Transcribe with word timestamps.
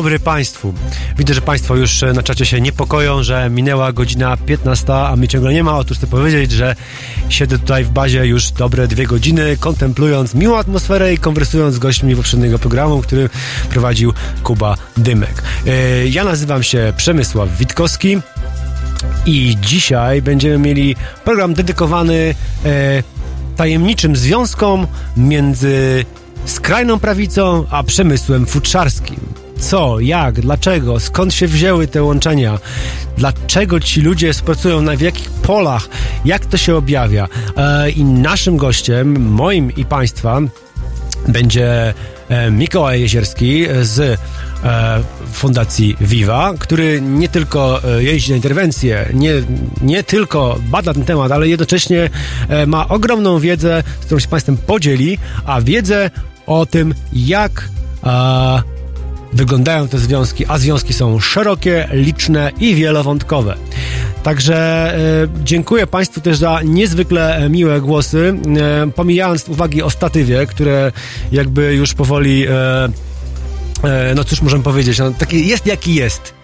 Dobry 0.00 0.18
Państwu. 0.18 0.74
Widzę, 1.18 1.34
że 1.34 1.40
Państwo 1.40 1.76
już 1.76 2.02
e, 2.02 2.12
na 2.12 2.22
czacie 2.22 2.46
się 2.46 2.60
niepokoją, 2.60 3.22
że 3.22 3.50
minęła 3.50 3.92
godzina 3.92 4.36
15, 4.36 4.94
a 4.94 5.16
mnie 5.16 5.28
ciągle 5.28 5.52
nie 5.52 5.64
ma. 5.64 5.78
Otóż 5.78 5.98
chcę 5.98 6.06
powiedzieć, 6.06 6.52
że 6.52 6.76
siedzę 7.28 7.58
tutaj 7.58 7.84
w 7.84 7.90
bazie 7.90 8.26
już 8.26 8.50
dobre 8.50 8.88
dwie 8.88 9.06
godziny, 9.06 9.56
kontemplując 9.56 10.34
miłą 10.34 10.58
atmosferę 10.58 11.14
i 11.14 11.18
konwersując 11.18 11.74
z 11.74 11.78
gośćmi 11.78 12.16
poprzedniego 12.16 12.58
programu, 12.58 13.02
który 13.02 13.28
prowadził 13.70 14.12
Kuba 14.42 14.76
Dymek. 14.96 15.42
E, 15.66 16.06
ja 16.06 16.24
nazywam 16.24 16.62
się 16.62 16.92
Przemysław 16.96 17.56
Witkowski 17.58 18.18
i 19.26 19.56
dzisiaj 19.62 20.22
będziemy 20.22 20.58
mieli 20.58 20.96
program 21.24 21.54
dedykowany 21.54 22.34
e, 22.64 23.02
tajemniczym 23.56 24.16
związkom 24.16 24.86
między 25.16 26.04
skrajną 26.46 26.98
prawicą 26.98 27.64
a 27.70 27.82
przemysłem 27.82 28.46
futrzarskim 28.46 29.19
co, 29.60 30.00
jak, 30.00 30.40
dlaczego, 30.40 31.00
skąd 31.00 31.34
się 31.34 31.46
wzięły 31.46 31.86
te 31.86 32.02
łączenia, 32.02 32.58
dlaczego 33.16 33.80
ci 33.80 34.00
ludzie 34.00 34.30
pracują 34.44 34.82
na 34.82 34.96
w 34.96 35.00
jakich 35.00 35.30
polach, 35.30 35.88
jak 36.24 36.46
to 36.46 36.56
się 36.56 36.76
objawia. 36.76 37.28
E, 37.56 37.90
I 37.90 38.04
naszym 38.04 38.56
gościem, 38.56 39.30
moim 39.30 39.76
i 39.76 39.84
Państwa, 39.84 40.40
będzie 41.28 41.94
e, 42.28 42.50
Mikołaj 42.50 43.00
Jezierski 43.00 43.66
z 43.82 44.00
e, 44.00 44.16
Fundacji 45.32 45.96
Viva, 46.00 46.54
który 46.58 47.00
nie 47.00 47.28
tylko 47.28 47.80
jeździ 47.98 48.30
na 48.30 48.36
interwencje, 48.36 49.08
nie, 49.14 49.32
nie 49.82 50.02
tylko 50.02 50.58
bada 50.68 50.94
ten 50.94 51.04
temat, 51.04 51.32
ale 51.32 51.48
jednocześnie 51.48 52.10
ma 52.66 52.88
ogromną 52.88 53.38
wiedzę, 53.38 53.82
z 54.00 54.04
którą 54.04 54.18
się 54.20 54.28
Państwem 54.28 54.56
podzieli, 54.56 55.18
a 55.46 55.60
wiedzę 55.60 56.10
o 56.46 56.66
tym, 56.66 56.94
jak 57.12 57.68
wyglądają 59.32 59.88
te 59.88 59.98
związki, 59.98 60.44
a 60.48 60.58
związki 60.58 60.92
są 60.92 61.20
szerokie, 61.20 61.88
liczne 61.92 62.52
i 62.60 62.74
wielowątkowe. 62.74 63.56
Także 64.22 64.56
e, 64.94 64.98
dziękuję 65.44 65.86
Państwu 65.86 66.20
też 66.20 66.36
za 66.36 66.60
niezwykle 66.64 67.48
miłe 67.50 67.80
głosy, 67.80 68.34
e, 68.86 68.90
pomijając 68.90 69.48
uwagi 69.48 69.82
o 69.82 69.90
statywie, 69.90 70.46
które 70.46 70.92
jakby 71.32 71.74
już 71.74 71.94
powoli, 71.94 72.46
e, 72.46 72.88
e 73.84 74.14
no 74.14 74.24
cóż 74.24 74.42
możemy 74.42 74.62
powiedzieć, 74.62 74.98
no, 74.98 75.10
taki 75.10 75.48
jest 75.48 75.66
jaki 75.66 75.94
jest. 75.94 76.39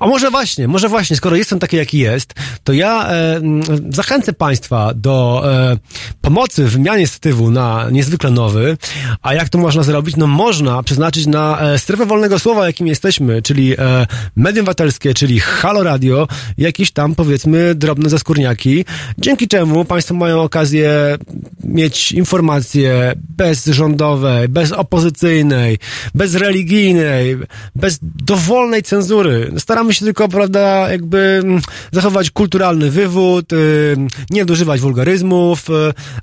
A 0.00 0.06
może 0.06 0.30
właśnie, 0.30 0.68
może 0.68 0.88
właśnie, 0.88 1.16
skoro 1.16 1.36
jestem 1.36 1.58
taki, 1.58 1.76
jaki 1.76 1.98
jest, 1.98 2.34
to 2.64 2.72
ja 2.72 3.08
e, 3.10 3.40
zachęcę 3.88 4.32
Państwa 4.32 4.94
do 4.94 5.42
e, 5.44 5.76
pomocy 6.20 6.64
w 6.64 6.72
wymianie 6.72 7.06
statywu 7.06 7.50
na 7.50 7.86
niezwykle 7.92 8.30
nowy. 8.30 8.76
A 9.22 9.34
jak 9.34 9.48
to 9.48 9.58
można 9.58 9.82
zrobić? 9.82 10.16
No 10.16 10.26
można 10.26 10.82
przeznaczyć 10.82 11.26
na 11.26 11.60
e, 11.60 11.78
strefę 11.78 12.06
wolnego 12.06 12.38
słowa, 12.38 12.66
jakim 12.66 12.86
jesteśmy, 12.86 13.42
czyli 13.42 13.74
e, 13.78 14.06
medium 14.36 14.68
obywatelskie, 14.68 15.14
czyli 15.14 15.40
Halo 15.40 15.82
Radio, 15.82 16.28
jakieś 16.58 16.90
tam 16.90 17.14
powiedzmy 17.14 17.74
drobne 17.74 18.08
zaskórniaki, 18.08 18.84
dzięki 19.18 19.48
czemu 19.48 19.84
Państwo 19.84 20.14
mają 20.14 20.42
okazję 20.42 21.18
mieć 21.64 22.12
informacje 22.12 23.12
bezrządowej, 23.16 24.48
bezopozycyjnej, 24.48 25.78
bezreligijnej, 26.14 27.36
bez 27.76 27.98
dowolnej 28.02 28.82
cenzury. 28.82 29.52
Staramy 29.68 29.94
się 29.94 30.04
tylko, 30.04 30.28
prawda, 30.28 30.90
jakby 30.90 31.40
mm, 31.44 31.60
zachować 31.92 32.30
kulturalny 32.30 32.90
wywód, 32.90 33.52
y, 33.52 33.96
nie 34.30 34.40
nadużywać 34.40 34.80
wulgaryzmów, 34.80 35.70
y, 35.70 35.72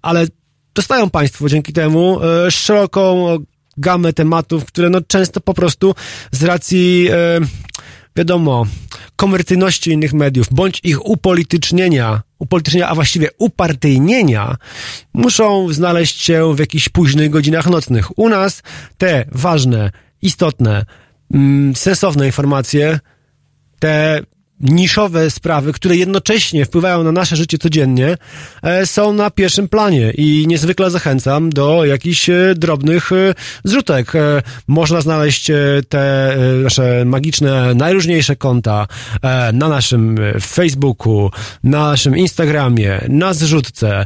ale 0.01 0.27
dostają 0.75 1.09
Państwo 1.09 1.49
dzięki 1.49 1.73
temu 1.73 2.19
y, 2.47 2.51
szeroką 2.51 3.37
gamę 3.77 4.13
tematów, 4.13 4.65
które 4.65 4.89
no 4.89 5.01
często 5.01 5.41
po 5.41 5.53
prostu 5.53 5.95
z 6.31 6.43
racji 6.43 7.09
wiadomo, 8.15 8.65
komercyjności 9.15 9.91
innych 9.91 10.13
mediów, 10.13 10.47
bądź 10.51 10.79
ich 10.83 11.05
upolitycznienia, 11.05 12.21
upolitycznienia, 12.39 12.87
a 12.87 12.95
właściwie 12.95 13.29
upartyjnienia, 13.37 14.55
muszą 15.13 15.73
znaleźć 15.73 16.21
się 16.21 16.55
w 16.55 16.59
jakichś 16.59 16.89
późnych 16.89 17.29
godzinach 17.29 17.69
nocnych. 17.69 18.19
U 18.19 18.29
nas 18.29 18.63
te 18.97 19.25
ważne, 19.31 19.91
istotne, 20.21 20.85
mm, 21.33 21.75
sensowne 21.75 22.25
informacje 22.25 22.99
te 23.79 24.21
niszowe 24.59 25.31
sprawy, 25.31 25.73
które 25.73 25.95
jednocześnie 25.95 26.65
wpływają 26.65 27.03
na 27.03 27.11
nasze 27.11 27.35
życie 27.35 27.57
codziennie, 27.57 28.17
e, 28.63 28.85
są 28.85 29.13
na 29.13 29.29
pierwszym 29.29 29.67
planie 29.67 30.11
i 30.11 30.45
niezwykle 30.47 30.91
zachęcam 30.91 31.49
do 31.49 31.85
jakichś 31.85 32.29
e, 32.29 32.55
drobnych 32.55 33.11
e, 33.11 33.33
zrzutek. 33.63 34.13
Można 34.67 35.01
znaleźć 35.01 35.51
te 35.89 36.35
nasze 36.63 37.05
magiczne, 37.05 37.75
najróżniejsze 37.75 38.35
konta 38.35 38.87
na 39.53 39.69
naszym 39.69 40.17
Facebooku, 40.41 41.31
na 41.63 41.79
naszym 41.79 42.17
Instagramie, 42.17 43.01
na 43.09 43.33
zrzutce. 43.33 44.05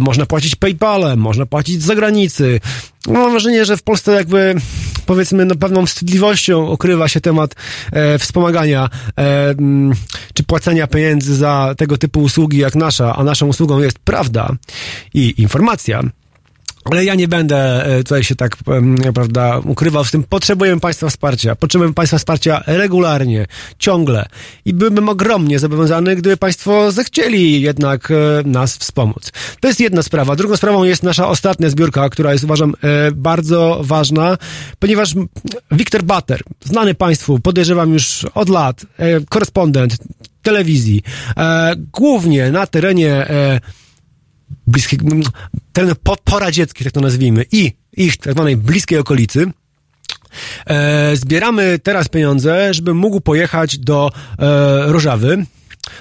Można 0.00 0.26
płacić 0.26 0.56
PayPalem, 0.56 1.18
można 1.18 1.46
płacić 1.46 1.82
z 1.82 1.84
zagranicy. 1.84 2.60
Mam 3.08 3.30
wrażenie, 3.30 3.64
że 3.64 3.76
w 3.76 3.82
Polsce 3.82 4.12
jakby 4.12 4.54
powiedzmy 5.06 5.44
no, 5.44 5.54
pewną 5.54 5.86
wstydliwością 5.86 6.68
okrywa 6.68 7.08
się 7.08 7.20
temat 7.20 7.54
e, 7.92 8.18
wspomagania 8.18 8.88
e, 9.18 9.54
czy 10.34 10.42
płacenia 10.42 10.86
pieniędzy 10.86 11.36
za 11.36 11.74
tego 11.78 11.98
typu 11.98 12.20
usługi 12.20 12.58
jak 12.58 12.74
nasza, 12.74 13.16
a 13.16 13.24
naszą 13.24 13.46
usługą 13.46 13.78
jest 13.78 13.98
prawda 13.98 14.50
i 15.14 15.34
informacja. 15.38 16.02
Ale 16.84 17.04
ja 17.04 17.14
nie 17.14 17.28
będę 17.28 17.86
e, 17.86 17.98
tutaj 17.98 18.24
się 18.24 18.34
tak, 18.34 18.56
prawda, 19.14 19.58
ukrywał 19.58 20.04
z 20.04 20.10
tym. 20.10 20.24
Potrzebujemy 20.24 20.80
Państwa 20.80 21.08
wsparcia. 21.08 21.54
Potrzebujemy 21.54 21.94
Państwa 21.94 22.18
wsparcia 22.18 22.62
regularnie, 22.66 23.46
ciągle. 23.78 24.26
I 24.64 24.74
byłbym 24.74 25.08
ogromnie 25.08 25.58
zobowiązany, 25.58 26.16
gdyby 26.16 26.36
Państwo 26.36 26.92
zechcieli 26.92 27.60
jednak 27.60 28.10
e, 28.10 28.14
nas 28.44 28.76
wspomóc. 28.76 29.32
To 29.60 29.68
jest 29.68 29.80
jedna 29.80 30.02
sprawa. 30.02 30.36
Drugą 30.36 30.56
sprawą 30.56 30.84
jest 30.84 31.02
nasza 31.02 31.28
ostatnia 31.28 31.70
zbiórka, 31.70 32.08
która 32.08 32.32
jest 32.32 32.44
uważam 32.44 32.74
e, 32.82 33.12
bardzo 33.12 33.80
ważna, 33.84 34.38
ponieważ 34.78 35.14
Wiktor 35.70 36.02
Bater, 36.02 36.40
znany 36.64 36.94
Państwu, 36.94 37.38
podejrzewam 37.38 37.92
już 37.92 38.26
od 38.34 38.48
lat, 38.48 38.86
korespondent 39.28 39.96
telewizji, 40.42 41.02
głównie 41.92 42.50
na 42.50 42.66
terenie 42.66 43.26
bliskie, 44.66 44.96
ten 45.72 45.92
po, 46.02 46.16
tak 46.84 46.92
to 46.92 47.00
nazwijmy, 47.00 47.44
i 47.52 47.72
ich 47.96 48.16
tak 48.16 48.32
zwanej 48.32 48.56
bliskiej 48.56 48.98
okolicy, 48.98 49.46
e, 50.66 51.16
zbieramy 51.16 51.78
teraz 51.82 52.08
pieniądze, 52.08 52.74
żeby 52.74 52.94
mógł 52.94 53.20
pojechać 53.20 53.78
do 53.78 54.10
e, 54.38 54.92
Rożawy. 54.92 55.46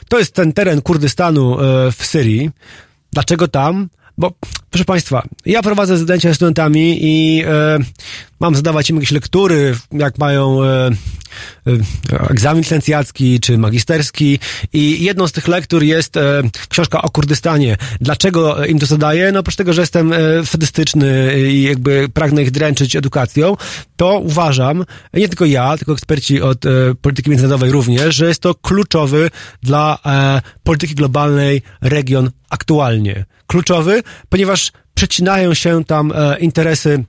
To 0.09 0.19
jest 0.19 0.33
ten 0.33 0.53
teren 0.53 0.81
Kurdystanu 0.81 1.59
e, 1.59 1.92
w 1.92 2.06
Syrii. 2.06 2.51
Dlaczego 3.13 3.48
tam? 3.48 3.89
Bo, 4.18 4.31
proszę 4.69 4.86
Państwa, 4.86 5.24
ja 5.45 5.62
prowadzę 5.62 5.98
zdjęcia 5.98 6.33
z 6.33 6.36
studentami 6.36 6.98
i 7.01 7.44
e, 7.48 7.77
mam 8.42 8.56
zadawać 8.56 8.90
im 8.90 8.96
jakieś 8.96 9.12
lektury, 9.12 9.76
jak 9.92 10.18
mają 10.18 10.64
e, 10.64 10.90
e, 11.68 12.30
egzamin 12.30 12.64
licencjacki 12.64 13.40
czy 13.40 13.58
magisterski 13.58 14.40
i 14.74 15.04
jedną 15.04 15.28
z 15.28 15.32
tych 15.32 15.48
lektur 15.48 15.84
jest 15.84 16.18
e, 16.18 16.42
książka 16.70 17.02
o 17.02 17.10
Kurdystanie. 17.10 17.78
Dlaczego 18.02 18.66
im 18.66 18.80
to 18.80 18.86
zadaję? 18.86 19.32
No 19.32 19.40
oprócz 19.40 19.56
tego, 19.56 19.74
że 19.74 19.82
jestem 19.82 20.14
e, 20.14 20.18
sadystyczny 20.46 21.40
i 21.52 21.64
jakby 21.64 22.10
pragnę 22.14 22.44
ich 22.44 22.52
dręczyć 22.52 22.96
edukacją, 22.96 23.58
to 23.96 24.20
uważam, 24.20 24.86
nie 25.14 25.28
tylko 25.28 25.46
ja, 25.46 25.78
tylko 25.78 25.94
eksperci 25.94 26.42
od 26.42 26.66
e, 26.66 26.70
polityki 27.02 27.30
międzynarodowej 27.30 27.72
również, 27.72 28.16
że 28.16 28.28
jest 28.28 28.42
to 28.42 28.56
kluczowy 28.56 29.30
dla 29.64 29.98
e, 30.06 30.42
polityki 30.64 30.96
globalnej 30.96 31.62
region 31.82 32.32
aktualnie. 32.50 33.26
Kluczowy, 33.48 34.04
ponieważ 34.30 34.72
przecinają 34.94 35.54
się 35.54 35.84
tam 35.86 36.12
e, 36.16 36.40
interesy 36.40 37.04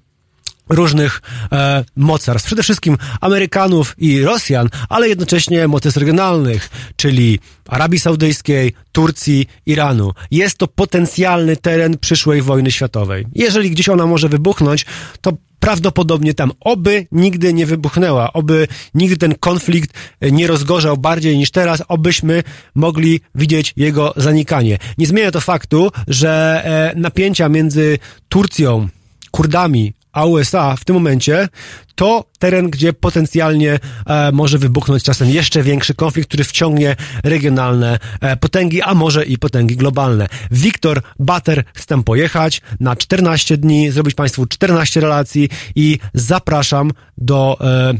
różnych 0.72 1.22
e, 1.52 1.84
mocarstw, 1.96 2.46
przede 2.46 2.62
wszystkim 2.62 2.98
Amerykanów 3.20 3.94
i 3.98 4.22
Rosjan, 4.22 4.68
ale 4.88 5.08
jednocześnie 5.08 5.68
mocarstw 5.68 6.00
regionalnych, 6.00 6.70
czyli 6.96 7.38
Arabii 7.68 7.98
Saudyjskiej, 7.98 8.72
Turcji, 8.92 9.46
Iranu. 9.66 10.12
Jest 10.30 10.58
to 10.58 10.68
potencjalny 10.68 11.56
teren 11.56 11.98
przyszłej 11.98 12.42
wojny 12.42 12.72
światowej. 12.72 13.26
Jeżeli 13.34 13.70
gdzieś 13.70 13.88
ona 13.88 14.06
może 14.06 14.28
wybuchnąć, 14.28 14.86
to 15.20 15.32
prawdopodobnie 15.60 16.34
tam 16.34 16.52
oby 16.60 17.06
nigdy 17.12 17.52
nie 17.52 17.66
wybuchnęła, 17.66 18.32
oby 18.32 18.68
nigdy 18.94 19.16
ten 19.16 19.34
konflikt 19.34 19.90
nie 20.22 20.46
rozgorzał 20.46 20.96
bardziej 20.96 21.38
niż 21.38 21.50
teraz, 21.50 21.82
obyśmy 21.88 22.42
mogli 22.74 23.20
widzieć 23.34 23.72
jego 23.76 24.14
zanikanie. 24.16 24.78
Nie 24.98 25.06
zmienia 25.06 25.30
to 25.30 25.40
faktu, 25.40 25.90
że 26.08 26.62
e, 26.64 27.00
napięcia 27.00 27.48
między 27.48 27.98
Turcją, 28.28 28.88
Kurdami, 29.30 29.92
a 30.12 30.24
USA 30.24 30.76
w 30.76 30.84
tym 30.84 30.94
momencie 30.94 31.48
to 31.94 32.24
teren, 32.38 32.70
gdzie 32.70 32.92
potencjalnie 32.92 33.78
e, 34.06 34.32
może 34.32 34.58
wybuchnąć 34.58 35.02
czasem 35.02 35.30
jeszcze 35.30 35.62
większy 35.62 35.94
konflikt, 35.94 36.28
który 36.28 36.44
wciągnie 36.44 36.96
regionalne 37.24 37.98
e, 38.20 38.36
potęgi, 38.36 38.82
a 38.82 38.94
może 38.94 39.24
i 39.24 39.38
potęgi 39.38 39.76
globalne. 39.76 40.28
Wiktor 40.50 41.02
Bater 41.18 41.64
chce 41.74 41.86
tam 41.86 42.04
pojechać 42.04 42.60
na 42.80 42.96
14 42.96 43.56
dni, 43.56 43.90
zrobić 43.90 44.14
Państwu 44.14 44.46
14 44.46 45.00
relacji 45.00 45.48
i 45.74 45.98
zapraszam 46.14 46.90
do 47.18 47.58
e, 47.60 47.94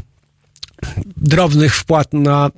drobnych 1.17 1.75
wpłat 1.75 2.13
na 2.13 2.49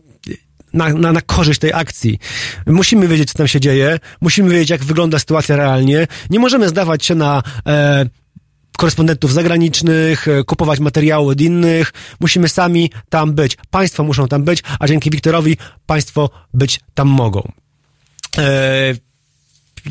na, 0.74 0.90
na, 0.90 1.12
na 1.14 1.22
korzyść 1.22 1.60
tej 1.60 1.74
akcji. 1.74 2.20
Musimy 2.66 3.08
wiedzieć, 3.08 3.32
co 3.32 3.38
tam 3.38 3.48
się 3.48 3.60
dzieje, 3.60 4.00
musimy 4.22 4.50
wiedzieć, 4.50 4.70
jak 4.70 4.84
wygląda 4.84 5.20
sytuacja 5.20 5.56
realnie. 5.56 6.08
Nie 6.30 6.40
możemy 6.40 6.70
zdawać 6.70 7.06
się 7.06 7.16
na 7.16 7.44
e, 7.68 8.06
korespondentów 8.78 9.34
zagranicznych, 9.34 10.28
e, 10.28 10.44
kupować 10.44 10.80
materiały 10.80 11.32
od 11.32 11.42
innych. 11.42 11.94
Musimy 12.20 12.50
sami 12.50 12.92
tam 13.10 13.34
być. 13.34 13.58
Państwo 13.70 14.04
muszą 14.04 14.28
tam 14.28 14.44
być, 14.44 14.64
a 14.80 14.88
dzięki 14.88 15.10
Wiktorowi 15.10 15.58
państwo 15.86 16.30
być 16.54 16.80
tam 16.94 17.08
mogą. 17.08 17.52
E, 18.38 18.94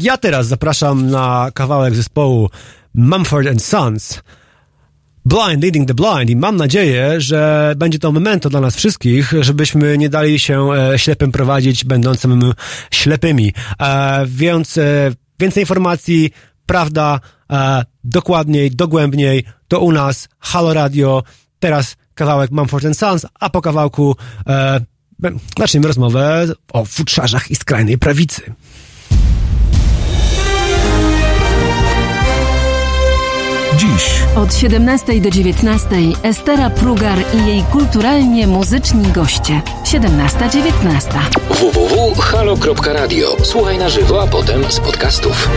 ja 0.01 0.17
teraz 0.17 0.47
zapraszam 0.47 1.11
na 1.11 1.51
kawałek 1.55 1.95
zespołu 1.95 2.51
Mumford 2.95 3.49
and 3.49 3.63
Sons. 3.63 4.23
Blind 5.25 5.63
Leading 5.63 5.89
the 5.89 5.95
Blind 5.95 6.31
i 6.31 6.37
mam 6.37 6.57
nadzieję, 6.57 7.21
że 7.21 7.75
będzie 7.77 7.99
to 7.99 8.13
memento 8.13 8.51
dla 8.51 8.61
nas 8.61 8.77
wszystkich, 8.77 9.33
żebyśmy 9.41 9.99
nie 9.99 10.09
dali 10.09 10.39
się 10.39 10.73
e, 10.73 10.99
ślepym 10.99 11.33
prowadzić, 11.33 11.85
będącym 11.85 12.53
ślepymi. 12.91 13.53
E, 13.81 14.25
więc 14.27 14.79
e, 14.79 15.13
więcej 15.41 15.63
informacji, 15.63 16.31
prawda, 16.67 17.21
e, 17.55 17.85
dokładniej, 18.05 18.71
dogłębniej, 18.71 19.45
to 19.69 19.81
u 19.81 19.93
nas, 19.93 20.29
Halo 20.39 20.75
Radio, 20.75 21.23
teraz 21.59 21.97
kawałek 22.15 22.51
Mumford 22.51 22.97
Sons, 22.97 23.27
a 23.41 23.51
po 23.51 23.61
kawałku 23.61 24.17
e, 24.47 24.81
zaczniemy 25.59 25.87
rozmowę 25.87 26.47
o 26.73 26.85
futrzarzach 26.85 27.51
i 27.51 27.57
skrajnej 27.57 27.99
prawicy. 27.99 28.55
Dziś 33.77 34.23
od 34.37 34.55
17 34.55 35.21
do 35.21 35.31
19 35.31 35.89
Estera 36.23 36.71
Prugar 36.71 37.19
i 37.35 37.47
jej 37.47 37.63
kulturalnie 37.63 38.47
muzyczni 38.47 39.13
goście. 39.13 39.61
17-19. 39.85 41.19
www.halo.radio. 41.51 43.37
Słuchaj 43.43 43.79
na 43.79 43.89
żywo, 43.89 44.23
a 44.23 44.27
potem 44.27 44.73
z 44.73 44.81
podcastów. 44.81 45.49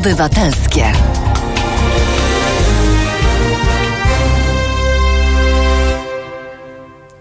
Obywatelskie. 0.00 0.92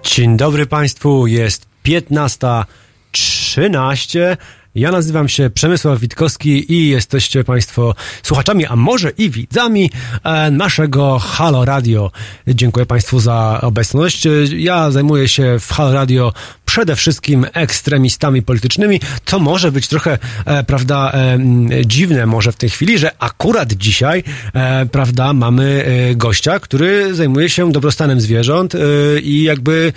Dzień 0.04 0.38
dobry 0.38 0.66
Państwu, 0.66 1.28
jest 1.28 1.68
15.13. 1.86 4.38
Ja 4.76 4.92
nazywam 4.92 5.30
się 5.30 5.50
Przemysław 5.50 6.00
Witkowski 6.00 6.74
i 6.74 6.90
jesteście 6.90 7.44
Państwo 7.44 7.96
słuchaczami, 8.24 8.66
a 8.66 8.76
może 8.76 9.10
i 9.10 9.30
widzami 9.30 9.92
e, 10.24 10.52
naszego 10.52 11.20
Halo 11.20 11.66
Radio. 11.66 12.12
Dziękuję 12.48 12.86
Państwu 12.86 13.20
za 13.20 13.60
obecność. 13.62 14.28
Ja 14.58 14.92
zajmuję 14.92 15.28
się 15.28 15.60
w 15.60 15.72
Halo 15.72 15.94
Radio 15.94 16.34
przede 16.80 16.96
wszystkim 16.96 17.46
ekstremistami 17.54 18.42
politycznymi. 18.42 19.00
To 19.26 19.40
może 19.40 19.72
być 19.72 19.88
trochę, 19.88 20.18
e, 20.46 20.64
prawda, 20.64 21.12
e, 21.12 21.38
dziwne 21.86 22.26
może 22.26 22.52
w 22.52 22.56
tej 22.56 22.70
chwili, 22.70 22.98
że 22.98 23.12
akurat 23.20 23.74
dzisiaj, 23.74 24.24
e, 24.54 24.86
prawda, 24.86 25.34
mamy 25.34 25.86
e, 25.86 26.16
gościa, 26.16 26.60
który 26.60 27.16
zajmuje 27.16 27.50
się 27.50 27.72
dobrostanem 27.72 28.22
zwierząt 28.22 28.76
e, 28.76 28.80
i 29.20 29.44
jakby 29.44 29.94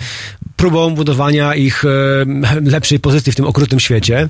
próbą 0.55 0.95
budowania 0.95 1.55
ich 1.55 1.83
lepszej 2.63 2.99
pozycji 2.99 3.31
w 3.31 3.35
tym 3.35 3.45
okrutnym 3.45 3.79
świecie. 3.79 4.29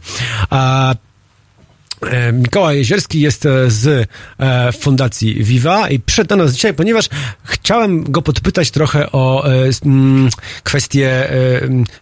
Mikołaj 2.33 2.77
Jezierski 2.77 3.21
jest 3.21 3.47
z 3.67 4.09
Fundacji 4.79 5.43
Viva 5.43 5.89
i 5.89 5.99
przyszedł 5.99 6.27
do 6.27 6.35
nas 6.35 6.53
dzisiaj, 6.53 6.73
ponieważ 6.73 7.09
chciałem 7.43 8.03
go 8.03 8.21
podpytać 8.21 8.71
trochę 8.71 9.11
o 9.11 9.45
kwestie 10.63 11.29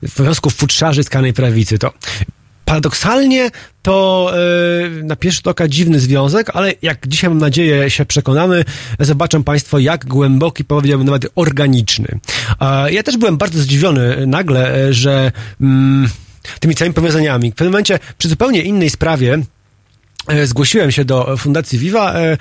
związków 0.01 0.55
futrzarzy 0.55 1.03
z 1.03 1.10
kanej 1.10 1.34
prawicy. 1.34 1.77
To 1.77 1.93
paradoksalnie 2.65 3.50
to 3.81 4.31
na 5.03 5.15
pierwszy 5.15 5.38
rzut 5.38 5.48
oka 5.48 5.67
dziwny 5.67 6.00
związek, 6.00 6.50
ale 6.53 6.74
jak 6.81 7.08
dzisiaj 7.08 7.29
mam 7.29 7.39
nadzieję 7.39 7.89
się 7.89 8.05
przekonamy, 8.05 8.65
zobaczą 9.00 9.43
Państwo 9.43 9.79
jak 9.79 10.05
głęboki, 10.05 10.63
powiedziałbym 10.63 11.08
nawet 11.08 11.27
organiczny. 11.36 12.20
ja 12.89 13.03
też 13.03 13.17
byłem 13.17 13.38
bardzo 13.38 13.60
zdziwiony 13.60 14.27
nagle, 14.27 14.93
że 14.93 15.31
mm, 15.62 16.10
tymi 16.60 16.75
całymi 16.75 16.93
powiązaniami. 16.93 17.51
W 17.51 17.55
pewnym 17.55 17.72
momencie 17.72 18.00
przy 18.17 18.29
zupełnie 18.29 18.62
innej 18.62 18.89
sprawie 18.89 19.38
E, 19.38 19.61
zgłosiłem 20.43 20.91
się 20.91 21.05
do 21.05 21.37
Fundacji 21.37 21.79
Viva. 21.79 22.13
E, 22.13 22.37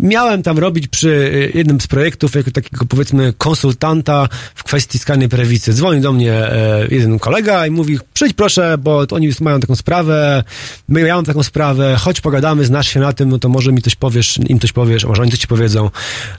miałem 0.00 0.42
tam 0.42 0.58
robić 0.58 0.88
przy 0.88 1.32
e, 1.54 1.58
jednym 1.58 1.80
z 1.80 1.86
projektów 1.86 2.34
jako 2.34 2.50
takiego 2.50 2.84
powiedzmy 2.84 3.32
konsultanta 3.38 4.28
w 4.54 4.64
kwestii 4.64 4.98
skalnej 4.98 5.28
prawicy. 5.28 5.72
Dzwoni 5.72 6.00
do 6.00 6.12
mnie 6.12 6.50
jeden 6.90 7.18
kolega 7.18 7.66
i 7.66 7.70
mówi, 7.70 7.98
przyjdź 8.14 8.32
proszę, 8.32 8.78
bo 8.78 9.06
oni 9.10 9.30
mają 9.40 9.60
taką 9.60 9.76
sprawę, 9.76 10.44
my 10.88 11.00
ja 11.00 11.14
mam 11.14 11.24
taką 11.24 11.42
sprawę, 11.42 11.96
chodź 11.98 12.20
pogadamy, 12.20 12.64
znasz 12.64 12.88
się 12.88 13.00
na 13.00 13.12
tym, 13.12 13.28
no 13.28 13.38
to 13.38 13.48
może 13.48 13.72
mi 13.72 13.82
coś 13.82 13.94
powiesz, 13.94 14.38
im 14.48 14.60
coś 14.60 14.72
powiesz, 14.72 15.04
może 15.04 15.22
oni 15.22 15.30
coś 15.30 15.40
ci 15.40 15.46
powiedzą. 15.46 15.90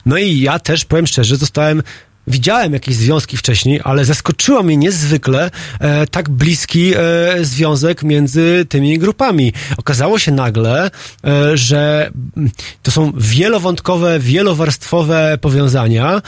No 0.05 0.17
i 0.17 0.39
ja 0.39 0.59
też, 0.59 0.85
powiem 0.85 1.07
szczerze, 1.07 1.35
zostałem 1.35 1.83
Widziałem 2.27 2.73
jakieś 2.73 2.95
związki 2.95 3.37
wcześniej, 3.37 3.81
ale 3.83 4.05
zaskoczyło 4.05 4.63
mnie 4.63 4.77
niezwykle 4.77 5.51
e, 5.79 6.07
tak 6.07 6.29
bliski 6.29 6.93
e, 6.95 6.99
związek 7.41 8.03
między 8.03 8.65
tymi 8.69 8.99
grupami. 8.99 9.53
Okazało 9.77 10.19
się 10.19 10.31
nagle, 10.31 10.91
e, 11.25 11.57
że 11.57 12.11
mm, 12.37 12.51
to 12.83 12.91
są 12.91 13.13
wielowątkowe, 13.17 14.19
wielowarstwowe 14.19 15.37
powiązania, 15.41 16.15
e, 16.15 16.21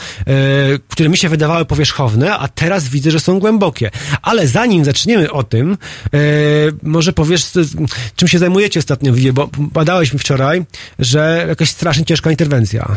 które 0.88 1.08
mi 1.08 1.16
się 1.16 1.28
wydawały 1.28 1.64
powierzchowne, 1.64 2.38
a 2.38 2.48
teraz 2.48 2.88
widzę, 2.88 3.10
że 3.10 3.20
są 3.20 3.38
głębokie. 3.38 3.90
Ale 4.22 4.48
zanim 4.48 4.84
zaczniemy 4.84 5.32
o 5.32 5.42
tym, 5.42 5.72
e, 5.72 6.18
może 6.82 7.12
powiesz, 7.12 7.46
czym 8.16 8.28
się 8.28 8.38
zajmujecie 8.38 8.80
ostatnio, 8.80 9.12
bo 9.32 9.50
badałeś 9.58 10.12
mi 10.12 10.18
wczoraj, 10.18 10.64
że 10.98 11.44
jakaś 11.48 11.70
strasznie 11.70 12.04
ciężka 12.04 12.30
interwencja. 12.30 12.96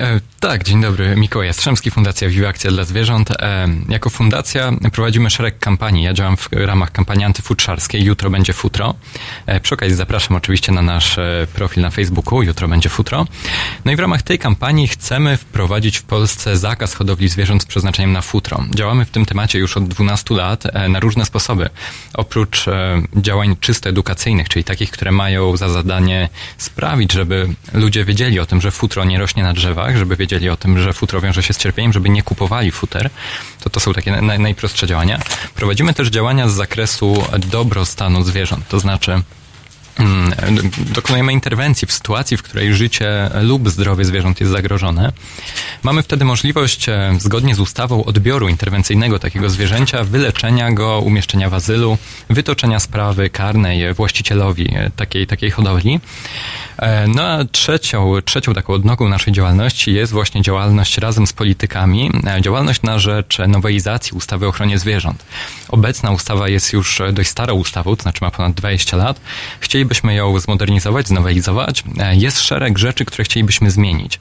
E, 0.00 0.20
tak, 0.40 0.64
dzień 0.64 0.80
dobry. 0.80 1.16
Mikołaj 1.16 1.46
Jastrzębski, 1.46 1.90
Fundacja 1.90 2.28
Viva 2.28 2.48
Akcja 2.48 2.70
dla 2.70 2.84
Zwierząt. 2.84 3.30
E, 3.30 3.68
jako 3.88 4.10
fundacja 4.10 4.72
prowadzimy 4.92 5.30
szereg 5.30 5.58
kampanii. 5.58 6.04
Ja 6.04 6.12
działam 6.12 6.36
w 6.36 6.48
ramach 6.52 6.92
kampanii 6.92 7.24
antyfutrzarskiej. 7.24 8.04
Jutro 8.04 8.30
będzie 8.30 8.52
futro. 8.52 8.94
E, 9.46 9.60
przy 9.60 9.74
okazji 9.74 9.96
zapraszam 9.96 10.36
oczywiście 10.36 10.72
na 10.72 10.82
nasz 10.82 11.16
profil 11.54 11.82
na 11.82 11.90
Facebooku. 11.90 12.42
Jutro 12.42 12.68
będzie 12.68 12.88
futro. 12.88 13.26
No 13.84 13.92
i 13.92 13.96
w 13.96 13.98
ramach 13.98 14.22
tej 14.22 14.38
kampanii 14.38 14.88
chcemy 14.88 15.36
wprowadzić 15.36 15.98
w 15.98 16.02
Polsce 16.02 16.56
zakaz 16.56 16.94
hodowli 16.94 17.28
zwierząt 17.28 17.62
z 17.62 17.66
przeznaczeniem 17.66 18.12
na 18.12 18.20
futro. 18.20 18.64
Działamy 18.74 19.04
w 19.04 19.10
tym 19.10 19.26
temacie 19.26 19.58
już 19.58 19.76
od 19.76 19.88
12 19.88 20.34
lat 20.34 20.64
na 20.88 21.00
różne 21.00 21.24
sposoby. 21.24 21.68
Oprócz 22.14 22.64
działań 23.16 23.56
czysto 23.60 23.88
edukacyjnych, 23.88 24.48
czyli 24.48 24.64
takich, 24.64 24.90
które 24.90 25.12
mają 25.12 25.56
za 25.56 25.68
zadanie 25.68 26.28
sprawić, 26.58 27.12
żeby 27.12 27.48
ludzie 27.74 28.04
wiedzieli 28.04 28.40
o 28.40 28.46
tym, 28.46 28.60
że 28.60 28.70
futro 28.70 29.04
nie 29.04 29.18
rośnie 29.18 29.42
na 29.42 29.52
drzewach, 29.52 29.85
tak, 29.86 29.98
żeby 29.98 30.16
wiedzieli 30.16 30.50
o 30.50 30.56
tym, 30.56 30.78
że 30.78 30.92
futro 30.92 31.20
wiąże 31.20 31.42
się 31.42 31.54
z 31.54 31.58
cierpieniem, 31.58 31.92
żeby 31.92 32.08
nie 32.08 32.22
kupowali 32.22 32.70
futer. 32.70 33.10
To 33.60 33.70
to 33.70 33.80
są 33.80 33.92
takie 33.92 34.10
naj, 34.12 34.38
najprostsze 34.38 34.86
działania. 34.86 35.20
Prowadzimy 35.54 35.94
też 35.94 36.08
działania 36.08 36.48
z 36.48 36.52
zakresu 36.52 37.24
dobrostanu 37.38 38.22
zwierząt, 38.24 38.68
to 38.68 38.80
znaczy 38.80 39.22
dokonujemy 40.78 41.32
interwencji 41.32 41.88
w 41.88 41.92
sytuacji, 41.92 42.36
w 42.36 42.42
której 42.42 42.74
życie 42.74 43.30
lub 43.42 43.70
zdrowie 43.70 44.04
zwierząt 44.04 44.40
jest 44.40 44.52
zagrożone. 44.52 45.12
Mamy 45.82 46.02
wtedy 46.02 46.24
możliwość, 46.24 46.88
e, 46.88 47.16
zgodnie 47.18 47.54
z 47.54 47.60
ustawą, 47.60 48.04
odbioru 48.04 48.48
interwencyjnego 48.48 49.18
takiego 49.18 49.50
zwierzęcia, 49.50 50.04
wyleczenia 50.04 50.72
go, 50.72 51.00
umieszczenia 51.00 51.50
w 51.50 51.54
azylu, 51.54 51.98
wytoczenia 52.30 52.80
sprawy 52.80 53.30
karnej 53.30 53.94
właścicielowi 53.94 54.74
e, 54.74 54.90
takiej, 54.96 55.26
takiej 55.26 55.50
hodowli. 55.50 56.00
E, 56.78 57.08
no 57.08 57.22
a 57.22 57.44
trzecią, 57.44 58.14
trzecią 58.24 58.54
taką 58.54 58.72
odnogą 58.72 59.08
naszej 59.08 59.32
działalności 59.32 59.94
jest 59.94 60.12
właśnie 60.12 60.42
działalność 60.42 60.98
razem 60.98 61.26
z 61.26 61.32
politykami, 61.32 62.10
działalność 62.40 62.82
na 62.82 62.98
rzecz 62.98 63.38
nowelizacji 63.48 64.12
ustawy 64.16 64.46
o 64.46 64.48
ochronie 64.48 64.78
zwierząt. 64.78 65.24
Obecna 65.68 66.10
ustawa 66.10 66.48
jest 66.48 66.72
już 66.72 67.02
dość 67.12 67.28
starą 67.28 67.54
ustawą, 67.54 67.96
to 67.96 68.02
znaczy 68.02 68.18
ma 68.22 68.30
ponad 68.30 68.54
20 68.54 68.96
lat. 68.96 69.20
Chcielibyśmy 69.60 69.85
ją 70.14 70.38
zmodernizować, 70.38 71.08
znowelizować. 71.08 71.84
E, 71.98 72.16
jest 72.16 72.40
szereg 72.40 72.78
rzeczy, 72.78 73.04
które 73.04 73.24
chcielibyśmy 73.24 73.70
zmienić. 73.70 74.20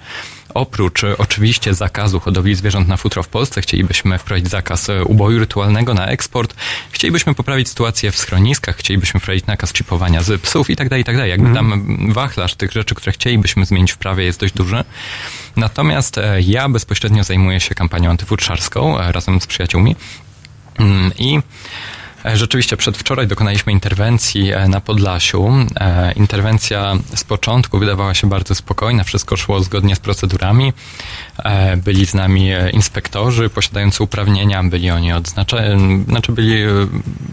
Oprócz 0.54 1.04
oczywiście 1.18 1.74
zakazu 1.74 2.20
hodowli 2.20 2.56
zwierząt 2.56 2.88
na 2.88 2.98
futro 2.98 3.24
w 3.24 3.28
Polsce, 3.28 3.62
chcielibyśmy 3.62 4.18
wprowadzić 4.18 4.50
zakaz 4.50 4.88
uboju 5.06 5.40
rytualnego 5.40 5.94
na 5.94 6.08
eksport, 6.08 6.56
chcielibyśmy 6.92 7.36
poprawić 7.36 7.70
sytuację 7.70 8.12
w 8.12 8.18
schroniskach, 8.18 8.78
chcielibyśmy 8.78 9.20
wprowadzić 9.20 9.46
nakaz 9.46 9.74
chipowania 9.74 10.24
z 10.24 10.42
psów 10.42 10.70
i 10.70 10.76
tak 10.76 10.90
dalej, 10.90 11.02
i 11.02 11.06
tak 11.06 11.16
dalej. 11.16 11.30
Jakby 11.32 11.48
mhm. 11.48 11.70
tam 11.70 12.14
wachlarz 12.14 12.56
tych 12.56 12.72
rzeczy, 12.72 12.96
które 12.96 13.12
chcielibyśmy 13.12 13.66
zmienić 13.66 13.92
w 13.92 13.98
prawie 13.98 14.24
jest 14.24 14.40
dość 14.40 14.54
duży. 14.54 14.84
Natomiast 15.56 16.18
e, 16.18 16.42
ja 16.42 16.70
bezpośrednio 16.70 17.24
zajmuję 17.24 17.60
się 17.60 17.76
kampanią 17.76 18.10
antyfutrzarską 18.10 19.00
e, 19.00 19.12
razem 19.12 19.42
z 19.42 19.48
przyjaciółmi 19.48 19.96
mm, 20.80 21.12
i 21.18 21.40
E, 21.40 21.42
rzeczywiście 22.34 22.78
przedwczoraj 22.78 23.28
dokonaliśmy 23.28 23.72
interwencji 23.72 24.52
e, 24.52 24.68
na 24.68 24.82
Podlasiu. 24.82 25.50
E, 25.80 26.12
interwencja 26.12 26.94
z 27.16 27.24
początku 27.24 27.80
wydawała 27.80 28.14
się 28.14 28.30
bardzo 28.30 28.56
spokojna, 28.56 29.04
wszystko 29.04 29.38
szło 29.38 29.60
zgodnie 29.60 29.96
z 29.96 30.00
procedurami. 30.00 30.74
Byli 31.78 32.06
z 32.06 32.14
nami 32.14 32.50
inspektorzy 32.74 33.50
posiadający 33.50 34.04
uprawnienia, 34.04 34.64
byli 34.64 34.92
oni 34.92 35.14
odznaczeni, 35.14 36.04
znaczy 36.08 36.32
byli 36.32 36.64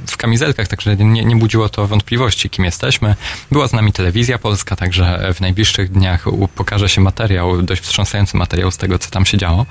w 0.07 0.16
kamizelkach, 0.16 0.69
także 0.69 0.97
nie, 0.97 1.25
nie 1.25 1.37
budziło 1.37 1.69
to 1.69 1.87
wątpliwości, 1.87 2.51
kim 2.51 2.64
jesteśmy. 2.64 3.16
Była 3.51 3.69
z 3.69 3.73
nami 3.73 3.93
telewizja 3.93 4.38
polska, 4.38 4.77
także 4.77 5.35
w 5.35 5.40
najbliższych 5.40 5.93
dniach 5.93 6.25
pokaże 6.55 6.88
się 6.88 7.01
materiał, 7.01 7.62
dość 7.62 7.83
wstrząsający 7.83 8.37
materiał 8.37 8.71
z 8.71 8.77
tego, 8.77 8.99
co 8.99 9.11
tam 9.11 9.27
się 9.27 9.38
działo. 9.38 9.66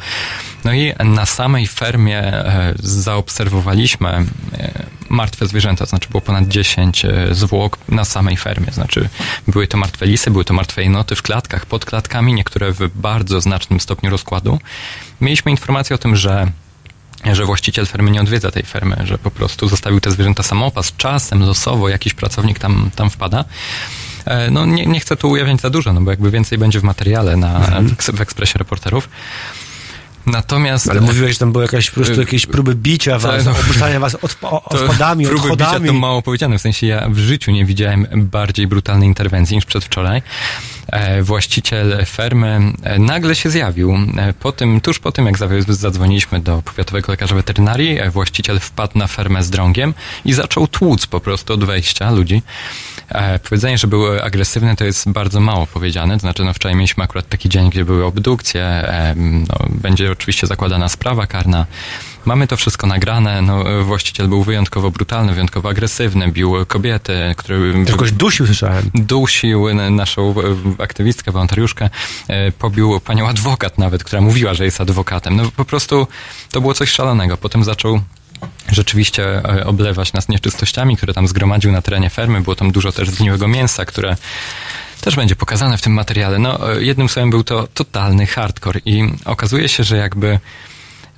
No 0.65 0.74
i 0.74 0.93
na 1.04 1.26
samej 1.26 1.67
fermie 1.67 2.34
zaobserwowaliśmy 2.80 4.26
martwe 5.12 5.47
zwierzęta, 5.47 5.86
znaczy 5.86 6.10
było 6.10 6.21
ponad 6.21 6.47
10 6.47 7.06
e, 7.06 7.28
zwłok 7.32 7.78
na 7.89 8.06
samej 8.06 8.38
fermie, 8.38 8.71
znaczy 8.71 9.10
były 9.47 9.67
to 9.67 9.78
martwe 9.78 10.06
lisy, 10.06 10.32
były 10.32 10.45
to 10.45 10.54
martwe 10.54 10.84
jenoty 10.84 11.15
w 11.15 11.21
klatkach, 11.21 11.65
pod 11.65 11.86
klatkami, 11.86 12.34
niektóre 12.34 12.71
w 12.71 12.89
bardzo 12.95 13.41
znacznym 13.41 13.80
stopniu 13.80 14.10
rozkładu. 14.10 14.60
Mieliśmy 15.21 15.52
informację 15.52 15.95
o 15.95 16.00
tym, 16.00 16.15
że 16.15 16.52
że 17.34 17.45
właściciel 17.45 17.86
fermy 17.86 18.12
nie 18.12 18.21
odwiedza 18.21 18.52
tej 18.52 18.63
fermy, 18.63 18.97
że 19.04 19.17
po 19.17 19.32
prostu 19.32 19.67
zostawił 19.67 20.00
te 20.00 20.12
zwierzęta 20.12 20.43
samopas, 20.43 20.93
czasem 20.97 21.43
losowo 21.43 21.89
jakiś 21.89 22.13
pracownik 22.13 22.60
tam, 22.60 22.89
tam 22.95 23.10
wpada. 23.10 23.45
E, 24.26 24.52
no 24.52 24.65
nie, 24.65 24.86
nie 24.86 25.00
chcę 25.00 25.17
tu 25.17 25.30
ujawniać 25.30 25.62
za 25.62 25.69
dużo, 25.69 25.93
no 25.93 26.02
bo 26.02 26.12
jakby 26.12 26.32
więcej 26.32 26.58
będzie 26.58 26.80
w 26.80 26.84
materiale 26.84 27.38
na, 27.38 27.56
mhm. 27.56 27.95
w 28.13 28.21
ekspresie 28.21 28.60
reporterów. 28.60 29.10
Natomiast... 30.25 30.89
Ale 30.89 31.01
mówiłeś, 31.01 31.34
że 31.34 31.39
tam 31.39 31.51
były 31.51 31.63
jakieś 31.63 31.89
po 31.89 31.95
prostu 31.95 32.13
y, 32.13 32.19
jakieś 32.19 32.45
próby 32.45 32.75
bicia 32.75 33.19
was, 33.19 33.45
no, 33.45 33.51
opuszczania 33.51 33.99
was 33.99 34.15
odpa 34.15 34.49
odpadami, 34.49 35.25
próby 35.25 35.41
odchodami. 35.41 35.79
bicia 35.81 35.93
to 35.93 35.99
mało 35.99 36.21
powiedziane, 36.21 36.57
w 36.57 36.62
sensie 36.62 36.88
ja 36.88 37.10
w 37.10 37.17
życiu 37.17 37.51
nie 37.51 37.65
widziałem 37.65 38.07
bardziej 38.15 38.67
brutalnej 38.67 39.07
interwencji 39.07 39.55
niż 39.55 39.65
przedwczoraj. 39.65 40.21
e, 40.88 41.23
właściciel 41.23 42.05
fermy 42.05 42.73
e, 42.84 42.99
nagle 42.99 43.36
się 43.36 43.49
zjawił. 43.49 43.97
Po 44.39 44.51
tym, 44.51 44.81
tuż 44.81 44.99
po 44.99 45.12
tym, 45.12 45.25
jak 45.25 45.38
zadzwoniliśmy 45.67 46.39
do 46.39 46.62
powiatowego 46.62 47.12
lekarza 47.12 47.36
weterynarii, 47.36 47.99
właściciel 48.10 48.60
wpadł 48.60 48.97
na 48.97 49.07
fermę 49.07 49.43
z 49.43 49.49
drągiem 49.49 49.93
i 50.25 50.34
zaczął 50.34 50.67
tłuc 50.67 51.07
po 51.07 51.19
prostu 51.19 51.53
od 51.53 51.63
wejścia 51.63 52.12
ludzi. 52.12 52.41
Powiedzenie, 53.50 53.78
że 53.78 53.88
były 53.88 54.24
agresywne, 54.24 54.76
to 54.76 54.86
jest 54.86 55.10
bardzo 55.10 55.39
mało 55.39 55.67
powiedziane. 55.67 56.13
To 56.13 56.19
znaczy, 56.19 56.43
no 56.43 56.54
wczoraj 56.54 56.76
mieliśmy 56.76 57.04
akurat 57.04 57.30
taki 57.30 57.50
dzień, 57.50 57.69
gdzie 57.69 57.86
były 57.86 58.06
obdukcje. 58.06 58.93
No, 59.15 59.56
będzie 59.69 60.12
oczywiście 60.12 60.47
zakładana 60.47 60.89
sprawa 60.89 61.28
karna. 61.28 61.65
Mamy 62.26 62.47
to 62.47 62.58
wszystko 62.58 62.88
nagrane. 62.88 63.41
No, 63.41 63.84
właściciel 63.84 64.28
był 64.28 64.43
wyjątkowo 64.43 64.91
brutalny, 64.91 65.34
wyjątkowo 65.34 65.69
agresywny, 65.69 66.32
bił 66.32 66.56
kobiety, 66.67 67.13
które... 67.38 67.58
Jakoś 67.88 68.12
dusił, 68.12 68.45
słyszałem. 68.45 68.91
Dusił 68.93 69.74
naszą 69.74 70.36
aktywistkę, 70.80 71.32
wolontariuszkę. 71.32 71.89
E, 72.28 72.52
pobił 72.52 73.00
panią 73.00 73.28
adwokat 73.28 73.78
nawet, 73.78 74.04
która 74.04 74.21
mówiła, 74.21 74.54
że 74.54 74.65
jest 74.65 74.82
adwokatem. 74.82 75.36
No 75.36 75.43
po 75.56 75.65
prostu 75.65 76.08
to 76.52 76.62
było 76.62 76.74
coś 76.74 76.89
szalonego. 76.89 77.38
Potem 77.38 77.63
zaczął 77.63 78.02
rzeczywiście 78.71 79.25
e, 79.25 79.65
oblewać 79.65 80.13
nas 80.13 80.30
nieczystościami, 80.30 80.97
które 80.97 81.13
tam 81.13 81.27
zgromadził 81.27 81.71
na 81.71 81.82
terenie 81.82 82.10
fermy. 82.10 82.41
Było 82.41 82.56
tam 82.56 82.71
dużo 82.71 82.91
też 82.91 83.10
zgniłego 83.10 83.47
mięsa, 83.47 83.86
które 83.86 84.17
też 85.01 85.15
będzie 85.15 85.36
pokazane 85.36 85.77
w 85.77 85.82
tym 85.82 85.93
materiale. 85.93 86.39
No, 86.39 86.73
e, 86.73 86.84
jednym 86.84 87.10
słowem 87.10 87.30
był 87.30 87.43
to 87.43 87.67
totalny 87.73 88.27
hardcore 88.27 88.80
i 88.86 89.04
okazuje 89.25 89.69
się, 89.69 89.84
że 89.84 89.97
jakby 89.97 90.39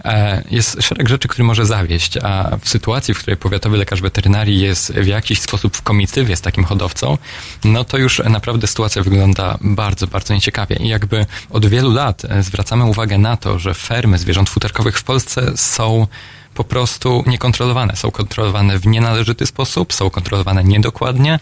E, 0.05 0.43
jest 0.51 0.77
szereg 0.81 1.09
rzeczy, 1.09 1.27
które 1.27 1.43
może 1.43 1.65
zawieść, 1.65 2.17
a 2.17 2.57
w 2.61 2.69
sytuacji, 2.69 3.13
w 3.13 3.19
której 3.19 3.37
powiatowy 3.37 3.77
lekarz 3.77 4.01
weterynarii 4.01 4.59
jest 4.59 4.93
w 4.93 5.07
jakiś 5.07 5.41
sposób 5.41 5.77
w 5.77 5.81
komitywie 5.81 6.35
z 6.35 6.41
takim 6.41 6.63
hodowcą, 6.63 7.17
no 7.63 7.83
to 7.83 7.97
już 7.97 8.21
naprawdę 8.29 8.67
sytuacja 8.67 9.03
wygląda 9.03 9.57
bardzo, 9.61 10.07
bardzo 10.07 10.33
nieciekawie. 10.33 10.75
I 10.75 10.87
jakby 10.87 11.25
od 11.49 11.65
wielu 11.65 11.93
lat 11.93 12.21
zwracamy 12.41 12.85
uwagę 12.85 13.17
na 13.17 13.37
to, 13.37 13.59
że 13.59 13.73
fermy 13.73 14.17
zwierząt 14.17 14.49
futerkowych 14.49 14.97
w 14.97 15.03
Polsce 15.03 15.57
są 15.57 16.07
po 16.53 16.63
prostu 16.63 17.23
niekontrolowane. 17.27 17.95
Są 17.95 18.11
kontrolowane 18.11 18.79
w 18.79 18.87
nienależyty 18.87 19.45
sposób, 19.45 19.93
są 19.93 20.09
kontrolowane 20.09 20.63
niedokładnie. 20.63 21.39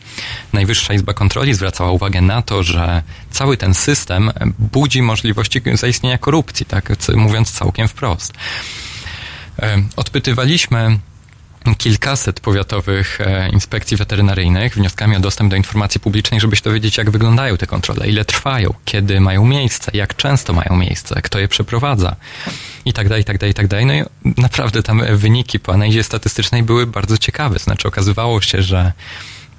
Najwyższa 0.53 0.93
Izba 0.93 1.13
Kontroli 1.13 1.53
zwracała 1.53 1.91
uwagę 1.91 2.21
na 2.21 2.41
to, 2.41 2.63
że 2.63 3.03
cały 3.31 3.57
ten 3.57 3.73
system 3.73 4.31
budzi 4.59 5.01
możliwości 5.01 5.61
zaistnienia 5.73 6.17
korupcji, 6.17 6.65
tak 6.65 6.93
mówiąc 7.15 7.51
całkiem 7.51 7.87
wprost. 7.87 8.33
Odpytywaliśmy 9.95 10.99
kilkaset 11.77 12.39
powiatowych 12.39 13.21
e, 13.21 13.49
inspekcji 13.49 13.97
weterynaryjnych 13.97 14.75
wnioskami 14.75 15.15
o 15.15 15.19
dostęp 15.19 15.49
do 15.49 15.55
informacji 15.55 15.99
publicznej, 15.99 16.39
żeby 16.39 16.55
się 16.55 16.61
dowiedzieć, 16.61 16.97
jak 16.97 17.11
wyglądają 17.11 17.57
te 17.57 17.67
kontrole, 17.67 18.07
ile 18.07 18.25
trwają, 18.25 18.73
kiedy 18.85 19.19
mają 19.19 19.45
miejsce, 19.45 19.91
jak 19.93 20.15
często 20.15 20.53
mają 20.53 20.75
miejsce, 20.75 21.21
kto 21.21 21.39
je 21.39 21.47
przeprowadza 21.47 22.15
i 22.85 22.93
tak 22.93 23.09
dalej, 23.09 23.21
i 23.21 23.25
tak 23.25 23.37
dalej, 23.37 23.51
i 23.51 23.53
tak 23.53 23.67
dalej. 23.67 23.85
No 23.85 23.93
i 23.93 24.03
naprawdę 24.41 24.83
tam 24.83 25.01
wyniki 25.17 25.59
po 25.59 25.73
analizie 25.73 26.03
statystycznej 26.03 26.63
były 26.63 26.87
bardzo 26.87 27.17
ciekawe. 27.17 27.59
Znaczy 27.59 27.87
okazywało 27.87 28.41
się, 28.41 28.61
że 28.61 28.93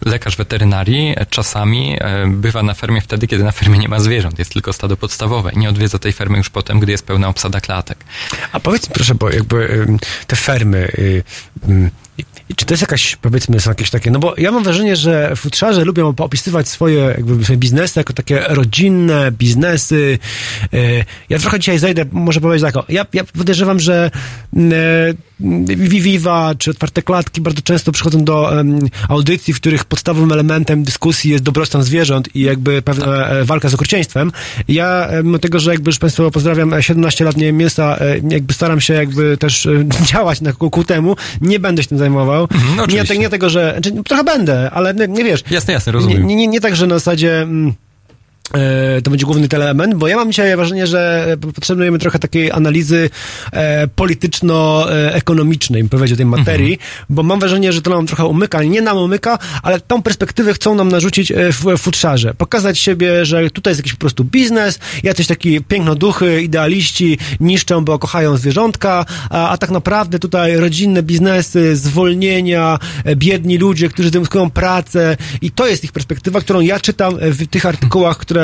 lekarz 0.06 0.36
weterynarii 0.36 1.14
czasami 1.30 1.96
e, 2.00 2.26
bywa 2.26 2.62
na 2.62 2.74
fermie 2.74 3.00
wtedy, 3.00 3.26
kiedy 3.26 3.44
na 3.44 3.52
fermie 3.52 3.78
nie 3.78 3.88
ma 3.88 4.00
zwierząt, 4.00 4.38
jest 4.38 4.52
tylko 4.52 4.72
stado 4.72 4.96
podstawowe 4.96 5.52
i 5.52 5.58
nie 5.58 5.68
odwiedza 5.68 5.98
tej 5.98 6.12
fermy 6.12 6.38
już 6.38 6.50
potem, 6.50 6.80
gdy 6.80 6.92
jest 6.92 7.06
pełna 7.06 7.28
obsada 7.28 7.60
klatek. 7.60 8.04
A 8.52 8.60
powiedz 8.60 8.86
proszę, 8.86 9.14
bo 9.14 9.30
jakby 9.30 9.86
te 10.26 10.36
fermy 10.36 10.78
y, 10.98 11.24
czy 12.56 12.66
to 12.66 12.74
jest 12.74 12.80
jakaś, 12.80 13.16
powiedzmy, 13.16 13.60
są 13.60 13.70
jakieś 13.70 13.90
takie, 13.90 14.10
no 14.10 14.18
bo 14.18 14.34
ja 14.38 14.52
mam 14.52 14.64
wrażenie, 14.64 14.96
że 14.96 15.36
futrzarze 15.36 15.84
lubią 15.84 16.14
opisywać 16.18 16.68
swoje, 16.68 17.00
jakby 17.00 17.44
swoje 17.44 17.58
biznesy 17.58 18.00
jako 18.00 18.12
takie 18.12 18.40
rodzinne 18.48 19.32
biznesy. 19.32 20.18
E, 20.72 21.04
ja 21.28 21.38
trochę 21.38 21.58
dzisiaj 21.58 21.78
zajdę, 21.78 22.04
może 22.12 22.40
powiedzieć 22.40 22.72
tak, 22.72 22.84
ja, 22.88 23.06
ja 23.12 23.24
podejrzewam, 23.24 23.80
że 23.80 24.10
Viva 25.76 26.54
czy 26.58 26.70
Otwarte 26.70 27.02
Klatki 27.02 27.40
bardzo 27.40 27.62
często 27.62 27.92
przychodzą 27.92 28.24
do 28.24 28.52
audycji, 29.08 29.54
w 29.54 29.56
których 29.56 29.84
podstawowym 29.84 30.32
elementem 30.32 30.84
dyskusji 30.84 31.30
jest 31.30 31.44
dobrostan 31.44 31.82
zwierząt 31.82 32.36
i 32.36 32.40
jakby 32.40 32.82
pewna 32.82 33.06
tak. 33.06 33.32
E, 33.32 33.44
walka 33.44 33.68
z 33.68 33.74
okrucieństwem. 33.74 34.32
Ja, 34.68 35.08
mimo 35.24 35.38
tego, 35.38 35.58
że 35.58 35.70
jakby 35.72 35.88
już 35.88 35.98
Państwa 35.98 36.30
pozdrawiam, 36.30 36.82
17 36.82 37.24
lat 37.24 37.36
nie 37.36 37.52
mięsa, 37.52 37.96
e, 38.00 38.18
jakby 38.28 38.54
staram 38.54 38.80
się 38.80 38.94
jakby 38.94 39.36
też 39.36 39.68
działać 40.12 40.40
na 40.40 40.52
ku 40.52 40.84
temu, 40.84 41.16
nie 41.40 41.58
będę 41.58 41.82
się 41.82 41.88
tym 41.88 41.98
zajmował. 41.98 42.41
Mhm, 42.50 42.76
no, 42.76 42.87
nie, 42.87 43.18
nie 43.18 43.28
tego, 43.28 43.50
że... 43.50 43.72
Znaczy, 43.72 44.02
trochę 44.05 44.24
będę, 44.24 44.70
ale 44.70 44.94
nie, 44.94 45.09
nie 45.09 45.24
wiesz... 45.24 45.44
Jasne, 45.50 45.74
jasne, 45.74 45.92
rozumiem. 45.92 46.26
Nie, 46.26 46.37
nie, 46.37 46.46
nie 46.46 46.61
tak, 46.61 46.76
że 46.76 46.87
na 46.87 46.94
zasadzie... 46.94 47.42
Mm, 47.42 47.74
to 49.02 49.10
będzie 49.10 49.26
główny 49.26 49.48
element, 49.52 49.94
bo 49.94 50.08
ja 50.08 50.16
mam 50.16 50.30
dzisiaj 50.32 50.56
wrażenie, 50.56 50.86
że 50.86 51.36
potrzebujemy 51.54 51.98
trochę 51.98 52.18
takiej 52.18 52.52
analizy 52.52 53.10
e, 53.52 53.88
polityczno-ekonomicznej, 53.88 55.84
powiedzieć 55.84 56.12
o 56.12 56.16
tej 56.16 56.26
materii, 56.26 56.78
bo 57.08 57.22
mam 57.22 57.40
wrażenie, 57.40 57.72
że 57.72 57.82
to 57.82 57.90
nam 57.90 58.06
trochę 58.06 58.24
umyka, 58.24 58.62
nie 58.62 58.82
nam 58.82 58.96
umyka, 58.96 59.38
ale 59.62 59.80
tą 59.80 60.02
perspektywę 60.02 60.54
chcą 60.54 60.74
nam 60.74 60.88
narzucić 60.88 61.30
e, 61.30 61.52
w 61.52 61.78
futrzarze. 61.78 62.34
Pokazać 62.34 62.78
siebie, 62.78 63.26
że 63.26 63.50
tutaj 63.50 63.70
jest 63.70 63.80
jakiś 63.80 63.92
po 63.92 63.98
prostu 63.98 64.24
biznes, 64.24 64.78
jacyś 65.02 65.26
taki 65.26 65.60
pięknoduchy, 65.60 66.42
idealiści 66.42 67.18
niszczą, 67.40 67.84
bo 67.84 67.98
kochają 67.98 68.36
zwierzątka, 68.36 69.04
a, 69.30 69.48
a 69.48 69.58
tak 69.58 69.70
naprawdę 69.70 70.18
tutaj 70.18 70.56
rodzinne 70.56 71.02
biznesy, 71.02 71.76
zwolnienia, 71.76 72.78
e, 73.04 73.16
biedni 73.16 73.58
ludzie, 73.58 73.88
którzy 73.88 74.10
zyskują 74.10 74.50
pracę 74.50 75.16
i 75.40 75.50
to 75.50 75.66
jest 75.66 75.84
ich 75.84 75.92
perspektywa, 75.92 76.40
którą 76.40 76.60
ja 76.60 76.80
czytam 76.80 77.16
w 77.20 77.46
tych 77.46 77.66
artykułach, 77.66 78.16
które 78.16 78.41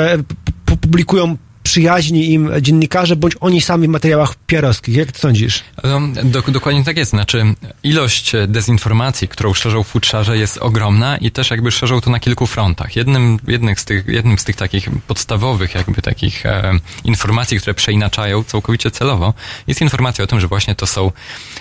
publikują 0.65 1.37
przyjaźni 1.63 2.33
im 2.33 2.51
dziennikarze, 2.61 3.15
bądź 3.15 3.33
oni 3.39 3.61
sami 3.61 3.87
w 3.87 3.89
materiałach 3.89 4.35
pierowskich. 4.47 4.95
Jak 4.95 5.11
to 5.11 5.19
sądzisz? 5.19 5.63
No, 5.83 6.01
do, 6.23 6.41
dokładnie 6.41 6.83
tak 6.83 6.97
jest. 6.97 7.11
Znaczy, 7.11 7.43
ilość 7.83 8.31
dezinformacji, 8.47 9.27
którą 9.27 9.53
szerzą 9.53 9.83
futrzarze 9.83 10.37
jest 10.37 10.57
ogromna 10.57 11.17
i 11.17 11.31
też 11.31 11.51
jakby 11.51 11.71
szerzą 11.71 12.01
to 12.01 12.09
na 12.09 12.19
kilku 12.19 12.47
frontach. 12.47 12.95
Jednym, 12.95 13.39
jednym, 13.47 13.75
z, 13.75 13.85
tych, 13.85 14.07
jednym 14.07 14.37
z 14.37 14.43
tych 14.43 14.55
takich 14.55 14.89
podstawowych 15.07 15.75
jakby 15.75 16.01
takich 16.01 16.45
e, 16.45 16.79
informacji, 17.03 17.57
które 17.57 17.73
przeinaczają 17.73 18.43
całkowicie 18.43 18.91
celowo, 18.91 19.33
jest 19.67 19.81
informacja 19.81 20.23
o 20.23 20.27
tym, 20.27 20.39
że 20.39 20.47
właśnie 20.47 20.75
to 20.75 20.87
są 20.87 21.11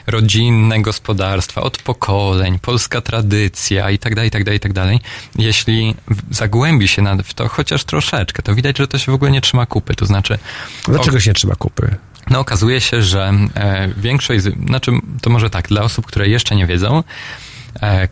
rodzinne 0.06 0.82
gospodarstwa 0.82 1.60
od 1.60 1.78
pokoleń, 1.78 2.58
polska 2.58 3.00
tradycja 3.00 3.90
i 3.90 3.98
tak 3.98 4.14
dalej, 4.14 4.28
i 4.28 4.30
tak 4.30 4.44
dalej, 4.44 4.56
i 4.56 4.60
tak 4.60 4.72
dalej. 4.72 5.00
Jeśli 5.38 5.94
zagłębi 6.30 6.88
się 6.88 7.02
w 7.24 7.34
to 7.34 7.48
chociaż 7.48 7.84
troszeczkę, 7.84 8.42
to 8.42 8.54
widać, 8.54 8.78
że 8.78 8.88
to 8.88 8.98
się 8.98 9.12
w 9.12 9.14
ogóle 9.14 9.30
nie 9.30 9.40
trzyma 9.40 9.66
kupy. 9.66 9.87
To 9.94 10.06
znaczy. 10.06 10.38
Dlaczego 10.88 11.20
się 11.20 11.30
nie 11.30 11.34
trzyma 11.34 11.54
kupy? 11.54 11.96
No, 12.30 12.40
okazuje 12.40 12.80
się, 12.80 13.02
że 13.02 13.32
e, 13.54 13.88
większość, 13.96 14.44
znaczy, 14.66 14.92
to 15.22 15.30
może 15.30 15.50
tak, 15.50 15.68
dla 15.68 15.82
osób, 15.82 16.06
które 16.06 16.28
jeszcze 16.28 16.56
nie 16.56 16.66
wiedzą, 16.66 17.02
e, 17.82 18.08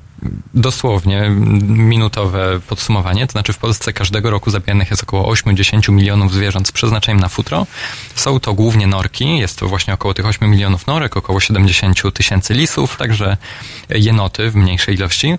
dosłownie 0.55 1.31
minutowe 1.69 2.61
podsumowanie, 2.69 3.27
to 3.27 3.33
znaczy 3.33 3.53
w 3.53 3.59
Polsce 3.59 3.93
każdego 3.93 4.31
roku 4.31 4.51
zabijanych 4.51 4.91
jest 4.91 5.03
około 5.03 5.35
8-10 5.35 5.93
milionów 5.93 6.33
zwierząt 6.33 6.69
z 6.69 6.73
przeznaczeniem 6.73 7.21
na 7.21 7.29
futro. 7.29 7.67
Są 8.15 8.41
to 8.41 8.55
głównie 8.55 8.87
norki, 8.87 9.39
jest 9.39 9.59
to 9.59 9.69
właśnie 9.69 9.95
około 9.95 10.15
tych 10.15 10.27
8 10.27 10.51
milionów 10.51 10.87
norek, 10.87 11.17
około 11.17 11.41
70 11.41 12.15
tysięcy 12.15 12.55
lisów, 12.55 12.97
także 12.97 13.37
jenoty 13.89 14.51
w 14.51 14.55
mniejszej 14.57 14.95
ilości. 14.95 15.35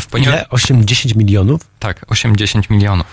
W 0.00 0.06
ponieważ... 0.06 0.34
Ile? 0.34 0.46
8-10 0.80 1.16
milionów? 1.16 1.60
Tak, 1.78 2.06
8-10 2.06 2.70
milionów. 2.70 3.06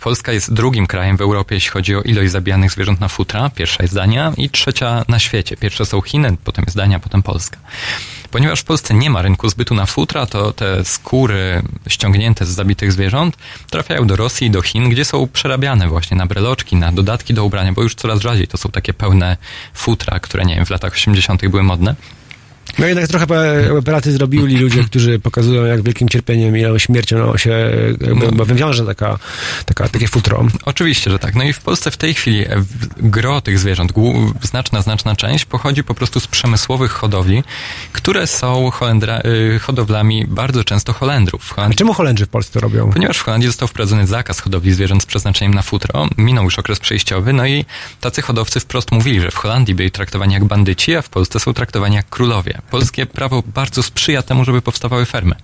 Polska 0.00 0.32
jest 0.32 0.52
drugim 0.52 0.86
krajem 0.86 1.16
w 1.16 1.20
Europie, 1.20 1.54
jeśli 1.54 1.70
chodzi 1.70 1.96
o 1.96 2.02
ilość 2.02 2.32
zabijanych 2.32 2.72
zwierząt 2.72 3.00
na 3.00 3.08
futra. 3.08 3.50
Pierwsza 3.50 3.82
jest 3.82 3.94
Dania 3.94 4.32
i 4.36 4.50
trzecia 4.50 5.04
na 5.08 5.18
świecie. 5.18 5.56
Pierwsze 5.56 5.86
są 5.86 6.00
Chiny, 6.00 6.36
potem 6.44 6.64
jest 6.66 6.76
Dania, 6.76 6.98
potem 6.98 7.22
Polska. 7.22 7.58
Ponieważ 8.30 8.60
w 8.60 8.64
Polsce 8.64 8.94
nie 8.94 9.10
ma 9.10 9.22
rynku 9.22 9.48
zbytu 9.48 9.74
na 9.74 9.86
futra, 9.86 10.26
to 10.26 10.52
te 10.52 10.84
skóry 10.84 11.62
ściągnięte 11.88 12.46
z 12.46 12.48
zabitych 12.48 12.92
zwierząt 12.92 13.36
trafiają 13.70 14.06
do 14.06 14.16
Rosji 14.16 14.46
i 14.46 14.50
do 14.50 14.62
Chin, 14.62 14.88
gdzie 14.88 15.04
są 15.04 15.28
przerabiane 15.28 15.88
właśnie 15.88 16.16
na 16.16 16.26
breloczki, 16.26 16.76
na 16.76 16.92
dodatki 16.92 17.34
do 17.34 17.44
ubrania, 17.44 17.72
bo 17.72 17.82
już 17.82 17.94
coraz 17.94 18.20
rzadziej 18.20 18.48
to 18.48 18.58
są 18.58 18.68
takie 18.70 18.94
pełne 18.94 19.36
futra, 19.74 20.20
które 20.20 20.44
nie 20.44 20.56
wiem, 20.56 20.66
w 20.66 20.70
latach 20.70 20.92
80. 20.92 21.48
były 21.48 21.62
modne. 21.62 21.94
No 22.78 22.86
jednak 22.86 23.08
trochę 23.08 23.26
operaty 23.78 24.12
zrobili 24.12 24.56
ludzie, 24.56 24.84
którzy 24.84 25.18
pokazują, 25.18 25.64
jak 25.64 25.82
wielkim 25.82 26.08
cierpieniem 26.08 26.56
i 26.56 26.80
śmiercią 26.80 27.36
się 27.36 27.70
no. 28.32 28.46
wiąże 28.46 28.86
taka, 28.86 29.18
taka, 29.66 29.88
takie 29.88 30.08
futro. 30.08 30.46
Oczywiście, 30.64 31.10
że 31.10 31.18
tak. 31.18 31.34
No 31.34 31.44
i 31.44 31.52
w 31.52 31.60
Polsce 31.60 31.90
w 31.90 31.96
tej 31.96 32.14
chwili 32.14 32.44
gro 32.96 33.40
tych 33.40 33.58
zwierząt, 33.58 33.92
znaczna, 34.42 34.82
znaczna 34.82 35.16
część 35.16 35.44
pochodzi 35.44 35.84
po 35.84 35.94
prostu 35.94 36.20
z 36.20 36.26
przemysłowych 36.26 36.90
hodowli, 36.90 37.42
które 37.92 38.26
są 38.26 38.70
Holendra, 38.70 39.20
y, 39.54 39.58
hodowlami 39.58 40.26
bardzo 40.28 40.64
często 40.64 40.92
Holendrów. 40.92 41.50
Holend... 41.50 41.74
A 41.74 41.76
czemu 41.76 41.92
Holendrzy 41.92 42.26
w 42.26 42.28
Polsce 42.28 42.52
to 42.52 42.60
robią? 42.60 42.90
Ponieważ 42.92 43.18
w 43.18 43.22
Holandii 43.22 43.48
został 43.48 43.68
wprowadzony 43.68 44.06
zakaz 44.06 44.40
hodowli 44.40 44.72
zwierząt 44.72 45.02
z 45.02 45.06
przeznaczeniem 45.06 45.54
na 45.54 45.62
futro. 45.62 46.08
Minął 46.18 46.44
już 46.44 46.58
okres 46.58 46.78
przejściowy, 46.78 47.32
no 47.32 47.46
i 47.46 47.64
tacy 48.00 48.22
hodowcy 48.22 48.60
wprost 48.60 48.92
mówili, 48.92 49.20
że 49.20 49.30
w 49.30 49.36
Holandii 49.36 49.74
byli 49.74 49.90
traktowani 49.90 50.34
jak 50.34 50.44
bandyci, 50.44 50.96
a 50.96 51.02
w 51.02 51.08
Polsce 51.08 51.40
są 51.40 51.54
traktowani 51.54 51.96
jak 51.96 52.08
królowie. 52.08 52.55
Polskie. 52.62 52.86
Polskie 52.86 53.06
prawo 53.06 53.42
bardzo 53.54 53.82
sprzyja 53.82 54.22
temu, 54.22 54.44
żeby 54.44 54.62
powstawały 54.62 55.04
fermy 55.04 55.34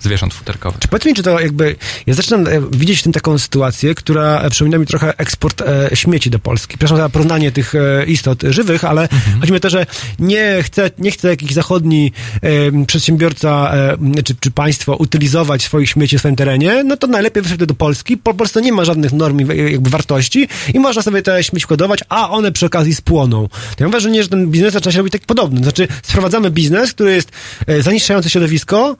zwierząt 0.00 0.34
futerkowych. 0.34 0.80
Czy 0.80 0.88
powiedz 0.88 1.04
mi, 1.04 1.14
czy 1.14 1.22
to 1.22 1.40
jakby, 1.40 1.76
ja 2.06 2.14
zaczynam 2.14 2.46
e, 2.46 2.50
widzieć 2.70 3.00
w 3.00 3.02
tym 3.02 3.12
taką 3.12 3.38
sytuację, 3.38 3.94
która 3.94 4.50
przypomina 4.50 4.78
mi 4.78 4.86
trochę 4.86 5.18
eksport 5.18 5.62
e, 5.62 5.96
śmieci 5.96 6.30
do 6.30 6.38
Polski. 6.38 6.68
Przepraszam 6.68 6.96
za 6.96 7.08
porównanie 7.08 7.52
tych 7.52 7.74
e, 7.74 8.04
istot 8.06 8.42
żywych, 8.42 8.84
ale 8.84 9.02
mhm. 9.02 9.40
chodzi 9.40 9.52
mi 9.52 9.56
o 9.56 9.60
to, 9.60 9.70
że 9.70 9.86
nie 10.18 10.62
chce, 10.62 10.90
nie 10.98 11.10
chce 11.10 11.28
jakiś 11.28 11.52
zachodni 11.52 12.12
e, 12.42 12.84
przedsiębiorca 12.86 13.72
e, 14.16 14.22
czy, 14.22 14.34
czy 14.40 14.50
państwo 14.50 14.96
utylizować 14.96 15.62
swoich 15.62 15.90
śmieci 15.90 16.16
w 16.16 16.20
swoim 16.20 16.36
terenie, 16.36 16.84
no 16.84 16.96
to 16.96 17.06
najlepiej 17.06 17.42
wyszedł 17.42 17.66
do 17.66 17.74
Polski. 17.74 18.16
Po 18.16 18.34
Polsce 18.34 18.62
nie 18.62 18.72
ma 18.72 18.84
żadnych 18.84 19.12
norm 19.12 19.38
jakby 19.70 19.90
wartości 19.90 20.48
i 20.74 20.78
można 20.78 21.02
sobie 21.02 21.22
te 21.22 21.44
śmieci 21.44 21.66
kodować, 21.66 22.00
a 22.08 22.30
one 22.30 22.52
przy 22.52 22.66
okazji 22.66 22.94
spłoną. 22.94 23.48
To 23.48 23.84
ja 23.84 23.86
mówię, 23.86 24.00
że 24.00 24.10
nie, 24.10 24.22
że 24.22 24.28
ten 24.28 24.50
biznes 24.50 24.72
zaczyna 24.72 24.92
się 24.92 24.98
robić 24.98 25.12
tak 25.12 25.22
podobny. 25.22 25.62
Znaczy, 25.62 25.88
sprowadzamy 26.02 26.50
biznes, 26.58 26.92
który 26.92 27.14
jest 27.14 27.30
e, 27.66 27.82
zanieczyszczający 27.82 28.30
środowisko, 28.30 28.96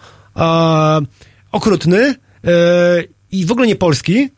okrutny 1.52 1.98
e, 1.98 2.14
i 3.30 3.46
w 3.46 3.52
ogóle 3.52 3.66
nie 3.66 3.76
polski, 3.76 4.30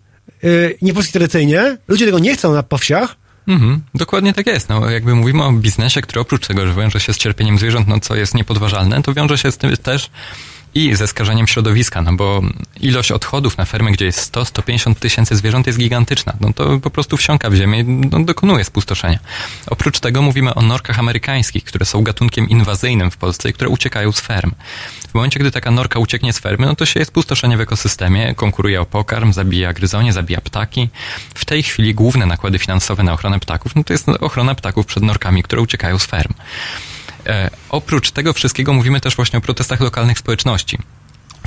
e, 0.45 0.49
nie 0.83 0.95
polski 0.95 1.13
tradycyjnie. 1.13 1.77
Ludzie 1.89 2.07
tego 2.07 2.19
nie 2.19 2.35
chcą 2.35 2.55
na 2.55 2.63
powsiach, 2.63 3.17
Mhm, 3.49 3.83
dokładnie 3.95 4.33
tak 4.33 4.47
jest. 4.47 4.69
No, 4.69 4.91
jakby 4.91 5.15
mówimy 5.15 5.45
o 5.45 5.53
biznesie, 5.53 6.03
który 6.03 6.21
oprócz 6.21 6.47
tego, 6.47 6.67
że 6.67 6.75
wiąże 6.75 7.01
się 7.01 7.13
z 7.13 7.17
cierpieniem 7.17 7.59
zwierząt, 7.59 7.89
no 7.89 8.01
co 8.01 8.17
jest 8.17 8.35
niepodważalne, 8.35 9.03
to 9.03 9.15
wiąże 9.15 9.39
się 9.39 9.53
z 9.53 9.57
tym 9.57 9.77
też 9.77 10.11
i 10.75 10.95
ze 10.95 11.07
skażeniem 11.07 11.47
środowiska, 11.47 12.03
no 12.03 12.13
bo 12.13 12.43
ilość 12.81 13.13
odchodów 13.13 13.59
na 13.59 13.65
fermy, 13.65 13.93
gdzie 13.93 14.05
jest 14.05 14.33
100-150 14.33 14.95
tysięcy 14.95 15.37
zwierząt 15.37 15.67
jest 15.67 15.79
gigantyczna. 15.79 16.33
No 16.41 16.53
to 16.53 16.79
po 16.79 16.91
prostu 16.91 17.17
wsiąka 17.17 17.51
w 17.51 17.55
ziemię 17.55 17.81
i 17.81 17.85
no, 17.85 18.25
dokonuje 18.25 18.65
spustoszenia. 18.65 19.19
Oprócz 19.67 20.01
tego 20.01 20.23
mówimy 20.23 20.55
o 20.55 20.63
norkach 20.63 20.99
amerykańskich, 20.99 21.65
które 21.65 21.87
są 21.87 22.03
gatunkiem 22.03 22.49
inwazyjnym 22.49 23.11
w 23.11 23.17
Polsce 23.17 23.51
i 23.51 23.53
które 23.53 23.71
uciekają 23.71 24.13
z 24.13 24.21
ferm. 24.21 24.53
W 25.09 25.15
momencie, 25.15 25.41
gdy 25.41 25.51
taka 25.51 25.71
norka 25.71 25.99
ucieknie 25.99 26.33
z 26.33 26.39
fermy, 26.39 26.67
no 26.67 26.77
to 26.77 26.87
się 26.87 27.01
jest 27.01 27.13
pustoszenie 27.13 27.57
w 27.57 27.61
ekosystemie, 27.61 28.35
konkuruje 28.35 28.81
o 28.81 28.87
pokarm, 28.87 29.33
zabija 29.33 29.73
gryzonie, 29.73 30.13
zabija 30.13 30.41
ptaki. 30.41 30.89
W 31.35 31.45
tej 31.45 31.63
chwili 31.63 31.95
główne 31.95 32.27
nakłady 32.27 32.59
finansowe 32.59 33.03
na 33.03 33.13
ochronę 33.13 33.41
ptaków, 33.41 33.77
no 33.77 33.85
to 33.85 33.93
jest 33.93 34.09
ochrona 34.09 34.55
ptaków 34.55 34.87
przed 34.87 35.03
norkami, 35.03 35.43
które 35.43 35.63
uciekają 35.63 35.99
z 35.99 36.05
ferm. 36.07 36.35
E, 37.31 37.51
oprócz 37.69 38.11
tego 38.11 38.33
wszystkiego 38.33 38.73
mówimy 38.73 39.01
też 39.01 39.17
właśnie 39.17 39.39
o 39.39 39.43
protestach 39.43 39.81
lokalnych 39.81 40.19
społeczności. 40.19 40.79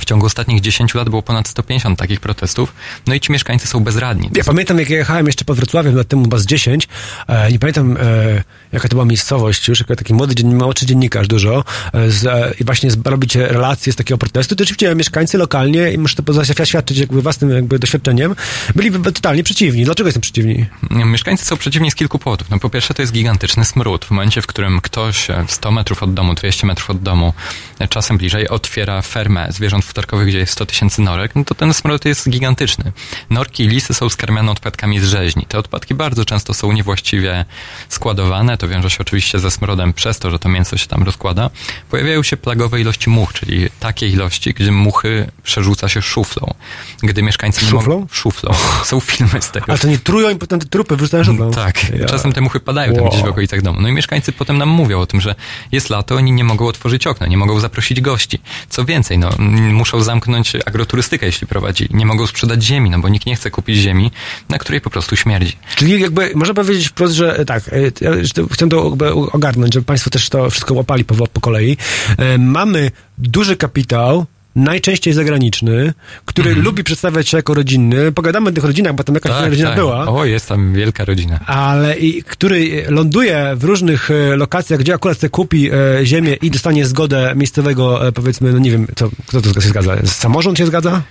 W 0.00 0.04
ciągu 0.04 0.26
ostatnich 0.26 0.60
10 0.60 0.94
lat 0.94 1.08
było 1.08 1.22
ponad 1.22 1.48
150 1.48 1.98
takich 1.98 2.20
protestów, 2.20 2.74
no 3.06 3.14
i 3.14 3.20
ci 3.20 3.32
mieszkańcy 3.32 3.66
są 3.66 3.80
bezradni. 3.80 4.30
Ja 4.36 4.44
pamiętam, 4.44 4.78
jak 4.78 4.90
jechałem 4.90 5.26
jeszcze 5.26 5.44
pod 5.44 5.56
Wrocławiem 5.56 5.96
lat 5.96 6.08
temu, 6.08 6.22
chyba 6.22 6.38
z 6.38 6.46
10, 6.46 6.88
e, 7.28 7.52
nie 7.52 7.58
pamiętam, 7.58 7.96
e, 7.96 8.42
jaka 8.72 8.88
to 8.88 8.94
była 8.94 9.04
miejscowość, 9.04 9.68
już 9.68 9.80
jako 9.80 9.96
taki 9.96 10.14
młody 10.14 10.44
młodszy 10.44 10.86
dziennikarz 10.86 11.28
dużo, 11.28 11.64
e, 11.92 12.10
z, 12.10 12.26
e, 12.26 12.54
i 12.60 12.64
właśnie 12.64 12.90
z, 12.90 13.06
robić 13.06 13.36
relacje 13.36 13.92
z 13.92 13.96
takiego 13.96 14.18
protestu, 14.18 14.56
to 14.56 14.64
oczywiście 14.64 14.94
mieszkańcy 14.94 15.38
lokalnie, 15.38 15.92
i 15.92 15.98
muszę 15.98 16.22
to 16.22 16.32
zaświadczyć 16.32 16.98
jakby 16.98 17.22
własnym 17.22 17.50
jakby 17.50 17.78
doświadczeniem, 17.78 18.34
byli 18.74 18.90
totalnie 18.90 19.42
przeciwni. 19.42 19.84
Dlaczego 19.84 20.08
jestem 20.08 20.20
przeciwni? 20.20 20.66
Mieszkańcy 20.90 21.44
są 21.44 21.56
przeciwni 21.56 21.90
z 21.90 21.94
kilku 21.94 22.18
powodów. 22.18 22.50
No 22.50 22.58
po 22.58 22.70
pierwsze 22.70 22.94
to 22.94 23.02
jest 23.02 23.12
gigantyczny 23.12 23.64
smród. 23.64 24.04
W 24.04 24.10
momencie, 24.10 24.42
w 24.42 24.46
którym 24.46 24.80
ktoś 24.80 25.28
100 25.48 25.70
metrów 25.70 26.02
od 26.02 26.14
domu, 26.14 26.34
200 26.34 26.66
metrów 26.66 26.90
od 26.90 27.02
domu, 27.02 27.34
e, 27.78 27.88
czasem 27.88 28.18
bliżej, 28.18 28.48
otwiera 28.48 29.02
fermę 29.02 29.46
zwierząt 29.50 29.83
futerkowych, 29.84 30.28
gdzie 30.28 30.38
jest 30.38 30.52
100 30.52 30.66
tysięcy 30.66 31.02
norek, 31.02 31.32
no 31.34 31.44
to 31.44 31.54
ten 31.54 31.74
smród 31.74 32.04
jest 32.04 32.28
gigantyczny. 32.28 32.92
Norki 33.30 33.64
i 33.64 33.68
lisy 33.68 33.94
są 33.94 34.08
skarmiane 34.08 34.52
odpadkami 34.52 35.00
z 35.00 35.04
rzeźni. 35.04 35.46
Te 35.48 35.58
odpadki 35.58 35.94
bardzo 35.94 36.24
często 36.24 36.54
są 36.54 36.72
niewłaściwie 36.72 37.44
składowane, 37.88 38.58
to 38.58 38.68
wiąże 38.68 38.90
się 38.90 38.98
oczywiście 39.00 39.38
ze 39.38 39.50
smrodem 39.50 39.92
przez 39.92 40.18
to, 40.18 40.30
że 40.30 40.38
to 40.38 40.48
mięso 40.48 40.76
się 40.76 40.86
tam 40.86 41.02
rozkłada. 41.02 41.50
Pojawiają 41.90 42.22
się 42.22 42.36
plagowe 42.36 42.80
ilości 42.80 43.10
much, 43.10 43.32
czyli 43.32 43.68
takie 43.80 44.08
ilości, 44.08 44.54
gdzie 44.54 44.72
muchy 44.72 45.30
przerzuca 45.42 45.88
się 45.88 46.02
szuflą. 46.02 46.54
Gdy 47.02 47.22
mieszkańcy 47.22 47.64
nie 47.64 47.72
mogą... 47.72 48.06
Szuflą? 48.12 48.54
Są 48.84 49.00
filmy 49.00 49.42
z 49.42 49.50
tego. 49.50 49.66
Ale 49.68 49.78
to 49.78 49.88
nie 49.88 49.98
trują 49.98 50.30
i 50.30 50.36
potem 50.36 50.60
te 50.60 50.66
trupy 50.66 50.96
wrzucają 50.96 51.24
szuflą? 51.24 51.50
Tak. 51.50 51.90
Ja. 51.98 52.06
Czasem 52.06 52.32
te 52.32 52.40
muchy 52.40 52.60
padają 52.60 52.92
wow. 52.92 53.00
tam 53.00 53.10
gdzieś 53.10 53.22
w 53.22 53.28
okolicach 53.28 53.62
domu. 53.62 53.80
No 53.80 53.88
i 53.88 53.92
mieszkańcy 53.92 54.32
potem 54.32 54.58
nam 54.58 54.68
mówią 54.68 55.00
o 55.00 55.06
tym, 55.06 55.20
że 55.20 55.34
jest 55.72 55.90
lato, 55.90 56.14
oni 56.14 56.32
nie 56.32 56.44
mogą 56.44 56.66
otworzyć 56.66 57.06
okna, 57.06 57.26
nie 57.26 57.36
mogą 57.36 57.60
zaprosić 57.60 58.00
gości. 58.00 58.38
Co 58.68 58.84
więcej, 58.84 59.18
no, 59.18 59.30
muszą 59.74 60.02
zamknąć 60.02 60.52
agroturystykę, 60.66 61.26
jeśli 61.26 61.46
prowadzili. 61.46 61.90
Nie 61.96 62.06
mogą 62.06 62.26
sprzedać 62.26 62.64
ziemi, 62.64 62.90
no 62.90 62.98
bo 62.98 63.08
nikt 63.08 63.26
nie 63.26 63.36
chce 63.36 63.50
kupić 63.50 63.76
ziemi, 63.76 64.10
na 64.48 64.58
której 64.58 64.80
po 64.80 64.90
prostu 64.90 65.16
śmierdzi. 65.16 65.56
Czyli 65.76 66.00
jakby 66.00 66.32
można 66.34 66.54
powiedzieć 66.54 66.88
wprost, 66.88 67.14
że 67.14 67.38
e, 67.38 67.44
tak, 67.44 67.68
e, 67.68 67.80
ja 68.00 68.10
chcę 68.52 68.68
to 68.68 68.96
ogarnąć, 69.32 69.74
żeby 69.74 69.86
Państwo 69.86 70.10
też 70.10 70.28
to 70.28 70.50
wszystko 70.50 70.74
łapali 70.74 71.04
po, 71.04 71.26
po 71.26 71.40
kolei. 71.40 71.76
E, 72.18 72.38
mamy 72.38 72.90
duży 73.18 73.56
kapitał, 73.56 74.26
najczęściej 74.56 75.14
zagraniczny, 75.14 75.94
który 76.24 76.50
mm. 76.50 76.64
lubi 76.64 76.84
przedstawiać 76.84 77.28
się 77.28 77.36
jako 77.36 77.54
rodzinny. 77.54 78.12
Pogadamy 78.12 78.48
o 78.48 78.52
tych 78.52 78.64
rodzinach, 78.64 78.94
bo 78.94 79.04
tam 79.04 79.14
jakaś 79.14 79.32
tak, 79.32 79.50
rodzina 79.50 79.68
tak. 79.68 79.78
była. 79.78 80.06
O, 80.06 80.24
jest 80.24 80.48
tam 80.48 80.72
wielka 80.72 81.04
rodzina. 81.04 81.40
Ale 81.46 81.98
i 81.98 82.22
który 82.22 82.84
ląduje 82.88 83.52
w 83.56 83.64
różnych 83.64 84.10
e, 84.10 84.36
lokacjach, 84.36 84.80
gdzie 84.80 84.94
akurat 84.94 85.16
chce 85.16 85.28
kupi 85.28 85.70
e, 85.70 86.06
ziemię 86.06 86.36
i 86.42 86.50
dostanie 86.50 86.86
zgodę 86.86 87.32
miejscowego, 87.36 88.08
e, 88.08 88.12
powiedzmy, 88.12 88.52
no 88.52 88.58
nie 88.58 88.70
wiem, 88.70 88.86
co, 88.96 89.10
kto 89.26 89.40
to 89.40 89.60
się 89.60 89.68
zgadza? 89.68 89.96
Samorząd 90.06 90.58
się 90.58 90.66
zgadza? 90.66 91.02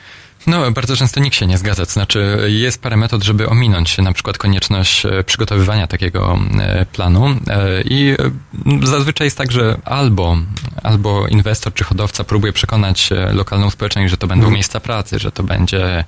No, 0.48 0.72
bardzo 0.72 0.96
często 0.96 1.20
nikt 1.20 1.36
się 1.36 1.48
nie 1.48 1.58
zgadza. 1.58 1.86
To 1.86 1.92
znaczy, 1.92 2.48
jest 2.48 2.82
parę 2.82 2.98
metod, 2.98 3.24
żeby 3.24 3.50
ominąć 3.50 3.98
na 3.98 4.14
przykład 4.14 4.38
konieczność 4.38 5.06
e, 5.06 5.24
przygotowywania 5.24 5.88
takiego 5.88 6.40
e, 6.60 6.86
planu 6.86 7.28
e, 7.28 7.36
i 7.82 8.16
zazwyczaj 8.84 9.28
jest 9.28 9.38
tak, 9.38 9.52
że 9.52 9.78
albo, 9.86 10.38
albo 10.84 11.28
inwestor 11.28 11.74
czy 11.74 11.84
hodowca 11.84 12.24
próbuje 12.24 12.54
przekonać 12.54 13.10
lokalną 13.34 13.70
społeczność, 13.70 14.12
że 14.12 14.18
to 14.18 14.28
będą 14.28 14.44
mhm. 14.44 14.54
miejsca 14.54 14.80
pracy, 14.80 15.20
że 15.20 15.32
to 15.32 15.44
będzie 15.44 16.04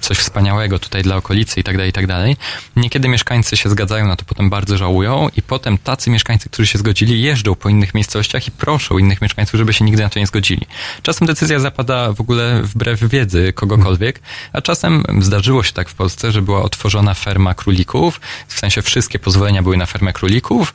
coś 0.00 0.18
wspaniałego 0.18 0.78
tutaj 0.78 1.02
dla 1.02 1.16
okolicy 1.16 1.60
i 1.60 1.64
tak 1.64 1.76
dalej, 1.76 1.90
i 1.90 1.92
tak 1.92 2.06
dalej. 2.06 2.36
Niekiedy 2.76 3.08
mieszkańcy 3.08 3.56
się 3.56 3.68
zgadzają 3.68 4.06
na 4.06 4.16
to, 4.16 4.24
potem 4.24 4.50
bardzo 4.50 4.76
żałują 4.76 5.28
i 5.36 5.42
potem 5.42 5.78
tacy 5.78 6.10
mieszkańcy, 6.10 6.48
którzy 6.48 6.66
się 6.66 6.78
zgodzili, 6.78 7.22
jeżdżą 7.22 7.54
po 7.54 7.68
innych 7.68 7.94
miejscowościach 7.94 8.48
i 8.48 8.50
proszą 8.50 8.98
innych 8.98 9.22
mieszkańców, 9.22 9.58
żeby 9.58 9.72
się 9.72 9.84
nigdy 9.84 10.02
na 10.02 10.08
to 10.08 10.18
nie 10.18 10.26
zgodzili. 10.26 10.66
Czasem 11.02 11.26
decyzja 11.26 11.60
zapada 11.60 12.12
w 12.12 12.20
ogóle 12.20 12.62
wbrew 12.62 13.00
wiedzy 13.00 13.52
kogo 13.52 13.71
kogokolwiek, 13.72 14.20
a 14.52 14.60
czasem 14.60 15.02
zdarzyło 15.20 15.62
się 15.62 15.72
tak 15.72 15.88
w 15.88 15.94
Polsce, 15.94 16.32
że 16.32 16.42
była 16.42 16.62
otworzona 16.62 17.14
ferma 17.14 17.54
królików, 17.54 18.20
w 18.48 18.58
sensie 18.58 18.82
wszystkie 18.82 19.18
pozwolenia 19.18 19.62
były 19.62 19.76
na 19.76 19.86
fermę 19.86 20.12
królików, 20.12 20.74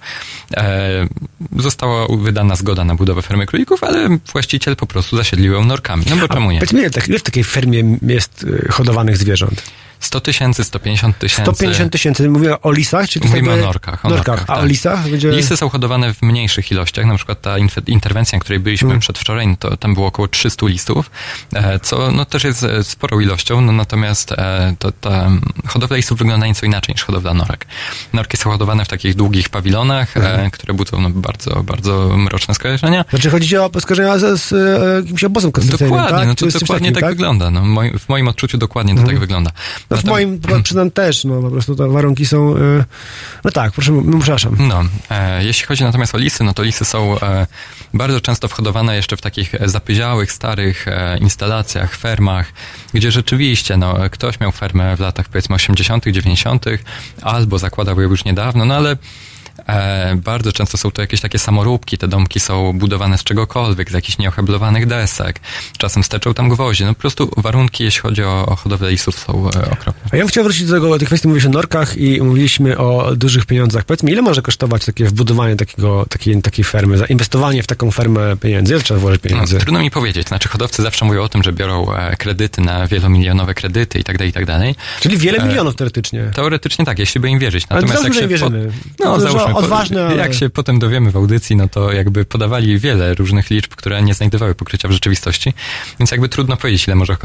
e, 0.53 1.07
została 1.57 2.07
wydana 2.17 2.55
zgoda 2.55 2.83
na 2.83 2.95
budowę 2.95 3.21
fermy 3.21 3.45
królików, 3.45 3.83
ale 3.83 4.17
właściciel 4.31 4.75
po 4.75 4.87
prostu 4.87 5.17
zasiedlił 5.17 5.53
ją 5.53 5.65
norkami. 5.65 6.05
No 6.09 6.15
bo 6.15 6.27
czemu 6.27 6.51
nie? 6.51 6.59
Powiedz 6.59 6.73
mi, 6.73 6.91
tak, 6.91 7.07
ile 7.07 7.19
w 7.19 7.23
takiej 7.23 7.43
fermie 7.43 7.97
jest 8.01 8.43
y, 8.43 8.67
hodowanych 8.71 9.17
zwierząt? 9.17 9.63
100 9.99 10.21
tysięcy, 10.21 10.63
150 10.63 11.17
tysięcy. 11.19 11.51
150 11.51 11.91
tysięcy. 11.91 12.29
Mówię 12.29 12.61
o 12.61 12.71
lisach? 12.71 13.09
Czy 13.09 13.19
Mówimy 13.19 13.53
o 13.53 13.57
norkach. 13.57 14.05
O 14.05 14.09
norkach, 14.09 14.27
norkach 14.27 14.49
a 14.49 14.53
tak. 14.53 14.63
o 14.63 14.65
lisach? 14.65 15.09
Będzie... 15.09 15.31
Lisy 15.31 15.57
są 15.57 15.69
hodowane 15.69 16.13
w 16.13 16.21
mniejszych 16.21 16.71
ilościach. 16.71 17.05
Na 17.05 17.15
przykład 17.15 17.41
ta 17.41 17.55
interwencja, 17.87 18.37
na 18.37 18.41
której 18.41 18.59
byliśmy 18.59 18.87
hmm. 18.87 18.99
przedwczoraj, 18.99 19.47
no 19.47 19.55
to 19.59 19.77
tam 19.77 19.93
było 19.93 20.07
około 20.07 20.27
300 20.27 20.67
listów, 20.67 21.11
e, 21.53 21.79
co 21.79 22.11
no, 22.11 22.25
też 22.25 22.43
jest 22.43 22.63
e, 22.63 22.83
sporą 22.83 23.19
ilością, 23.19 23.61
no, 23.61 23.71
natomiast 23.71 24.31
e, 24.31 24.75
to, 24.79 24.91
ta 24.91 25.31
hodowla 25.67 25.97
listów 25.97 26.17
wygląda 26.17 26.47
nieco 26.47 26.65
inaczej 26.65 26.95
niż 26.95 27.03
hodowla 27.03 27.33
norek. 27.33 27.65
Norki 28.13 28.37
są 28.37 28.51
hodowane 28.51 28.85
w 28.85 28.87
takich 28.87 29.15
długich 29.15 29.49
pawilonach, 29.49 30.13
hmm. 30.13 30.51
które 30.51 30.73
budzą 30.73 31.01
no, 31.01 31.09
bardzo, 31.09 31.63
bardzo 31.63 32.17
mroczne 32.17 32.55
skojarzenia. 32.55 33.05
Znaczy 33.09 33.29
chodzi 33.29 33.57
o 33.57 33.71
skojarzenia 33.79 34.17
z, 34.17 34.41
z, 34.41 34.53
jakimś 35.03 35.23
obozem 35.23 35.51
koncentracyjnym, 35.51 35.99
Dokładnie, 35.99 36.19
tak? 36.19 36.41
no 36.41 36.51
to 36.51 36.59
dokładnie 36.59 36.91
tak, 36.91 37.01
tak, 37.01 37.09
wygląda. 37.09 37.51
No, 37.51 37.61
w 37.99 38.09
moim 38.09 38.27
odczuciu 38.27 38.57
dokładnie 38.57 38.93
to 38.93 38.97
hmm. 38.97 39.15
tak 39.15 39.19
wygląda. 39.19 39.51
No, 39.89 39.97
w 39.97 40.03
moim 40.03 40.39
przyznam 40.63 40.91
też, 40.91 41.23
no 41.23 41.41
po 41.41 41.51
prostu 41.51 41.75
te 41.75 41.87
warunki 41.87 42.25
są, 42.25 42.57
e, 42.57 42.85
no 43.43 43.51
tak, 43.51 43.71
proszę, 43.71 43.91
no, 43.91 44.19
przepraszam. 44.19 44.55
No, 44.59 44.83
e, 45.09 45.43
jeśli 45.43 45.65
chodzi 45.65 45.83
natomiast 45.83 46.15
o 46.15 46.17
lisy, 46.17 46.43
no 46.43 46.53
to 46.53 46.63
lisy 46.63 46.85
są 46.85 47.19
e, 47.19 47.47
bardzo 47.93 48.21
często 48.21 48.47
whodowane 48.47 48.95
jeszcze 48.95 49.17
w 49.17 49.21
takich 49.21 49.51
zapyziałych, 49.65 50.31
starych 50.31 50.87
e, 50.87 51.17
instalacjach, 51.17 51.95
fermach, 51.95 52.53
gdzie 52.93 53.11
rzeczywiście, 53.11 53.77
no, 53.77 53.97
ktoś 54.11 54.39
miał 54.39 54.51
fermę 54.51 54.97
w 54.97 54.99
latach 54.99 55.29
powiedzmy 55.29 55.55
80., 55.55 56.05
90., 56.05 56.65
albo 57.21 57.59
zakładał 57.59 58.01
ją 58.01 58.09
już 58.09 58.25
niedawno, 58.25 58.65
no 58.65 58.75
ale 58.75 58.97
E, 59.67 60.15
bardzo 60.15 60.51
często 60.51 60.77
są 60.77 60.91
to 60.91 61.01
jakieś 61.01 61.21
takie 61.21 61.39
samoróbki, 61.39 61.97
te 61.97 62.07
domki 62.07 62.39
są 62.39 62.73
budowane 62.73 63.17
z 63.17 63.23
czegokolwiek, 63.23 63.89
z 63.91 63.93
jakichś 63.93 64.17
nieoheblowanych 64.17 64.85
desek. 64.85 65.39
Czasem 65.77 66.03
steczą 66.03 66.33
tam 66.33 66.49
gwoździe. 66.49 66.85
No 66.85 66.93
po 66.93 66.99
prostu 66.99 67.31
warunki, 67.37 67.83
jeśli 67.83 68.01
chodzi 68.01 68.23
o, 68.23 68.45
o 68.45 68.55
hodowlę 68.55 68.91
lisów, 68.91 69.19
są 69.19 69.33
e, 69.33 69.71
okropne. 69.71 70.09
A 70.11 70.15
ja 70.15 70.21
bym 70.21 70.27
chciał 70.27 70.43
wrócić 70.43 70.65
do 70.65 70.73
tego, 70.73 70.97
tej 70.97 71.07
kwestii, 71.07 71.27
mówisz 71.27 71.45
o 71.45 71.49
norkach 71.49 71.97
i 71.97 72.21
mówiliśmy 72.21 72.77
o 72.77 73.15
dużych 73.15 73.45
pieniądzach. 73.45 73.83
Powiedz 73.83 74.03
mi, 74.03 74.11
ile 74.11 74.21
może 74.21 74.41
kosztować 74.41 74.85
takie 74.85 75.05
wbudowanie 75.05 75.55
takiego, 75.55 76.05
takiej, 76.09 76.41
takiej 76.41 76.65
fermy, 76.65 76.97
zainwestowanie 76.97 77.63
w 77.63 77.67
taką 77.67 77.91
fermę 77.91 78.37
pieniędzy? 78.37 78.73
Ile 78.73 78.83
trzeba 78.83 78.99
włożyć 78.99 79.21
pieniędzy? 79.21 79.55
No, 79.55 79.61
trudno 79.61 79.79
mi 79.79 79.91
powiedzieć. 79.91 80.27
Znaczy 80.27 80.49
hodowcy 80.49 80.83
zawsze 80.83 81.05
mówią 81.05 81.21
o 81.23 81.29
tym, 81.29 81.43
że 81.43 81.53
biorą 81.53 81.93
e, 81.93 82.15
kredyty 82.15 82.61
na 82.61 82.87
wielomilionowe 82.87 83.53
kredyty 83.53 83.99
i 83.99 84.03
tak 84.03 84.17
dalej, 84.17 84.29
i 84.29 84.33
tak 84.33 84.45
dalej. 84.45 84.75
Czyli 84.99 85.17
wiele 85.17 85.47
milionów 85.47 85.75
teoretycznie. 85.75 86.31
Teoretycznie 86.35 86.85
tak, 86.85 86.99
jeśli 86.99 87.21
by 87.21 87.29
im 87.29 87.39
wierzyć. 87.39 87.69
Natomiast 87.69 87.97
Ale 87.97 88.09
jak 88.09 88.13
się... 88.13 88.27
Wierzymy. 88.27 88.71
No, 88.99 89.19
załóżmy 89.19 89.46
No, 89.49 89.57
odważne, 89.57 90.05
ale... 90.05 90.15
Jak 90.15 90.33
się 90.33 90.49
potem 90.49 90.79
dowiemy 90.79 91.11
w 91.11 91.17
audycji, 91.17 91.55
no 91.55 91.67
to 91.69 91.91
jakby 91.91 92.25
podawali 92.25 92.79
wiele 92.79 93.13
różnych 93.13 93.49
liczb, 93.49 93.75
które 93.75 94.01
nie 94.01 94.13
znajdowały 94.13 94.55
pokrycia 94.55 94.87
w 94.87 94.91
rzeczywistości, 94.91 95.53
więc 95.99 96.11
jakby 96.11 96.29
trudno 96.29 96.57
powiedzieć, 96.57 96.87
ile 96.87 96.95
może 96.95 97.17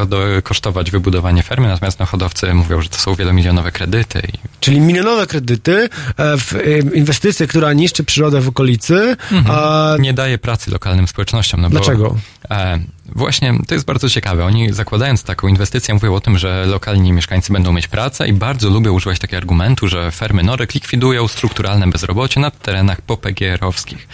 kosztować 0.43 0.91
wybudowanie 0.91 1.43
fermy, 1.43 1.69
natomiast 1.69 1.99
no, 1.99 2.07
hodowcy 2.07 2.55
mówią, 2.55 2.83
że 2.83 2.89
to 2.89 2.97
są 2.97 3.15
wielomilionowe 3.15 3.73
kredyty. 3.73 4.23
I... 4.35 4.39
Czyli 4.61 4.81
milionowe 4.81 5.27
kredyty 5.27 5.89
e, 6.17 6.39
w 6.39 6.55
e, 6.55 6.79
inwestycję, 6.95 7.47
która 7.47 7.73
niszczy 7.73 8.05
przyrodę 8.05 8.41
w 8.41 8.49
okolicy. 8.49 9.17
Mhm. 9.33 9.57
A... 9.59 9.97
Nie 10.01 10.15
daje 10.15 10.39
pracy 10.39 10.71
lokalnym 10.71 11.09
społecznościom. 11.09 11.61
No 11.61 11.71
Dlaczego? 11.71 12.17
Bo, 12.49 12.55
e, 12.55 12.81
Właśnie, 13.07 13.55
to 13.69 13.75
jest 13.75 13.87
bardzo 13.87 14.09
ciekawe. 14.11 14.45
Oni 14.45 14.73
zakładając 14.73 15.23
taką 15.23 15.49
inwestycję 15.49 15.95
mówią 15.95 16.15
o 16.15 16.21
tym, 16.21 16.39
że 16.39 16.67
lokalni 16.67 17.13
mieszkańcy 17.13 17.53
będą 17.53 17.73
mieć 17.73 17.89
pracę 17.89 18.29
i 18.29 18.33
bardzo 18.33 18.71
lubią 18.71 18.93
używać 18.93 19.19
takiego 19.19 19.37
argumentu, 19.37 19.89
że 19.89 20.11
fermy 20.11 20.43
norek 20.43 20.75
likwidują 20.75 21.29
strukturalne 21.29 21.87
bezrobocie 21.87 22.41
na 22.41 22.51
terenach 22.51 23.03
popegierowskich. 23.03 24.09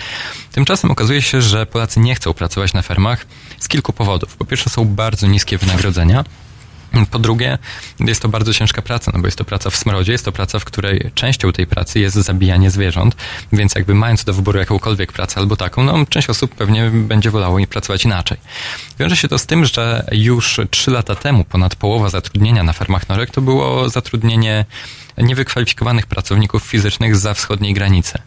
Tymczasem 0.53 0.91
okazuje 0.91 1.23
się, 1.23 1.43
że 1.43 1.67
Polacy 1.67 2.01
nie 2.01 2.15
chcą 2.15 2.35
pracować 2.35 2.73
na 2.73 2.83
fermach 2.83 3.27
z 3.59 3.69
kilku 3.69 3.93
powodów. 3.93 4.37
Po 4.37 4.45
pierwsze 4.45 4.71
są 4.71 4.85
bardzo 4.85 5.27
niskie 5.27 5.59
wynagrodzenia, 5.59 6.25
po 7.07 7.19
drugie, 7.19 7.59
jest 8.01 8.23
to 8.23 8.29
bardzo 8.29 8.55
ciężka 8.55 8.83
praca, 8.83 9.13
no 9.15 9.21
bo 9.21 9.27
jest 9.27 9.39
to 9.39 9.45
praca 9.45 9.71
w 9.71 9.77
smrodzie, 9.77 10.13
jest 10.13 10.25
to 10.25 10.33
praca, 10.33 10.59
w 10.59 10.65
której 10.65 11.11
częścią 11.15 11.53
tej 11.53 11.67
pracy 11.67 12.01
jest 12.01 12.17
zabijanie 12.17 12.71
zwierząt, 12.71 13.17
więc 13.53 13.75
jakby 13.75 13.95
mając 13.95 14.25
do 14.25 14.33
wyboru 14.33 14.59
jakąkolwiek 14.59 15.13
pracę 15.13 15.41
albo 15.41 15.57
taką, 15.57 15.83
no 15.83 16.07
część 16.07 16.31
osób 16.31 16.55
pewnie 16.55 16.91
będzie 16.91 17.31
wolało 17.31 17.59
pracować 17.71 18.05
inaczej. 18.05 18.39
Wiąże 18.99 19.17
się 19.17 19.29
to 19.29 19.39
z 19.39 19.47
tym, 19.47 19.65
że 19.65 20.07
już 20.13 20.61
trzy 20.71 20.91
lata 20.91 21.15
temu 21.15 21.45
ponad 21.45 21.77
połowa 21.77 22.09
zatrudnienia 22.09 22.63
na 22.63 22.73
fermach 22.73 23.09
norek 23.09 23.31
to 23.31 23.41
było 23.41 23.89
zatrudnienie 23.89 24.65
niewykwalifikowanych 25.23 26.07
pracowników 26.07 26.63
fizycznych 26.63 27.17
za 27.17 27.35
wschodniej 27.35 27.75
granicy. 27.75 28.19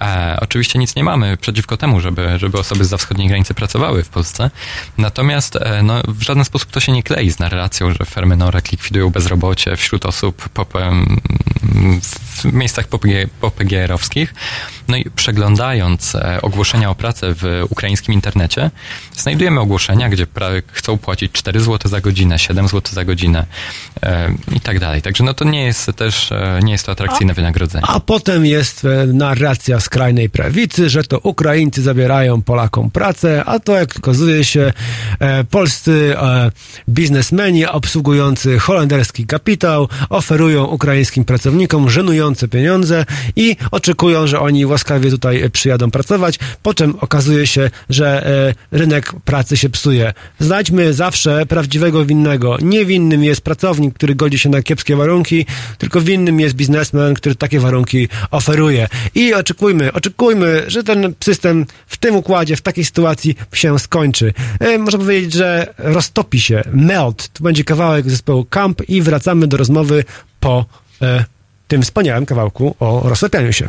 E, 0.00 0.38
oczywiście 0.40 0.78
nic 0.78 0.96
nie 0.96 1.04
mamy 1.04 1.36
przeciwko 1.36 1.76
temu, 1.76 2.00
żeby, 2.00 2.38
żeby 2.38 2.58
osoby 2.58 2.84
za 2.84 2.96
wschodniej 2.96 3.28
granicy 3.28 3.54
pracowały 3.54 4.04
w 4.04 4.08
Polsce. 4.08 4.50
Natomiast 4.98 5.56
e, 5.56 5.82
no, 5.82 6.02
w 6.08 6.22
żaden 6.22 6.44
sposób 6.44 6.70
to 6.70 6.80
się 6.80 6.92
nie 6.92 7.02
klei 7.02 7.30
z 7.30 7.38
narracją, 7.38 7.92
że 7.92 8.04
fermy 8.04 8.36
norek 8.36 8.72
likwidują 8.72 9.10
bezrobocie 9.10 9.76
wśród 9.76 10.06
osób 10.06 10.48
w 12.42 12.44
miejscach 12.44 12.88
popgr-owskich. 13.40 14.34
No 14.88 14.96
i 14.96 15.04
przeglądając 15.10 16.14
e, 16.14 16.42
ogłoszenia 16.42 16.90
o 16.90 16.94
pracę 16.94 17.34
w 17.34 17.66
ukraińskim 17.70 18.14
internecie, 18.14 18.70
znajdujemy 19.16 19.60
ogłoszenia, 19.60 20.08
gdzie 20.08 20.26
chcą 20.72 20.98
płacić 20.98 21.32
4 21.32 21.60
zł 21.60 21.90
za 21.90 22.00
godzinę, 22.00 22.38
7 22.38 22.68
zł 22.68 22.94
za 22.94 23.04
godzinę 23.04 23.46
e, 24.02 24.34
i 24.52 24.60
tak 24.60 24.80
dalej. 24.80 25.02
Także 25.02 25.24
no 25.24 25.34
to 25.34 25.44
nie 25.44 25.64
jest 25.64 25.90
też, 25.96 26.17
e, 26.32 26.60
nie 26.62 26.72
jest 26.72 26.86
to 26.86 26.92
atrakcyjne 26.92 27.32
a, 27.32 27.34
wynagrodzenie. 27.34 27.84
A 27.88 28.00
potem 28.00 28.46
jest 28.46 28.86
narracja 29.06 29.80
skrajnej 29.80 30.30
prawicy, 30.30 30.90
że 30.90 31.04
to 31.04 31.18
Ukraińcy 31.18 31.82
zabierają 31.82 32.42
Polakom 32.42 32.90
pracę, 32.90 33.44
a 33.46 33.58
to 33.60 33.76
jak 33.76 33.96
okazuje 33.96 34.44
się 34.44 34.72
polscy 35.50 36.14
biznesmeni 36.88 37.66
obsługujący 37.66 38.58
holenderski 38.58 39.26
kapitał 39.26 39.88
oferują 40.08 40.64
ukraińskim 40.64 41.24
pracownikom 41.24 41.90
żenujące 41.90 42.48
pieniądze 42.48 43.04
i 43.36 43.56
oczekują, 43.70 44.26
że 44.26 44.40
oni 44.40 44.66
łaskawie 44.66 45.10
tutaj 45.10 45.50
przyjadą 45.50 45.90
pracować, 45.90 46.38
po 46.62 46.74
czym 46.74 46.94
okazuje 47.00 47.46
się, 47.46 47.70
że 47.90 48.26
e, 48.72 48.78
rynek 48.78 49.12
pracy 49.24 49.56
się 49.56 49.68
psuje. 49.68 50.12
Znajdźmy 50.38 50.94
zawsze 50.94 51.46
prawdziwego 51.46 52.04
winnego. 52.04 52.56
Niewinnym 52.62 53.24
jest 53.24 53.40
pracownik, 53.40 53.94
który 53.94 54.14
godzi 54.14 54.38
się 54.38 54.48
na 54.48 54.62
kiepskie 54.62 54.96
warunki, 54.96 55.46
tylko 55.78 56.00
winnym 56.08 56.40
jest 56.40 56.54
biznesmen, 56.54 57.14
który 57.14 57.34
takie 57.34 57.60
warunki 57.60 58.08
oferuje. 58.30 58.88
I 59.14 59.34
oczekujmy, 59.34 59.92
oczekujmy, 59.92 60.64
że 60.66 60.84
ten 60.84 61.14
system 61.20 61.66
w 61.86 61.96
tym 61.96 62.16
układzie, 62.16 62.56
w 62.56 62.60
takiej 62.60 62.84
sytuacji 62.84 63.36
się 63.52 63.78
skończy. 63.78 64.32
E, 64.60 64.78
można 64.78 64.98
powiedzieć, 64.98 65.32
że 65.32 65.74
roztopi 65.78 66.40
się, 66.40 66.62
melt. 66.72 67.28
To 67.28 67.44
będzie 67.44 67.64
kawałek 67.64 68.10
zespołu 68.10 68.44
Camp 68.44 68.88
i 68.88 69.02
wracamy 69.02 69.46
do 69.46 69.56
rozmowy 69.56 70.04
po 70.40 70.64
e, 71.02 71.24
tym 71.68 71.82
wspaniałym 71.82 72.26
kawałku 72.26 72.76
o 72.80 73.08
rozlepianiu 73.08 73.52
się. 73.52 73.68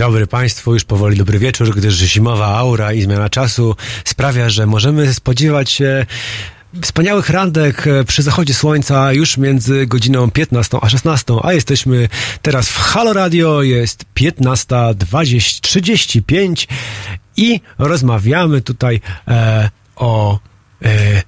dobry 0.00 0.26
Państwu, 0.26 0.74
już 0.74 0.84
powoli 0.84 1.16
dobry 1.16 1.38
wieczór, 1.38 1.76
gdyż 1.76 1.94
zimowa 1.94 2.46
aura 2.46 2.92
i 2.92 3.02
zmiana 3.02 3.28
czasu 3.28 3.76
sprawia, 4.04 4.50
że 4.50 4.66
możemy 4.66 5.14
spodziewać 5.14 5.70
się 5.70 6.06
wspaniałych 6.82 7.30
randek 7.30 7.84
przy 8.06 8.22
zachodzie 8.22 8.54
słońca 8.54 9.12
już 9.12 9.36
między 9.36 9.86
godziną 9.86 10.30
15 10.30 10.78
a 10.82 10.88
16, 10.88 11.34
a 11.42 11.52
jesteśmy 11.52 12.08
teraz 12.42 12.68
w 12.68 12.76
Halo 12.76 13.12
Radio, 13.12 13.62
jest 13.62 14.04
15.35 14.16 16.66
i 17.36 17.60
rozmawiamy 17.78 18.60
tutaj 18.60 19.00
e, 19.28 19.70
o 19.96 20.38
e, 20.82 21.22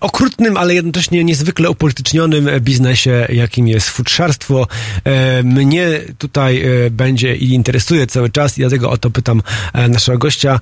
okrutnym, 0.00 0.56
ale 0.56 0.74
jednocześnie 0.74 1.24
niezwykle 1.24 1.70
upolitycznionym 1.70 2.48
biznesie, 2.60 3.26
jakim 3.32 3.68
jest 3.68 3.88
futrzarstwo. 3.88 4.66
E, 5.04 5.42
mnie 5.42 6.00
tutaj 6.18 6.62
e, 6.62 6.90
będzie 6.90 7.36
i 7.36 7.52
interesuje 7.52 8.06
cały 8.06 8.30
czas 8.30 8.58
i 8.58 8.60
dlatego 8.60 8.90
o 8.90 8.98
to 8.98 9.10
pytam 9.10 9.42
e, 9.72 9.88
naszego 9.88 10.18
gościa, 10.18 10.60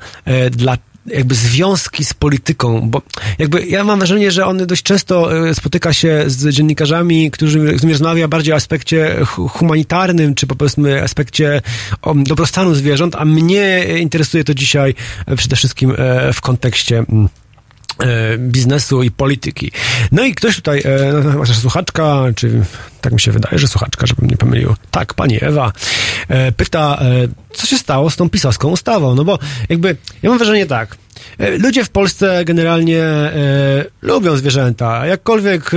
dla 0.50 0.78
jakby 1.06 1.34
związki 1.34 2.04
z 2.04 2.14
polityką, 2.14 2.90
bo 2.90 3.02
jakby 3.38 3.66
ja 3.66 3.84
mam 3.84 3.98
wrażenie, 3.98 4.30
że 4.30 4.46
on 4.46 4.66
dość 4.66 4.82
często 4.82 5.30
spotyka 5.54 5.92
się 5.92 6.24
z 6.26 6.48
dziennikarzami, 6.48 7.30
którzy, 7.30 7.58
z 7.60 7.76
którymi 7.76 7.92
rozmawia 7.92 8.28
bardziej 8.28 8.52
o 8.52 8.56
aspekcie 8.56 9.16
humanitarnym, 9.48 10.34
czy 10.34 10.46
powiedzmy 10.46 11.02
aspekcie 11.02 11.62
dobrostanu 12.16 12.74
zwierząt, 12.74 13.14
a 13.14 13.24
mnie 13.24 13.84
interesuje 13.98 14.44
to 14.44 14.54
dzisiaj 14.54 14.94
przede 15.36 15.56
wszystkim 15.56 15.94
w 16.32 16.40
kontekście 16.40 16.98
mm, 16.98 17.28
E, 17.28 17.45
biznesu 18.38 19.02
i 19.02 19.10
polityki. 19.10 19.72
No 20.12 20.24
i 20.24 20.34
ktoś 20.34 20.56
tutaj, 20.56 20.82
e, 21.44 21.54
słuchaczka, 21.54 22.22
czy 22.36 22.62
tak 23.00 23.12
mi 23.12 23.20
się 23.20 23.32
wydaje, 23.32 23.58
że 23.58 23.68
słuchaczka, 23.68 24.06
żebym 24.06 24.30
nie 24.30 24.36
pomylił, 24.36 24.74
tak, 24.90 25.14
pani 25.14 25.44
Ewa, 25.44 25.72
e, 26.28 26.52
pyta, 26.52 27.00
co 27.52 27.66
się 27.66 27.78
stało 27.78 28.10
z 28.10 28.16
tą 28.16 28.30
pisowską 28.30 28.68
ustawą? 28.68 29.14
No 29.14 29.24
bo 29.24 29.38
jakby, 29.68 29.96
ja 30.22 30.30
mam 30.30 30.38
wrażenie 30.38 30.66
tak, 30.66 30.96
ludzie 31.58 31.84
w 31.84 31.90
Polsce 31.90 32.44
generalnie 32.44 33.02
lubią 34.02 34.36
zwierzęta, 34.36 35.06
jakkolwiek 35.06 35.70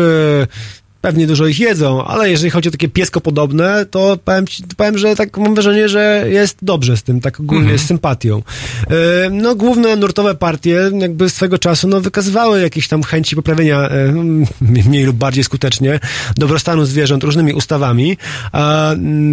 pewnie 1.01 1.27
dużo 1.27 1.47
ich 1.47 1.59
jedzą, 1.59 2.05
ale 2.05 2.29
jeżeli 2.29 2.49
chodzi 2.49 2.69
o 2.69 2.71
takie 2.71 2.89
piesko 2.89 3.21
podobne, 3.21 3.85
to 3.85 4.17
powiem, 4.25 4.47
ci, 4.47 4.63
powiem 4.77 4.97
że 4.97 5.15
tak 5.15 5.37
mam 5.37 5.53
wrażenie, 5.53 5.89
że 5.89 6.25
jest 6.29 6.57
dobrze 6.61 6.97
z 6.97 7.03
tym, 7.03 7.21
tak 7.21 7.39
ogólnie 7.39 7.61
mhm. 7.61 7.79
z 7.79 7.85
sympatią. 7.85 8.43
E, 8.87 9.29
no, 9.29 9.55
główne 9.55 9.95
nurtowe 9.95 10.35
partie 10.35 10.91
jakby 10.99 11.29
swego 11.29 11.57
czasu, 11.57 11.87
no, 11.87 12.01
wykazywały 12.01 12.61
jakieś 12.61 12.87
tam 12.87 13.03
chęci 13.03 13.35
poprawienia 13.35 13.89
e, 13.89 14.13
mniej 14.61 15.03
lub 15.03 15.15
bardziej 15.15 15.43
skutecznie 15.43 15.99
dobrostanu 16.37 16.85
zwierząt 16.85 17.23
różnymi 17.23 17.53
ustawami. 17.53 18.17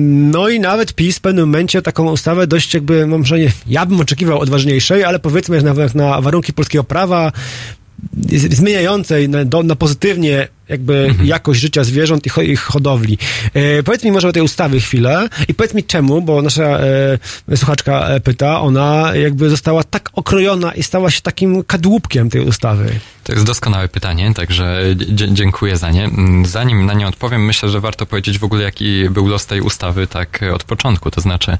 No 0.04 0.48
i 0.48 0.60
nawet 0.60 0.94
PiS 0.94 1.18
w 1.18 1.20
pewnym 1.20 1.48
momencie 1.48 1.82
taką 1.82 2.10
ustawę 2.10 2.46
dość 2.46 2.74
jakby, 2.74 3.06
mam 3.06 3.22
wrażenie, 3.22 3.52
ja 3.66 3.86
bym 3.86 4.00
oczekiwał 4.00 4.40
odważniejszej, 4.40 5.04
ale 5.04 5.18
powiedzmy, 5.18 5.60
że 5.60 5.66
na, 5.66 5.74
na 5.94 6.20
warunki 6.20 6.52
polskiego 6.52 6.84
prawa 6.84 7.32
zmieniającej 8.51 9.28
na, 9.28 9.44
do, 9.44 9.62
na 9.62 9.76
pozytywnie 9.76 10.49
jakby 10.68 11.07
mhm. 11.09 11.28
jakość 11.28 11.61
życia 11.61 11.84
zwierząt 11.84 12.26
i 12.26 12.51
ich 12.51 12.61
hodowli. 12.61 13.18
E, 13.55 13.82
powiedz 13.82 14.05
mi 14.05 14.12
może 14.12 14.28
o 14.28 14.32
tej 14.32 14.42
ustawy 14.42 14.80
chwilę 14.80 15.28
i 15.49 15.55
powiedz 15.55 15.74
mi 15.74 15.84
czemu, 15.84 16.22
bo 16.22 16.42
nasza 16.42 16.78
e, 17.49 17.57
słuchaczka 17.57 18.09
e, 18.09 18.20
pyta, 18.20 18.61
ona 18.61 19.12
jakby 19.14 19.51
została 19.51 19.84
tak 19.84 20.11
okrojona 20.12 20.72
i 20.72 20.82
stała 20.82 21.11
się 21.11 21.20
takim 21.20 21.64
kadłubkiem 21.64 22.30
tej 22.30 22.40
ustawy. 22.40 23.01
To 23.24 23.32
jest 23.32 23.44
doskonałe 23.44 23.88
pytanie, 23.88 24.34
także 24.34 24.82
dziękuję 25.32 25.76
za 25.76 25.90
nie. 25.90 26.05
Mm, 26.05 26.47
zanim 26.47 26.86
na 26.86 26.94
nie 26.94 27.07
odpowiem, 27.07 27.44
myślę, 27.44 27.68
że 27.68 27.80
warto 27.80 28.07
powiedzieć 28.07 28.38
w 28.38 28.44
ogóle, 28.44 28.62
jaki 28.62 29.11
był 29.11 29.28
los 29.28 29.47
tej 29.47 29.61
ustawy 29.61 30.07
tak 30.07 30.40
od 30.55 30.64
początku, 30.64 31.11
to 31.11 31.20
znaczy 31.20 31.59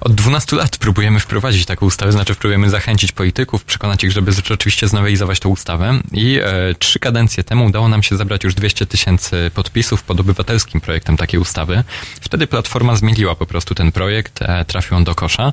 od 0.00 0.14
12 0.14 0.56
lat 0.56 0.76
próbujemy 0.76 1.20
wprowadzić 1.20 1.66
taką 1.66 1.86
ustawę, 1.86 2.12
znaczy 2.12 2.34
próbujemy 2.34 2.70
zachęcić 2.70 3.12
polityków, 3.12 3.64
przekonać 3.64 4.04
ich, 4.04 4.12
żeby 4.12 4.32
rzeczywiście 4.32 4.88
znowelizować 4.88 5.40
tę 5.40 5.48
ustawę 5.48 6.00
i 6.12 6.38
e, 6.42 6.74
trzy 6.78 6.98
kadencje 6.98 7.44
temu 7.44 7.64
udało 7.66 7.88
nam 7.88 8.02
się 8.02 8.16
zebrać 8.16 8.44
już 8.44 8.54
200 8.54 8.86
tysięcy 8.86 9.50
podpisów 9.54 10.02
pod 10.02 10.20
obywatelskim 10.20 10.80
projektem 10.80 11.16
takiej 11.16 11.40
ustawy. 11.40 11.84
Wtedy 12.20 12.46
Platforma 12.46 12.96
zmieniła 12.96 13.34
po 13.34 13.46
prostu 13.46 13.74
ten 13.74 13.92
projekt, 13.92 14.42
e, 14.42 14.64
trafił 14.64 14.96
on 14.96 15.04
do 15.04 15.14
kosza. 15.14 15.52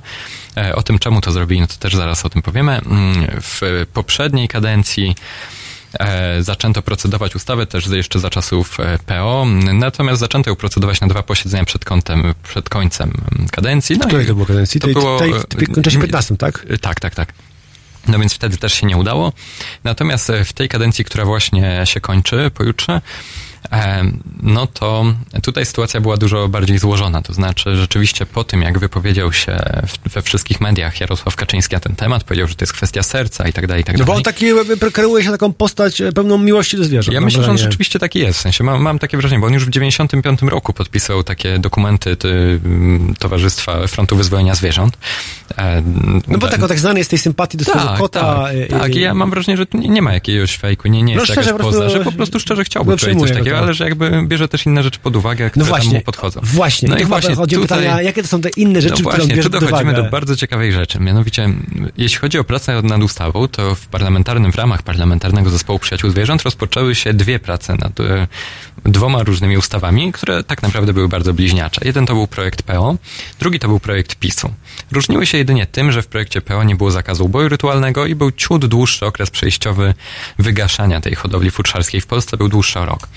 E, 0.57 0.75
o 0.75 0.83
tym, 0.83 0.99
czemu 0.99 1.21
to 1.21 1.31
zrobili, 1.31 1.61
no 1.61 1.67
to 1.67 1.75
też 1.75 1.95
zaraz 1.95 2.25
o 2.25 2.29
tym 2.29 2.41
powiemy. 2.41 2.71
Mm, 2.71 3.27
w 3.41 3.85
poprzedniej 3.93 4.47
kadencji 4.47 5.15
zaczęto 6.39 6.81
procedować 6.81 7.35
ustawę 7.35 7.65
też 7.65 7.87
jeszcze 7.87 8.19
za 8.19 8.29
czasów 8.29 8.79
e, 8.79 8.99
PO, 9.05 9.45
natomiast 9.73 10.19
zaczęto 10.19 10.49
ją 10.49 10.55
procedować 10.55 11.01
na 11.01 11.07
dwa 11.07 11.23
posiedzenia 11.23 11.65
przed, 11.65 11.85
kątem, 11.85 12.33
przed 12.43 12.69
końcem 12.69 13.13
kadencji. 13.51 13.97
No 13.97 14.07
Której 14.07 14.27
to 14.27 14.33
było 14.33 14.45
kadencji? 14.45 14.81
To 14.81 14.87
tej, 14.87 14.93
było, 14.93 15.19
tej, 15.19 15.33
tej, 15.49 15.83
tej 15.83 15.97
15, 16.01 16.37
tak? 16.37 16.65
Tak, 16.81 16.99
tak, 16.99 17.15
tak. 17.15 17.33
No 18.07 18.19
więc 18.19 18.33
wtedy 18.33 18.57
też 18.57 18.73
się 18.73 18.87
nie 18.87 18.97
udało. 18.97 19.33
Natomiast 19.83 20.31
w 20.45 20.53
tej 20.53 20.69
kadencji, 20.69 21.05
która 21.05 21.25
właśnie 21.25 21.81
się 21.85 22.01
kończy 22.01 22.51
pojutrze, 22.53 23.01
no 24.43 24.67
to 24.67 25.05
tutaj 25.43 25.65
sytuacja 25.65 26.01
była 26.01 26.17
dużo 26.17 26.47
bardziej 26.47 26.77
złożona. 26.77 27.21
To 27.21 27.33
znaczy, 27.33 27.75
rzeczywiście 27.75 28.25
po 28.25 28.43
tym, 28.43 28.61
jak 28.61 28.79
wypowiedział 28.79 29.33
się 29.33 29.59
we 30.05 30.21
wszystkich 30.21 30.61
mediach 30.61 30.99
Jarosław 30.99 31.35
Kaczyński 31.35 31.75
na 31.75 31.79
ten 31.79 31.95
temat, 31.95 32.23
powiedział, 32.23 32.47
że 32.47 32.55
to 32.55 32.63
jest 32.63 32.73
kwestia 32.73 33.03
serca 33.03 33.47
i 33.47 33.53
tak 33.53 33.67
dalej, 33.67 33.81
i 33.81 33.85
tak 33.85 33.95
dalej. 33.95 34.07
No 34.07 34.13
bo 34.13 34.17
on 34.17 34.23
taki 34.23 34.45
kreuje 34.93 35.23
się 35.23 35.31
taką 35.31 35.53
postać 35.53 36.01
e, 36.01 36.11
pełną 36.11 36.37
miłości 36.37 36.77
do 36.77 36.83
zwierząt. 36.83 37.15
Ja 37.15 37.21
myślę, 37.21 37.43
że 37.43 37.51
on 37.51 37.57
rzeczywiście 37.57 37.99
taki 37.99 38.19
jest. 38.19 38.39
W 38.39 38.41
sensie 38.41 38.63
mam, 38.63 38.81
mam 38.81 38.99
takie 38.99 39.17
wrażenie, 39.17 39.39
bo 39.39 39.47
on 39.47 39.53
już 39.53 39.65
w 39.65 39.69
95 39.69 40.41
roku 40.41 40.73
podpisał 40.73 41.23
takie 41.23 41.59
dokumenty 41.59 42.15
ty, 42.15 42.59
Towarzystwa 43.19 43.87
Frontu 43.87 44.15
Wyzwolenia 44.15 44.55
Zwierząt. 44.55 44.97
E, 45.57 45.81
no 46.27 46.37
bo 46.37 46.47
tak, 46.47 46.67
tak 46.67 46.79
znany 46.79 46.99
jest 46.99 47.09
tej 47.09 47.19
sympatii 47.19 47.57
do 47.57 47.65
swojego 47.65 47.89
tak, 47.89 47.99
kota. 47.99 48.21
Tak, 48.21 48.55
i, 48.55 48.67
tak, 48.67 48.95
i 48.95 48.99
ja 48.99 49.13
mam 49.13 49.29
wrażenie, 49.29 49.57
że 49.57 49.65
nie, 49.73 49.89
nie 49.89 50.01
ma 50.01 50.13
jakiegoś 50.13 50.57
fejku, 50.57 50.87
nie, 50.87 51.03
nie 51.03 51.15
no 51.15 51.21
jest 51.21 51.35
jakaś 51.35 51.53
poza, 51.61 51.89
że 51.89 51.99
po 51.99 52.11
prostu 52.11 52.39
szczerze 52.39 52.63
chciałby 52.63 52.97
powiedzieć 52.97 53.19
coś 53.21 53.31
takiego 53.31 53.50
ale 53.57 53.73
że 53.73 53.83
jakby 53.83 54.23
bierze 54.27 54.47
też 54.47 54.65
inne 54.65 54.83
rzeczy 54.83 54.99
pod 54.99 55.15
uwagę, 55.15 55.49
które 55.49 55.65
no 55.65 55.69
właśnie, 55.69 55.93
mu 55.93 56.01
podchodzą. 56.01 56.39
Właśnie, 56.43 56.89
no 56.89 56.97
i 56.97 57.05
właśnie 57.05 57.35
chodzi 57.35 57.55
tutaj, 57.55 57.79
pytania, 57.79 58.01
jakie 58.01 58.21
to 58.21 58.27
są 58.27 58.41
te 58.41 58.49
inne 58.49 58.81
rzeczy, 58.81 59.03
no 59.03 59.11
właśnie, 59.11 59.27
które 59.27 59.43
tu 59.43 59.49
dochodzimy 59.49 59.93
do 59.93 60.03
bardzo 60.03 60.35
ciekawej 60.35 60.73
rzeczy. 60.73 60.99
Mianowicie, 60.99 61.49
jeśli 61.97 62.17
chodzi 62.17 62.39
o 62.39 62.43
pracę 62.43 62.81
nad 62.81 63.01
ustawą, 63.01 63.47
to 63.47 63.75
w 63.75 63.87
parlamentarnym, 63.87 64.51
w 64.51 64.55
ramach 64.55 64.83
parlamentarnego 64.83 65.49
zespołu 65.49 65.79
przyjaciół 65.79 66.09
zwierząt 66.09 66.41
rozpoczęły 66.41 66.95
się 66.95 67.13
dwie 67.13 67.39
prace 67.39 67.75
nad 67.75 67.99
e, 67.99 68.27
dwoma 68.83 69.23
różnymi 69.23 69.57
ustawami, 69.57 70.11
które 70.11 70.43
tak 70.43 70.61
naprawdę 70.61 70.93
były 70.93 71.07
bardzo 71.07 71.33
bliźniacze. 71.33 71.81
Jeden 71.85 72.05
to 72.05 72.13
był 72.13 72.27
projekt 72.27 72.63
PO, 72.63 72.95
drugi 73.39 73.59
to 73.59 73.67
był 73.67 73.79
projekt 73.79 74.15
PiSu. 74.15 74.53
Różniły 74.91 75.25
się 75.25 75.37
jedynie 75.37 75.65
tym, 75.65 75.91
że 75.91 76.01
w 76.01 76.07
projekcie 76.07 76.41
PO 76.41 76.63
nie 76.63 76.75
było 76.75 76.91
zakazu 76.91 77.25
uboju 77.25 77.49
rytualnego 77.49 78.05
i 78.05 78.15
był 78.15 78.31
ciut 78.31 78.65
dłuższy 78.65 79.05
okres 79.05 79.29
przejściowy 79.29 79.93
wygaszania 80.39 81.01
tej 81.01 81.15
hodowli 81.15 81.51
futrzarskiej 81.51 82.01
w 82.01 82.05
Polsce, 82.05 82.37
był 82.37 82.47
dłuższy 82.47 82.79
o 82.79 82.85
rok. 82.85 83.07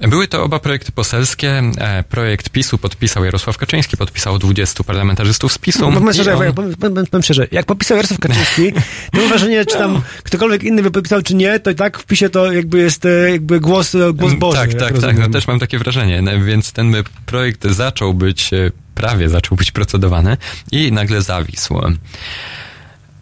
Były 0.00 0.28
to 0.28 0.44
oba 0.44 0.58
projekty 0.58 0.92
poselskie. 0.92 1.62
E, 1.78 2.02
projekt 2.02 2.50
PiSu 2.50 2.78
podpisał 2.78 3.24
Jarosław 3.24 3.58
Kaczyński, 3.58 3.96
podpisało 3.96 4.38
20 4.38 4.84
parlamentarzystów 4.84 5.52
z 5.52 5.58
PiSu. 5.58 5.80
No, 5.80 5.92
powiem, 5.92 6.12
szczerze, 6.12 6.36
on... 6.36 6.52
powiem, 6.54 6.74
powiem, 6.74 7.06
powiem 7.06 7.22
szczerze, 7.22 7.46
jak 7.52 7.66
podpisał 7.66 7.96
Jarosław 7.96 8.20
Kaczyński, 8.20 8.72
to 9.12 9.18
mam 9.20 9.28
wrażenie, 9.28 9.64
czy 9.64 9.78
tam 9.78 10.02
ktokolwiek 10.22 10.62
inny 10.62 10.82
by 10.82 10.90
podpisał, 10.90 11.22
czy 11.22 11.34
nie, 11.34 11.60
to 11.60 11.70
i 11.70 11.74
tak 11.74 11.98
w 11.98 12.06
PiSie 12.06 12.30
to 12.30 12.52
jakby 12.52 12.78
jest 12.78 13.04
e, 13.04 13.30
jakby 13.30 13.60
głos, 13.60 13.94
e, 13.94 14.12
głos 14.12 14.30
mm, 14.30 14.38
Boży. 14.38 14.58
Tak, 14.58 14.74
tak, 14.74 14.98
tak. 14.98 15.18
No, 15.18 15.28
też 15.28 15.46
mam 15.46 15.58
takie 15.58 15.78
wrażenie. 15.78 16.22
Więc 16.44 16.72
ten 16.72 16.94
projekt 17.26 17.66
zaczął 17.66 18.14
być, 18.14 18.50
prawie 18.94 19.28
zaczął 19.28 19.56
być 19.56 19.72
procedowany 19.72 20.36
i 20.72 20.92
nagle 20.92 21.22
zawisł. 21.22 21.80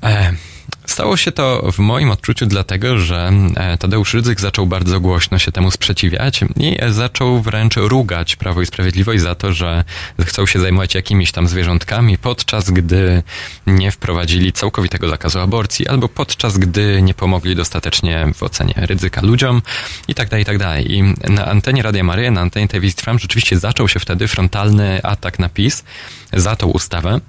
E 0.02 0.32
Stało 0.86 1.16
się 1.16 1.32
to 1.32 1.72
w 1.72 1.78
moim 1.78 2.10
odczuciu 2.10 2.46
dlatego, 2.46 2.98
że 2.98 3.32
e, 3.56 3.78
Tadeusz 3.78 4.14
Rydzyk 4.14 4.40
zaczął 4.40 4.66
bardzo 4.66 5.00
głośno 5.00 5.38
się 5.38 5.52
temu 5.52 5.70
sprzeciwiać 5.70 6.40
i 6.56 6.76
zaczął 6.88 7.42
wręcz 7.42 7.76
rugać 7.76 8.36
Prawo 8.36 8.62
i 8.62 8.66
Sprawiedliwość 8.66 9.22
za 9.22 9.34
to, 9.34 9.52
że 9.52 9.84
chcą 10.20 10.46
się 10.46 10.60
zajmować 10.60 10.94
jakimiś 10.94 11.32
tam 11.32 11.48
zwierzątkami, 11.48 12.18
podczas 12.18 12.70
gdy 12.70 13.22
nie 13.66 13.90
wprowadzili 13.90 14.52
całkowitego 14.52 15.08
zakazu 15.08 15.40
aborcji, 15.40 15.88
albo 15.88 16.08
podczas 16.08 16.58
gdy 16.58 17.02
nie 17.02 17.14
pomogli 17.14 17.56
dostatecznie 17.56 18.26
w 18.34 18.42
ocenie 18.42 18.74
ryzyka 18.76 19.20
ludziom 19.22 19.62
i 20.08 20.14
tak 20.14 20.28
dalej, 20.28 20.42
i 20.42 20.46
tak 20.46 20.58
dalej. 20.58 20.92
I 20.92 21.02
na 21.30 21.46
antenie 21.46 21.82
Radia 21.82 22.04
Maryja, 22.04 22.30
na 22.30 22.40
antenie 22.40 22.68
telewizji 22.68 22.96
Trwam 22.96 23.18
rzeczywiście 23.18 23.58
zaczął 23.58 23.88
się 23.88 24.00
wtedy 24.00 24.28
frontalny 24.28 25.00
atak 25.02 25.38
na 25.38 25.48
PiS 25.48 25.84
za 26.32 26.56
tą 26.56 26.66
ustawę. 26.66 27.20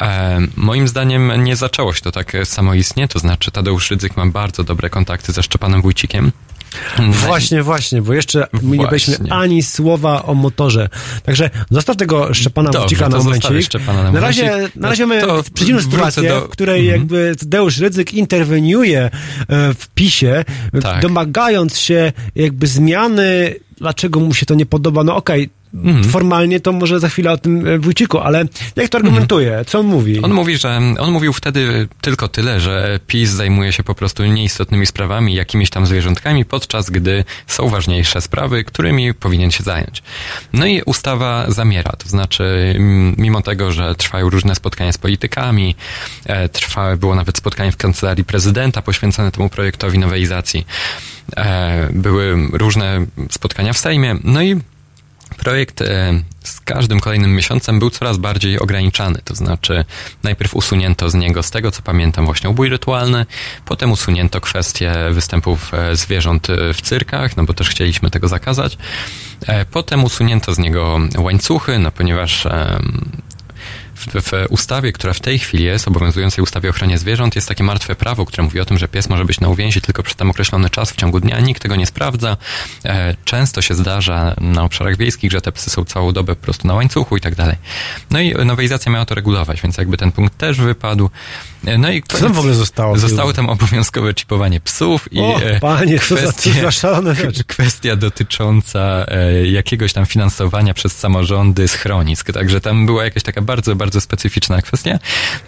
E, 0.00 0.38
moim 0.56 0.88
zdaniem 0.88 1.44
nie 1.44 1.56
zaczęło 1.56 1.94
się 1.94 2.00
to 2.00 2.12
tak 2.12 2.36
samoistnie, 2.44 3.08
to 3.08 3.18
znaczy 3.18 3.50
Tadeusz 3.50 3.90
Rydzyk 3.90 4.16
ma 4.16 4.26
bardzo 4.26 4.64
dobre 4.64 4.90
kontakty 4.90 5.32
ze 5.32 5.42
Szczepanem 5.42 5.82
Wójcikiem 5.82 6.32
właśnie, 7.08 7.62
właśnie, 7.62 8.02
bo 8.02 8.14
jeszcze 8.14 8.46
my 8.62 8.78
nie 8.78 8.86
byliśmy 8.86 9.16
ani 9.30 9.62
słowa 9.62 10.22
o 10.22 10.34
motorze. 10.34 10.88
Także 11.24 11.50
zostaw 11.70 11.96
tego 11.96 12.34
Szczepana 12.34 12.70
Wójcika 12.70 13.08
na 13.08 13.18
momencik. 13.18 13.50
Na, 13.86 14.12
na 14.12 14.20
razie, 14.20 14.68
na 14.76 14.88
razie 14.88 15.06
mamy 15.06 15.22
przeciwną 15.54 15.82
sytuację, 15.82 16.28
do... 16.28 16.40
w 16.40 16.48
której 16.48 16.80
mhm. 16.80 17.00
jakby 17.00 17.36
Tadeusz 17.40 17.78
Rydzyk 17.78 18.14
interweniuje 18.14 19.00
e, 19.00 19.10
w 19.74 19.88
PiSie, 19.94 20.44
tak. 20.82 21.02
domagając 21.02 21.78
się 21.78 22.12
jakby 22.34 22.66
zmiany 22.66 23.54
dlaczego 23.80 24.20
mu 24.20 24.34
się 24.34 24.46
to 24.46 24.54
nie 24.54 24.66
podoba. 24.66 25.04
No 25.04 25.16
okej, 25.16 25.42
okay, 25.42 25.59
Mhm. 25.74 26.04
Formalnie 26.04 26.60
to 26.60 26.72
może 26.72 27.00
za 27.00 27.08
chwilę 27.08 27.32
o 27.32 27.38
tym 27.38 27.66
e, 27.66 27.78
Wójciku, 27.78 28.18
ale 28.18 28.44
jak 28.76 28.88
to 28.88 28.98
argumentuje? 28.98 29.48
Mhm. 29.48 29.64
Co 29.64 29.78
on 29.78 29.86
mówi? 29.86 30.22
On 30.22 30.32
mówi, 30.32 30.56
że 30.58 30.80
on 30.98 31.12
mówił 31.12 31.32
wtedy 31.32 31.88
tylko 32.00 32.28
tyle, 32.28 32.60
że 32.60 33.00
PiS 33.06 33.30
zajmuje 33.30 33.72
się 33.72 33.82
po 33.82 33.94
prostu 33.94 34.24
nieistotnymi 34.24 34.86
sprawami, 34.86 35.34
jakimiś 35.34 35.70
tam 35.70 35.86
zwierzątkami, 35.86 36.44
podczas 36.44 36.90
gdy 36.90 37.24
są 37.46 37.68
ważniejsze 37.68 38.20
sprawy, 38.20 38.64
którymi 38.64 39.14
powinien 39.14 39.50
się 39.50 39.62
zająć. 39.62 40.02
No 40.52 40.66
i 40.66 40.82
ustawa 40.82 41.44
zamiera, 41.48 41.92
to 41.98 42.08
znaczy 42.08 42.76
mimo 43.18 43.42
tego, 43.42 43.72
że 43.72 43.94
trwają 43.94 44.30
różne 44.30 44.54
spotkania 44.54 44.92
z 44.92 44.98
politykami, 44.98 45.74
e, 46.26 46.48
trwa, 46.48 46.96
było 46.96 47.14
nawet 47.14 47.38
spotkanie 47.38 47.72
w 47.72 47.76
kancelarii 47.76 48.24
prezydenta 48.24 48.82
poświęcone 48.82 49.32
temu 49.32 49.48
projektowi 49.48 49.98
nowelizacji, 49.98 50.66
e, 51.36 51.88
były 51.92 52.48
różne 52.52 53.06
spotkania 53.30 53.72
w 53.72 53.78
Sejmie, 53.78 54.16
no 54.24 54.42
i 54.42 54.60
projekt 55.36 55.82
e, 55.82 56.22
z 56.44 56.60
każdym 56.60 57.00
kolejnym 57.00 57.34
miesiącem 57.34 57.78
był 57.78 57.90
coraz 57.90 58.18
bardziej 58.18 58.58
ograniczany. 58.58 59.20
To 59.24 59.34
znaczy, 59.34 59.84
najpierw 60.22 60.54
usunięto 60.54 61.10
z 61.10 61.14
niego, 61.14 61.42
z 61.42 61.50
tego 61.50 61.70
co 61.70 61.82
pamiętam, 61.82 62.24
właśnie 62.24 62.50
ubój 62.50 62.68
rytualny, 62.68 63.26
potem 63.64 63.92
usunięto 63.92 64.40
kwestię 64.40 64.92
występów 65.10 65.74
e, 65.74 65.96
zwierząt 65.96 66.50
e, 66.50 66.74
w 66.74 66.82
cyrkach, 66.82 67.36
no 67.36 67.44
bo 67.44 67.54
też 67.54 67.68
chcieliśmy 67.68 68.10
tego 68.10 68.28
zakazać. 68.28 68.78
Potem 69.70 70.04
usunięto 70.04 70.54
z 70.54 70.58
niego 70.58 70.98
łańcuchy, 71.18 71.78
no 71.78 71.90
ponieważ 71.90 72.46
w, 74.00 74.06
w, 74.06 74.32
ustawie, 74.48 74.92
która 74.92 75.12
w 75.12 75.20
tej 75.20 75.38
chwili 75.38 75.64
jest, 75.64 75.88
obowiązującej 75.88 76.42
ustawie 76.42 76.68
o 76.68 76.70
ochronie 76.70 76.98
zwierząt, 76.98 77.34
jest 77.36 77.48
takie 77.48 77.64
martwe 77.64 77.94
prawo, 77.94 78.26
które 78.26 78.42
mówi 78.42 78.60
o 78.60 78.64
tym, 78.64 78.78
że 78.78 78.88
pies 78.88 79.08
może 79.08 79.24
być 79.24 79.40
na 79.40 79.48
uwięzi 79.48 79.80
tylko 79.80 80.02
przez 80.02 80.16
tam 80.16 80.30
określony 80.30 80.70
czas 80.70 80.90
w 80.90 80.96
ciągu 80.96 81.20
dnia. 81.20 81.40
Nikt 81.40 81.62
tego 81.62 81.76
nie 81.76 81.86
sprawdza. 81.86 82.36
E, 82.84 83.14
często 83.24 83.62
się 83.62 83.74
zdarza 83.74 84.34
na 84.40 84.62
obszarach 84.62 84.96
wiejskich, 84.96 85.32
że 85.32 85.40
te 85.40 85.52
psy 85.52 85.70
są 85.70 85.84
całą 85.84 86.12
dobę 86.12 86.36
po 86.36 86.42
prostu 86.42 86.68
na 86.68 86.74
łańcuchu 86.74 87.16
i 87.16 87.20
tak 87.20 87.34
dalej. 87.34 87.56
No 88.10 88.20
i 88.20 88.34
nowelizacja 88.44 88.92
miała 88.92 89.04
to 89.04 89.14
regulować, 89.14 89.62
więc 89.62 89.78
jakby 89.78 89.96
ten 89.96 90.12
punkt 90.12 90.38
też 90.38 90.60
wypadł. 90.60 91.10
E, 91.66 91.78
no 91.78 91.90
i 91.90 92.02
Co 92.02 92.18
tam 92.18 92.32
w 92.32 92.38
ogóle 92.38 92.54
zostało? 92.54 92.98
Zostało 92.98 93.32
tam 93.32 93.48
obowiązkowe 93.48 94.14
czipowanie 94.14 94.60
psów 94.60 95.12
i 95.12 95.20
o, 95.20 95.42
e, 95.42 95.60
panie, 95.60 95.98
kwestia, 95.98 96.50
kwestia 97.46 97.96
dotycząca 97.96 99.06
jakiegoś 99.44 99.92
tam 99.92 100.06
finansowania 100.06 100.74
przez 100.74 100.98
samorządy 100.98 101.68
schronisk. 101.68 102.32
Także 102.32 102.60
tam 102.60 102.86
była 102.86 103.04
jakaś 103.04 103.22
taka 103.22 103.42
bardzo, 103.42 103.76
bardzo 103.76 103.89
bardzo 103.90 104.00
specyficzna 104.00 104.62
kwestia. 104.62 104.98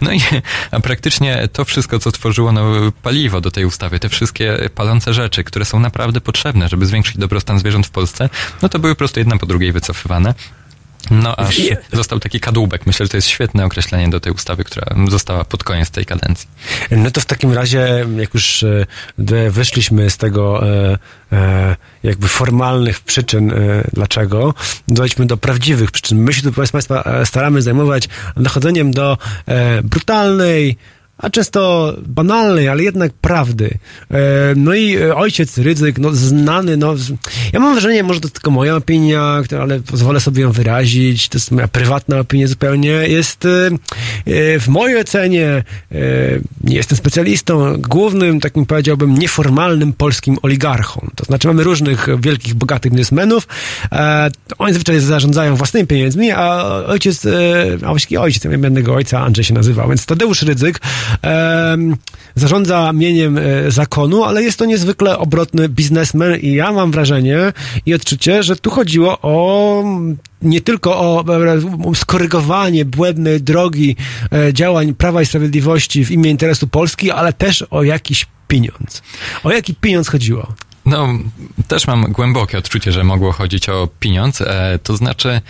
No 0.01 0.13
i 0.13 0.19
a 0.71 0.79
praktycznie 0.79 1.47
to 1.53 1.65
wszystko, 1.65 1.99
co 1.99 2.11
tworzyło 2.11 2.51
no, 2.51 2.91
paliwo 3.03 3.41
do 3.41 3.51
tej 3.51 3.65
ustawy, 3.65 3.99
te 3.99 4.09
wszystkie 4.09 4.69
palące 4.75 5.13
rzeczy, 5.13 5.43
które 5.43 5.65
są 5.65 5.79
naprawdę 5.79 6.21
potrzebne, 6.21 6.69
żeby 6.69 6.85
zwiększyć 6.85 7.17
dobrostan 7.17 7.59
zwierząt 7.59 7.87
w 7.87 7.89
Polsce, 7.89 8.29
no 8.61 8.69
to 8.69 8.79
były 8.79 8.95
po 8.95 8.97
prostu 8.97 9.19
jedna 9.19 9.37
po 9.37 9.45
drugiej 9.45 9.71
wycofywane. 9.71 10.33
No 11.11 11.35
aż 11.35 11.61
został 11.91 12.19
taki 12.19 12.39
kadłubek. 12.39 12.87
Myślę, 12.87 13.05
że 13.05 13.09
to 13.09 13.17
jest 13.17 13.27
świetne 13.27 13.65
określenie 13.65 14.09
do 14.09 14.19
tej 14.19 14.33
ustawy, 14.33 14.63
która 14.63 14.95
została 15.09 15.45
pod 15.45 15.63
koniec 15.63 15.89
tej 15.89 16.05
kadencji. 16.05 16.47
No 16.91 17.11
to 17.11 17.21
w 17.21 17.25
takim 17.25 17.53
razie, 17.53 18.05
jak 18.17 18.33
już 18.33 18.63
e, 18.63 18.85
wyszliśmy 19.49 20.09
z 20.09 20.17
tego 20.17 20.67
e, 20.67 20.97
e, 21.31 21.75
jakby 22.03 22.27
formalnych 22.27 22.99
przyczyn, 22.99 23.53
dlaczego, 23.93 24.53
dojdźmy 24.87 25.25
do 25.25 25.37
prawdziwych 25.37 25.91
przyczyn. 25.91 26.17
My 26.17 26.33
się 26.33 26.41
tu, 26.41 26.51
proszę 26.51 26.71
Państwa, 26.71 27.25
staramy 27.25 27.61
zajmować 27.61 28.09
dochodzeniem 28.37 28.91
do 28.91 29.17
brutalnej, 29.83 30.77
a 31.17 31.29
często 31.29 31.93
banalnej, 32.07 32.67
ale 32.67 32.83
jednak 32.83 33.13
prawdy. 33.13 33.77
E, 34.11 34.17
no 34.55 34.73
i 34.73 34.95
e, 34.95 35.15
ojciec 35.15 35.57
Rydzyk, 35.57 35.99
no 35.99 36.11
znany, 36.13 36.77
no 36.77 36.95
ja 37.53 37.59
mam 37.59 37.73
wrażenie, 37.73 38.03
może 38.03 38.19
to 38.19 38.29
tylko 38.29 38.51
moja 38.51 38.75
opinia, 38.75 39.41
ale 39.61 39.79
pozwolę 39.79 40.19
sobie 40.19 40.41
ją 40.41 40.51
wyrazić, 40.51 41.29
to 41.29 41.37
jest 41.37 41.51
moja 41.51 41.67
prywatna 41.67 42.19
opinia 42.19 42.47
zupełnie, 42.47 42.89
jest 42.89 43.45
e, 43.45 43.69
w 44.59 44.67
mojej 44.67 45.01
ocenie, 45.01 45.63
nie 46.63 46.75
jestem 46.75 46.97
specjalistą, 46.97 47.81
głównym, 47.81 48.39
takim 48.39 48.65
powiedziałbym, 48.65 49.17
nieformalnym 49.17 49.93
polskim 49.93 50.37
oligarchą. 50.41 51.07
To 51.15 51.25
znaczy 51.25 51.47
mamy 51.47 51.63
różnych 51.63 52.07
wielkich, 52.21 52.53
bogatych 52.53 52.91
biznesmenów, 52.91 53.47
oni 54.57 54.73
zwyczajnie 54.73 55.01
zarządzają 55.01 55.55
własnymi 55.55 55.87
pieniędzmi, 55.87 56.31
a 56.31 56.63
ojciec, 56.87 57.25
a 57.85 57.87
właściwie 57.87 58.21
ojciec, 58.21 58.43
ja 58.43 58.57
będę 58.57 58.93
ojca, 58.93 59.19
Andrzej 59.19 59.45
się 59.45 59.53
nazywał, 59.53 59.89
więc 59.89 60.05
Tadeusz 60.05 60.41
Rydzyk 60.41 60.79
zarządza 62.35 62.93
mieniem 62.93 63.37
e, 63.37 63.71
zakonu, 63.71 64.23
ale 64.23 64.43
jest 64.43 64.59
to 64.59 64.65
niezwykle 64.65 65.17
obrotny 65.17 65.69
biznesmen 65.69 66.39
i 66.39 66.51
ja 66.51 66.71
mam 66.71 66.91
wrażenie 66.91 67.37
i 67.85 67.93
odczucie, 67.93 68.43
że 68.43 68.55
tu 68.55 68.69
chodziło 68.69 69.19
o 69.21 69.83
nie 70.41 70.61
tylko 70.61 70.99
o 70.99 71.25
e, 71.91 71.95
skorygowanie 71.95 72.85
błędnej 72.85 73.41
drogi 73.41 73.95
e, 74.31 74.53
działań 74.53 74.93
Prawa 74.93 75.21
i 75.21 75.25
Sprawiedliwości 75.25 76.05
w 76.05 76.11
imię 76.11 76.29
interesu 76.29 76.67
Polski, 76.67 77.11
ale 77.11 77.33
też 77.33 77.65
o 77.69 77.83
jakiś 77.83 78.25
pieniądz. 78.47 79.01
O 79.43 79.51
jaki 79.51 79.75
pieniądz 79.75 80.07
chodziło? 80.07 80.53
No, 80.85 81.07
też 81.67 81.87
mam 81.87 82.03
głębokie 82.03 82.57
odczucie, 82.57 82.91
że 82.91 83.03
mogło 83.03 83.31
chodzić 83.31 83.69
o 83.69 83.89
pieniądz. 83.99 84.43
to 84.83 84.97
znaczy, 84.97 85.41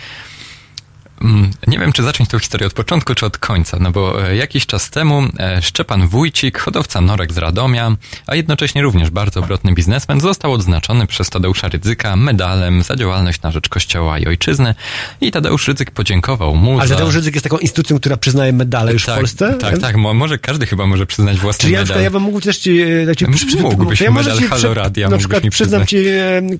nie 1.66 1.78
wiem, 1.78 1.92
czy 1.92 2.02
zacząć 2.02 2.28
tę 2.28 2.38
historię 2.38 2.66
od 2.66 2.72
początku, 2.72 3.14
czy 3.14 3.26
od 3.26 3.38
końca, 3.38 3.76
no 3.80 3.90
bo 3.90 4.28
e, 4.28 4.36
jakiś 4.36 4.66
czas 4.66 4.90
temu 4.90 5.22
e, 5.38 5.62
Szczepan 5.62 6.08
Wójcik, 6.08 6.58
hodowca 6.58 7.00
norek 7.00 7.32
z 7.32 7.38
Radomia, 7.38 7.96
a 8.26 8.34
jednocześnie 8.34 8.82
również 8.82 9.10
bardzo 9.10 9.40
obrotny 9.40 9.72
biznesmen, 9.72 10.20
został 10.20 10.52
odznaczony 10.52 11.06
przez 11.06 11.30
Tadeusza 11.30 11.68
Rydzyka 11.68 12.16
medalem 12.16 12.82
za 12.82 12.96
działalność 12.96 13.42
na 13.42 13.50
rzecz 13.50 13.68
Kościoła 13.68 14.18
i 14.18 14.26
Ojczyzny 14.26 14.74
i 15.20 15.30
Tadeusz 15.30 15.68
Rydzyk 15.68 15.90
podziękował 15.90 16.56
mu 16.56 16.78
Ale 16.78 16.88
za... 16.88 16.94
Tadeusz 16.94 17.14
Rydzyk 17.14 17.34
jest 17.34 17.44
taką 17.44 17.58
instytucją, 17.58 17.98
która 17.98 18.16
przyznaje 18.16 18.52
medale 18.52 18.92
już 18.92 19.04
tak, 19.04 19.14
w 19.14 19.18
Polsce? 19.18 19.54
Tak, 19.60 19.78
tak, 19.78 19.96
może 19.96 20.38
każdy 20.38 20.66
chyba 20.66 20.86
może 20.86 21.06
przyznać 21.06 21.38
własny 21.38 21.64
Czy 21.64 21.70
ja, 21.70 21.80
medal. 21.80 22.02
ja 22.02 22.10
bym 22.10 22.22
mógł 22.22 22.40
też 22.40 22.58
ci... 22.58 22.80
E, 22.80 23.16
ci 23.16 23.26
przy, 23.26 23.56
mógłbyś 23.56 24.00
ja 24.00 24.10
medal 24.10 24.38
ci, 24.38 24.44
Halo 24.44 24.74
Radio, 24.74 25.08
Na 25.08 25.18
przykład 25.18 25.42
przyznam 25.50 25.86
ci, 25.86 25.96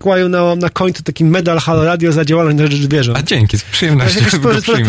Kłaju, 0.00 0.28
na, 0.28 0.56
na 0.56 0.70
końcu 0.70 1.02
taki 1.02 1.24
medal 1.24 1.58
Halo 1.58 1.84
Radio 1.84 2.12
za 2.12 2.24
działalność 2.24 2.58
na 2.58 2.66
rzecz 2.66 2.80
zwierząt. 2.80 3.18
A 3.18 3.22
dzięki, 3.22 3.58
z 3.58 3.62
przyjemnością 3.62 4.20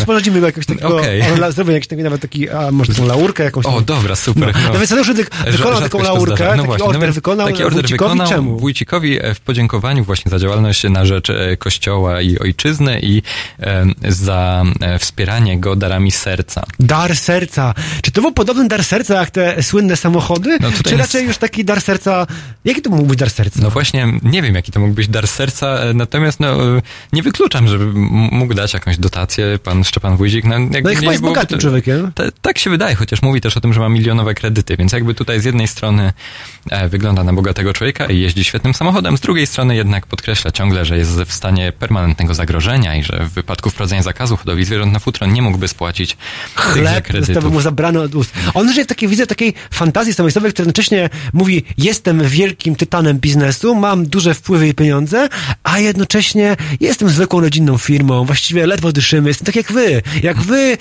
Sporządzimy 0.01 0.39
go 0.39 0.45
jakoś 0.45 0.65
takiego, 0.65 0.97
okay. 0.97 1.51
zrobię 1.51 1.73
jakiś 1.73 1.87
taki 1.87 2.03
nawet 2.03 2.21
taki, 2.21 2.49
a 2.49 2.71
może 2.71 2.93
taką 2.93 3.07
laurkę 3.07 3.43
jakąś. 3.43 3.65
O, 3.65 3.81
dobra, 3.81 4.15
super. 4.15 4.55
No, 4.55 4.61
no. 4.73 4.79
no 4.79 4.87
Tadeusz 4.87 5.07
Rydzyk 5.07 5.35
wykonał 5.51 5.81
taką 5.81 6.03
laurkę, 6.03 6.43
no 6.43 6.51
taki 6.51 6.65
właśnie, 6.65 6.85
order 6.85 7.13
wykonał, 7.13 7.47
taki 7.47 7.63
order 7.63 7.81
Wójcikowi 7.81 8.09
wykonał 8.09 8.27
czemu? 8.27 8.59
Wójcikowi 8.59 9.19
e, 9.21 9.33
w 9.33 9.39
podziękowaniu 9.39 10.03
właśnie 10.03 10.29
za 10.29 10.39
działalność 10.39 10.83
na 10.83 11.05
rzecz 11.05 11.29
e, 11.29 11.57
Kościoła 11.57 12.21
i 12.21 12.39
Ojczyzny 12.39 12.99
i 13.03 13.21
e, 13.59 13.85
za 14.07 14.63
e, 14.81 14.99
wspieranie 14.99 15.59
go 15.59 15.75
darami 15.75 16.11
serca. 16.11 16.63
Dar 16.79 17.15
serca. 17.15 17.73
Czy 18.01 18.11
to 18.11 18.21
był 18.21 18.31
podobny 18.31 18.67
dar 18.67 18.83
serca 18.83 19.15
jak 19.19 19.29
te 19.29 19.63
słynne 19.63 19.95
samochody? 19.95 20.57
No 20.61 20.69
Czy 20.71 20.97
raczej 20.97 21.19
jest... 21.19 21.27
już 21.27 21.37
taki 21.37 21.65
dar 21.65 21.81
serca, 21.81 22.27
jaki 22.65 22.81
to 22.81 22.89
mógł 22.89 23.05
być 23.05 23.19
dar 23.19 23.29
serca? 23.29 23.59
No 23.63 23.69
właśnie, 23.69 24.07
nie 24.23 24.41
wiem 24.41 24.55
jaki 24.55 24.71
to 24.71 24.79
mógł 24.79 24.93
być 24.93 25.07
dar 25.07 25.27
serca, 25.27 25.79
natomiast 25.93 26.39
no, 26.39 26.57
nie 27.13 27.23
wykluczam, 27.23 27.67
żeby 27.67 27.85
mógł 28.31 28.53
dać 28.53 28.73
jakąś 28.73 28.97
dotację 28.97 29.44
pan 29.63 29.83
Szczepan 29.83 30.17
Wójcik 30.17 30.45
no, 30.45 30.59
jakby 30.59 30.81
no 30.81 30.91
i 30.91 30.95
chyba 30.95 31.11
jest 31.11 31.23
bogatym 31.23 31.59
człowiekiem. 31.59 32.11
tak 32.41 32.59
się 32.59 32.69
wydaje, 32.69 32.95
chociaż 32.95 33.21
mówi 33.21 33.41
też 33.41 33.57
o 33.57 33.61
tym, 33.61 33.73
że 33.73 33.79
ma 33.79 33.89
milionowe 33.89 34.33
kredyty, 34.33 34.77
więc 34.77 34.91
jakby 34.91 35.13
tutaj 35.13 35.41
z 35.41 35.45
jednej 35.45 35.67
strony 35.67 36.13
e, 36.69 36.89
wygląda 36.89 37.23
na 37.23 37.33
bogatego 37.33 37.73
człowieka 37.73 38.05
i 38.05 38.19
jeździ 38.19 38.43
świetnym 38.43 38.73
samochodem, 38.73 39.17
z 39.17 39.21
drugiej 39.21 39.47
strony 39.47 39.75
jednak 39.75 40.05
podkreśla 40.05 40.51
ciągle, 40.51 40.85
że 40.85 40.97
jest 40.97 41.11
w 41.11 41.33
stanie 41.33 41.71
permanentnego 41.71 42.33
zagrożenia 42.33 42.95
i 42.95 43.03
że 43.03 43.25
w 43.25 43.33
wypadku 43.33 43.69
wprowadzenia 43.69 44.03
zakazu 44.03 44.37
hodowli 44.37 44.65
zwierząt 44.65 44.93
na 44.93 44.99
futro 44.99 45.27
nie 45.27 45.41
mógłby 45.41 45.67
spłacić 45.67 46.17
Chleb 46.55 47.07
został 47.19 47.51
mu 47.51 47.61
zabrano 47.61 48.01
od 48.01 48.15
ust. 48.15 48.33
On 48.53 48.73
żyje 48.73 48.85
w 48.85 48.87
takiej, 48.87 49.09
widzę, 49.09 49.27
takiej 49.27 49.53
fantazji 49.71 50.13
samoistowej, 50.13 50.51
która 50.51 50.63
jednocześnie 50.63 51.09
mówi, 51.33 51.63
jestem 51.77 52.27
wielkim 52.27 52.75
tytanem 52.75 53.19
biznesu, 53.19 53.75
mam 53.75 54.05
duże 54.05 54.33
wpływy 54.33 54.67
i 54.67 54.73
pieniądze, 54.73 55.29
a 55.63 55.79
jednocześnie 55.79 56.55
jestem 56.79 57.09
zwykłą 57.09 57.41
rodzinną 57.41 57.77
firmą, 57.77 58.25
właściwie 58.25 58.67
ledwo 58.67 58.91
dyszymy, 58.91 59.33
jestem 59.35 59.45
tak 59.45 59.55
jak 59.55 59.71
wy. 59.71 60.01
Jak 60.23 60.37
wy, 60.37 60.57
e, 60.57 60.77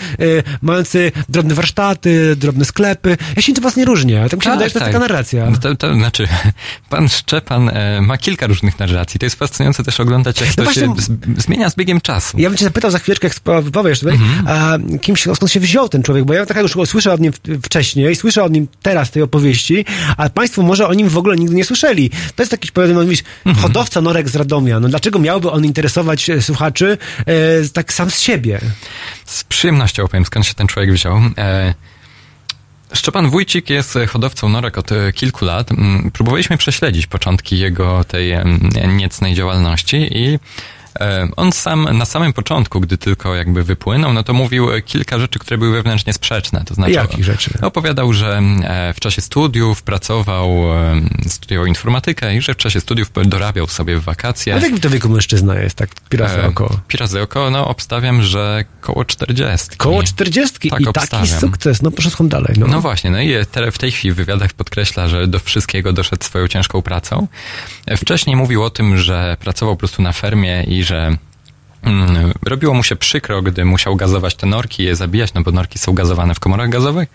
mający 0.63 1.13
drobne 1.29 1.55
warsztaty, 1.55 2.37
drobne 2.37 2.65
sklepy. 2.65 3.17
Ja 3.37 3.43
się 3.43 3.53
nic 3.53 3.61
was 3.61 3.77
nie 3.77 3.85
różnię. 3.85 4.27
Tak 4.31 4.39
mi 4.39 4.43
się 4.43 4.51
tak, 4.51 4.53
wydaje, 4.53 4.69
że 4.69 4.73
to 4.73 4.79
jest 4.79 4.85
tak. 4.85 4.93
taka 4.93 4.99
narracja. 4.99 5.51
No 5.51 5.57
to, 5.57 5.77
to 5.77 5.95
znaczy, 5.95 6.29
pan 6.91 7.09
Szczepan 7.09 7.69
e, 7.69 8.01
ma 8.01 8.19
kilka 8.19 8.47
różnych 8.47 8.79
narracji. 8.79 9.21
To 9.21 9.27
jest 9.27 9.37
fascynujące 9.37 9.85
też 9.85 10.01
oglądać, 10.01 10.41
jak 10.41 10.51
no 10.51 10.57
to 10.57 10.63
właśnie, 10.63 10.83
się 10.83 10.95
z, 10.99 11.43
zmienia 11.43 11.71
z 11.71 11.77
biegiem 11.77 12.01
czasu. 12.01 12.39
Ja 12.39 12.49
bym 12.49 12.59
cię 12.59 12.65
zapytał 12.65 12.91
za 12.91 12.99
chwileczkę, 12.99 13.29
jak 13.29 13.41
powiesz 13.73 14.01
tutaj, 14.01 14.15
mhm. 14.15 14.47
a 14.49 14.79
kim 14.99 15.17
się, 15.17 15.35
skąd 15.37 15.53
się 15.53 15.61
wziął 15.61 15.89
ten 15.89 16.03
człowiek, 16.03 16.25
bo 16.25 16.35
ja 16.35 16.47
tak 16.47 16.57
już 16.57 16.77
słyszę 16.87 17.13
o 17.13 17.17
nim 17.17 17.33
wcześniej, 17.63 18.17
słyszę 18.17 18.45
o 18.45 18.49
nim 18.49 18.69
teraz 18.83 19.11
tej 19.11 19.23
opowieści, 19.23 19.85
a 20.17 20.29
państwo 20.31 20.63
może 20.63 20.89
o 20.89 20.95
nim 20.95 21.09
w 21.09 21.19
ogóle 21.19 21.37
nigdy 21.37 21.55
nie 21.55 21.65
słyszeli. 21.65 22.11
To 22.37 22.43
jest 22.43 22.53
jakiś, 22.53 22.71
powiedzmy, 22.71 23.03
mówisz, 23.03 23.23
mhm. 23.47 23.63
hodowca 23.63 24.01
norek 24.01 24.29
z 24.29 24.37
Radomia. 24.37 24.81
No 24.81 24.89
dlaczego 24.89 25.19
miałby 25.19 25.51
on 25.51 25.65
interesować 25.65 26.31
e, 26.31 26.43
słuchaczy 26.43 26.99
e, 27.27 27.35
tak 27.73 27.93
sam 27.93 28.11
z 28.11 28.21
siebie? 28.21 28.44
Z 29.25 29.45
przyjemnością 29.45 30.05
opowiem, 30.05 30.25
skąd 30.25 30.47
się 30.47 30.55
ten 30.55 30.67
człowiek 30.67 30.93
wziął. 30.93 31.21
E, 31.39 31.75
Szczepan 32.93 33.31
Wójcik 33.31 33.71
jest 33.71 33.99
hodowcą 34.09 34.49
norek 34.49 34.79
od 34.79 34.91
kilku 35.15 35.45
lat. 35.45 35.73
Mm, 35.73 36.11
próbowaliśmy 36.11 36.57
prześledzić 36.57 37.07
początki 37.07 37.59
jego 37.59 38.05
tej 38.05 38.33
niecnej 38.97 39.35
działalności 39.35 39.97
i 39.97 40.39
on 41.37 41.53
sam 41.53 41.99
na 41.99 42.05
samym 42.05 42.33
początku, 42.33 42.81
gdy 42.81 42.99
tylko 42.99 43.35
jakby 43.35 43.63
wypłynął, 43.63 44.13
no 44.13 44.23
to 44.23 44.35
mówił 44.35 44.69
kilka 44.85 45.19
rzeczy, 45.19 45.39
które 45.39 45.59
były 45.59 45.73
wewnętrznie 45.73 46.13
sprzeczne. 46.13 46.63
To 46.65 46.75
znaczy, 46.75 46.93
Jakich 46.93 47.25
rzeczy? 47.25 47.59
Opowiadał, 47.63 48.13
że 48.13 48.43
e, 48.65 48.95
w 48.95 49.01
czasie 49.01 49.23
studiów 49.23 49.83
pracował, 49.83 50.73
e, 50.73 51.01
studiował 51.29 51.67
informatykę 51.67 52.37
i 52.37 52.41
że 52.41 52.55
w 52.55 52.57
czasie 52.57 52.81
studiów 52.81 53.11
dorabiał 53.25 53.67
sobie 53.67 53.99
w 53.99 54.05
wakacje. 54.05 54.55
A 54.55 54.59
w 54.59 54.63
jakim 54.63 54.81
to 54.81 54.91
wieku 54.91 55.09
mężczyzna 55.09 55.55
jest, 55.55 55.77
tak 55.77 55.91
pirazy 56.09 56.43
oko? 56.43 56.81
Pirazy 56.89 57.23
oko, 57.23 57.51
no 57.51 57.69
obstawiam, 57.69 58.23
że 58.23 58.65
koło 58.81 59.05
40. 59.05 59.77
Koło 59.77 60.03
40 60.03 60.71
tak, 60.71 60.81
i 60.81 60.87
obstawiam. 60.87 61.27
taki 61.27 61.41
sukces, 61.41 61.83
no 61.83 61.91
proszę 61.91 62.11
skąd 62.11 62.31
dalej. 62.31 62.55
No. 62.59 62.67
no 62.67 62.81
właśnie, 62.81 63.11
no 63.11 63.21
i 63.21 63.35
w 63.73 63.79
tej 63.79 63.93
chwili 63.93 64.15
w 64.15 64.17
wywiadach 64.17 64.53
podkreśla, 64.53 65.09
że 65.09 65.27
do 65.27 65.39
wszystkiego 65.39 65.93
doszedł 65.93 66.25
swoją 66.25 66.49
ciężką 66.49 66.83
pracą. 66.83 67.29
Wcześniej 67.97 68.37
mówił 68.37 68.63
o 68.63 68.71
tym, 68.71 68.99
że 68.99 69.37
pracował 69.41 69.75
po 69.75 69.79
prostu 69.79 70.03
na 70.03 70.13
fermie 70.13 70.63
i 70.63 70.84
że 70.85 71.17
mm, 71.83 72.33
robiło 72.43 72.75
mu 72.75 72.83
się 72.83 72.97
przykro, 72.97 73.43
gdy 73.43 73.65
musiał 73.65 73.97
gazować 73.97 74.35
te 74.35 74.47
norki 74.47 74.83
i 74.83 74.87
je 74.87 74.97
zabijać, 74.97 75.35
no 75.35 75.43
bo 75.43 75.51
norki 75.51 75.79
są 75.79 75.93
gazowane 75.93 76.35
w 76.35 76.41
komorach 76.41 76.69
gazowych, 76.69 77.09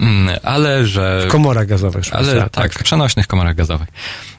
mm, 0.00 0.38
ale 0.42 0.86
że... 0.86 1.24
W 1.28 1.30
komorach 1.30 1.66
gazowych. 1.66 2.04
Ale 2.12 2.40
tak, 2.40 2.50
tak, 2.50 2.72
w 2.72 2.82
przenośnych 2.82 3.26
komorach 3.26 3.54
gazowych. 3.54 3.88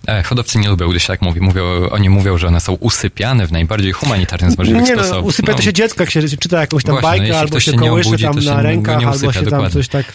E, 0.09 0.23
hodowcy 0.23 0.59
nie 0.59 0.69
lubią, 0.69 0.89
gdy 0.89 0.99
się 0.99 1.07
tak 1.07 1.21
mówi. 1.21 1.41
Mówią, 1.41 1.63
oni 1.91 2.09
mówią, 2.09 2.37
że 2.37 2.47
one 2.47 2.59
są 2.59 2.73
usypiane 2.73 3.47
w 3.47 3.51
najbardziej 3.51 3.91
humanitarny 3.91 4.51
z 4.51 4.57
możliwych 4.57 4.83
nie, 4.83 4.95
no, 4.95 5.03
sposobów. 5.03 5.25
usypia 5.25 5.51
no. 5.51 5.57
to 5.57 5.63
się 5.63 5.73
dziecko, 5.73 6.03
jak 6.03 6.11
się 6.11 6.21
czyta 6.27 6.61
jakąś 6.61 6.83
tam 6.83 6.99
Właśnie, 6.99 7.09
bajkę, 7.09 7.33
no, 7.33 7.39
albo 7.39 7.59
się, 7.59 7.71
się 7.71 7.77
kołysze 7.77 8.09
obudzi, 8.09 8.23
tam 8.23 8.39
na 8.39 8.61
rękach, 8.61 9.03
albo 9.03 9.33
się 9.33 9.41
dokładnie. 9.41 9.51
tam 9.51 9.69
coś 9.69 9.87
tak... 9.87 10.05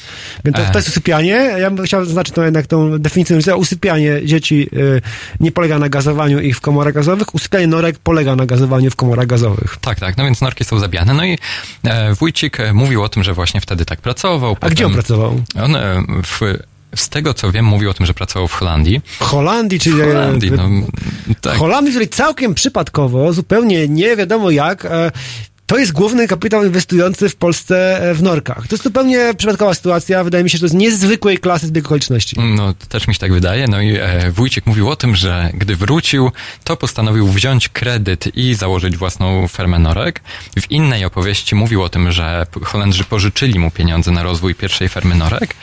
Więc 0.45 0.57
to, 0.57 0.63
to, 0.73 0.79
jest 0.79 0.89
usypianie. 0.89 1.33
Ja 1.59 1.71
bym 1.71 1.85
chciał 1.85 2.05
zaznaczyć 2.05 2.35
to 2.35 2.45
jednak 2.45 2.67
tą 2.67 2.99
definicję. 2.99 3.57
Usypianie 3.57 4.21
dzieci 4.25 4.69
y, 4.73 5.03
nie 5.41 5.53
polega 5.53 5.79
na 5.79 5.89
gazowaniu 5.89 6.41
ich 6.41 6.57
w 6.57 6.61
komorach 6.61 6.95
gazowych. 6.95 7.35
Usypianie 7.35 7.67
norek 7.67 7.99
polega 7.99 8.37
na 8.37 8.47
gazowaniu 8.47 8.91
w 8.91 8.97
komorach 8.97 9.27
gazowych. 9.27 9.77
Tak, 9.81 10.01
tak. 10.01 10.17
No 10.17 10.25
więc 10.25 10.41
norki 10.41 10.65
są 10.65 10.79
zabijane. 10.79 11.15
No 11.15 11.25
i 11.25 11.39
e, 11.85 12.15
wójcik 12.15 12.61
e, 12.61 12.73
mówił 12.73 13.03
o 13.03 13.09
tym, 13.09 13.25
że 13.25 13.35
właśnie 13.35 13.61
wtedy 13.61 13.85
tak 13.85 14.01
pracował. 14.01 14.53
A 14.53 14.55
potem, 14.55 14.71
gdzie 14.71 14.87
on 14.87 14.93
pracował? 14.93 15.43
On 15.63 15.77
e, 15.77 16.03
w 16.23 16.41
z 16.95 17.09
tego 17.09 17.35
co 17.35 17.53
wiem, 17.53 17.65
mówił 17.65 17.91
o 17.91 17.95
tym, 17.95 18.07
że 18.07 18.15
pracował 18.15 18.49
w 18.49 18.53
Holandii. 18.53 19.01
Holandii, 19.21 19.81
czyli. 19.81 19.97
W 19.97 20.01
Holandii, 20.01 20.51
no, 20.51 20.69
tak. 21.41 21.57
Holandii, 21.57 21.93
której 21.93 22.09
całkiem 22.09 22.55
przypadkowo, 22.55 23.33
zupełnie 23.33 23.89
nie 23.89 24.17
wiadomo 24.17 24.51
jak, 24.51 24.85
e, 24.85 25.11
to 25.67 25.79
jest 25.79 25.93
główny 25.93 26.29
kapitał 26.29 26.65
inwestujący 26.65 27.29
w 27.29 27.37
Polsce 27.37 28.03
e, 28.11 28.15
w 28.15 28.23
norkach. 28.23 28.69
To 28.69 28.75
jest 28.75 28.85
zupełnie 28.85 29.35
przypadkowa 29.37 29.75
sytuacja. 29.75 30.25
Wydaje 30.25 30.45
mi 30.45 30.51
się, 30.51 30.59
że 30.59 30.61
to 30.61 30.65
jest 30.65 30.77
niezwykłej 30.77 31.39
klasy 31.39 31.67
zbieg 31.67 31.87
okoliczności. 31.87 32.37
No, 32.41 32.75
też 32.89 33.09
mi 33.09 33.15
się 33.15 33.21
tak 33.21 33.33
wydaje. 33.33 33.67
No 33.69 33.81
i 33.81 33.97
e, 33.97 34.31
Wójciek 34.31 34.67
mówił 34.67 34.91
o 34.91 34.97
tym, 34.97 35.17
że 35.17 35.51
gdy 35.55 35.77
wrócił, 35.77 36.31
to 36.65 36.77
postanowił 36.77 37.29
wziąć 37.29 37.69
kredyt 37.69 38.37
i 38.37 38.55
założyć 38.55 38.97
własną 38.97 39.49
fermę 39.49 39.79
norek. 39.79 40.21
W 40.61 40.71
innej 40.71 41.05
opowieści 41.05 41.55
mówił 41.55 41.83
o 41.83 41.89
tym, 41.89 42.13
że 42.13 42.47
Holendrzy 42.63 43.05
pożyczyli 43.05 43.59
mu 43.59 43.71
pieniądze 43.71 44.11
na 44.11 44.23
rozwój 44.23 44.55
pierwszej 44.55 44.89
fermy 44.89 45.15
norek. 45.15 45.55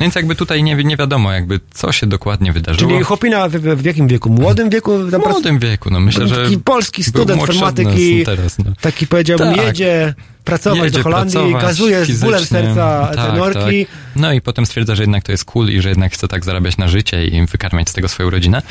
No 0.00 0.04
więc 0.04 0.14
jakby 0.14 0.34
tutaj 0.34 0.62
nie, 0.62 0.74
nie 0.74 0.96
wiadomo, 0.96 1.32
jakby 1.32 1.60
co 1.74 1.92
się 1.92 2.06
dokładnie 2.06 2.52
wydarzyło. 2.52 2.90
Czyli 2.92 3.04
chłopina 3.04 3.48
w, 3.48 3.52
w 3.52 3.84
jakim 3.84 4.08
wieku? 4.08 4.30
Młodym 4.30 4.70
wieku? 4.70 4.98
W 4.98 5.18
młodym 5.18 5.58
wieku, 5.58 5.90
no 5.90 6.00
myślę, 6.00 6.28
że... 6.28 6.44
Taki 6.44 6.58
polski 6.58 7.04
student 7.04 7.40
informatyki, 7.40 8.24
teraz, 8.24 8.58
no. 8.58 8.72
taki 8.80 9.06
powiedziałbym 9.06 9.49
tak. 9.56 9.66
jedzie 9.66 10.14
pracować 10.44 10.78
jedzie 10.78 10.98
do 10.98 11.02
Holandii, 11.02 11.32
pracować 11.32 11.62
gazuje 11.62 12.04
z 12.04 12.20
bólem 12.20 12.44
serca 12.44 13.10
tak, 13.14 13.26
te 13.26 13.32
norki. 13.32 13.86
Tak. 13.86 13.96
No 14.16 14.32
i 14.32 14.40
potem 14.40 14.66
stwierdza, 14.66 14.94
że 14.94 15.02
jednak 15.02 15.24
to 15.24 15.32
jest 15.32 15.44
cool 15.44 15.68
i 15.68 15.80
że 15.80 15.88
jednak 15.88 16.12
chce 16.12 16.28
tak 16.28 16.44
zarabiać 16.44 16.76
na 16.76 16.88
życie 16.88 17.26
i 17.26 17.46
wykarmiać 17.46 17.88
z 17.88 17.92
tego 17.92 18.08
swoją 18.08 18.30
rodzinę. 18.30 18.62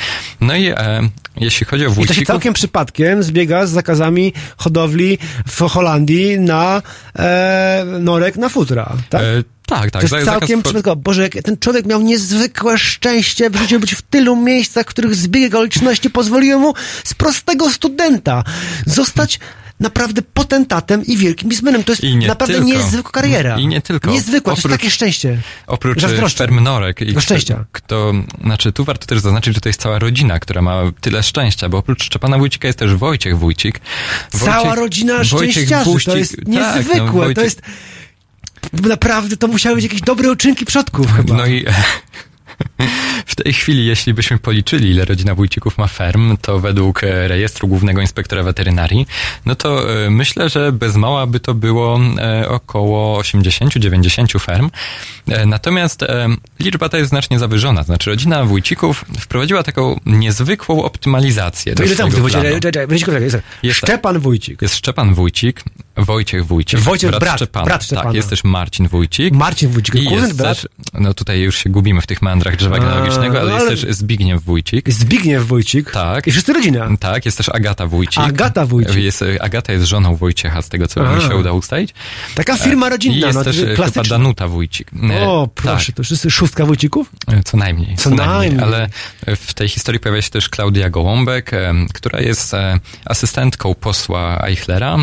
No 0.42 0.56
i 0.56 0.68
e, 0.68 1.10
jeśli 1.38 1.66
chodzi 1.66 1.86
o 1.86 1.90
wójcików... 1.90 2.06
I 2.06 2.08
to 2.08 2.22
się 2.22 2.26
całkiem 2.26 2.54
przypadkiem 2.54 3.24
zbiega 3.24 3.66
z 3.66 3.72
zakazami 3.72 4.34
hodowli 4.58 5.18
w 5.48 5.62
Holandii 5.62 6.40
na 6.40 6.82
e, 7.20 7.86
norek 8.00 8.36
na 8.36 8.50
futra, 8.50 8.94
tak? 9.10 9.22
E, 9.22 9.44
tak, 9.66 9.92
tak. 9.92 10.10
To 10.10 10.18
jest 10.18 10.30
całkiem 10.30 10.64
przypadkowo. 10.64 10.96
Boże, 10.96 11.30
ten 11.30 11.58
człowiek 11.58 11.86
miał 11.86 12.02
niezwykłe 12.02 12.78
szczęście 12.78 13.50
w 13.50 13.56
życiu 13.56 13.80
być 13.80 13.94
w 13.94 14.02
tylu 14.02 14.36
miejscach, 14.36 14.86
w 14.86 14.90
których 14.90 15.16
zbieg 15.16 15.56
okoliczności 15.56 16.10
pozwoliły 16.10 16.60
mu 16.60 16.74
z 17.04 17.14
prostego 17.14 17.70
studenta 17.70 18.44
zostać 18.86 19.40
naprawdę 19.80 20.22
potentatem 20.22 21.06
i 21.06 21.18
wielkim 21.18 21.50
biznesmenem. 21.50 21.84
To 21.84 21.92
jest 21.92 22.04
naprawdę 22.28 22.54
tylko. 22.54 22.68
niezwykła 22.68 23.12
kariera. 23.12 23.60
I 23.60 23.68
nie 23.68 23.82
tylko. 23.82 24.12
Niezwykła, 24.12 24.54
oprócz, 24.54 24.64
to 24.64 24.70
jest 24.70 24.82
takie 24.82 24.92
szczęście. 24.92 25.42
Oprócz 25.68 26.02
ferm 26.36 26.60
Norek. 26.60 27.02
I 27.02 27.22
szczęścia. 27.22 27.66
Kto, 27.72 28.14
znaczy 28.44 28.72
tu 28.72 28.84
warto 28.84 29.06
też 29.06 29.20
zaznaczyć, 29.20 29.56
że 29.56 29.62
to 29.62 29.70
jest 29.70 29.82
cała 29.82 30.00
rodzina, 30.00 30.40
która 30.40 30.62
ma 30.62 30.82
tyle 31.02 31.24
szczęścia, 31.24 31.70
bo 31.70 31.78
oprócz 31.78 32.04
Szczepana 32.04 32.38
Wójcika 32.38 32.68
jest 32.68 32.80
też 32.80 32.96
Wojciech 32.96 33.38
Wójcik. 33.38 33.82
Wojciech, 34.32 34.50
cała 34.54 34.76
rodzina 34.76 35.24
szczęściarzy. 35.24 36.06
to 36.06 36.18
jest 36.18 36.48
niezwykłe. 36.48 36.96
Tak, 36.96 36.98
no, 36.98 37.12
Wojciech... 37.12 37.36
To 37.36 37.44
jest 37.44 37.62
naprawdę, 38.74 39.38
to 39.38 39.48
musiały 39.48 39.76
być 39.76 39.84
jakieś 39.84 40.02
dobre 40.02 40.32
uczynki 40.32 40.66
przodków 40.66 41.16
chyba. 41.16 41.34
No 41.34 41.46
i 41.46 41.66
w 43.26 43.36
tej 43.36 43.54
chwili, 43.54 43.86
jeśli 43.86 44.14
byśmy 44.14 44.38
policzyli, 44.38 44.90
ile 44.90 45.06
rodzina 45.06 45.36
Wójcików 45.36 45.78
ma 45.78 45.88
ferm, 45.88 46.38
to 46.38 46.60
według 46.60 47.04
e, 47.04 47.28
rejestru 47.28 47.68
Głównego 47.68 48.02
Inspektora 48.02 48.44
Weterynarii, 48.44 49.08
no 49.46 49.56
to 49.56 49.94
e, 50.06 50.10
myślę, 50.10 50.50
że 50.50 50.72
bez 50.72 50.96
mała 50.96 51.28
by 51.28 51.40
to 51.40 51.54
było 51.54 52.00
e, 52.18 52.50
około 52.50 53.22
80-90 53.22 54.40
ferm. 54.40 54.70
Natomiast 55.46 56.06
liczba 56.60 56.90
ta 56.90 56.98
jest 56.98 57.10
znacznie 57.10 57.40
zawyżona. 57.40 57.84
Znaczy, 57.84 58.10
rodzina 58.10 58.44
Wójcików 58.46 59.06
wprowadziła 59.20 59.64
taką 59.64 60.00
niezwykłą 60.06 60.84
optymalizację. 60.84 61.76
To 61.76 61.84
ile 61.84 61.96
tam 61.96 62.08
jest 63.64 63.78
Szczepan 63.78 64.20
Wójcik. 64.20 64.62
Jest 64.62 64.76
Szczepan 64.76 65.14
Wójcik, 65.14 65.64
Wojciech 66.06 66.46
Wójcik, 66.46 66.80
Wojciech, 66.80 67.10
brat, 67.10 67.20
brat 67.20 67.36
Szczepana. 67.36 67.66
Brat 67.66 67.84
Szczepana. 67.84 68.08
Tak, 68.08 68.16
jest 68.16 68.30
też 68.30 68.44
Marcin 68.44 68.88
Wójcik. 68.88 69.34
Marcin 69.34 69.70
Wójcik, 69.70 69.96
I 69.96 70.06
jest 70.06 70.38
też, 70.38 70.68
no 70.94 71.14
tutaj 71.14 71.40
już 71.40 71.58
się 71.58 71.70
gubimy 71.70 72.02
w 72.02 72.08
tych 72.08 72.22
mandrach 72.22 72.56
drzewa 72.56 72.80
genealogicznego, 72.80 73.40
ale, 73.42 73.56
ale, 73.56 73.72
jest 73.72 73.84
też 73.84 73.96
Zbigniew 73.96 74.44
Wójcik. 74.44 74.92
Zbigniew 74.92 75.48
Wójcik? 75.48 75.92
Tak. 75.92 76.28
I 76.28 76.32
wszyscy 76.32 76.54
rodzina? 76.54 76.90
Tak, 77.00 77.26
jest 77.26 77.38
też 77.38 77.50
Agata 77.50 77.88
Wójcik. 77.88 78.24
Agata 78.24 78.66
Wójcik. 78.66 78.96
Jest, 78.96 79.24
Agata 79.40 79.74
jest 79.74 79.86
żoną 79.86 80.16
Wojciecha, 80.16 80.62
z 80.62 80.70
tego 80.70 80.88
co 80.88 81.10
A. 81.10 81.16
mi 81.16 81.22
się 81.22 81.36
udało 81.36 81.58
ustalić. 81.58 81.94
Taka 82.36 82.58
firma 82.58 82.88
e, 82.88 82.90
rodzinna. 82.90 83.18
I 83.18 83.20
jest 83.20 83.38
no, 83.38 83.44
też 83.44 83.58
chyba 83.76 84.04
Danuta 84.10 84.48
Wójcik. 84.48 84.92
E, 85.10 85.28
o, 85.28 85.50
proszę, 85.56 85.86
tak. 85.86 85.96
to 85.96 86.04
wszyscy 86.04 86.32
szóstka 86.32 86.66
Wójcików? 86.66 87.12
E, 87.28 87.44
co 87.44 87.58
najmniej. 87.58 87.96
Co, 87.96 88.10
co 88.10 88.16
najmniej. 88.16 88.38
najmniej. 88.38 88.64
Ale 88.64 88.90
w 89.36 89.54
tej 89.54 89.70
historii 89.70 90.00
pojawia 90.00 90.22
się 90.22 90.30
też 90.30 90.50
Klaudia 90.50 90.90
Gołąbek, 90.90 91.52
która 91.94 92.20
jest 92.20 92.56
asystentką 93.06 93.76
posła 93.76 94.48
Eichlera. 94.48 94.98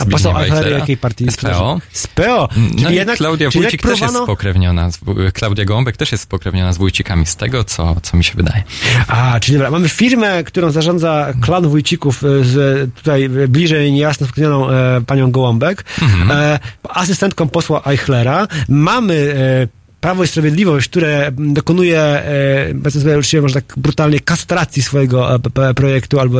A 0.00 0.35
Eichler 0.44 0.72
jakiej 0.72 0.96
partii? 0.96 1.30
Z 1.30 1.36
PO. 1.36 1.80
Z 1.92 2.06
PO. 2.06 2.48
Czyli 2.54 2.82
no 2.82 2.90
jednak, 2.90 3.16
Klaudia 3.16 3.50
Wójcik 3.50 3.82
też 3.82 4.00
jest 4.00 4.14
spokrewniona, 4.14 4.90
z, 4.90 4.98
Klaudia 5.34 5.64
Gołąbek 5.64 5.96
też 5.96 6.12
jest 6.12 6.24
spokrewniona 6.24 6.72
z 6.72 6.78
Wójcikami, 6.78 7.26
z 7.26 7.36
tego 7.36 7.64
co, 7.64 7.96
co 8.02 8.16
mi 8.16 8.24
się 8.24 8.34
wydaje. 8.34 8.62
A, 9.08 9.40
czyli 9.40 9.58
dobra, 9.58 9.70
mamy 9.70 9.88
firmę, 9.88 10.44
którą 10.44 10.70
zarządza 10.70 11.32
klan 11.40 11.68
Wójcików 11.68 12.24
e, 12.24 12.44
z 12.44 12.90
tutaj 12.94 13.28
bliżej 13.28 13.92
niejasno 13.92 14.26
skreśloną 14.26 14.70
e, 14.70 15.00
panią 15.06 15.30
Gołąbek, 15.30 15.84
mhm. 16.02 16.30
e, 16.30 16.58
asystentką 16.88 17.48
posła 17.48 17.82
Eichlera. 17.86 18.48
Mamy 18.68 19.34
e, 19.72 19.86
Prawo 20.00 20.24
i 20.24 20.26
Sprawiedliwość, 20.26 20.88
które 20.88 21.32
dokonuje, 21.32 22.00
e, 22.00 22.74
powiedzmy 22.74 23.00
sobie 23.00 23.18
uczciwie, 23.18 23.42
może 23.42 23.54
tak 23.54 23.74
brutalnie, 23.76 24.20
kastracji 24.20 24.82
swojego 24.82 25.40
projektu 25.76 26.20
albo 26.20 26.38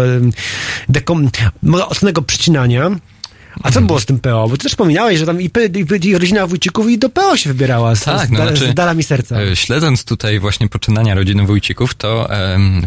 dekom, 0.88 1.30
mocnego 1.62 2.22
przycinania. 2.22 2.90
A 3.62 3.70
co 3.70 3.80
było 3.80 4.00
z 4.00 4.06
tym 4.06 4.18
PO? 4.18 4.48
Bo 4.48 4.56
ty 4.56 4.62
też 4.62 4.72
wspominałeś, 4.72 5.18
że 5.18 5.26
tam 5.26 5.40
i, 5.40 5.44
i, 5.44 6.08
i 6.08 6.14
rodzina 6.14 6.46
Wójcików 6.46 6.90
i 6.90 6.98
do 6.98 7.08
PO 7.08 7.36
się 7.36 7.50
wybierała 7.50 7.94
z, 7.94 8.04
tak, 8.04 8.28
z, 8.28 8.30
no, 8.30 8.36
znaczy, 8.36 8.70
z 8.70 8.74
dala 8.74 8.94
mi 8.94 9.02
serca. 9.02 9.40
E, 9.40 9.56
śledząc 9.56 10.04
tutaj 10.04 10.38
właśnie 10.38 10.68
poczynania 10.68 11.14
rodziny 11.14 11.46
Wójcików, 11.46 11.94
to 11.94 12.28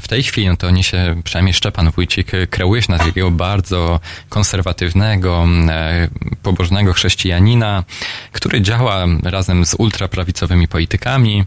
w 0.02 0.08
tej 0.08 0.24
chwili, 0.24 0.48
no 0.48 0.58
to 0.58 0.68
oni 0.68 0.84
się, 0.84 1.22
przynajmniej 1.24 1.54
Szczepan 1.54 1.92
Wójcik, 1.92 2.34
e, 2.34 2.48
kreuje 2.48 2.82
się 2.82 2.92
na 2.92 2.98
takiego 2.98 3.32
bardzo 3.32 4.00
konserwatywnego, 4.30 5.48
e, 5.70 6.10
pobożnego 6.44 6.94
chrześcijanina, 6.94 7.84
który 8.32 8.62
działa 8.62 9.06
razem 9.24 9.66
z 9.66 9.76
ultraprawicowymi 9.78 10.68
politykami. 10.68 11.46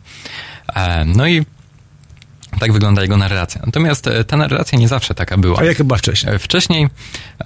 No 1.06 1.26
i 1.26 1.44
tak 2.60 2.72
wygląda 2.72 3.02
jego 3.02 3.16
narracja. 3.16 3.62
Natomiast 3.66 4.06
e, 4.06 4.24
ta 4.24 4.36
narracja 4.36 4.78
nie 4.78 4.88
zawsze 4.88 5.14
taka 5.14 5.36
była. 5.36 5.58
A 5.60 5.64
jak 5.64 5.82
była 5.82 5.98
wcześniej? 5.98 6.34
E, 6.34 6.38
wcześniej 6.38 6.88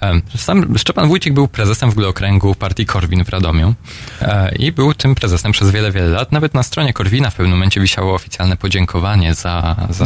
e, 0.02 0.20
sam 0.36 0.78
Szczepan 0.78 1.08
Wójcik 1.08 1.34
był 1.34 1.48
prezesem 1.48 1.90
w 1.90 1.92
ogóle 1.92 2.08
okręgu 2.08 2.54
partii 2.54 2.86
Korwin 2.86 3.24
w 3.24 3.28
Radomiu 3.28 3.74
i 4.58 4.72
był 4.72 4.94
tym 4.94 5.14
prezesem 5.14 5.52
przez 5.52 5.70
wiele, 5.70 5.92
wiele 5.92 6.08
lat. 6.08 6.32
Nawet 6.32 6.54
na 6.54 6.62
stronie 6.62 6.92
Korwina 6.92 7.30
w 7.30 7.34
pewnym 7.34 7.52
momencie 7.52 7.80
wisiało 7.80 8.14
oficjalne 8.14 8.56
podziękowanie 8.56 9.34
za, 9.34 9.76
za, 9.90 10.04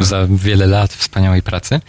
za 0.00 0.26
wiele 0.30 0.66
lat 0.66 0.92
wspaniałej 0.92 1.42
pracy. 1.42 1.80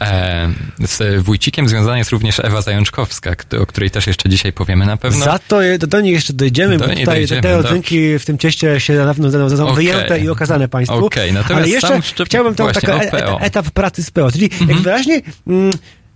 E, 0.00 0.48
z 0.78 1.22
Wójcikiem 1.24 1.68
związana 1.68 1.98
jest 1.98 2.10
również 2.10 2.40
Ewa 2.40 2.62
Zajączkowska, 2.62 3.34
o 3.60 3.66
której 3.66 3.90
też 3.90 4.06
jeszcze 4.06 4.28
dzisiaj 4.28 4.52
powiemy 4.52 4.86
na 4.86 4.96
pewno. 4.96 5.24
Za 5.24 5.38
to 5.38 5.58
do, 5.78 5.86
do 5.86 6.00
niej 6.00 6.12
jeszcze 6.12 6.32
dojdziemy, 6.32 6.78
do 6.78 6.84
bo 6.84 6.90
tutaj 6.90 7.04
dojdziemy, 7.04 7.42
te 7.42 7.58
odzynki 7.58 8.18
w 8.18 8.24
tym 8.24 8.38
cieście 8.38 8.80
się 8.80 8.92
na 8.92 9.14
pewno 9.14 9.30
będą 9.30 9.62
okay. 9.62 9.76
wyjęte 9.76 10.20
i 10.20 10.28
okazane 10.28 10.68
Państwu. 10.68 11.06
Okay, 11.06 11.32
natomiast 11.32 11.52
Ale 11.52 11.68
jeszcze 11.68 12.24
chciałbym 12.24 12.54
tą 12.54 12.72
taki 12.72 12.86
e, 12.86 13.40
etap 13.40 13.70
pracy 13.70 14.04
z 14.04 14.10
PO. 14.10 14.32
Czyli 14.32 14.42
jak 14.42 14.60
mhm. 14.60 14.82
wyraźnie... 14.82 15.22
Mm, 15.46 15.70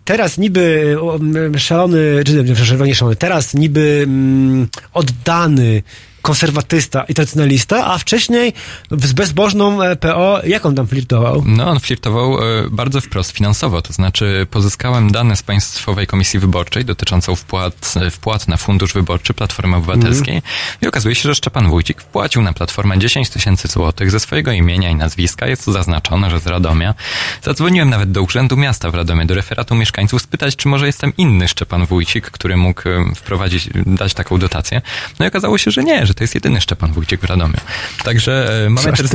teraz 0.05 0.39
niby 0.39 0.97
mm, 1.21 1.59
szalony, 1.59 1.99
czy 2.27 2.45
nie 2.85 2.95
szalony, 2.95 3.17
teraz 3.17 3.55
niby 3.55 4.03
mm, 4.07 4.69
oddany 4.93 5.83
konserwatysta 6.25 7.05
i 7.09 7.15
tradycjonalista, 7.15 7.87
a 7.87 7.99
wcześniej 7.99 8.53
z 8.91 9.13
bezbożną 9.13 9.83
e, 9.83 9.97
PO, 9.97 10.41
jak 10.47 10.67
on 10.67 10.75
tam 10.75 10.87
flirtował? 10.87 11.43
No, 11.47 11.71
on 11.71 11.81
flirtował 11.81 12.39
e, 12.39 12.41
bardzo 12.71 13.01
wprost 13.01 13.31
finansowo, 13.31 13.83
to 13.83 13.93
znaczy 13.93 14.47
pozyskałem 14.51 15.13
dane 15.13 15.37
z 15.37 15.43
Państwowej 15.43 16.07
Komisji 16.07 16.41
Wyborczej 16.41 16.85
dotyczącą 16.85 17.37
wpłat, 17.37 17.95
e, 17.97 18.11
wpłat 18.11 18.49
na 18.49 18.57
fundusz 18.57 18.93
wyborczy 18.93 19.35
Platformy 19.35 19.77
Obywatelskiej 19.77 20.35
mm. 20.35 20.43
i 20.83 20.87
okazuje 20.87 21.15
się, 21.15 21.29
że 21.29 21.35
Szczepan 21.35 21.69
Wójcik 21.69 22.01
wpłacił 22.01 22.43
na 22.43 22.53
Platformę 22.53 22.99
10 22.99 23.31
tysięcy 23.31 23.69
złotych 23.69 24.11
ze 24.11 24.21
swojego 24.21 24.53
imienia 24.53 24.91
i 24.91 24.95
nazwiska, 24.95 25.47
jest 25.47 25.65
tu 25.65 25.73
zaznaczone, 25.73 26.31
że 26.31 26.41
z 26.41 26.47
Radomia. 26.47 26.95
Zadzwoniłem 27.43 27.91
nawet 27.91 28.13
do 28.13 28.23
Urzędu 28.23 28.57
Miasta 28.57 28.91
w 28.91 28.95
Radomie, 28.95 29.27
do 29.27 29.35
referatu 29.35 29.75
mieszkańców 29.75 30.23
spytać, 30.23 30.57
czy 30.57 30.69
może 30.69 30.87
jestem 30.87 31.13
inny 31.17 31.49
Szczepan 31.49 31.87
Wójcik, 31.87 32.31
który 32.31 32.57
mógł 32.57 32.83
wprowadzić, 33.17 33.71
dać 33.87 34.15
taką 34.15 34.39
dotację. 34.39 34.83
No 35.19 35.25
i 35.25 35.29
okazało 35.29 35.59
się, 35.59 35.71
że 35.71 35.85
nie, 35.85 36.07
że 36.07 36.14
to 36.15 36.25
jest 36.25 36.35
jedyny 36.35 36.61
Szczepan 36.61 36.93
Wójcik 36.93 37.21
w 37.21 37.25
Radomiu. 37.25 37.57
Także 38.05 38.65
e, 38.67 38.71
mamy 38.71 38.93
też, 38.93 39.11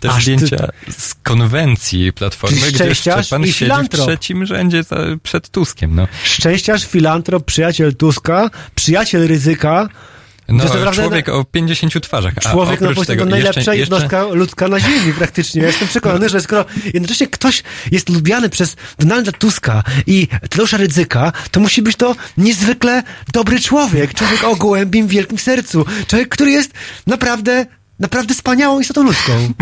też 0.00 0.12
zdjęcia 0.22 0.68
z 0.98 1.14
konwencji 1.14 2.12
Platformy, 2.12 2.72
gdzie 2.72 2.94
Szczepan 2.94 3.46
siedzi 3.46 3.72
w 3.84 3.88
trzecim 3.88 4.46
rzędzie 4.46 4.82
przed 5.22 5.48
Tuskiem. 5.48 5.94
No. 5.94 6.08
Szczęściarz, 6.24 6.86
filantrop, 6.86 7.44
przyjaciel 7.44 7.96
Tuska, 7.96 8.50
przyjaciel 8.74 9.28
ryzyka, 9.28 9.88
no, 10.48 10.64
to 10.64 10.92
człowiek 10.92 11.26
na... 11.26 11.32
o 11.32 11.44
50 11.44 12.00
twarzach. 12.00 12.34
Człowiek 12.34 12.80
no, 12.80 12.94
po 12.94 13.04
tego 13.04 13.24
najlepsza 13.24 13.60
jeszcze, 13.60 13.76
jednostka 13.76 14.20
jeszcze... 14.20 14.36
ludzka 14.36 14.68
na 14.68 14.80
ziemi 14.80 15.12
praktycznie. 15.12 15.62
Ja 15.62 15.68
jestem 15.68 15.88
przekonany, 15.88 16.28
że 16.28 16.40
skoro 16.40 16.64
jednocześnie 16.84 17.26
ktoś 17.26 17.62
jest 17.90 18.08
lubiany 18.08 18.48
przez 18.48 18.76
Donalda 18.98 19.32
Tuska 19.32 19.82
i 20.06 20.28
Tadeusza 20.50 20.76
Rydzyka, 20.76 21.32
to 21.50 21.60
musi 21.60 21.82
być 21.82 21.96
to 21.96 22.16
niezwykle 22.38 23.02
dobry 23.32 23.60
człowiek. 23.60 24.14
Człowiek 24.14 24.44
o 24.44 24.56
gołębim 24.56 25.06
wielkim 25.06 25.38
sercu. 25.38 25.84
Człowiek, 26.06 26.28
który 26.28 26.50
jest 26.50 26.70
naprawdę, 27.06 27.66
naprawdę 27.98 28.34
wspaniałą 28.34 28.80
istotą 28.80 29.02
ludzką. 29.02 29.32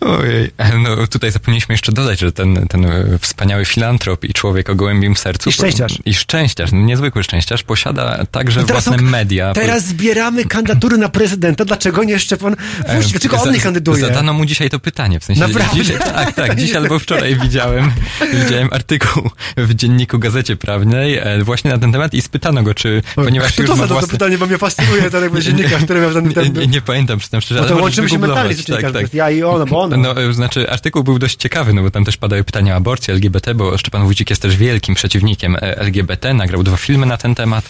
Ojej, 0.00 0.50
no 0.78 1.06
tutaj 1.06 1.30
zapomnieliśmy 1.30 1.72
jeszcze 1.72 1.92
dodać, 1.92 2.20
że 2.20 2.32
ten, 2.32 2.66
ten 2.68 2.86
wspaniały 3.20 3.64
filantrop 3.64 4.24
i 4.24 4.32
człowiek 4.32 4.70
o 4.70 4.74
gołębim 4.74 5.16
sercu. 5.16 5.50
I 5.50 5.52
szczęściarz. 5.52 5.98
I 6.04 6.14
szczęściarz, 6.14 6.70
niezwykły 6.72 7.22
szczęściarz, 7.22 7.62
posiada 7.62 8.24
także 8.30 8.62
własne 8.62 8.98
są, 8.98 9.04
media. 9.04 9.52
Teraz 9.52 9.86
zbieramy 9.86 10.44
kandydatury 10.44 10.98
na 10.98 11.08
prezydenta, 11.08 11.64
dlaczego 11.64 12.04
nie 12.04 12.18
Szczepan 12.18 12.56
Wójcik? 12.92 13.10
Dlaczego 13.10 13.42
on 13.42 13.52
nie 13.52 13.60
kandyduje? 13.60 14.00
Zadano 14.00 14.32
mu 14.32 14.44
dzisiaj 14.44 14.70
to 14.70 14.78
pytanie, 14.78 15.20
w 15.20 15.24
sensie... 15.24 15.40
Naprawdę? 15.40 15.76
Dzisiaj, 15.76 15.98
tak, 16.14 16.32
tak, 16.32 16.56
dziś 16.56 16.74
albo 16.74 16.98
wczoraj 16.98 17.36
widziałem, 17.36 17.90
widziałem 18.44 18.68
artykuł 18.72 19.30
w 19.56 19.74
dzienniku 19.74 20.18
Gazecie 20.18 20.56
Prawnej 20.56 21.18
e, 21.18 21.44
właśnie 21.44 21.70
na 21.70 21.78
ten 21.78 21.92
temat 21.92 22.14
i 22.14 22.22
spytano 22.22 22.62
go, 22.62 22.74
czy, 22.74 23.02
ponieważ 23.14 23.52
Kto 23.52 23.62
już 23.62 23.70
to 23.70 23.76
ma 23.76 23.86
własne... 23.86 24.08
to 24.08 24.12
pytanie, 24.12 24.38
bo 24.38 24.46
mnie 24.46 24.58
fascynuje 24.58 25.10
ten 25.10 25.40
dziennikarz, 25.42 25.84
który 25.84 26.00
miał 26.00 26.12
ten... 26.12 26.32
ten... 26.32 26.52
Nie, 26.52 26.66
nie, 26.66 26.80
pamiętam, 26.80 27.18
przyznam 27.18 27.40
szczerze. 27.40 27.60
No 27.60 27.66
to 27.66 27.76
łączymy 27.76 28.08
się 28.08 28.18
mentalnie 28.18 28.54
tak, 28.54 28.92
tak. 28.92 29.14
ja 29.14 29.30
i 29.30 29.42
on, 29.42 29.68
bo 29.68 29.80
on. 29.80 29.89
No, 29.96 30.22
e, 30.22 30.34
znaczy 30.34 30.70
artykuł 30.70 31.02
był 31.02 31.18
dość 31.18 31.36
ciekawy, 31.36 31.72
no 31.72 31.82
bo 31.82 31.90
tam 31.90 32.04
też 32.04 32.16
padały 32.16 32.44
pytania 32.44 32.74
o 32.74 32.76
aborcję, 32.76 33.14
LGBT, 33.14 33.54
bo 33.54 33.78
Szczepan 33.78 34.04
Wójcik 34.04 34.30
jest 34.30 34.42
też 34.42 34.56
wielkim 34.56 34.94
przeciwnikiem 34.94 35.56
e, 35.56 35.78
LGBT, 35.78 36.34
nagrał 36.34 36.62
dwa 36.62 36.76
filmy 36.76 37.06
na 37.06 37.16
ten 37.16 37.34
temat. 37.34 37.64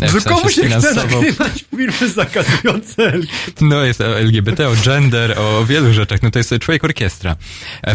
E, 0.00 0.08
w 0.08 0.24
komu 0.24 0.50
się 0.50 0.68
chce 0.68 0.94
nagrywać 0.94 1.64
filmy 1.70 2.08
zakazujące 2.08 3.02
LGBT? 3.02 3.52
No 3.60 3.84
jest 3.84 4.00
o 4.00 4.18
LGBT, 4.18 4.68
o 4.68 4.76
gender, 4.84 5.38
o 5.38 5.64
wielu 5.64 5.92
rzeczach. 5.92 6.22
No 6.22 6.30
to 6.30 6.38
jest 6.38 6.54
człowiek 6.60 6.84
orkiestra. 6.84 7.36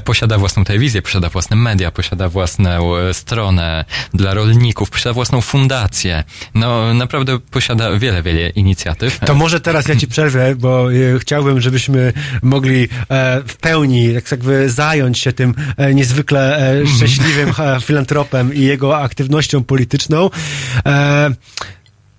Posiada 0.03 0.37
własną 0.37 0.63
telewizję, 0.63 1.01
posiada 1.01 1.29
własne 1.29 1.55
media, 1.55 1.91
posiada 1.91 2.29
własną 2.29 2.69
stronę 3.13 3.85
dla 4.13 4.33
rolników, 4.33 4.89
posiada 4.89 5.13
własną 5.13 5.41
fundację. 5.41 6.23
No 6.53 6.93
naprawdę 6.93 7.39
posiada 7.39 7.99
wiele, 7.99 8.23
wiele 8.23 8.49
inicjatyw. 8.49 9.19
To 9.19 9.35
może 9.35 9.61
teraz 9.61 9.87
ja 9.87 9.95
ci 9.95 10.07
przerwę, 10.07 10.55
bo 10.55 10.87
chciałbym, 11.19 11.61
żebyśmy 11.61 12.13
mogli 12.43 12.87
w 13.47 13.55
pełni 13.61 14.13
tak 14.13 14.31
jakby 14.31 14.69
zająć 14.69 15.19
się 15.19 15.33
tym 15.33 15.53
e, 15.77 15.93
niezwykle 15.93 16.57
e, 16.57 16.71
mhm. 16.71 16.95
szczęśliwym 16.95 17.53
filantropem 17.81 18.53
i 18.53 18.61
jego 18.61 18.97
aktywnością 18.97 19.63
polityczną 19.63 20.29
e, 20.85 21.31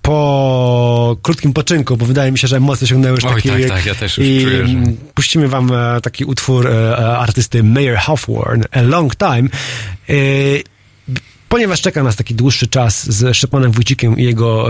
po 0.03 1.17
krótkim 1.23 1.53
poczynku, 1.53 1.97
bo 1.97 2.07
wydaje 2.07 2.33
mi 2.33 2.39
się, 2.39 2.49
że 2.49 2.57
emocje 2.57 2.87
sięgnęły 2.87 3.15
już 3.15 3.25
taki 3.25 3.49
tak, 3.49 3.69
tak, 3.69 3.87
ja 3.87 3.95
też 3.95 4.19
już 4.19 4.27
i 4.27 4.45
czuję, 4.45 4.67
że... 4.67 4.75
puścimy 5.15 5.49
wam 5.49 5.73
taki 6.03 6.25
utwór 6.25 6.69
artysty 7.19 7.63
Mayor 7.63 7.97
Hawthorne, 7.97 8.65
A 8.71 8.83
Long 8.83 9.17
Time. 9.17 9.49
Ponieważ 11.49 11.81
czeka 11.81 12.03
nas 12.03 12.17
taki 12.17 12.35
dłuższy 12.35 12.69
czas 12.69 13.13
z 13.13 13.37
Szczepanem 13.37 13.73
Wójcikiem 13.73 14.19
i 14.19 14.25
jego 14.25 14.69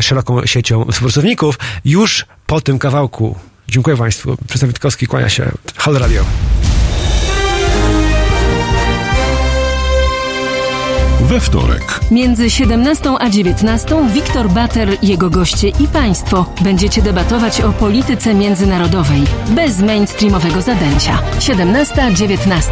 szeroką 0.00 0.46
siecią 0.46 0.84
współpracowników, 0.92 1.58
już 1.84 2.26
po 2.46 2.60
tym 2.60 2.78
kawałku 2.78 3.36
Dziękuję 3.70 3.96
Państwu. 3.96 4.36
Przedstawię 4.46 4.72
Witkowski, 4.72 5.06
kłania 5.06 5.28
się. 5.28 5.52
Halo 5.76 5.98
Radio. 5.98 6.24
we 11.30 11.40
wtorek. 11.40 12.00
Między 12.10 12.50
17 12.50 13.10
a 13.18 13.30
19 13.30 14.08
Wiktor 14.14 14.48
Bater, 14.48 14.88
jego 15.02 15.30
goście 15.30 15.68
i 15.68 15.88
państwo 15.92 16.46
będziecie 16.60 17.02
debatować 17.02 17.60
o 17.60 17.72
polityce 17.72 18.34
międzynarodowej 18.34 19.22
bez 19.48 19.78
mainstreamowego 19.78 20.62
zadęcia. 20.62 21.22
17-19. 21.38 22.62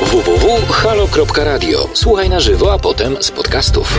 www.halo.radio. 0.00 1.88
Słuchaj 1.94 2.30
na 2.30 2.40
żywo, 2.40 2.72
a 2.72 2.78
potem 2.78 3.16
z 3.20 3.30
podcastów. 3.30 3.98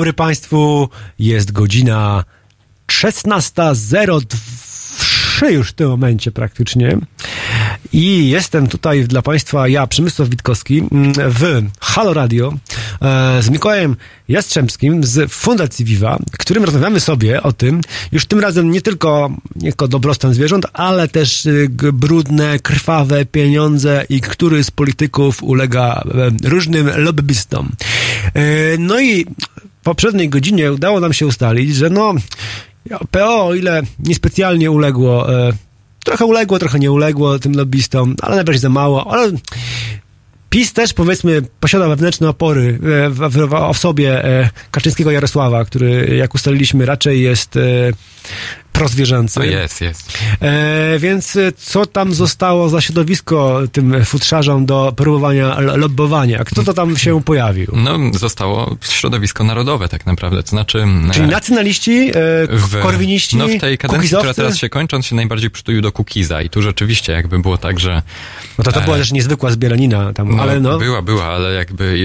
Dobry 0.00 0.12
Państwu. 0.12 0.88
Jest 1.18 1.52
godzina 1.52 2.24
16.03 2.86 5.50
już 5.50 5.68
w 5.68 5.72
tym 5.72 5.88
momencie 5.88 6.32
praktycznie. 6.32 6.98
I 7.92 8.28
jestem 8.28 8.66
tutaj 8.66 9.04
dla 9.04 9.22
Państwa, 9.22 9.68
ja, 9.68 9.86
Przemysław 9.86 10.28
Witkowski, 10.28 10.78
mm, 10.78 11.12
w 11.16 11.62
Halo 11.80 12.14
Radio 12.14 12.52
e, 13.02 13.42
z 13.42 13.50
Mikołajem 13.50 13.96
Jastrzębskim 14.28 15.04
z 15.04 15.32
Fundacji 15.32 15.84
Viva, 15.84 16.18
którym 16.38 16.64
rozmawiamy 16.64 17.00
sobie 17.00 17.42
o 17.42 17.52
tym, 17.52 17.80
już 18.12 18.26
tym 18.26 18.40
razem 18.40 18.70
nie 18.70 18.80
tylko, 18.80 19.30
nie 19.56 19.72
dobrostan 19.88 20.34
zwierząt, 20.34 20.66
ale 20.72 21.08
też 21.08 21.46
y, 21.46 21.68
brudne, 21.92 22.58
krwawe 22.58 23.24
pieniądze 23.24 24.04
i 24.08 24.20
który 24.20 24.64
z 24.64 24.70
polityków 24.70 25.42
ulega 25.42 26.02
e, 26.44 26.48
różnym 26.48 26.90
lobbystom. 26.96 27.72
E, 28.34 28.42
no 28.78 29.00
i 29.00 29.26
poprzedniej 29.82 30.28
godzinie 30.28 30.72
udało 30.72 31.00
nam 31.00 31.12
się 31.12 31.26
ustalić, 31.26 31.74
że 31.74 31.90
no, 31.90 32.14
PO, 33.10 33.46
o 33.46 33.54
ile 33.54 33.82
niespecjalnie 33.98 34.70
uległo 34.70 35.26
trochę 36.04 36.24
uległo, 36.26 36.58
trochę 36.58 36.78
nie 36.78 36.92
uległo 36.92 37.38
tym 37.38 37.52
lobbystom, 37.52 38.14
ale 38.22 38.36
najbardziej 38.36 38.60
za 38.60 38.68
mało, 38.68 39.12
ale 39.12 39.32
PiS 40.50 40.72
też, 40.72 40.92
powiedzmy, 40.92 41.42
posiada 41.60 41.88
wewnętrzne 41.88 42.28
opory 42.28 42.78
e, 43.06 43.10
w, 43.10 43.18
w, 43.18 43.36
w, 43.36 43.74
w 43.74 43.78
sobie 43.78 44.24
e, 44.24 44.50
Kaczyńskiego 44.70 45.10
Jarosława, 45.10 45.64
który, 45.64 46.16
jak 46.16 46.34
ustaliliśmy, 46.34 46.86
raczej 46.86 47.22
jest 47.22 47.56
e, 47.56 47.60
prozwierzęcy. 48.80 49.34
To 49.34 49.44
jest, 49.44 49.80
jest. 49.80 50.18
E, 50.40 50.98
więc 50.98 51.38
co 51.56 51.86
tam 51.86 52.14
zostało 52.14 52.68
za 52.68 52.80
środowisko 52.80 53.60
tym 53.72 54.04
futrzarzom 54.04 54.66
do 54.66 54.92
próbowania 54.96 55.60
lobbowania? 55.60 56.44
Kto 56.44 56.62
to 56.62 56.74
tam 56.74 56.96
się 56.96 57.22
pojawił? 57.22 57.72
No, 57.72 57.98
zostało 58.12 58.76
środowisko 58.82 59.44
narodowe 59.44 59.88
tak 59.88 60.06
naprawdę, 60.06 60.42
to 60.42 60.48
znaczy... 60.48 60.86
Czyli 61.12 61.28
nacjonaliści, 61.28 62.10
e, 62.10 62.12
w, 62.50 62.80
korwiniści, 62.82 63.36
No 63.36 63.48
w 63.48 63.58
tej 63.58 63.78
kadencji, 63.78 64.16
która 64.16 64.34
teraz 64.34 64.56
się 64.56 64.68
kończy, 64.68 64.96
on 64.96 65.02
się 65.02 65.16
najbardziej 65.16 65.50
przytulił 65.50 65.80
do 65.80 65.92
Kukiza 65.92 66.42
i 66.42 66.50
tu 66.50 66.62
rzeczywiście 66.62 67.12
jakby 67.12 67.38
było 67.38 67.58
tak, 67.58 67.80
że... 67.80 68.02
No 68.58 68.64
to 68.64 68.72
to 68.72 68.80
była 68.80 68.96
e, 68.96 68.98
też 68.98 69.12
niezwykła 69.12 69.50
zbieranina 69.50 70.12
tam, 70.12 70.36
no, 70.36 70.42
ale 70.42 70.60
no... 70.60 70.78
Była, 70.78 71.02
była, 71.02 71.24
ale 71.24 71.52
jakby 71.52 71.96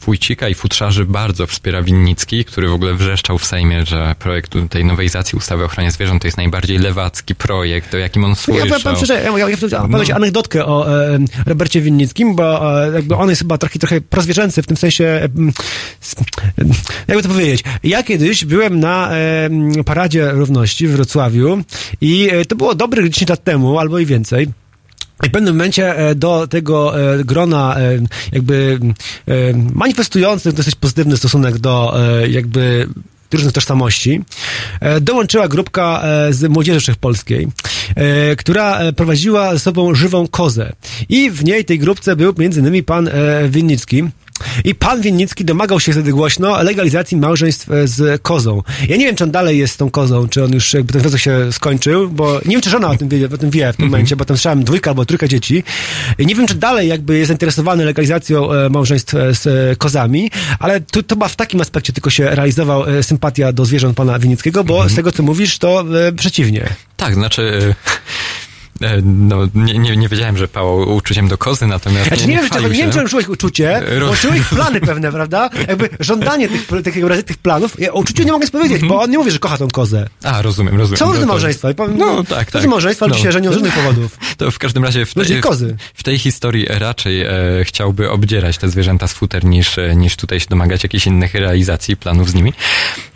Wójcika 0.00 0.48
i 0.48 0.54
futrzarzy 0.54 1.06
bardzo 1.06 1.46
wspiera 1.46 1.82
Winnicki, 1.82 2.44
który 2.44 2.68
w 2.68 2.72
ogóle 2.72 2.94
wrzeszczał 2.94 3.38
w 3.38 3.44
Sejmie, 3.44 3.86
że 3.86 4.14
projekt 4.18 4.54
tej 4.70 4.84
nowelizacji 4.84 5.36
ustawy 5.38 5.64
o 5.64 5.68
ochronie 5.80 5.90
zwierząt 5.90 6.22
to 6.22 6.28
jest 6.28 6.36
najbardziej 6.36 6.78
lewacki 6.78 7.34
projekt, 7.34 7.94
o 7.94 7.98
jakim 7.98 8.24
on 8.24 8.36
słyszał. 8.36 8.66
Ja 8.66 8.78
powiem 8.80 8.96
szczerze, 8.96 9.14
ja, 9.14 9.38
ja, 9.38 9.48
ja 9.48 9.86
no. 9.88 9.98
anegdotkę 10.14 10.66
o 10.66 11.04
e, 11.04 11.18
Robercie 11.46 11.80
Winnickim, 11.80 12.36
bo 12.36 12.82
e, 12.84 12.92
jakby 12.92 13.16
on 13.16 13.28
jest 13.28 13.40
chyba 13.42 13.58
trochę, 13.58 13.78
trochę 13.78 14.00
prozwierzęcy 14.00 14.62
w 14.62 14.66
tym 14.66 14.76
sensie, 14.76 15.04
e, 15.04 15.28
jakby 17.08 17.22
to 17.22 17.28
powiedzieć. 17.28 17.64
Ja 17.82 18.02
kiedyś 18.02 18.44
byłem 18.44 18.80
na 18.80 19.10
e, 19.12 19.50
Paradzie 19.84 20.30
Równości 20.30 20.88
w 20.88 20.92
Wrocławiu 20.92 21.62
i 22.00 22.28
e, 22.30 22.44
to 22.44 22.56
było 22.56 22.74
dobrych 22.74 23.10
10 23.10 23.28
lat 23.30 23.44
temu, 23.44 23.78
albo 23.78 23.98
i 23.98 24.06
więcej. 24.06 24.48
I 25.24 25.28
w 25.28 25.32
pewnym 25.32 25.54
momencie 25.54 25.96
e, 25.96 26.14
do 26.14 26.46
tego 26.46 26.92
grona 27.24 27.76
jakby 28.32 28.80
manifestujących 29.74 30.52
dosyć 30.52 30.74
pozytywny 30.74 31.16
stosunek 31.16 31.58
do 31.58 31.94
jakby 32.28 32.88
różnych 33.36 33.52
tożsamości, 33.52 34.20
e, 34.80 35.00
dołączyła 35.00 35.48
grupka 35.48 36.02
e, 36.02 36.32
z 36.32 36.50
Młodzieży 36.50 36.80
Wszechpolskiej, 36.80 37.48
e, 37.94 38.36
która 38.36 38.80
prowadziła 38.96 39.52
ze 39.52 39.58
sobą 39.58 39.94
żywą 39.94 40.28
kozę. 40.28 40.72
I 41.08 41.30
w 41.30 41.44
niej, 41.44 41.64
tej 41.64 41.78
grupce 41.78 42.16
był 42.16 42.34
innymi 42.40 42.82
pan 42.82 43.10
Winnicki, 43.48 44.04
i 44.64 44.74
pan 44.74 45.00
Winnicki 45.00 45.44
domagał 45.44 45.80
się 45.80 45.92
wtedy 45.92 46.12
głośno 46.12 46.62
legalizacji 46.62 47.16
małżeństw 47.16 47.70
e, 47.70 47.88
z 47.88 48.22
kozą. 48.22 48.62
Ja 48.88 48.96
nie 48.96 49.06
wiem, 49.06 49.16
czy 49.16 49.24
on 49.24 49.30
dalej 49.30 49.58
jest 49.58 49.74
z 49.74 49.76
tą 49.76 49.90
kozą, 49.90 50.28
czy 50.28 50.44
on 50.44 50.52
już 50.52 50.74
jakby 50.74 50.92
ten 50.92 51.02
wniosek 51.02 51.20
się 51.20 51.52
skończył, 51.52 52.08
bo 52.08 52.34
nie 52.44 52.50
wiem, 52.50 52.60
czy 52.60 52.70
żona 52.70 52.88
o 52.88 52.96
tym 52.96 53.08
wie, 53.08 53.28
o 53.34 53.38
tym 53.38 53.38
wie 53.38 53.38
w 53.38 53.50
tym 53.50 53.60
mm 53.60 53.72
-hmm. 53.72 53.84
momencie, 53.84 54.16
bo 54.16 54.24
tam 54.24 54.36
słyszałem 54.36 54.64
dwójka 54.64 54.90
albo 54.90 55.04
trójka 55.04 55.28
dzieci. 55.28 55.64
I 56.18 56.26
nie 56.26 56.34
wiem, 56.34 56.46
czy 56.46 56.54
dalej 56.54 56.88
jakby 56.88 57.18
jest 57.18 57.28
zainteresowany 57.28 57.84
legalizacją 57.84 58.52
e, 58.52 58.68
małżeństw 58.68 59.14
e, 59.14 59.34
z 59.34 59.78
kozami, 59.78 60.30
ale 60.58 60.80
to, 60.80 61.00
chyba 61.10 61.28
w 61.28 61.36
takim 61.36 61.60
aspekcie 61.60 61.92
tylko 61.92 62.10
się 62.10 62.30
realizował 62.30 62.84
sympatia 63.02 63.52
do 63.52 63.64
zwierząt 63.64 63.96
pana 63.96 64.18
Winnickiego, 64.18 64.64
bo 64.64 64.76
mm 64.76 64.88
-hmm. 64.88 64.92
z 64.92 64.96
tego, 64.96 65.12
co 65.12 65.22
mówisz, 65.22 65.58
to 65.58 65.84
przeciwnie. 66.16 66.68
Tak, 66.96 67.14
znaczy 67.14 67.74
no, 69.02 69.36
nie, 69.54 69.78
nie, 69.78 69.96
nie 69.96 70.08
wiedziałem, 70.08 70.36
że 70.36 70.48
pałał 70.48 70.96
uczuciem 70.96 71.28
do 71.28 71.38
kozy, 71.38 71.66
natomiast. 71.66 72.08
Znaczy, 72.08 72.26
nie, 72.26 72.34
nie, 72.34 72.42
wiem, 72.42 72.72
nie 72.72 72.78
wiem, 72.78 73.08
czy 73.08 73.30
uczucie, 73.30 73.82
bo 74.00 74.16
czułeś 74.16 74.40
plany 74.40 74.80
pewne, 74.80 75.12
prawda? 75.12 75.50
Jakby 75.68 75.88
żądanie 76.00 76.48
tych, 76.48 76.66
tych, 76.84 77.24
tych 77.24 77.38
planów. 77.38 77.80
Ja 77.80 77.92
o 77.92 77.98
uczuciu 77.98 78.22
nie 78.22 78.32
mogę 78.32 78.48
powiedzieć, 78.48 78.82
bo 78.84 79.02
on 79.02 79.10
nie 79.10 79.18
mówi, 79.18 79.30
że 79.30 79.38
kocha 79.38 79.58
tą 79.58 79.68
kozę. 79.68 80.08
A, 80.22 80.42
rozumiem, 80.42 80.78
rozumiem. 80.78 80.98
Są 80.98 81.06
różne 81.06 81.20
no, 81.20 81.26
małżeństwa. 81.26 81.68
No, 81.96 82.24
tak, 82.24 82.26
tak. 82.28 82.54
Różne 82.54 82.68
małżeństwa, 82.68 83.06
no. 83.06 83.14
się 83.14 83.32
żenią 83.32 83.50
z 83.50 83.54
różnych 83.54 83.74
powodów. 83.74 84.18
To 84.36 84.50
w 84.50 84.58
każdym 84.58 84.84
razie 84.84 85.06
w 85.06 85.14
tej, 85.14 85.40
kozy. 85.40 85.76
w 85.94 86.02
tej 86.02 86.18
historii 86.18 86.66
raczej 86.68 87.22
e, 87.22 87.30
chciałby 87.64 88.10
obdzierać 88.10 88.58
te 88.58 88.68
zwierzęta 88.68 89.08
z 89.08 89.12
futer 89.12 89.44
niż, 89.44 89.78
e, 89.78 89.96
niż 89.96 90.16
tutaj 90.16 90.40
się 90.40 90.46
domagać 90.48 90.82
jakichś 90.82 91.06
innych 91.06 91.34
realizacji, 91.34 91.96
planów 91.96 92.30
z 92.30 92.34
nimi. 92.34 92.52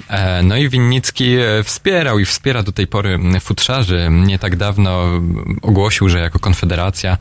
E, 0.08 0.42
no 0.42 0.56
i 0.56 0.68
Winnicki 0.68 1.36
e, 1.36 1.62
wspierał 1.64 2.18
i 2.18 2.24
wspiera 2.24 2.62
do 2.62 2.72
tej 2.72 2.86
pory 2.86 3.18
futrzarzy. 3.40 4.08
Nie 4.10 4.38
tak 4.38 4.56
dawno 4.56 5.20
ogłosił, 5.62 6.08
że 6.08 6.18
jako 6.18 6.38
Konfederacja 6.38 7.18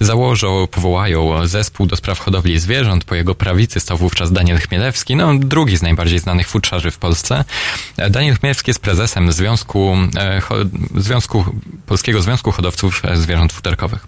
założą, 0.00 0.66
powołają 0.70 1.46
zespół 1.46 1.86
do 1.86 1.96
spraw 1.96 2.18
hodowli 2.18 2.58
zwierząt. 2.58 3.04
Po 3.04 3.14
jego 3.14 3.34
prawicy 3.34 3.80
stał 3.80 3.96
wówczas 3.96 4.32
Daniel 4.32 4.58
Chmielewski, 4.58 5.16
no 5.16 5.34
drugi 5.38 5.76
z 5.76 5.82
najbardziej 5.82 6.18
znanych 6.18 6.48
futrzarzy 6.48 6.90
w 6.90 6.98
Polsce. 6.98 7.44
E, 7.96 8.10
Daniel 8.10 8.36
Chmielewski 8.36 8.70
jest 8.70 8.80
prezesem 8.80 9.32
Związku, 9.32 9.96
Związku 10.96 11.44
Polskiego 11.86 12.22
Związku 12.22 12.52
Hodowców 12.52 13.02
Zwierząt 13.14 13.52
Futerkowych. 13.52 14.06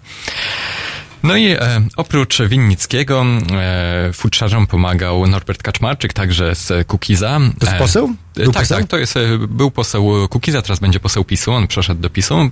No 1.23 1.37
i 1.37 1.47
e, 1.47 1.59
oprócz 1.97 2.41
Winnickiego 2.41 3.25
e, 3.51 4.09
futrzarzom 4.13 4.67
pomagał 4.67 5.27
Norbert 5.27 5.63
Kaczmarczyk, 5.63 6.13
także 6.13 6.55
z 6.55 6.87
Kukiza. 6.87 7.39
To 7.59 7.65
jest 7.65 7.77
poseł? 7.77 8.15
E, 8.37 8.43
był 8.43 8.51
tak, 8.51 8.63
poseł? 8.63 8.77
tak, 8.77 8.87
to 8.87 8.97
jest, 8.97 9.17
e, 9.17 9.37
był 9.49 9.71
poseł 9.71 10.27
Kukiza, 10.29 10.61
teraz 10.61 10.79
będzie 10.79 10.99
poseł 10.99 11.23
PiSu, 11.23 11.51
on 11.51 11.67
przeszedł 11.67 12.01
do 12.01 12.09
PiSu. 12.09 12.35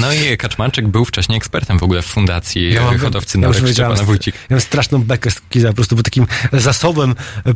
No 0.00 0.12
i 0.12 0.36
Kaczmarczyk 0.36 0.88
był 0.88 1.04
wcześniej 1.04 1.36
ekspertem 1.36 1.78
w 1.78 1.82
ogóle 1.82 2.02
w 2.02 2.06
fundacji 2.06 2.72
ja 2.72 2.98
hodowcy 2.98 3.38
ja 3.38 3.48
Norek 3.48 3.68
Szczepana 3.68 4.02
Wójcik. 4.02 4.34
Ja 4.34 4.40
mam 4.50 4.60
straszną 4.60 5.02
bekę 5.02 5.30
z 5.30 5.40
Kukiza, 5.40 5.68
po 5.68 5.74
prostu 5.74 5.96
był 5.96 6.02
takim 6.02 6.26
zasobem 6.52 7.14
e, 7.46 7.54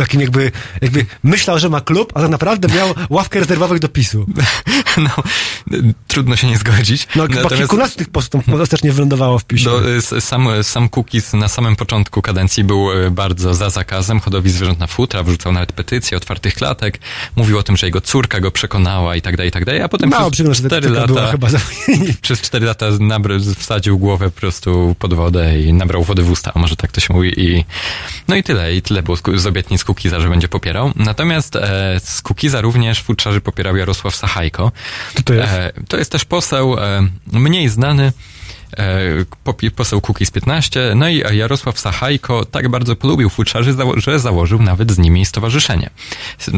takim 0.00 0.20
jakby, 0.20 0.52
jakby 0.82 1.06
myślał, 1.22 1.58
że 1.58 1.68
ma 1.68 1.80
klub, 1.80 2.12
a 2.14 2.20
tak 2.20 2.30
naprawdę 2.30 2.68
miał 2.74 2.94
ławkę 3.10 3.40
rezerwowych 3.40 3.78
do 3.78 3.88
PiSu. 3.88 4.26
No, 4.96 5.10
trudno 6.06 6.36
się 6.36 6.46
nie 6.46 6.58
zgodzić. 6.58 7.08
No, 7.16 7.22
Natomiast... 7.22 7.48
chyba 7.48 7.56
kilkunastu 7.56 7.98
tych 7.98 8.08
postów 8.08 8.44
też 8.70 8.82
nie 8.82 8.92
wylądowało 8.92 9.38
w 9.38 9.44
PiSie. 9.44 9.70
No, 9.70 10.20
sam, 10.20 10.48
sam 10.62 10.88
Kukiz 10.88 11.32
na 11.32 11.48
samym 11.48 11.76
początku 11.76 12.22
kadencji 12.22 12.64
był 12.64 12.92
e, 12.92 13.10
bardzo 13.10 13.54
za 13.54 13.70
zakazem 13.70 14.20
hodowli 14.20 14.50
zwierząt 14.50 14.78
na 14.78 14.86
futra, 14.86 15.22
wrzucał 15.22 15.52
nawet 15.52 15.72
petycję 15.72 16.16
otwartych 16.16 16.54
klatek, 16.54 16.98
mówił 17.36 17.58
o 17.58 17.62
tym, 17.62 17.76
że 17.76 17.86
jego 17.86 18.00
córka 18.00 18.40
go 18.40 18.50
przekonała 18.50 19.16
i 19.16 19.22
tak 19.22 19.36
dalej, 19.36 19.48
i 19.48 19.52
tak 19.52 19.64
dalej, 19.64 19.82
a 19.82 19.88
potem 19.88 20.10
Mało 20.10 20.30
przez 20.30 20.58
cztery 20.58 20.88
lata, 20.88 21.30
chyba 21.30 21.48
przez 22.22 22.40
cztery 22.40 22.66
lata 22.66 22.86
nabry, 23.00 23.40
wsadził 23.58 23.98
głowę 23.98 24.30
po 24.30 24.40
prostu 24.40 24.96
pod 24.98 25.14
wodę 25.14 25.60
i 25.60 25.72
nabrał 25.72 26.04
wody 26.04 26.22
w 26.22 26.30
usta, 26.30 26.52
może 26.54 26.76
tak 26.76 26.92
to 26.92 27.00
się 27.00 27.14
mówi 27.14 27.40
i 27.40 27.64
no 28.28 28.36
i 28.36 28.42
tyle, 28.42 28.74
i 28.74 28.82
tyle 28.82 29.02
było 29.02 29.16
z 29.36 29.46
obietnic 29.46 29.84
Kukiza, 29.86 30.20
że 30.20 30.28
będzie 30.28 30.48
popierał. 30.48 30.92
Natomiast 30.96 31.56
e, 31.56 32.00
z 32.00 32.22
Kukiza 32.22 32.60
również 32.60 33.02
futrzarzy 33.02 33.40
popierał 33.40 33.76
Jarosław 33.76 34.16
Sachajko. 34.16 34.72
To, 35.14 35.22
to 35.22 35.34
jest? 35.34 35.48
E, 35.52 35.72
to 35.88 35.96
jest 35.96 36.12
też 36.12 36.24
poseł 36.24 36.78
e, 36.78 37.08
mniej 37.32 37.68
znany, 37.68 38.12
poseł 39.76 40.00
Kukiz 40.00 40.30
15, 40.30 40.92
no 40.96 41.08
i 41.08 41.22
Jarosław 41.36 41.80
Sachajko 41.80 42.44
tak 42.44 42.68
bardzo 42.68 42.96
polubił 42.96 43.30
futrzarzy, 43.30 43.74
że 43.96 44.18
założył 44.18 44.62
nawet 44.62 44.92
z 44.92 44.98
nimi 44.98 45.26
stowarzyszenie. 45.26 45.90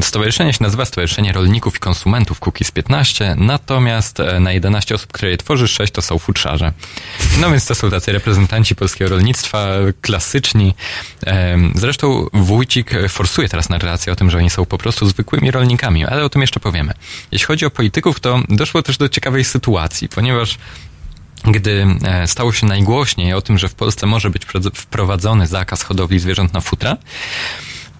Stowarzyszenie 0.02 0.52
się 0.52 0.62
nazywa 0.62 0.84
Stowarzyszenie 0.84 1.32
Rolników 1.32 1.76
i 1.76 1.78
Konsumentów 1.78 2.40
Kukiz 2.40 2.70
15, 2.70 3.34
natomiast 3.38 4.20
e, 4.20 4.40
na 4.40 4.52
11 4.52 4.94
osób, 4.94 5.12
które 5.12 5.30
je 5.30 5.36
tworzy, 5.36 5.68
6 5.68 5.92
to 5.92 6.02
są 6.02 6.18
futrzarze. 6.18 6.72
No 7.40 7.50
więc 7.50 7.66
to 7.66 7.74
są 7.74 7.90
tacy 7.90 8.12
reprezentanci 8.12 8.74
polskiego 8.74 9.10
rolnictwa, 9.10 9.68
klasyczni. 10.00 10.74
Zresztą 11.74 12.26
Wójcik 12.32 12.90
forsuje 13.08 13.48
teraz 13.48 13.68
narrację 13.68 14.12
o 14.12 14.16
tym, 14.16 14.30
że 14.30 14.38
oni 14.38 14.50
są 14.50 14.66
po 14.66 14.78
prostu 14.78 15.06
zwykłymi 15.06 15.50
rolnikami, 15.50 16.04
ale 16.04 16.24
o 16.24 16.28
tym 16.28 16.40
jeszcze 16.42 16.60
powiemy. 16.60 16.92
Jeśli 17.32 17.46
chodzi 17.46 17.66
o 17.66 17.70
polityków, 17.70 18.20
to 18.20 18.42
doszło 18.48 18.82
też 18.82 18.96
do 18.96 19.08
ciekawej 19.08 19.44
sytuacji, 19.44 20.08
ponieważ 20.08 20.58
gdy 21.44 21.86
e, 22.04 22.26
stało 22.26 22.52
się 22.52 22.66
najgłośniej 22.66 23.32
o 23.34 23.42
tym, 23.42 23.58
że 23.58 23.68
w 23.68 23.74
Polsce 23.74 24.06
może 24.06 24.30
być 24.30 24.42
wprowadzony 24.74 25.46
zakaz 25.46 25.82
hodowli 25.82 26.18
zwierząt 26.18 26.52
na 26.52 26.60
futra, 26.60 26.96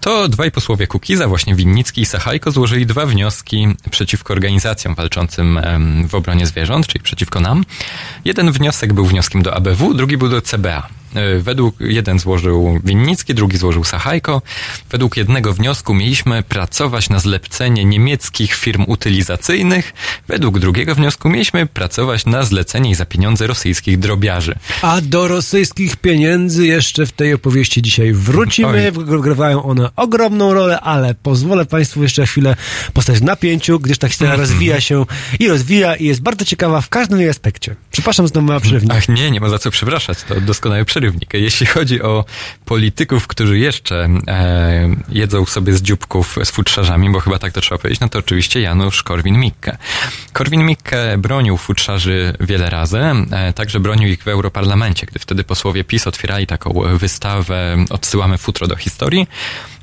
to 0.01 0.27
dwaj 0.27 0.51
posłowie 0.51 0.87
Kukiza, 0.87 1.27
właśnie 1.27 1.55
Winnicki 1.55 2.01
i 2.01 2.05
Sachajko, 2.05 2.51
złożyli 2.51 2.85
dwa 2.85 3.05
wnioski 3.05 3.67
przeciwko 3.91 4.33
organizacjom 4.33 4.95
walczącym 4.95 5.59
w 6.07 6.15
obronie 6.15 6.47
zwierząt, 6.47 6.87
czyli 6.87 7.03
przeciwko 7.03 7.39
nam. 7.39 7.65
Jeden 8.25 8.51
wniosek 8.51 8.93
był 8.93 9.05
wnioskiem 9.05 9.41
do 9.41 9.55
ABW, 9.55 9.93
drugi 9.93 10.17
był 10.17 10.29
do 10.29 10.41
CBA. 10.41 10.98
Według 11.39 11.75
jeden 11.79 12.19
złożył 12.19 12.79
Winnicki, 12.83 13.33
drugi 13.33 13.57
złożył 13.57 13.83
Sachajko. 13.83 14.41
Według 14.91 15.17
jednego 15.17 15.53
wniosku 15.53 15.93
mieliśmy 15.93 16.43
pracować 16.43 17.09
na 17.09 17.19
zlecenie 17.19 17.85
niemieckich 17.85 18.53
firm 18.53 18.83
utylizacyjnych. 18.87 19.93
Według 20.27 20.59
drugiego 20.59 20.95
wniosku 20.95 21.29
mieliśmy 21.29 21.65
pracować 21.65 22.25
na 22.25 22.43
zlecenie 22.43 22.95
za 22.95 23.05
pieniądze 23.05 23.47
rosyjskich 23.47 23.99
drobiarzy. 23.99 24.55
A 24.81 25.01
do 25.01 25.27
rosyjskich 25.27 25.95
pieniędzy 25.95 26.67
jeszcze 26.67 27.05
w 27.05 27.11
tej 27.11 27.33
opowieści 27.33 27.81
dzisiaj 27.81 28.13
wrócimy. 28.13 28.91
Wygrywają 28.91 29.63
one 29.63 29.89
ogromną 29.95 30.53
rolę, 30.53 30.79
ale 30.79 31.13
pozwolę 31.13 31.65
Państwu 31.65 32.03
jeszcze 32.03 32.25
chwilę 32.25 32.55
postać 32.93 33.19
w 33.19 33.23
napięciu, 33.23 33.79
gdyż 33.79 33.97
ta 33.97 34.07
historia 34.07 34.33
mm 34.33 34.45
-hmm. 34.45 34.49
rozwija 34.49 34.81
się 34.81 35.05
i 35.39 35.47
rozwija 35.47 35.95
i 35.95 36.05
jest 36.05 36.21
bardzo 36.21 36.45
ciekawa 36.45 36.81
w 36.81 36.89
każdym 36.89 37.19
jej 37.19 37.29
aspekcie. 37.29 37.75
Przepraszam, 37.91 38.27
znowu 38.27 38.47
mała 38.47 38.59
przerywnik. 38.59 38.93
Ach 38.97 39.09
nie, 39.09 39.31
nie 39.31 39.39
ma 39.39 39.49
za 39.49 39.59
co 39.59 39.71
przepraszać. 39.71 40.23
To 40.23 40.41
doskonały 40.41 40.85
przerywnik. 40.99 41.33
Jeśli 41.33 41.65
chodzi 41.65 42.01
o 42.01 42.25
polityków, 42.65 43.27
którzy 43.27 43.59
jeszcze 43.59 44.09
e, 44.27 44.95
jedzą 45.09 45.45
sobie 45.45 45.73
z 45.73 45.81
dzióbków 45.81 46.35
z 46.43 46.51
futrzarzami, 46.51 47.09
bo 47.09 47.19
chyba 47.19 47.39
tak 47.39 47.53
to 47.53 47.61
trzeba 47.61 47.79
powiedzieć, 47.79 47.99
no 47.99 48.09
to 48.09 48.19
oczywiście 48.19 48.61
Janusz 48.61 49.03
Korwin-Mikke. 49.03 49.77
Korwin-Mikke 50.33 51.17
bronił 51.17 51.57
futrzarzy 51.57 52.33
wiele 52.39 52.69
razy, 52.69 52.99
e, 53.31 53.53
także 53.53 53.79
bronił 53.79 54.09
ich 54.09 54.23
w 54.23 54.27
Europarlamencie, 54.27 55.05
gdy 55.05 55.19
wtedy 55.19 55.43
posłowie 55.43 55.83
PiS 55.83 56.07
otwierali 56.07 56.47
taką 56.47 56.81
wystawę 56.97 57.85
Odsyłamy 57.89 58.37
futro 58.37 58.67
do 58.67 58.75
historii. 58.75 59.27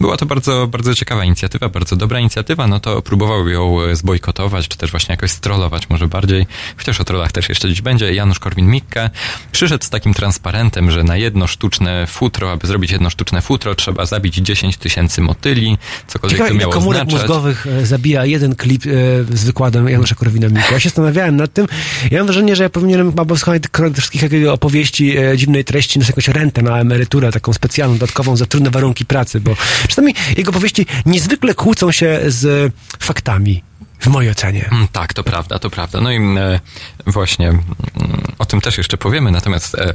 Była 0.01 0.17
to 0.17 0.27
bardzo, 0.27 0.67
bardzo 0.67 0.95
ciekawa 0.95 1.25
inicjatywa, 1.25 1.69
bardzo 1.69 1.97
dobra 1.97 2.21
inicjatywa, 2.21 2.67
no 2.67 2.81
to 2.81 3.03
próbował 3.03 3.49
ją 3.49 3.77
zbojkotować, 3.93 4.69
czy 4.69 4.79
też 4.79 4.91
właśnie 4.91 5.13
jakoś 5.13 5.31
strollować 5.31 5.91
może 5.91 6.09
bardziej, 6.09 6.47
chociaż 6.77 7.01
o 7.01 7.05
trollach 7.05 7.33
też 7.33 7.49
jeszcze 7.49 7.69
dziś 7.69 7.81
będzie. 7.81 8.15
Janusz 8.15 8.41
Korwin-Mikke 8.41 9.11
przyszedł 9.53 9.85
z 9.85 9.91
takim 9.91 10.15
transparentem, 10.15 10.91
że 10.91 11.05
na 11.07 11.17
jedno 11.17 11.47
sztuczne 11.47 12.07
futro, 12.07 12.53
aby 12.53 12.67
zrobić 12.67 12.91
jedno 12.91 13.11
sztuczne 13.11 13.43
futro, 13.43 13.75
trzeba 13.75 14.07
zabić 14.07 14.35
10 14.35 14.77
tysięcy 14.77 15.21
motyli, 15.21 15.79
cokolwiek 16.07 16.39
Ciekawe, 16.39 16.55
to 16.55 16.61
miało 16.61 16.73
komórek 16.73 17.03
znaczyć. 17.03 17.21
mózgowych 17.21 17.67
e, 17.67 17.87
zabija 17.87 18.25
jeden 18.25 18.55
klip 18.55 18.83
e, 18.87 18.89
z 19.37 19.45
wykładem 19.45 19.89
Janusza 19.89 20.15
Korwina-Mikke. 20.15 20.73
Ja 20.73 20.81
się 20.81 20.89
zastanawiałem 20.89 21.37
nad 21.37 21.53
tym. 21.53 21.67
Ja 22.11 22.19
mam 22.19 22.27
wrażenie, 22.27 22.57
że 22.57 22.63
ja 22.63 22.71
powinienem 22.71 23.11
chyba 23.11 23.25
posłuchać 23.25 23.63
tych 23.63 23.95
wszystkich 23.97 24.49
opowieści 24.49 25.19
e, 25.19 25.37
dziwnej 25.37 25.65
treści, 25.65 25.99
na 25.99 26.07
jakąś 26.07 26.29
rentę 26.29 26.63
na 26.63 26.81
emeryturę, 26.81 27.33
taką 27.33 27.53
specjalną, 27.53 27.95
dodatkową 27.95 28.37
za 28.37 28.47
trudne 28.47 28.71
warunki 28.71 29.05
pracy, 29.05 29.41
bo 29.41 29.57
czasami 29.89 30.15
jego 30.37 30.51
opowieści 30.51 30.87
niezwykle 31.07 31.55
kłócą 31.55 31.93
się 31.93 32.21
z 32.27 32.73
faktami 32.99 33.63
w 34.01 34.07
mojej 34.07 34.31
ocenie. 34.31 34.69
Mm, 34.73 34.89
tak, 34.89 35.15
to 35.15 35.25
prawda, 35.25 35.59
to 35.59 35.71
prawda. 35.71 36.01
No 36.01 36.13
i 36.13 36.17
e, 36.17 36.61
właśnie 37.07 37.49
mm, 37.49 37.63
o 38.39 38.45
tym 38.45 38.61
też 38.61 38.79
jeszcze 38.79 38.97
powiemy, 38.97 39.31
natomiast 39.31 39.75
e, 39.75 39.93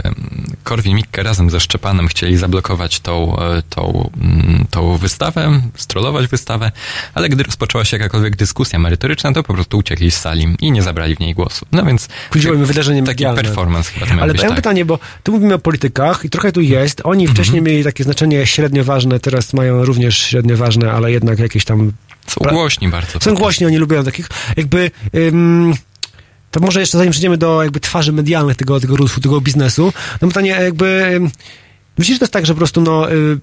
Korwin-Mikke 0.64 1.24
razem 1.24 1.50
ze 1.50 1.60
Szczepanem 1.60 2.08
chcieli 2.08 2.38
zablokować 2.38 3.00
tą, 3.00 3.40
e, 3.40 3.62
tą, 3.70 4.10
mm, 4.22 4.66
tą 4.70 4.98
wystawę, 4.98 5.62
strollować 5.76 6.28
wystawę, 6.28 6.72
ale 7.14 7.30
gdy 7.30 7.44
rozpoczęła 7.44 7.86
się 7.86 7.98
jakakolwiek 7.98 8.36
dyskusja 8.36 8.80
merytoryczna, 8.80 9.32
to 9.34 9.44
po 9.44 9.54
prostu 9.54 9.78
uciekli 9.78 10.12
z 10.12 10.18
sali 10.18 10.56
i 10.60 10.72
nie 10.72 10.82
zabrali 10.84 11.16
w 11.16 11.20
niej 11.20 11.34
głosu. 11.34 11.66
No 11.72 11.86
więc... 11.86 12.08
Chodziło 12.34 12.56
mi 12.56 12.66
wydarzenie 12.66 13.00
Taki 13.04 13.08
medialne. 13.08 13.42
performance 13.44 13.92
chyba 13.92 14.06
to 14.06 14.14
miał 14.14 14.24
Ale 14.24 14.32
być, 14.34 14.42
ja 14.42 14.48
mam 14.48 14.56
tak. 14.56 14.64
pytanie, 14.64 14.86
bo 14.86 15.00
tu 15.24 15.32
mówimy 15.32 15.54
o 15.54 15.60
politykach 15.60 16.26
i 16.26 16.30
trochę 16.30 16.52
tu 16.52 16.62
jest. 16.62 17.02
Oni 17.04 17.24
Mhm. 17.24 17.36
wcześniej 17.36 17.62
mieli 17.62 17.84
takie 17.84 18.04
znaczenie 18.04 18.46
średnio 18.48 18.84
ważne, 18.84 19.20
teraz 19.20 19.54
mają 19.54 19.86
również 19.86 20.18
średnio 20.18 20.58
ważne, 20.58 20.92
ale 20.92 21.12
jednak 21.12 21.40
jakieś 21.40 21.66
tam 21.66 21.92
Są 22.32 22.50
głośni 22.50 22.90
bardzo. 22.90 23.20
są 23.20 23.36
głośni, 23.36 23.66
oni 23.68 23.78
lubią 23.78 24.04
takich, 24.04 24.30
jakby... 24.58 24.92
Ym, 25.16 25.74
to 26.52 26.60
może 26.60 26.80
jeszcze 26.80 26.98
zanim 26.98 27.12
przejdziemy 27.12 27.38
do 27.38 27.64
jakby 27.64 27.80
twarzy 27.80 28.12
medialnych 28.12 28.58
tego, 28.58 28.80
tego, 28.80 28.96
ruchu, 28.96 29.22
tego 29.22 29.42
biznesu, 29.42 29.94
no 30.22 30.28
pytanie 30.28 30.50
jakby... 30.50 31.22
Myślisz, 31.98 32.16
że 32.16 32.20
to 32.20 32.24
jest 32.24 32.34
tak, 32.34 32.46
że 32.46 32.54
po 32.54 32.58
prostu 32.58 32.82
no... 32.82 33.12
y, 33.12 33.40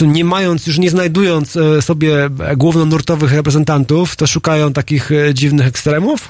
nie 0.00 0.24
mając, 0.24 0.66
już 0.66 0.78
nie 0.78 0.90
znajdując 0.90 1.56
e, 1.56 1.82
sobie 1.82 2.30
głównonurtowych 2.56 3.32
reprezentantów, 3.32 4.16
to 4.16 4.26
szukają 4.26 4.72
takich 4.72 5.12
e, 5.12 5.34
dziwnych 5.34 5.66
ekstremów? 5.66 6.28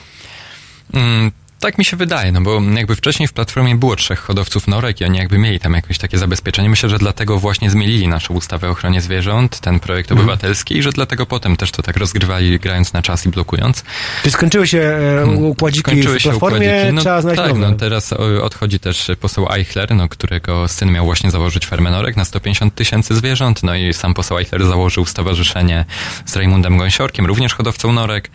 Mm, 0.92 1.32
tak 1.60 1.78
mi 1.78 1.84
się 1.84 1.96
wydaje, 1.96 2.32
no 2.32 2.40
bo 2.40 2.60
jakby 2.76 2.96
wcześniej 2.96 3.28
w 3.28 3.32
Platformie 3.32 3.74
było 3.76 3.96
trzech 3.96 4.18
hodowców 4.18 4.68
norek 4.68 5.00
i 5.00 5.04
oni 5.04 5.18
jakby 5.18 5.38
mieli 5.38 5.60
tam 5.60 5.72
jakieś 5.72 5.98
takie 5.98 6.18
zabezpieczenie. 6.18 6.68
Myślę, 6.70 6.88
że 6.88 6.98
dlatego 6.98 7.38
właśnie 7.38 7.70
zmienili 7.70 8.08
naszą 8.08 8.34
ustawę 8.34 8.68
o 8.68 8.70
ochronie 8.70 9.00
zwierząt, 9.00 9.60
ten 9.60 9.80
projekt 9.80 10.10
Mhm. 10.10 10.28
obywatelski 10.28 10.76
i 10.76 10.82
że 10.82 10.92
dlatego 10.92 11.26
potem 11.26 11.56
też 11.56 11.70
to 11.70 11.82
tak 11.82 11.96
rozgrywali, 11.96 12.58
grając 12.58 12.92
na 12.92 13.02
czas 13.02 13.26
i 13.26 13.28
blokując. 13.28 13.84
Czy 14.22 14.30
skończyły 14.30 14.66
się 14.66 14.78
e, 14.78 15.26
układziki 15.26 15.80
Skończyły 15.80 16.18
w 16.18 16.22
się 16.22 16.30
platformie, 16.30 16.66
układziki. 16.66 16.92
No, 16.94 17.00
trzeba 17.00 17.20
znaleźć 17.20 17.42
tak, 17.42 17.52
nowe. 17.54 17.70
no 17.70 17.76
teraz 17.76 18.12
odchodzi 18.42 18.78
też 18.80 19.10
poseł 19.20 19.48
Eichler, 19.52 19.94
no, 19.94 20.08
którego 20.08 20.68
syn 20.68 20.90
miał 20.92 21.04
właśnie 21.04 21.30
założyć 21.30 21.66
fermę 21.66 21.90
norek 21.90 22.16
na 22.16 22.24
150 22.24 22.74
tysięcy 22.74 23.14
zwierząt, 23.14 23.62
no 23.62 23.74
i 23.74 23.92
sam 23.94 24.14
poseł 24.14 24.38
Eichler 24.38 24.66
założył 24.66 25.04
stowarzyszenie 25.06 25.84
z 26.26 26.36
Rajmundem 26.36 26.78
Gąsiorkiem, 26.78 27.26
również 27.26 27.54
hodowcą 27.54 27.92
norek. 27.92 28.30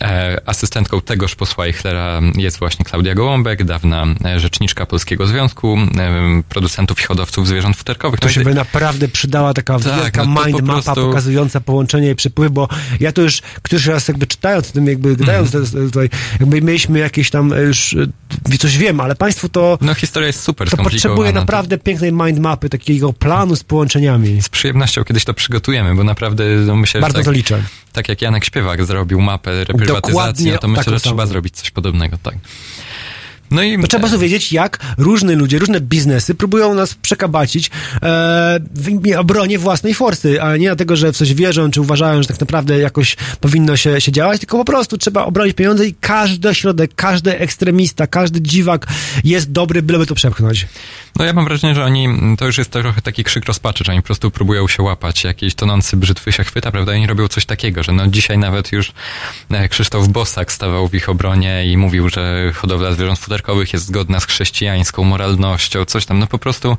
E, 0.00 0.40
asystentką 0.46 1.00
tegoż 1.00 1.34
posła 1.34 1.66
Eichlera 1.66 2.20
jest 2.36 2.58
właśnie 2.58 2.84
Klaudia 2.84 3.14
Gołąbek, 3.14 3.64
dawna 3.64 4.06
e, 4.24 4.40
rzeczniczka 4.40 4.86
Polskiego 4.86 5.26
Związku 5.26 5.76
e, 5.98 6.42
Producentów 6.48 7.00
i 7.00 7.04
Hodowców 7.04 7.48
Zwierząt 7.48 7.76
Futerkowych. 7.76 8.20
To 8.20 8.26
No 8.26 8.32
się 8.32 8.44
by 8.44 8.54
naprawdę 8.54 9.08
przydała 9.08 9.54
taka 9.54 9.78
Tak, 9.78 10.00
wielka 10.02 10.24
no 10.24 10.44
mind 10.44 10.58
po 10.60 10.66
mapa 10.66 10.82
prostu- 10.82 11.06
pokazująca 11.06 11.60
połączenie 11.60 12.10
i 12.10 12.14
przepływ, 12.14 12.52
bo 12.52 12.68
ja 13.00 13.12
to 13.12 13.22
już 13.22 13.40
któryś 13.62 13.86
raz 13.86 14.08
jakby 14.08 14.26
czytając 14.26 14.72
tym, 14.72 14.86
jakby 14.86 15.16
gadając 15.16 15.50
te- 15.50 15.64
tutaj, 15.86 16.08
jakby 16.40 16.62
mieliśmy 16.62 16.98
jakieś 16.98 17.30
tam 17.30 17.50
już, 17.66 17.96
coś 18.58 18.78
wiem, 18.78 19.00
ale 19.00 19.14
państwu 19.14 19.48
to, 19.48 19.78
no 19.80 19.94
historia 19.94 20.26
jest 20.26 20.42
super 20.42 20.70
to 20.70 20.76
potrzebuje 20.76 21.32
naprawdę 21.32 21.78
pięknej 21.78 22.12
mind 22.12 22.38
mapy, 22.38 22.68
takiego 22.68 23.12
planu 23.12 23.56
z 23.56 23.64
połączeniami. 23.64 24.42
Z 24.42 24.48
przyjemnością 24.48 25.04
kiedyś 25.04 25.24
to 25.24 25.34
przygotujemy, 25.34 25.94
bo 25.94 26.04
naprawdę 26.04 26.44
no 26.44 26.76
myślę, 26.76 27.00
Bardzo 27.00 27.18
że 27.18 27.24
to 27.24 27.30
tak, 27.30 27.36
liczę. 27.36 27.62
tak 27.92 28.08
jak 28.08 28.22
Janek 28.22 28.44
Śpiewak 28.44 28.84
zrobił 28.84 29.20
mapę 29.20 29.64
reprywatyzacji, 29.64 30.12
Dokładnie 30.12 30.52
no 30.52 30.58
to 30.58 30.68
myślę, 30.68 30.92
że 30.92 31.00
trzeba 31.00 31.26
zrobić 31.26 31.56
coś 31.56 31.70
podobnego, 31.70 32.18
tak. 32.22 32.34
No 33.50 33.62
i 33.62 33.78
To 33.78 33.86
trzeba 33.86 34.08
sobie 34.08 34.22
wiedzieć, 34.22 34.52
jak 34.52 34.78
różne 34.98 35.34
ludzie, 35.34 35.58
różne 35.58 35.80
biznesy 35.80 36.34
próbują 36.34 36.74
nas 36.74 36.94
przekabacić 36.94 37.70
e, 38.02 38.60
w 38.74 39.16
obronie 39.18 39.58
własnej 39.58 39.94
forsy, 39.94 40.42
a 40.42 40.56
nie 40.56 40.66
dlatego, 40.66 40.96
że 40.96 41.12
w 41.12 41.16
coś 41.16 41.34
wierzą, 41.34 41.70
czy 41.70 41.80
uważają, 41.80 42.22
że 42.22 42.28
tak 42.28 42.40
naprawdę 42.40 42.78
jakoś 42.78 43.16
powinno 43.40 43.76
się, 43.76 44.00
się 44.00 44.12
działać, 44.12 44.40
tylko 44.40 44.58
po 44.58 44.64
prostu 44.64 44.98
trzeba 44.98 45.24
obronić 45.24 45.56
pieniądze 45.56 45.86
i 45.86 45.94
każdy 46.00 46.48
ośrodek, 46.48 46.90
każdy 46.94 47.38
ekstremista, 47.38 48.06
każdy 48.06 48.40
dziwak 48.40 48.86
jest 49.24 49.52
dobry, 49.52 49.82
byleby 49.82 50.06
to 50.06 50.14
przepchnąć. 50.14 50.66
No 51.18 51.24
ja 51.24 51.32
mam 51.32 51.44
wrażenie, 51.44 51.74
że 51.74 51.84
oni, 51.84 52.08
to 52.38 52.46
już 52.46 52.58
jest 52.58 52.70
trochę 52.70 53.02
taki 53.02 53.24
krzyk 53.24 53.44
rozpaczy, 53.44 53.84
że 53.84 53.92
oni 53.92 54.00
po 54.00 54.06
prostu 54.06 54.30
próbują 54.30 54.68
się 54.68 54.82
łapać, 54.82 55.24
jakiś 55.24 55.54
tonący 55.54 55.96
brzytwy 55.96 56.32
się 56.32 56.44
chwyta, 56.44 56.70
prawda, 56.70 56.92
i 56.92 56.96
oni 56.96 57.06
robią 57.06 57.28
coś 57.28 57.46
takiego, 57.46 57.82
że 57.82 57.92
no 57.92 58.06
dzisiaj 58.06 58.38
nawet 58.38 58.72
już 58.72 58.92
e, 59.50 59.68
Krzysztof 59.68 60.08
Bosak 60.08 60.52
stawał 60.52 60.88
w 60.88 60.94
ich 60.94 61.08
obronie 61.08 61.72
i 61.72 61.76
mówił, 61.76 62.08
że 62.08 62.52
hodowla 62.54 62.92
zwierząt 62.92 63.18
futerkowych 63.34 63.72
jest 63.72 63.86
zgodna 63.86 64.20
z 64.20 64.26
chrześcijańską 64.26 65.04
moralnością, 65.04 65.84
coś 65.84 66.06
tam, 66.06 66.18
no 66.18 66.26
po 66.26 66.38
prostu 66.38 66.76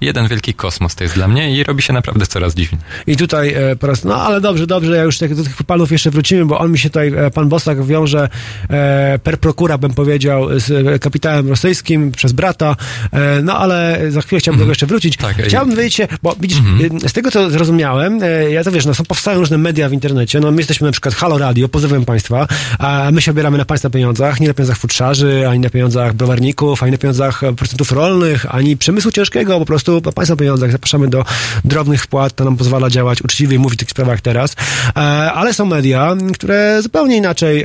jeden 0.00 0.28
wielki 0.28 0.54
kosmos 0.54 0.94
to 0.94 1.04
jest 1.04 1.14
dla 1.14 1.28
mnie 1.28 1.56
i 1.56 1.64
robi 1.64 1.82
się 1.82 1.92
naprawdę 1.92 2.26
coraz 2.26 2.54
dziwniej. 2.54 2.80
I 3.06 3.16
tutaj 3.16 3.54
e, 3.54 3.76
po 3.76 3.86
raz, 3.86 4.04
no 4.04 4.22
ale 4.22 4.40
dobrze, 4.40 4.66
dobrze, 4.66 4.96
ja 4.96 5.02
już 5.02 5.18
tak, 5.18 5.34
do 5.34 5.44
tych 5.44 5.62
panów 5.62 5.92
jeszcze 5.92 6.10
wrócimy, 6.10 6.44
bo 6.46 6.58
on 6.58 6.72
mi 6.72 6.78
się 6.78 6.88
tutaj, 6.90 7.12
e, 7.16 7.30
pan 7.30 7.48
Bosak 7.48 7.84
wiąże 7.84 8.28
e, 8.70 9.18
per 9.22 9.38
procura, 9.38 9.78
bym 9.78 9.94
powiedział, 9.94 10.60
z 10.60 10.70
e, 10.70 10.98
kapitałem 10.98 11.48
rosyjskim 11.48 12.12
przez 12.12 12.32
brata, 12.32 12.76
e, 13.12 13.42
no 13.42 13.58
ale 13.58 14.00
za 14.08 14.20
chwilę 14.20 14.40
chciałbym 14.40 14.58
do 14.58 14.64
tego 14.64 14.70
jeszcze 14.70 14.86
wrócić. 14.86 15.16
Tak, 15.16 15.36
Chciałbym 15.36 15.74
dowiedzieć 15.74 15.94
się, 15.94 16.08
bo 16.22 16.36
widzisz, 16.40 16.58
e, 17.04 17.08
z 17.08 17.12
tego 17.12 17.30
co 17.30 17.50
zrozumiałem, 17.50 18.22
e, 18.22 18.50
ja 18.50 18.64
to 18.64 18.72
wiesz, 18.72 18.86
no 18.86 18.94
są, 18.94 19.04
powstają 19.04 19.38
różne 19.38 19.58
media 19.58 19.88
w 19.88 19.92
internecie, 19.92 20.40
no 20.40 20.50
my 20.50 20.56
jesteśmy 20.56 20.86
na 20.86 20.92
przykład 20.92 21.14
Halo 21.14 21.38
Radio, 21.38 21.68
pozdrawiam 21.68 22.04
państwa, 22.04 22.46
a 22.78 23.10
my 23.12 23.22
się 23.22 23.30
obieramy 23.30 23.58
na 23.58 23.64
państwa 23.64 23.90
pieniądzach, 23.90 24.40
nie 24.40 24.48
na 24.48 24.54
pieniądzach 24.54 24.78
futrzarzy, 24.78 25.48
ani 25.48 25.60
na 25.60 25.70
pieniądzach 25.70 25.85
browarników, 26.14 26.82
ani 26.82 26.92
na 26.92 26.98
pieniądzach 26.98 27.44
e, 27.44 27.52
producentów 27.52 27.92
rolnych, 27.92 28.54
ani 28.54 28.76
przemysłu 28.76 29.10
ciężkiego, 29.12 29.58
po 29.58 29.64
prostu 29.66 30.00
na 30.04 30.12
państwa 30.12 30.36
pieniądzach. 30.36 30.72
Zapraszamy 30.72 31.08
do 31.08 31.24
drobnych 31.64 32.02
wpłat, 32.02 32.34
to 32.34 32.44
nam 32.44 32.56
pozwala 32.56 32.90
działać 32.90 33.22
uczciwie 33.22 33.56
i 33.56 33.58
mówić 33.58 33.78
w 33.78 33.80
tych 33.80 33.90
sprawach 33.90 34.20
teraz. 34.20 34.56
E, 34.88 35.00
ale 35.32 35.54
są 35.54 35.66
media, 35.66 36.16
które 36.34 36.82
zupełnie 36.82 37.16
inaczej 37.16 37.64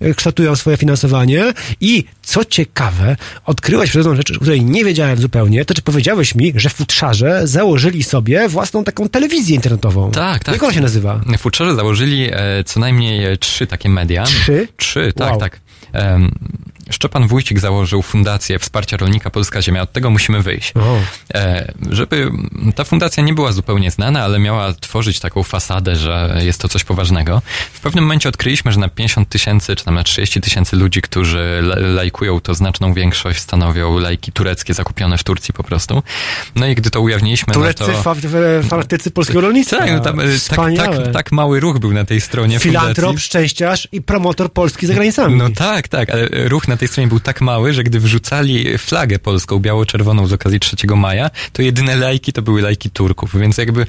e, 0.00 0.14
kształtują 0.14 0.56
swoje 0.56 0.76
finansowanie 0.76 1.52
i 1.80 2.04
co 2.22 2.44
ciekawe, 2.44 3.16
odkryłaś 3.46 3.92
pewną 3.92 4.14
rzecz, 4.16 4.30
o 4.30 4.34
której 4.34 4.64
nie 4.64 4.84
wiedziałem 4.84 5.18
zupełnie, 5.18 5.64
to 5.64 5.74
czy 5.74 5.82
powiedziałeś 5.82 6.34
mi, 6.34 6.52
że 6.56 6.70
futrzarze 6.70 7.40
założyli 7.46 8.02
sobie 8.02 8.48
własną 8.48 8.84
taką 8.84 9.08
telewizję 9.08 9.54
internetową. 9.56 10.10
Tak, 10.10 10.44
tak. 10.44 10.54
Jak 10.54 10.62
ona 10.62 10.72
się 10.72 10.80
nazywa? 10.80 11.20
Futrzarze 11.38 11.74
założyli 11.74 12.28
e, 12.32 12.64
co 12.64 12.80
najmniej 12.80 13.38
trzy 13.38 13.66
takie 13.66 13.88
media. 13.88 14.24
Trzy? 14.24 14.68
Trzy, 14.76 15.12
tak, 15.16 15.30
Wow. 15.30 15.40
tak. 15.40 15.60
Szczepan 16.90 17.26
Wójcik 17.26 17.58
założył 17.58 18.02
fundację 18.02 18.58
wsparcia 18.58 18.96
rolnika 18.96 19.30
Polska 19.30 19.62
Ziemia. 19.62 19.82
Od 19.82 19.92
tego 19.92 20.10
musimy 20.10 20.42
wyjść. 20.42 20.72
E, 21.34 21.72
żeby 21.90 22.30
ta 22.74 22.84
fundacja 22.84 23.22
nie 23.22 23.34
była 23.34 23.52
zupełnie 23.52 23.90
znana, 23.90 24.24
ale 24.24 24.38
miała 24.38 24.72
tworzyć 24.72 25.20
taką 25.20 25.42
fasadę, 25.42 25.96
że 25.96 26.38
jest 26.42 26.60
to 26.60 26.68
coś 26.68 26.84
poważnego. 26.84 27.42
W 27.72 27.80
pewnym 27.80 28.04
momencie 28.04 28.28
odkryliśmy, 28.28 28.72
że 28.72 28.80
na 28.80 28.88
50 28.88 29.28
tysięcy, 29.28 29.76
czy 29.76 29.84
tam 29.84 29.94
na 29.94 30.04
30 30.04 30.40
tysięcy 30.40 30.76
ludzi, 30.76 31.02
którzy 31.02 31.62
lajkują, 31.76 32.40
to 32.40 32.54
znaczną 32.54 32.94
większość 32.94 33.40
stanowią 33.40 33.98
lajki 33.98 34.32
tureckie 34.32 34.74
zakupione 34.74 35.18
w 35.18 35.24
Turcji 35.24 35.54
po 35.54 35.64
prostu. 35.64 36.02
No 36.54 36.66
i 36.66 36.74
gdy 36.74 36.90
to 36.90 37.00
ujawniliśmy, 37.00 37.54
Tureccy, 37.54 37.84
no 38.04 38.12
to... 38.12 38.68
faktycy 38.68 39.10
polskiego 39.10 39.40
rolnictwa. 39.40 39.78
Tak, 39.78 39.92
no 39.92 40.00
tam, 40.00 40.20
e, 40.20 40.24
tak, 40.48 40.76
tak, 40.76 41.12
tak, 41.12 41.32
mały 41.32 41.60
ruch 41.60 41.78
był 41.78 41.92
na 41.92 42.04
tej 42.04 42.20
stronie 42.20 42.58
Filantrop, 42.58 43.06
fundacji. 43.06 43.26
szczęściarz 43.26 43.88
i 43.92 44.02
promotor 44.02 44.52
Polski 44.52 44.86
za 44.86 44.94
granicami. 44.94 45.36
No 45.36 45.50
tak, 45.50 45.88
tak, 45.88 46.10
ale 46.10 46.28
ruch 46.48 46.68
na 46.68 46.76
tej 46.80 46.88
stronie 46.88 47.08
był 47.08 47.20
tak 47.20 47.40
mały, 47.40 47.72
że 47.72 47.84
gdy 47.84 48.00
wrzucali 48.00 48.78
flagę 48.78 49.18
polską, 49.18 49.58
biało-czerwoną 49.58 50.26
z 50.26 50.32
okazji 50.32 50.60
3 50.60 50.76
maja, 50.96 51.30
to 51.52 51.62
jedyne 51.62 51.96
lajki 51.96 52.32
to 52.32 52.42
były 52.42 52.62
lajki 52.62 52.90
Turków, 52.90 53.40
więc 53.40 53.58
jakby... 53.58 53.86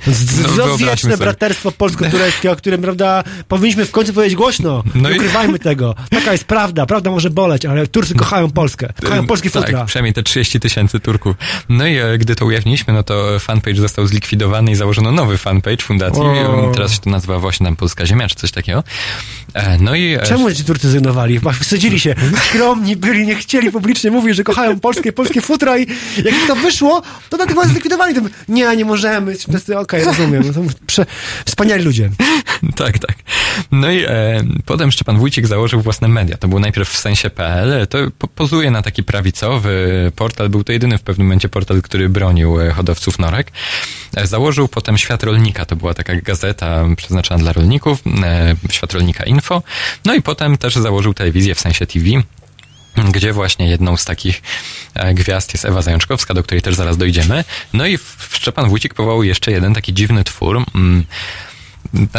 No, 0.57 0.77
wieczne 0.77 1.17
braterstwo 1.17 1.71
polsko-tureckie, 1.71 2.51
o 2.51 2.55
którym, 2.55 2.81
prawda, 2.81 3.23
powinniśmy 3.47 3.85
w 3.85 3.91
końcu 3.91 4.13
powiedzieć 4.13 4.37
głośno. 4.37 4.83
No 4.95 5.09
nie 5.09 5.15
ukrywajmy 5.15 5.57
i... 5.57 5.59
tego. 5.59 5.95
Taka 6.09 6.31
jest 6.31 6.43
prawda. 6.43 6.85
Prawda 6.85 7.11
może 7.11 7.29
boleć, 7.29 7.65
ale 7.65 7.87
Turcy 7.87 8.15
kochają 8.15 8.51
Polskę. 8.51 8.93
Kochają 9.01 9.27
polskie 9.27 9.49
futra. 9.49 9.77
Tak, 9.79 9.87
przynajmniej 9.87 10.13
te 10.13 10.23
30 10.23 10.59
tysięcy 10.59 10.99
Turków. 10.99 11.35
No 11.69 11.87
i 11.87 11.97
e, 11.97 12.17
gdy 12.17 12.35
to 12.35 12.45
ujawniliśmy, 12.45 12.93
no 12.93 13.03
to 13.03 13.39
fanpage 13.39 13.81
został 13.81 14.07
zlikwidowany 14.07 14.71
i 14.71 14.75
założono 14.75 15.11
nowy 15.11 15.37
fanpage 15.37 15.83
fundacji. 15.83 16.21
Teraz 16.73 16.93
się 16.93 16.99
to 16.99 17.09
nazywa 17.09 17.39
właśnie 17.39 17.65
tam 17.65 17.75
Polska 17.75 18.05
Ziemia, 18.05 18.27
czy 18.27 18.35
coś 18.35 18.51
takiego. 18.51 18.83
E, 19.53 19.77
no 19.77 19.95
i... 19.95 20.13
E, 20.13 20.23
Czemu 20.23 20.53
ci 20.53 20.63
Turcy 20.63 20.81
zrezygnowali? 20.81 21.39
Wsadzili 21.61 21.99
się. 21.99 22.15
Skromni 22.71 22.95
byli, 22.95 23.27
nie 23.27 23.35
chcieli 23.35 23.71
publicznie 23.71 24.11
mówić, 24.11 24.35
że 24.35 24.43
kochają 24.43 24.79
polskie, 24.79 25.13
polskie 25.13 25.41
futra 25.41 25.77
i 25.77 25.87
jak 26.25 26.35
to 26.47 26.55
wyszło, 26.55 27.01
to 27.29 27.37
natychmiast 27.37 27.69
zlikwidowali. 27.69 28.15
To, 28.15 28.21
nie, 28.47 28.75
nie 28.75 28.85
możemy. 28.85 29.35
Okej, 29.63 29.75
okay, 29.75 30.03
rozumiem. 30.11 30.43
Prze... 30.87 31.05
Wspaniali 31.45 31.83
ludzie. 31.83 32.09
tak, 32.75 32.99
tak. 32.99 33.15
No 33.71 33.91
i 33.91 34.03
e, 34.03 34.43
potem 34.65 34.91
Szczepan 34.91 35.17
Wójcik 35.17 35.47
założył 35.47 35.81
własne 35.81 36.07
media. 36.07 36.37
To 36.37 36.47
był 36.47 36.59
najpierw 36.59 36.89
w 36.89 36.97
sensie 36.97 37.29
PL. 37.29 37.87
To 37.87 37.97
po, 38.17 38.27
pozuje 38.27 38.71
na 38.71 38.81
taki 38.81 39.03
prawicowy 39.03 40.11
portal. 40.15 40.49
Był 40.49 40.63
to 40.63 40.71
jedyny 40.71 40.97
w 40.97 41.01
pewnym 41.01 41.27
momencie 41.27 41.49
portal, 41.49 41.81
który 41.81 42.09
bronił 42.09 42.61
e, 42.61 42.71
hodowców 42.71 43.19
norek. 43.19 43.51
E, 44.15 44.27
założył 44.27 44.67
potem 44.67 44.97
Świat 44.97 45.23
Rolnika. 45.23 45.65
To 45.65 45.75
była 45.75 45.93
taka 45.93 46.15
gazeta 46.15 46.85
przeznaczona 46.97 47.39
dla 47.39 47.53
rolników. 47.53 47.99
E, 48.23 48.55
Świat 48.69 48.93
Rolnika 48.93 49.23
Info. 49.23 49.63
No 50.05 50.15
i 50.15 50.21
potem 50.21 50.57
też 50.57 50.75
założył 50.75 51.13
telewizję 51.13 51.55
w 51.55 51.59
sensie 51.59 51.87
TV 51.87 52.05
gdzie 53.11 53.33
właśnie 53.33 53.69
jedną 53.69 53.97
z 53.97 54.05
takich 54.05 54.41
e, 54.93 55.13
gwiazd 55.13 55.53
jest 55.53 55.65
Ewa 55.65 55.81
Zajączkowska, 55.81 56.33
do 56.33 56.43
której 56.43 56.61
też 56.61 56.75
zaraz 56.75 56.97
dojdziemy. 56.97 57.43
No 57.73 57.87
i 57.87 57.99
Szczepan 58.29 58.69
Wójcik 58.69 58.93
powołał 58.93 59.23
jeszcze 59.23 59.51
jeden 59.51 59.73
taki 59.73 59.93
dziwny 59.93 60.23
twór. 60.23 60.63
Mm, 60.75 61.05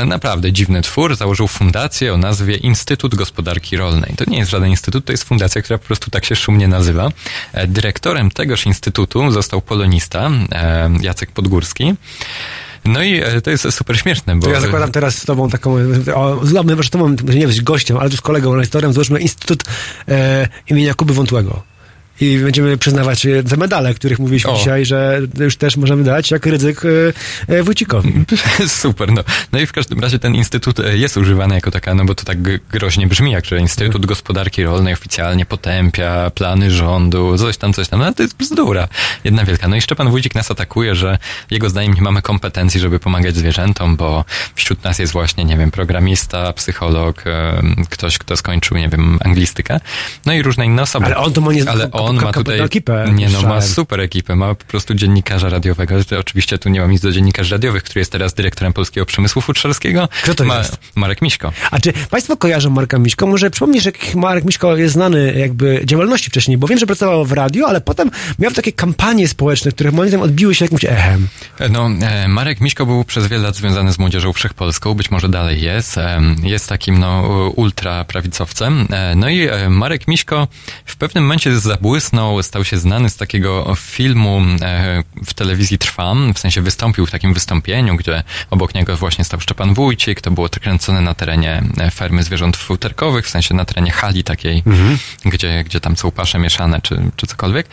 naprawdę 0.06 0.52
dziwny 0.52 0.82
twór, 0.82 1.16
założył 1.16 1.48
fundację 1.48 2.14
o 2.14 2.16
nazwie 2.16 2.56
Instytut 2.56 3.14
Gospodarki 3.14 3.76
Rolnej. 3.76 4.14
To 4.16 4.30
nie 4.30 4.38
jest 4.38 4.50
żaden 4.50 4.68
instytut, 4.68 5.04
to 5.04 5.12
jest 5.12 5.24
fundacja, 5.24 5.62
która 5.62 5.78
po 5.78 5.86
prostu 5.86 6.10
tak 6.10 6.24
się 6.24 6.36
szumnie 6.36 6.68
nazywa. 6.68 7.08
E, 7.52 7.66
dyrektorem 7.66 8.30
tegoż 8.30 8.66
instytutu 8.66 9.30
został 9.30 9.60
polonista 9.60 10.30
e, 10.52 10.90
Jacek 11.00 11.32
Podgórski. 11.32 11.94
No 12.84 13.02
i 13.02 13.14
e, 13.14 13.40
to 13.40 13.50
jest 13.50 13.70
super 13.70 13.98
śmieszne, 13.98 14.36
bo... 14.36 14.46
To 14.46 14.52
ja 14.52 14.60
zakładam 14.60 14.92
teraz 14.92 15.18
z 15.18 15.24
tobą 15.24 15.50
taką, 15.50 15.76
o, 16.14 16.46
złamy, 16.46 16.82
że 16.82 16.90
tobą, 16.90 17.08
nie 17.08 17.46
wiem, 17.46 17.64
gościem, 17.64 17.96
ale 17.96 18.10
tu 18.10 18.16
z 18.16 18.20
kolegą, 18.20 18.54
reżyserem, 18.54 18.92
złożmy 18.92 19.20
Instytut 19.20 19.64
e, 20.08 20.48
imienia 20.68 20.94
Kuby 20.94 21.14
Wątłego 21.14 21.71
i 22.20 22.38
będziemy 22.38 22.78
przyznawać 22.78 23.26
te 23.48 23.56
medale, 23.56 23.94
których 23.94 24.18
mówiliśmy 24.18 24.50
o. 24.50 24.56
dzisiaj, 24.56 24.84
że 24.84 25.20
już 25.38 25.56
też 25.56 25.76
możemy 25.76 26.04
dać 26.04 26.30
jak 26.30 26.46
ryzyk 26.46 26.82
e, 27.48 27.54
e, 27.54 27.62
Wójcikowi. 27.62 28.12
Super, 28.66 29.12
no. 29.12 29.24
No 29.52 29.60
i 29.60 29.66
w 29.66 29.72
każdym 29.72 30.00
razie 30.00 30.18
ten 30.18 30.34
instytut 30.34 30.80
e, 30.80 30.96
jest 30.96 31.16
używany 31.16 31.54
jako 31.54 31.70
taka, 31.70 31.94
no 31.94 32.04
bo 32.04 32.14
to 32.14 32.24
tak 32.24 32.38
groźnie 32.70 33.06
brzmi, 33.06 33.32
jak 33.32 33.44
że 33.44 33.58
Instytut 33.58 34.06
Gospodarki 34.06 34.64
Rolnej 34.64 34.94
oficjalnie 34.94 35.46
potępia 35.46 36.30
plany 36.30 36.70
rządu, 36.70 37.38
coś 37.38 37.56
tam, 37.56 37.72
coś 37.72 37.88
tam. 37.88 38.00
No 38.00 38.12
to 38.12 38.22
jest 38.22 38.36
bzdura. 38.36 38.88
Jedna 39.24 39.44
wielka. 39.44 39.68
No 39.68 39.76
i 39.76 39.80
Szczepan 39.80 40.10
Wójcik 40.10 40.34
nas 40.34 40.50
atakuje, 40.50 40.94
że 40.94 41.18
jego 41.50 41.70
zdaniem 41.70 41.94
nie 41.94 42.02
mamy 42.02 42.22
kompetencji, 42.22 42.80
żeby 42.80 42.98
pomagać 42.98 43.36
zwierzętom, 43.36 43.96
bo 43.96 44.24
wśród 44.54 44.84
nas 44.84 44.98
jest 44.98 45.12
właśnie, 45.12 45.44
nie 45.44 45.56
wiem, 45.56 45.70
programista, 45.70 46.52
psycholog, 46.52 47.24
ktoś, 47.90 48.18
kto 48.18 48.36
skończył, 48.36 48.76
nie 48.76 48.88
wiem, 48.88 49.18
anglistykę, 49.24 49.80
no 50.26 50.32
i 50.32 50.42
różne 50.42 50.66
inne 50.66 50.82
osoby. 50.82 51.06
Ale 51.06 51.16
on 51.16 51.32
to 51.32 51.40
ma 51.40 51.52
nie... 51.52 51.70
Ale 51.70 51.90
on 51.90 52.01
ma 52.12 52.32
tutaj 52.32 52.60
ekipę. 52.60 53.10
Nie, 53.14 53.28
no 53.28 53.42
ma 53.42 53.60
super 53.60 54.00
ekipę, 54.00 54.36
ma 54.36 54.54
po 54.54 54.64
prostu 54.64 54.94
dziennikarza 54.94 55.48
radiowego. 55.48 55.94
Oczywiście 56.20 56.58
tu 56.58 56.68
nie 56.68 56.80
mam 56.80 56.90
nic 56.90 57.00
do 57.00 57.12
dziennikarzy 57.12 57.54
radiowych, 57.54 57.82
który 57.82 58.00
jest 58.00 58.12
teraz 58.12 58.34
dyrektorem 58.34 58.72
Polskiego 58.72 59.06
Przemysłu 59.06 59.42
Futrzarskiego. 59.42 60.08
Kto 60.22 60.34
to 60.34 60.44
ma, 60.44 60.58
jest? 60.58 60.78
Marek 60.94 61.22
Miśko. 61.22 61.52
A 61.70 61.80
czy 61.80 61.92
państwo 61.92 62.36
kojarzą 62.36 62.70
Marka 62.70 62.98
Miśko? 62.98 63.26
Może 63.26 63.50
przypomnisz, 63.50 63.84
jak 63.84 64.14
Marek 64.14 64.44
Miśko 64.44 64.76
jest 64.76 64.94
znany 64.94 65.34
jakby 65.38 65.80
działalności 65.84 66.30
wcześniej, 66.30 66.58
bo 66.58 66.66
wiem, 66.66 66.78
że 66.78 66.86
pracował 66.86 67.24
w 67.24 67.32
radio, 67.32 67.68
ale 67.68 67.80
potem 67.80 68.10
miał 68.38 68.52
takie 68.52 68.72
kampanie 68.72 69.28
społeczne, 69.28 69.72
które 69.72 69.92
moim 69.92 70.08
zdaniem 70.08 70.24
odbiły 70.24 70.54
się 70.54 70.64
jakimś 70.64 70.84
echem. 70.84 71.28
No, 71.70 71.90
e, 72.00 72.28
Marek 72.28 72.60
Miśko 72.60 72.86
był 72.86 73.04
przez 73.04 73.26
wiele 73.26 73.42
lat 73.42 73.56
związany 73.56 73.92
z 73.92 73.98
Młodzieżą 73.98 74.32
Wszechpolską, 74.32 74.94
być 74.94 75.10
może 75.10 75.28
dalej 75.28 75.62
jest. 75.62 75.96
Jest 76.42 76.68
takim, 76.68 76.98
no, 76.98 77.22
ultra 77.56 78.04
prawicowcem. 78.04 78.88
E, 78.90 79.14
no 79.16 79.28
i 79.28 79.48
e, 79.48 79.70
Marek 79.70 80.08
Miśko 80.08 80.48
w 80.84 80.96
pewnym 80.96 81.24
momencie 81.24 81.56
zabłysnął, 81.92 82.42
stał 82.42 82.64
się 82.64 82.78
znany 82.78 83.10
z 83.10 83.16
takiego 83.16 83.74
filmu 83.76 84.40
e, 84.62 85.02
w 85.24 85.34
telewizji 85.34 85.78
Trwam, 85.78 86.34
w 86.34 86.38
sensie 86.38 86.60
wystąpił 86.60 87.06
w 87.06 87.10
takim 87.10 87.34
wystąpieniu, 87.34 87.96
gdzie 87.96 88.22
obok 88.50 88.74
niego 88.74 88.96
właśnie 88.96 89.24
stał 89.24 89.40
Szczepan 89.40 89.74
Wójcik, 89.74 90.20
to 90.20 90.30
było 90.30 90.48
kręcone 90.48 91.00
na 91.00 91.14
terenie 91.14 91.62
e, 91.78 91.90
fermy 91.90 92.22
zwierząt 92.22 92.56
futerkowych, 92.56 93.26
w 93.26 93.30
sensie 93.30 93.54
na 93.54 93.64
terenie 93.64 93.90
hali 93.90 94.24
takiej, 94.24 94.62
mhm. 94.66 94.98
gdzie, 95.24 95.64
gdzie 95.64 95.80
tam 95.80 95.96
są 95.96 96.10
pasze 96.10 96.38
mieszane 96.38 96.80
czy, 96.80 97.02
czy 97.16 97.26
cokolwiek. 97.26 97.66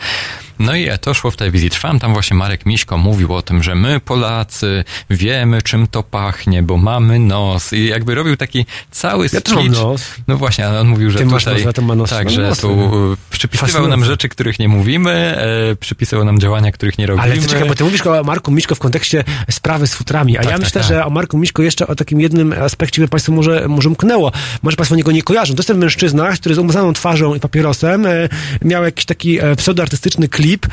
No 0.58 0.74
i 0.74 0.88
to 1.00 1.14
szło 1.14 1.30
w 1.30 1.36
telewizji 1.36 1.70
Trwam, 1.70 1.98
tam 1.98 2.12
właśnie 2.12 2.36
Marek 2.36 2.66
Miśko 2.66 2.98
mówił 2.98 3.34
o 3.34 3.42
tym, 3.42 3.62
że 3.62 3.74
my 3.74 4.00
Polacy 4.00 4.84
wiemy 5.10 5.62
czym 5.62 5.86
to 5.86 6.02
pachnie, 6.02 6.62
bo 6.62 6.76
mamy 6.76 7.18
nos 7.18 7.72
i 7.72 7.86
jakby 7.86 8.14
robił 8.14 8.36
taki 8.36 8.66
cały 8.90 9.28
ja 9.32 9.40
speech. 9.40 9.70
nos. 9.70 10.02
No 10.28 10.36
właśnie, 10.36 10.68
on 10.68 10.88
mówił, 10.88 11.10
że 11.10 11.18
Ty 11.18 11.24
tutaj... 11.24 11.64
Masz 11.64 11.76
nos, 11.76 11.96
nos, 11.96 12.10
tak, 12.10 12.30
że 12.30 12.56
tu 12.56 13.16
przypisywał 13.30 13.88
nam 13.88 14.04
rzeczy, 14.10 14.28
których 14.28 14.58
nie 14.58 14.68
mówimy, 14.68 15.10
e, 15.10 15.76
przypisywał 15.76 16.24
nam 16.24 16.40
działania, 16.40 16.72
których 16.72 16.98
nie 16.98 17.06
robimy. 17.06 17.32
Ale 17.32 17.42
czekaj, 17.42 17.68
bo 17.68 17.74
ty 17.74 17.84
mówisz 17.84 18.06
o 18.06 18.24
Marku 18.24 18.50
Miśko 18.50 18.74
w 18.74 18.78
kontekście 18.78 19.24
sprawy 19.50 19.86
z 19.86 19.94
futrami, 19.94 20.38
a 20.38 20.40
tak, 20.40 20.50
ja 20.50 20.52
tak, 20.52 20.60
myślę, 20.60 20.80
tak. 20.80 20.88
że 20.88 21.04
o 21.04 21.10
Marku 21.10 21.38
Miśko 21.38 21.62
jeszcze 21.62 21.86
o 21.86 21.94
takim 21.94 22.20
jednym 22.20 22.54
aspekcie 22.62 23.02
by 23.02 23.08
Państwu 23.08 23.32
może, 23.32 23.68
może 23.68 23.90
mknęło. 23.90 24.32
Może 24.62 24.76
Państwo 24.76 24.96
niego 24.96 25.12
nie 25.12 25.22
kojarzą. 25.22 25.54
To 25.54 25.58
jest 25.58 25.68
ten 25.68 25.78
mężczyzna, 25.78 26.32
który 26.32 26.54
z 26.54 26.58
umazaną 26.58 26.92
twarzą 26.92 27.34
i 27.34 27.40
papierosem 27.40 28.06
e, 28.06 28.28
miał 28.62 28.84
jakiś 28.84 29.04
taki 29.04 29.40
e, 29.40 29.56
pseudoartystyczny 29.56 30.28
klip, 30.28 30.66
e, 30.66 30.70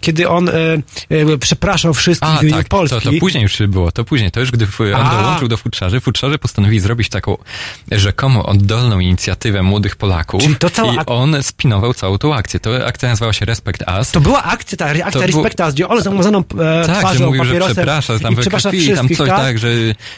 kiedy 0.00 0.28
on 0.28 0.48
e, 0.48 0.52
e, 0.52 1.38
przepraszał 1.38 1.94
wszystkich 1.94 2.52
a, 2.52 2.56
tak, 2.56 2.68
Polski. 2.68 3.00
To, 3.00 3.12
to 3.12 3.18
później 3.20 3.42
już 3.42 3.62
było, 3.68 3.92
to 3.92 4.04
później. 4.04 4.30
To 4.30 4.40
już 4.40 4.50
gdy 4.50 4.66
on 4.94 5.06
a. 5.06 5.22
dołączył 5.22 5.48
do 5.48 5.56
futrzarzy, 5.56 6.00
futrzarzy 6.00 6.38
postanowili 6.38 6.80
zrobić 6.80 7.08
taką 7.08 7.36
rzekomo 7.92 8.46
oddolną 8.46 8.98
inicjatywę 8.98 9.62
młodych 9.62 9.96
Polaków 9.96 10.42
Czyli 10.42 10.56
to 10.56 10.70
cała 10.70 10.94
i 10.94 10.98
on 11.06 11.42
spinował 11.42 11.94
całą 11.94 12.18
tą 12.18 12.34
akcję. 12.34 12.49
To 12.58 12.86
akcja 12.86 13.08
nazywała 13.08 13.32
się 13.32 13.44
Respect 13.44 13.84
Us. 13.98 14.10
To 14.10 14.20
była 14.20 14.42
akcja, 14.42 14.78
ta 14.78 14.86
akcja 14.86 15.10
to 15.10 15.26
Respect 15.26 15.56
był... 15.56 15.66
Us, 15.66 15.74
gdzie 15.74 15.88
on 15.88 16.02
z 16.02 16.06
umazaną 16.06 16.38
e, 16.38 16.86
tak, 16.86 16.98
twarzą, 16.98 17.18
że 17.18 17.26
mówił, 17.26 17.44
że 17.44 17.60
przeprasza, 17.60 18.18
tam 18.18 18.36
krwi, 18.36 18.94
tam 18.94 19.08
coś 19.08 19.28
tak, 19.28 19.28
tak 19.28 19.58
że 19.58 19.68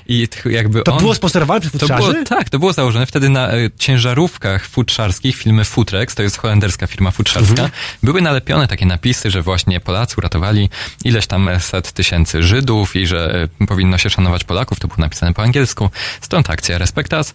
i 0.08 0.28
jakby 0.44 0.82
To 0.82 0.92
on... 0.92 0.98
było 0.98 1.14
sponsorowane 1.14 1.60
przez 1.60 1.72
futrzarzy? 1.72 2.06
To 2.06 2.12
było, 2.12 2.24
tak, 2.24 2.50
to 2.50 2.58
było 2.58 2.72
założone 2.72 3.06
wtedy 3.06 3.28
na 3.28 3.52
e, 3.52 3.70
ciężarówkach 3.78 4.66
futrzarskich, 4.66 5.36
filmy 5.36 5.64
Futrex, 5.64 6.14
to 6.14 6.22
jest 6.22 6.38
holenderska 6.38 6.86
firma 6.86 7.10
futrzarska, 7.10 7.50
mhm. 7.50 7.70
były 8.02 8.22
nalepione 8.22 8.68
takie 8.68 8.86
napisy, 8.86 9.30
że 9.30 9.42
właśnie 9.42 9.80
Polacy 9.80 10.14
uratowali 10.18 10.68
ileś 11.04 11.26
tam 11.26 11.50
set 11.58 11.92
tysięcy 11.92 12.42
Żydów 12.42 12.96
i 12.96 13.06
że 13.06 13.48
e, 13.60 13.66
powinno 13.66 13.98
się 13.98 14.10
szanować 14.10 14.44
Polaków, 14.44 14.80
to 14.80 14.88
było 14.88 15.00
napisane 15.00 15.34
po 15.34 15.42
angielsku, 15.42 15.90
stąd 16.20 16.50
akcja 16.50 16.78
Respect 16.78 17.12
Us. 17.12 17.34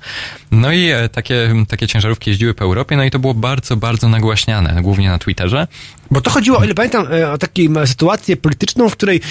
No 0.52 0.72
i 0.72 0.90
e, 0.90 1.10
takie, 1.10 1.53
takie 1.68 1.88
ciężarówki 1.88 2.30
jeździły 2.30 2.53
po 2.53 2.64
Europie, 2.65 2.98
no 2.98 3.03
i 3.03 3.11
to 3.11 3.19
było 3.19 3.34
bardzo, 3.34 3.78
bardzo 3.78 4.10
nagłaśniane, 4.10 4.82
głównie 4.88 5.09
na 5.09 5.19
Twitterze. 5.19 5.68
Bo 6.11 6.22
to 6.22 6.30
chodziło, 6.30 6.57
o 6.57 6.64
ile 6.64 6.73
pamiętam, 6.73 7.07
e, 7.14 7.31
o 7.31 7.38
taką 7.38 7.85
sytuację 7.85 8.38
polityczną, 8.38 8.89
w 8.89 8.93
której 8.93 9.22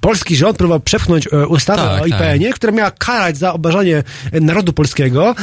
polski 0.00 0.36
rząd 0.36 0.56
próbował 0.56 0.80
przepchnąć 0.80 1.28
e, 1.32 1.46
ustawę 1.46 1.82
tak, 1.82 2.02
o 2.02 2.06
IPN-ie, 2.06 2.48
tak. 2.48 2.56
która 2.56 2.72
miała 2.72 2.90
karać 2.90 3.38
za 3.38 3.52
obrażanie 3.52 4.02
narodu 4.32 4.72
polskiego 4.72 5.34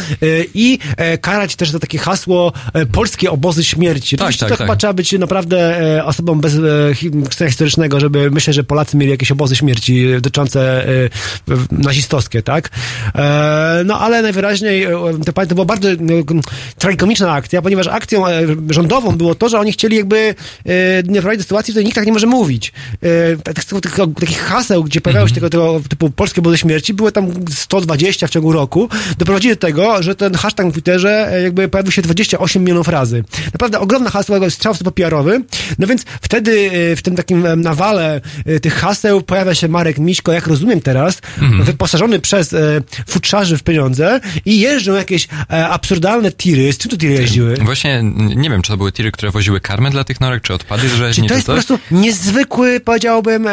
i 0.54 0.80
karać 1.22 1.56
też 1.56 1.70
za 1.70 1.80
takie 1.80 1.98
hasło 1.98 2.54
polskie 2.92 3.32
obozy 3.32 3.64
śmierci. 3.64 4.18
Tak, 4.18 4.36
tak, 4.36 4.50
to 4.50 4.56
chyba 4.56 4.68
tak. 4.68 4.80
trzeba 4.80 4.94
być 4.94 5.12
naprawdę 5.12 5.82
osobą 6.06 6.42
bez 6.42 6.54
historycznego, 7.50 8.00
żeby 8.00 8.32
myśleć, 8.32 8.56
że 8.56 8.64
Polacy 8.64 8.98
mieli 8.98 9.12
jakieś 9.12 9.32
obozy 9.32 9.56
śmierci 9.56 10.08
dotyczące 10.16 10.86
nazistowskie, 11.72 12.42
tak? 12.44 12.70
No 13.86 14.00
ale 14.00 14.22
najwyraźniej 14.22 14.88
to, 15.26 15.46
to 15.46 15.56
była 15.56 15.66
bardzo 15.66 15.90
tragikomiczna 16.78 17.34
akcja, 17.34 17.62
ponieważ 17.62 17.88
akcją 17.88 18.24
rządową 18.70 19.12
było 19.12 19.36
to, 19.36 19.50
że 19.50 19.60
oni 19.60 19.72
chcieli 19.72 19.98
jakby 19.98 20.36
nie 21.08 21.22
prowadzić 21.22 21.40
do 21.40 21.44
sytuacji, 21.44 21.72
w 21.72 21.74
której 21.74 21.86
nikt 21.86 21.96
tak 21.96 22.06
nie 22.06 22.14
może 22.14 22.28
mówić. 22.28 22.74
Takich 24.20 24.35
haseł, 24.38 24.84
gdzie 24.84 25.02
pojawiały 25.02 25.30
się 25.30 25.36
mhm. 25.36 25.52
tego, 25.52 25.74
tego 25.74 25.90
typu 25.90 26.10
polskie 26.10 26.42
body 26.42 26.58
śmierci, 26.58 26.94
było 26.94 27.12
tam 27.12 27.28
120 27.50 28.28
w 28.28 28.30
ciągu 28.30 28.52
roku, 28.52 28.90
doprowadzili 29.18 29.54
do 29.54 29.60
tego, 29.60 30.04
że 30.04 30.16
ten 30.16 30.34
hashtag 30.34 30.68
w 30.68 30.72
Twitterze 30.74 31.34
e, 31.34 31.42
jakby 31.42 31.68
pojawił 31.68 31.92
się 31.92 32.02
28 32.02 32.64
milionów 32.64 32.88
razy. 32.88 33.24
Naprawdę 33.54 33.80
ogromna 33.80 34.10
hasła, 34.10 34.50
strzał 34.50 34.74
w 34.74 34.84
papierowy. 34.84 35.44
No 35.80 35.88
więc 35.88 36.06
wtedy 36.22 36.72
e, 36.92 36.96
w 36.96 37.02
tym 37.02 37.16
takim 37.16 37.46
e, 37.46 37.56
nawale 37.56 38.22
tych 38.62 38.74
haseł 38.74 39.22
pojawia 39.22 39.56
się 39.56 39.68
Marek 39.68 39.98
Miśko, 39.98 40.32
jak 40.32 40.48
rozumiem 40.48 40.82
teraz, 40.82 41.22
mhm. 41.42 41.64
wyposażony 41.64 42.20
przez 42.20 42.56
futrzarzy 43.08 43.58
w 43.58 43.64
pieniądze 43.64 44.20
i 44.46 44.60
jeżdżą 44.60 44.94
jakieś 44.94 45.28
absurdalne 45.50 46.32
tiry. 46.32 46.74
Z 46.74 46.78
czym 46.78 46.92
to 46.92 46.98
tiry 46.98 47.14
jeździły? 47.14 47.56
Właśnie 47.56 48.04
nie 48.36 48.50
wiem, 48.50 48.62
czy 48.62 48.72
to 48.72 48.78
były 48.78 48.92
tiry, 48.92 49.12
które 49.12 49.32
woziły 49.32 49.62
karmę 49.62 49.90
dla 49.92 50.04
tych 50.04 50.22
norek, 50.22 50.44
czy 50.44 50.54
odpady 50.54 50.90
że 50.90 51.14
Czy 51.14 51.22
to 51.22 51.34
jest 51.34 51.48
po 51.48 51.54
prostu 51.54 51.80
niezwykły, 51.92 52.80
powiedziałbym, 52.80 53.48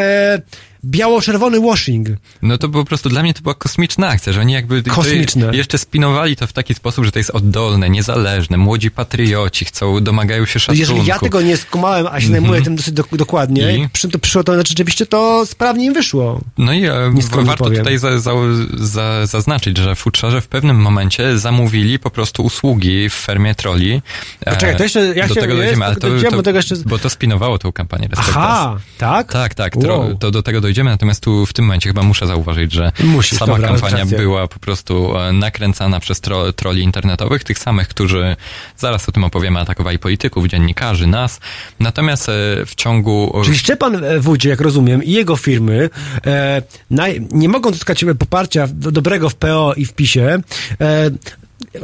biało-czerwony 0.85 1.61
washing. 1.61 2.09
No 2.43 2.59
to 2.59 2.69
po 2.69 2.85
prostu 2.85 3.09
dla 3.09 3.23
mnie 3.23 3.35
to 3.35 3.43
była 3.43 3.55
kosmiczna 3.55 4.09
akcja, 4.09 4.33
że 4.33 4.41
oni 4.41 4.53
jakby 4.53 4.83
Kosmiczne. 4.83 5.51
jeszcze 5.53 5.79
spinowali 5.79 6.37
to 6.37 6.47
w 6.47 6.53
taki 6.53 6.75
sposób, 6.75 7.05
że 7.05 7.13
to 7.13 7.19
jest 7.19 7.31
oddolne, 7.31 7.91
niezależne, 7.91 8.57
młodzi 8.57 8.91
patrioci 8.91 9.65
chcą, 9.65 10.01
domagają 10.01 10.47
się 10.47 10.61
szacunku. 10.61 10.81
Jeżeli 10.81 11.07
ja 11.07 11.19
tego 11.19 11.41
nie 11.41 11.57
skumałem, 11.57 12.07
a 12.07 12.11
się 12.11 12.27
mm 12.27 12.29
-hmm. 12.29 12.31
zajmuję 12.31 12.63
tym 12.63 12.77
dosyć 12.77 12.95
do, 12.95 13.05
dokładnie, 13.13 13.77
I? 13.77 13.89
Przy, 13.89 14.09
to 14.09 14.19
przyszło 14.19 14.45
to, 14.45 14.55
znaczy 14.55 14.69
rzeczywiście 14.69 15.07
to 15.07 15.47
sprawnie 15.47 15.87
im 15.87 15.95
wyszło. 15.95 16.41
No 16.59 16.73
i 16.73 16.85
e, 16.85 17.13
warto 17.43 17.71
tutaj 17.71 17.99
za, 17.99 18.19
za, 18.19 18.33
za, 18.75 19.27
zaznaczyć, 19.27 19.79
że 19.79 19.95
futrzarze 19.95 20.41
w 20.41 20.49
pewnym 20.49 20.77
momencie 20.77 21.39
zamówili 21.39 21.99
po 21.99 22.11
prostu 22.11 22.43
usługi 22.43 23.09
w 23.11 23.15
fermie 23.15 23.55
troli. 23.55 24.03
Poczekaj, 24.45 24.77
to 24.77 24.83
jeszcze, 24.83 25.01
jak 25.01 25.29
do 25.29 25.35
się 25.35 25.41
tego 25.41 25.57
dojdziemy, 25.57 25.85
ale 25.85 25.97
to, 25.97 26.09
to, 26.31 26.37
bo, 26.37 26.43
tego 26.43 26.59
jeszcze... 26.59 26.77
bo 26.77 26.99
to 26.99 27.11
spinowało 27.11 27.59
tą 27.59 27.73
kampanię. 27.73 28.09
Aha, 28.17 28.77
tak? 28.99 29.33
Tak, 29.33 29.55
tak, 29.55 29.77
wow. 29.77 30.15
to 30.15 30.31
do 30.31 30.43
tego 30.43 30.61
dojdziemy 30.61 30.72
dojdziemy, 30.73 30.91
natomiast 30.91 31.21
tu 31.21 31.47
w 31.47 31.53
tym 31.53 31.65
momencie 31.65 31.91
chyba 31.91 32.03
muszę 32.03 32.27
zauważyć, 32.27 32.73
że 32.73 32.93
Musisz, 33.05 33.39
sama 33.39 33.53
dobra, 33.53 33.69
kampania 33.69 34.07
była 34.07 34.49
po 34.49 34.59
prostu 34.59 35.19
e, 35.19 35.33
nakręcana 35.33 36.01
przez 36.01 36.21
tro, 36.21 36.53
troli 36.53 36.83
internetowych, 36.83 37.45
tych 37.45 37.59
samych, 37.59 37.89
którzy, 37.89 38.37
zaraz 38.77 39.09
o 39.09 39.13
tym 39.13 39.25
opowiemy, 39.25 39.61
atakowali 39.61 39.99
polityków, 39.99 40.47
dziennikarzy, 40.47 41.07
nas. 41.07 41.41
Natomiast 41.81 42.29
e, 42.29 42.33
w 42.67 42.75
ciągu... 42.75 43.43
Czyli 43.45 43.59
Szczepan 43.59 44.05
e, 44.05 44.21
Wójcie, 44.21 44.49
jak 44.49 44.61
rozumiem, 44.61 45.05
i 45.05 45.11
jego 45.11 45.37
firmy 45.37 45.91
e, 46.27 46.63
naj, 46.91 47.27
nie 47.33 47.49
mogą 47.49 47.73
zyskać 47.73 48.05
poparcia 48.19 48.69
dobrego 48.73 49.29
w 49.29 49.35
PO 49.35 49.75
i 49.77 49.85
w 49.85 49.93
PiSie, 49.93 50.41
e, 50.81 51.11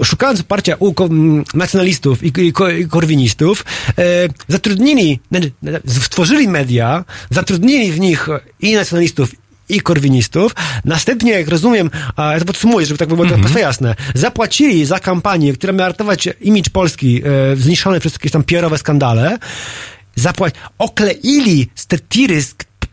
szukając 0.02 0.42
poparcia 0.42 0.76
u 0.78 0.94
nacjonalistów 1.54 2.22
i, 2.22 2.26
i, 2.26 2.52
i 2.80 2.88
korwinistów, 2.88 3.64
e, 3.98 4.04
zatrudnili, 4.48 5.20
stworzyli 5.86 6.48
media, 6.48 7.04
zatrudnili 7.30 7.92
w 7.92 8.00
nich 8.00 8.28
i 8.60 8.74
nacjonalistów, 8.74 9.30
i 9.68 9.80
korwinistów. 9.80 10.54
Następnie, 10.84 11.32
jak 11.32 11.48
rozumiem, 11.48 11.90
a 12.16 12.32
ja 12.32 12.38
to 12.38 12.44
podsumuję, 12.44 12.86
żeby 12.86 12.98
tak 12.98 13.08
było 13.08 13.24
mm 13.24 13.42
-hmm. 13.42 13.58
jasne, 13.58 13.94
zapłacili 14.14 14.84
za 14.84 14.98
kampanię, 15.00 15.52
która 15.52 15.72
miała 15.72 15.88
ratować 15.88 16.28
imidż 16.40 16.70
Polski 16.70 17.22
e, 17.24 17.56
zniszczony 17.56 18.00
przez 18.00 18.12
jakieś 18.12 18.32
tam 18.32 18.44
pierowe 18.44 18.78
skandale, 18.78 19.38
zapłać, 20.16 20.54
okleili 20.78 21.70
te 21.88 21.98
tiry 21.98 22.42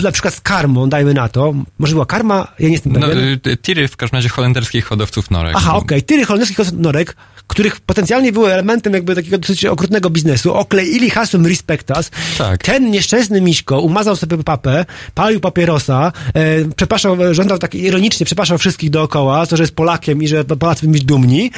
na 0.08 0.12
przykład 0.12 0.34
z 0.34 0.42
karmą, 0.42 0.90
dajmy 0.90 1.14
na 1.14 1.30
to, 1.30 1.54
może 1.80 1.94
była 1.94 2.06
karma, 2.06 2.48
ja 2.60 2.68
nie 2.68 2.74
jestem 2.74 2.94
no, 2.94 3.08
pewien. 3.08 3.40
No, 3.46 3.52
tiry 3.62 3.88
w 3.88 3.98
każdym 3.98 4.18
razie 4.18 4.30
holenderskich 4.30 4.86
hodowców 4.86 5.32
norek. 5.32 5.54
Aha, 5.56 5.76
okej, 5.76 5.86
okay. 5.86 6.02
tiry 6.02 6.26
holenderskich 6.26 6.58
hodowców 6.58 6.80
norek, 6.80 7.16
których 7.48 7.80
potencjalnie 7.80 8.32
były 8.32 8.54
elementem 8.54 8.94
jakby 8.94 9.16
takiego 9.16 9.38
dosyć 9.38 9.66
okrutnego 9.66 10.10
biznesu, 10.10 10.54
okleili 10.54 11.10
hasłem 11.10 11.46
Respectas. 11.46 12.12
Tak. 12.38 12.64
Ten 12.64 12.92
nieszczęsny 12.92 13.42
Miśko 13.42 13.82
umazał 13.82 14.16
sobie 14.16 14.44
papę, 14.44 14.86
palił 15.14 15.40
papierosa, 15.40 16.12
e, 16.34 16.42
przepraszał, 16.76 17.18
żądał 17.32 17.58
tak 17.58 17.76
ironicznie, 17.76 18.26
przepraszał 18.26 18.58
wszystkich 18.58 18.90
dookoła, 18.90 19.46
to, 19.46 19.58
że 19.58 19.64
jest 19.64 19.76
Polakiem 19.76 20.24
i 20.24 20.28
że 20.28 20.44
Polacy 20.44 20.88
być 20.88 21.04
dumni. 21.04 21.52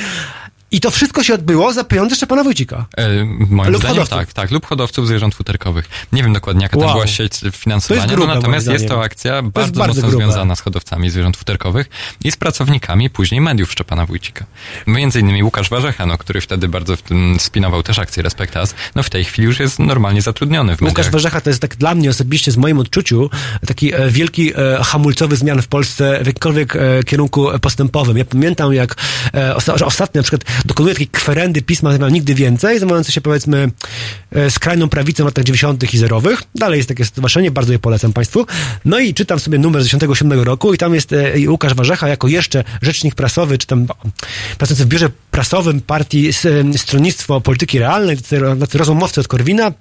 I 0.71 0.79
to 0.79 0.91
wszystko 0.91 1.23
się 1.23 1.33
odbyło 1.33 1.73
za 1.73 1.83
pieniądze 1.83 2.15
Szczepana 2.15 2.43
Wójcika. 2.43 2.85
E, 2.97 3.25
moim 3.25 3.71
lub 3.71 3.81
zdaniem 3.81 3.81
hodowców. 3.81 4.09
tak, 4.09 4.33
tak, 4.33 4.51
lub 4.51 4.65
hodowców 4.65 5.07
zwierząt 5.07 5.35
futerkowych. 5.35 5.89
Nie 6.11 6.23
wiem 6.23 6.33
dokładnie, 6.33 6.63
jaka 6.63 6.77
wow. 6.77 6.87
tam 6.87 6.95
była 6.95 7.07
sieć 7.07 7.33
finansowania, 7.51 8.07
grube, 8.07 8.27
no, 8.27 8.35
natomiast 8.35 8.67
jest 8.67 8.87
to 8.87 9.03
akcja 9.03 9.35
to 9.35 9.43
bardzo, 9.43 9.79
bardzo 9.79 10.01
mocno 10.01 10.17
związana 10.17 10.55
z 10.55 10.61
hodowcami 10.61 11.09
zwierząt 11.09 11.37
futerkowych 11.37 11.89
i 12.23 12.31
z 12.31 12.37
pracownikami 12.37 13.09
później 13.09 13.41
mediów 13.41 13.71
Szczepana 13.71 14.05
Wójcika. 14.05 14.45
Między 14.87 15.19
innymi 15.19 15.43
Łukasz 15.43 15.69
Warzecha, 15.69 16.05
no, 16.05 16.17
który 16.17 16.41
wtedy 16.41 16.67
bardzo 16.67 16.95
w 16.95 17.01
tym 17.01 17.37
spinował 17.39 17.83
też 17.83 17.99
akcję 17.99 18.23
Respektas, 18.23 18.75
no 18.95 19.03
w 19.03 19.09
tej 19.09 19.23
chwili 19.23 19.45
już 19.45 19.59
jest 19.59 19.79
normalnie 19.79 20.21
zatrudniony 20.21 20.75
w 20.75 20.81
mediach. 20.81 20.97
Łukasz 20.97 21.09
Warzecha 21.09 21.41
to 21.41 21.49
jest 21.49 21.61
tak 21.61 21.75
dla 21.75 21.95
mnie 21.95 22.09
osobiście, 22.09 22.51
z 22.51 22.57
moim 22.57 22.79
odczuciu, 22.79 23.29
taki 23.67 23.93
e, 23.93 24.09
wielki 24.09 24.53
e, 24.55 24.83
hamulcowy 24.83 25.35
zmian 25.35 25.61
w 25.61 25.67
Polsce 25.67 26.19
w 26.23 26.27
jakimkolwiek 26.27 26.75
e, 26.75 27.03
kierunku 27.03 27.47
postępowym. 27.61 28.17
Ja 28.17 28.25
pamiętam, 28.25 28.73
jak 28.73 28.95
e, 29.33 29.55
ostatnio 29.55 30.19
na 30.19 30.23
przykład 30.23 30.43
dokonuje 30.65 30.95
takiej 30.95 31.07
kwerendy 31.07 31.61
pisma 31.61 31.97
nigdy 31.97 32.35
więcej, 32.35 32.79
zajmujące 32.79 33.11
się 33.11 33.21
powiedzmy 33.21 33.71
e, 34.31 34.51
skrajną 34.51 34.89
prawicą 34.89 35.25
latach 35.25 35.43
90. 35.43 35.93
i 35.93 35.97
zerowych. 35.97 36.43
Dalej 36.55 36.77
jest 36.77 36.89
takie 36.89 37.05
stowarzyszenie, 37.05 37.51
bardzo 37.51 37.73
je 37.73 37.79
polecam 37.79 38.13
Państwu. 38.13 38.45
No 38.85 38.99
i 38.99 39.13
czytam 39.13 39.39
sobie 39.39 39.57
numer 39.57 39.83
z 39.83 39.85
97 39.85 40.41
roku 40.41 40.73
i 40.73 40.77
tam 40.77 40.95
jest 40.95 41.13
e, 41.13 41.33
Łukasz 41.47 41.73
Warzecha 41.73 42.07
jako 42.07 42.27
jeszcze 42.27 42.63
rzecznik 42.81 43.15
prasowy, 43.15 43.57
czy 43.57 43.67
tam 43.67 43.87
pracujący 44.57 44.85
w 44.85 44.87
biurze 44.87 45.09
prasowym 45.31 45.81
partii 45.81 46.29
Stronnictwo 46.77 47.41
Polityki 47.41 47.79
Realnej, 47.79 48.17
tacy 48.59 48.77
rozmówcy 48.77 49.21
od 49.21 49.27
Korwina, 49.27 49.71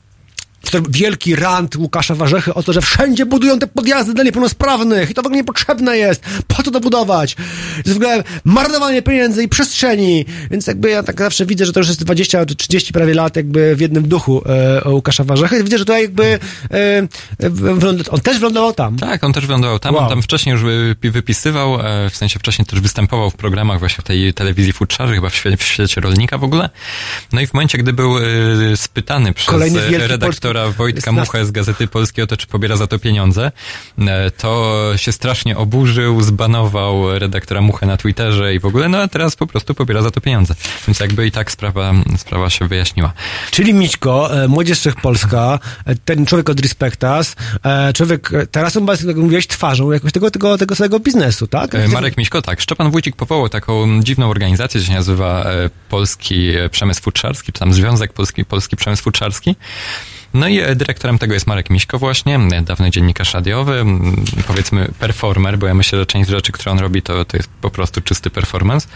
wielki 0.89 1.37
rant 1.37 1.77
Łukasza 1.77 2.15
Warzechy 2.15 2.55
o 2.55 2.63
to, 2.63 2.73
że 2.73 2.81
wszędzie 2.81 3.27
budują 3.27 3.59
te 3.59 3.67
podjazdy 3.67 4.15
dla 4.15 4.25
niepełnosprawnych 4.25 5.11
i 5.11 5.15
to 5.15 5.23
w 5.23 5.27
ogóle 5.27 5.37
niepotrzebne 5.37 5.99
jest. 5.99 6.23
Po 6.47 6.63
co 6.63 6.71
to 6.71 6.81
budować? 6.81 7.35
To 7.35 7.43
jest 7.85 7.93
w 7.93 7.97
ogóle 7.97 8.25
marnowanie 8.45 9.03
pieniędzy 9.03 9.43
i 9.43 9.49
przestrzeni. 9.49 10.25
Więc 10.51 10.67
jakby 10.67 10.91
ja 10.91 11.03
tak 11.03 11.19
zawsze 11.19 11.47
widzę, 11.47 11.67
że 11.67 11.73
to 11.73 11.81
już 11.81 11.89
jest 11.89 12.05
20 12.05 12.47
czy 12.47 12.57
30 12.57 12.93
prawie 12.93 13.15
lat 13.15 13.37
jakby 13.37 13.77
w 13.77 13.81
jednym 13.81 14.09
duchu 14.09 14.43
e, 14.47 14.91
Łukasza 14.91 15.25
Warzechy. 15.25 15.65
Widzę, 15.65 15.79
że 15.79 15.85
tutaj 15.85 16.03
jakby 16.03 16.25
e, 16.25 16.39
e, 16.73 17.09
on 18.11 18.21
też 18.21 18.39
wylądował 18.39 18.73
tam. 18.73 18.97
Tak, 18.97 19.25
on 19.25 19.33
też 19.33 19.47
wylądował 19.47 19.79
tam. 19.79 19.95
Wow. 19.95 20.05
On 20.05 20.11
tam 20.11 20.23
wcześniej 20.23 20.53
już 20.53 20.63
wypisywał, 21.01 21.81
e, 21.81 22.11
w 22.11 22.17
sensie 22.17 22.39
wcześniej 22.39 22.67
też 22.67 22.81
występował 22.81 23.31
w 23.31 23.37
programach 23.37 23.79
właśnie 23.79 24.03
w 24.03 24.05
tej 24.05 24.35
telewizji 24.35 24.73
futrzarzy, 24.73 25.15
chyba 25.15 25.29
w 25.29 25.35
świecie, 25.35 25.57
w 25.57 25.63
świecie 25.63 26.01
rolnika 26.01 26.39
w 26.39 26.45
ogóle. 26.45 26.71
No 27.33 27.41
i 27.41 27.47
w 27.47 27.55
momencie, 27.55 27.79
gdy 27.79 27.93
był 27.93 28.19
e, 28.19 28.23
spytany 28.77 29.33
przez 29.33 29.75
redaktora 30.09 30.56
redaktora 30.57 30.78
Wojtka 30.78 31.12
Mucha 31.12 31.45
z 31.45 31.51
Gazety 31.51 31.87
Polskiej 31.87 32.24
o 32.24 32.27
to, 32.27 32.37
czy 32.37 32.47
pobiera 32.47 32.77
za 32.77 32.87
to 32.87 32.99
pieniądze, 32.99 33.53
e, 33.99 34.31
to 34.31 34.93
się 34.97 35.12
strasznie 35.12 35.57
oburzył, 35.57 36.23
zbanował 36.23 37.19
redaktora 37.19 37.61
Muchę 37.61 37.87
na 37.87 37.97
Twitterze 37.97 38.55
i 38.55 38.61
w 38.61 38.65
ogóle, 38.65 38.89
no 38.89 38.99
a 38.99 39.09
teraz 39.09 39.37
po 39.37 39.47
prostu 39.47 39.74
pobiera 39.74 40.03
za 40.03 40.11
to 40.11 40.20
pieniądze. 40.20 40.55
Więc 40.89 41.01
jakby 41.01 41.27
i 41.27 41.31
tak 41.31 41.51
sprawa, 41.51 41.93
sprawa 42.16 42.51
się 42.51 42.69
wyjaśniła. 42.69 43.12
Czyli 43.51 43.74
Mićko, 43.74 44.43
e, 44.45 44.49
Młodzież 44.49 44.81
Polska, 45.03 45.59
e, 45.85 45.95
ten 45.95 46.27
człowiek 46.27 46.51
od 46.51 46.61
Respektas, 46.61 47.37
człowiek, 47.95 48.31
teraz 48.51 48.77
on, 48.77 48.87
jak 49.07 49.16
mówiłeś, 49.16 49.47
twarzą 49.47 49.93
jakoś 49.93 50.12
tego, 50.12 50.31
tego, 50.31 50.59
tego 50.59 50.74
samego 50.74 51.01
biznesu, 51.01 51.47
tak? 51.47 51.70
Marek 51.89 52.16
Miśko, 52.16 52.43
tak. 52.43 52.61
Szczepan 52.61 52.91
Wójcik 52.91 53.16
powołał 53.16 53.49
taką 53.49 54.03
dziwną 54.03 54.31
organizację, 54.31 54.81
się 54.81 54.93
nazywa 54.93 55.47
Polski 55.89 56.53
Przemysł 56.70 57.03
Futrzarski, 57.03 57.53
czy 57.53 57.61
tam 57.61 57.73
Związek 57.73 58.12
Polski, 58.12 58.45
Polski 58.45 58.77
Przemysł 58.77 59.03
Futrzarski. 59.03 59.57
No 60.37 60.49
i 60.49 60.61
e, 60.61 60.77
dyrektorem 60.77 61.19
tego 61.19 61.35
jest 61.35 61.47
Marek 61.47 61.71
Miśko 61.71 61.99
właśnie, 61.99 62.39
dawny 62.63 62.91
dziennikarz 62.91 63.35
radiowy, 63.35 63.85
powiedzmy 64.47 64.89
performer, 64.99 65.59
bo 65.59 65.67
ja 65.67 65.75
myślę, 65.75 65.99
że 65.99 66.07
część 66.07 66.31
rzeczy, 66.31 66.53
które 66.53 66.73
on 66.73 66.79
robi, 66.79 67.03
to, 67.03 67.25
to 67.25 67.37
jest 67.37 67.49
po 67.61 67.71
prostu 67.71 68.01
czysty 68.01 68.31
performance. 68.31 68.89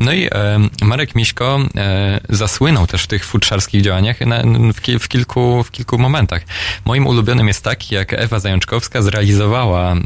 No 0.00 0.12
i 0.12 0.26
e, 0.26 0.58
Marek 0.82 1.14
Miśko 1.14 1.60
e, 1.76 2.20
zasłynął 2.28 2.86
też 2.86 3.02
w 3.02 3.06
tych 3.06 3.24
futrzarskich 3.24 3.82
działaniach 3.82 4.20
na, 4.20 4.42
w, 4.74 5.00
w, 5.00 5.08
kilku, 5.08 5.62
w 5.62 5.70
kilku 5.70 5.98
momentach. 5.98 6.42
Moim 6.84 7.06
ulubionym 7.06 7.48
jest 7.48 7.64
taki, 7.64 7.94
jak 7.94 8.12
Ewa 8.12 8.38
Zajączkowska 8.38 9.02
zrealizowała 9.02 9.96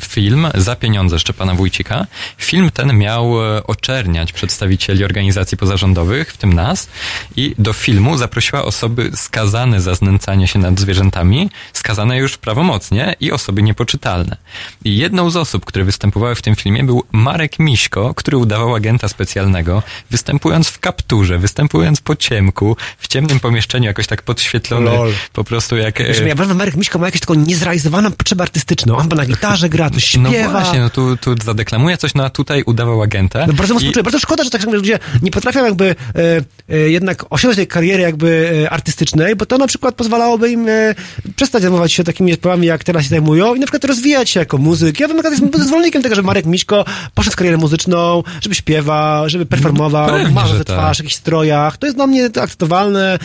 film 0.00 0.48
za 0.54 0.76
pieniądze 0.76 1.18
Szczepana 1.18 1.54
Wójcika. 1.54 2.06
Film 2.38 2.70
ten 2.70 2.98
miał 2.98 3.56
e, 3.56 3.66
oczerniać 3.66 4.32
przedstawicieli 4.32 5.04
organizacji 5.04 5.58
pozarządowych, 5.58 6.32
w 6.32 6.36
tym 6.36 6.52
nas, 6.52 6.88
i 7.36 7.54
do 7.58 7.72
filmu 7.72 8.16
zaprosiła 8.16 8.64
osoby 8.64 9.10
skazane 9.14 9.80
za 9.80 9.94
znęcanie 9.94 10.23
znęcanie 10.24 10.48
się 10.48 10.58
nad 10.58 10.80
zwierzętami 10.80 11.50
skazane 11.72 12.18
już 12.18 12.38
prawomocnie 12.38 13.14
i 13.20 13.32
osoby 13.32 13.62
niepoczytalne. 13.62 14.36
I 14.84 14.96
jedną 14.96 15.30
z 15.30 15.36
osób, 15.36 15.64
które 15.64 15.84
występowały 15.84 16.34
w 16.34 16.42
tym 16.42 16.56
filmie 16.56 16.84
był 16.84 17.02
Marek 17.12 17.58
Miśko, 17.58 18.14
który 18.14 18.36
udawał 18.36 18.74
agenta 18.74 19.08
specjalnego, 19.08 19.82
występując 20.10 20.68
w 20.68 20.78
kapturze, 20.78 21.38
występując 21.38 22.00
po 22.00 22.16
ciemku, 22.16 22.76
w 22.98 23.08
ciemnym 23.08 23.40
pomieszczeniu, 23.40 23.84
jakoś 23.84 24.06
tak 24.06 24.22
podświetlony, 24.22 24.90
Lol. 24.90 25.12
po 25.32 25.44
prostu 25.44 25.76
jak... 25.76 25.98
Wiesz, 25.98 26.20
ja 26.20 26.34
bardzo 26.34 26.54
Marek 26.54 26.76
Miśko 26.76 26.98
ma 26.98 27.06
jakąś 27.06 27.20
taką 27.20 27.34
niezrealizowaną 27.34 28.12
potrzebę 28.12 28.42
artystyczną. 28.42 28.96
On 28.96 29.08
na 29.08 29.26
gitarze 29.26 29.68
gra, 29.68 29.90
to 29.90 30.00
śpiewa. 30.00 30.30
No 30.30 30.50
właśnie, 30.50 30.80
no 30.80 30.90
tu, 30.90 31.16
tu 31.16 31.34
zadeklamuje 31.44 31.96
coś, 31.96 32.14
no 32.14 32.24
a 32.24 32.30
tutaj 32.30 32.62
udawał 32.66 33.02
agenta. 33.02 33.46
No 33.46 33.52
bardzo 33.52 33.74
I... 33.78 34.02
Bardzo 34.02 34.18
szkoda, 34.18 34.44
że 34.44 34.50
tak 34.50 34.64
ludzie 34.64 34.98
nie 35.22 35.30
potrafią 35.30 35.64
jakby 35.64 35.94
e, 36.14 36.74
e, 36.74 36.78
jednak 36.78 37.24
osiągnąć 37.30 37.56
tej 37.56 37.66
kariery 37.66 38.02
jakby 38.02 38.62
e, 38.64 38.70
artystycznej, 38.70 39.36
bo 39.36 39.46
to 39.46 39.58
na 39.58 39.66
przykład 39.66 39.94
pozwalałoby 40.14 40.50
im 40.50 40.68
e, 40.68 40.94
przestać 41.36 41.62
zajmować 41.62 41.92
się 41.92 42.04
takimi 42.04 42.34
sprawami, 42.34 42.66
jak 42.66 42.84
teraz 42.84 43.02
się 43.02 43.08
zajmują 43.08 43.54
i 43.54 43.60
na 43.60 43.66
przykład 43.66 43.84
rozwijać 43.84 44.30
się 44.30 44.40
jako 44.40 44.58
muzyk. 44.58 45.00
Ja 45.00 45.08
bym 45.08 45.16
na 45.16 45.30
jestem 45.30 45.50
zwolennikiem 45.64 46.02
tego, 46.02 46.14
że 46.14 46.22
Marek 46.22 46.46
Miśko 46.46 46.84
poszedł 47.14 47.32
w 47.32 47.36
karierę 47.36 47.56
muzyczną, 47.56 48.22
żeby 48.40 48.54
śpiewał, 48.54 49.28
żeby 49.28 49.46
performował, 49.46 50.18
no, 50.18 50.30
twarz, 50.30 50.64
tak. 50.64 50.94
w 50.94 50.98
jakichś 50.98 51.14
strojach. 51.14 51.76
To 51.76 51.86
jest 51.86 51.96
dla 51.96 52.06
mnie 52.06 52.30
akceptowalne 52.42 53.18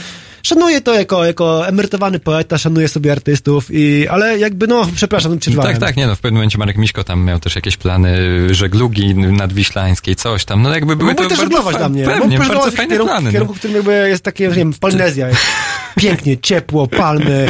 szanuję 0.44 0.82
to 0.82 0.94
jako, 0.94 1.26
jako 1.26 1.68
emerytowany 1.68 2.20
poeta, 2.20 2.58
szanuję 2.58 2.88
sobie 2.88 3.12
artystów, 3.12 3.68
i, 3.72 4.08
ale 4.08 4.40
jakby, 4.40 4.68
no, 4.68 4.88
przepraszam, 4.96 5.40
przerwałem. 5.40 5.72
Tak, 5.72 5.82
tak, 5.82 5.98
nie 5.98 6.08
no, 6.08 6.16
w 6.16 6.20
pewnym 6.20 6.36
momencie 6.36 6.58
Marek 6.58 6.78
Miśko 6.78 7.04
tam 7.04 7.24
miał 7.24 7.40
też 7.40 7.56
jakieś 7.56 7.78
plany 7.78 8.18
żeglugi 8.52 9.16
nadwiślańskiej, 9.16 10.16
coś 10.16 10.46
tam, 10.46 10.62
no 10.62 10.74
jakby 10.74 10.96
były 10.96 11.14
no, 11.14 11.24
to 11.24 11.30
też 11.30 11.40
żeglować 11.40 11.78
dla 11.78 11.90
mnie. 11.90 12.06
Pewnie, 12.06 12.38
bardzo 12.40 12.72
fajne 12.72 12.92
kierunku, 12.94 13.14
plany. 13.14 13.30
W 13.30 13.34
kierunku, 13.34 13.54
no. 13.54 13.56
w 13.56 13.60
którym 13.60 13.76
jakby 13.76 14.10
jest 14.10 14.24
takie, 14.24 14.48
nie 14.48 14.54
wiem, 14.54 14.74
Polinezja 14.74 15.28
jest. 15.28 15.42
Pięknie, 15.96 16.38
ciepło, 16.38 16.88
palmy, 16.88 17.48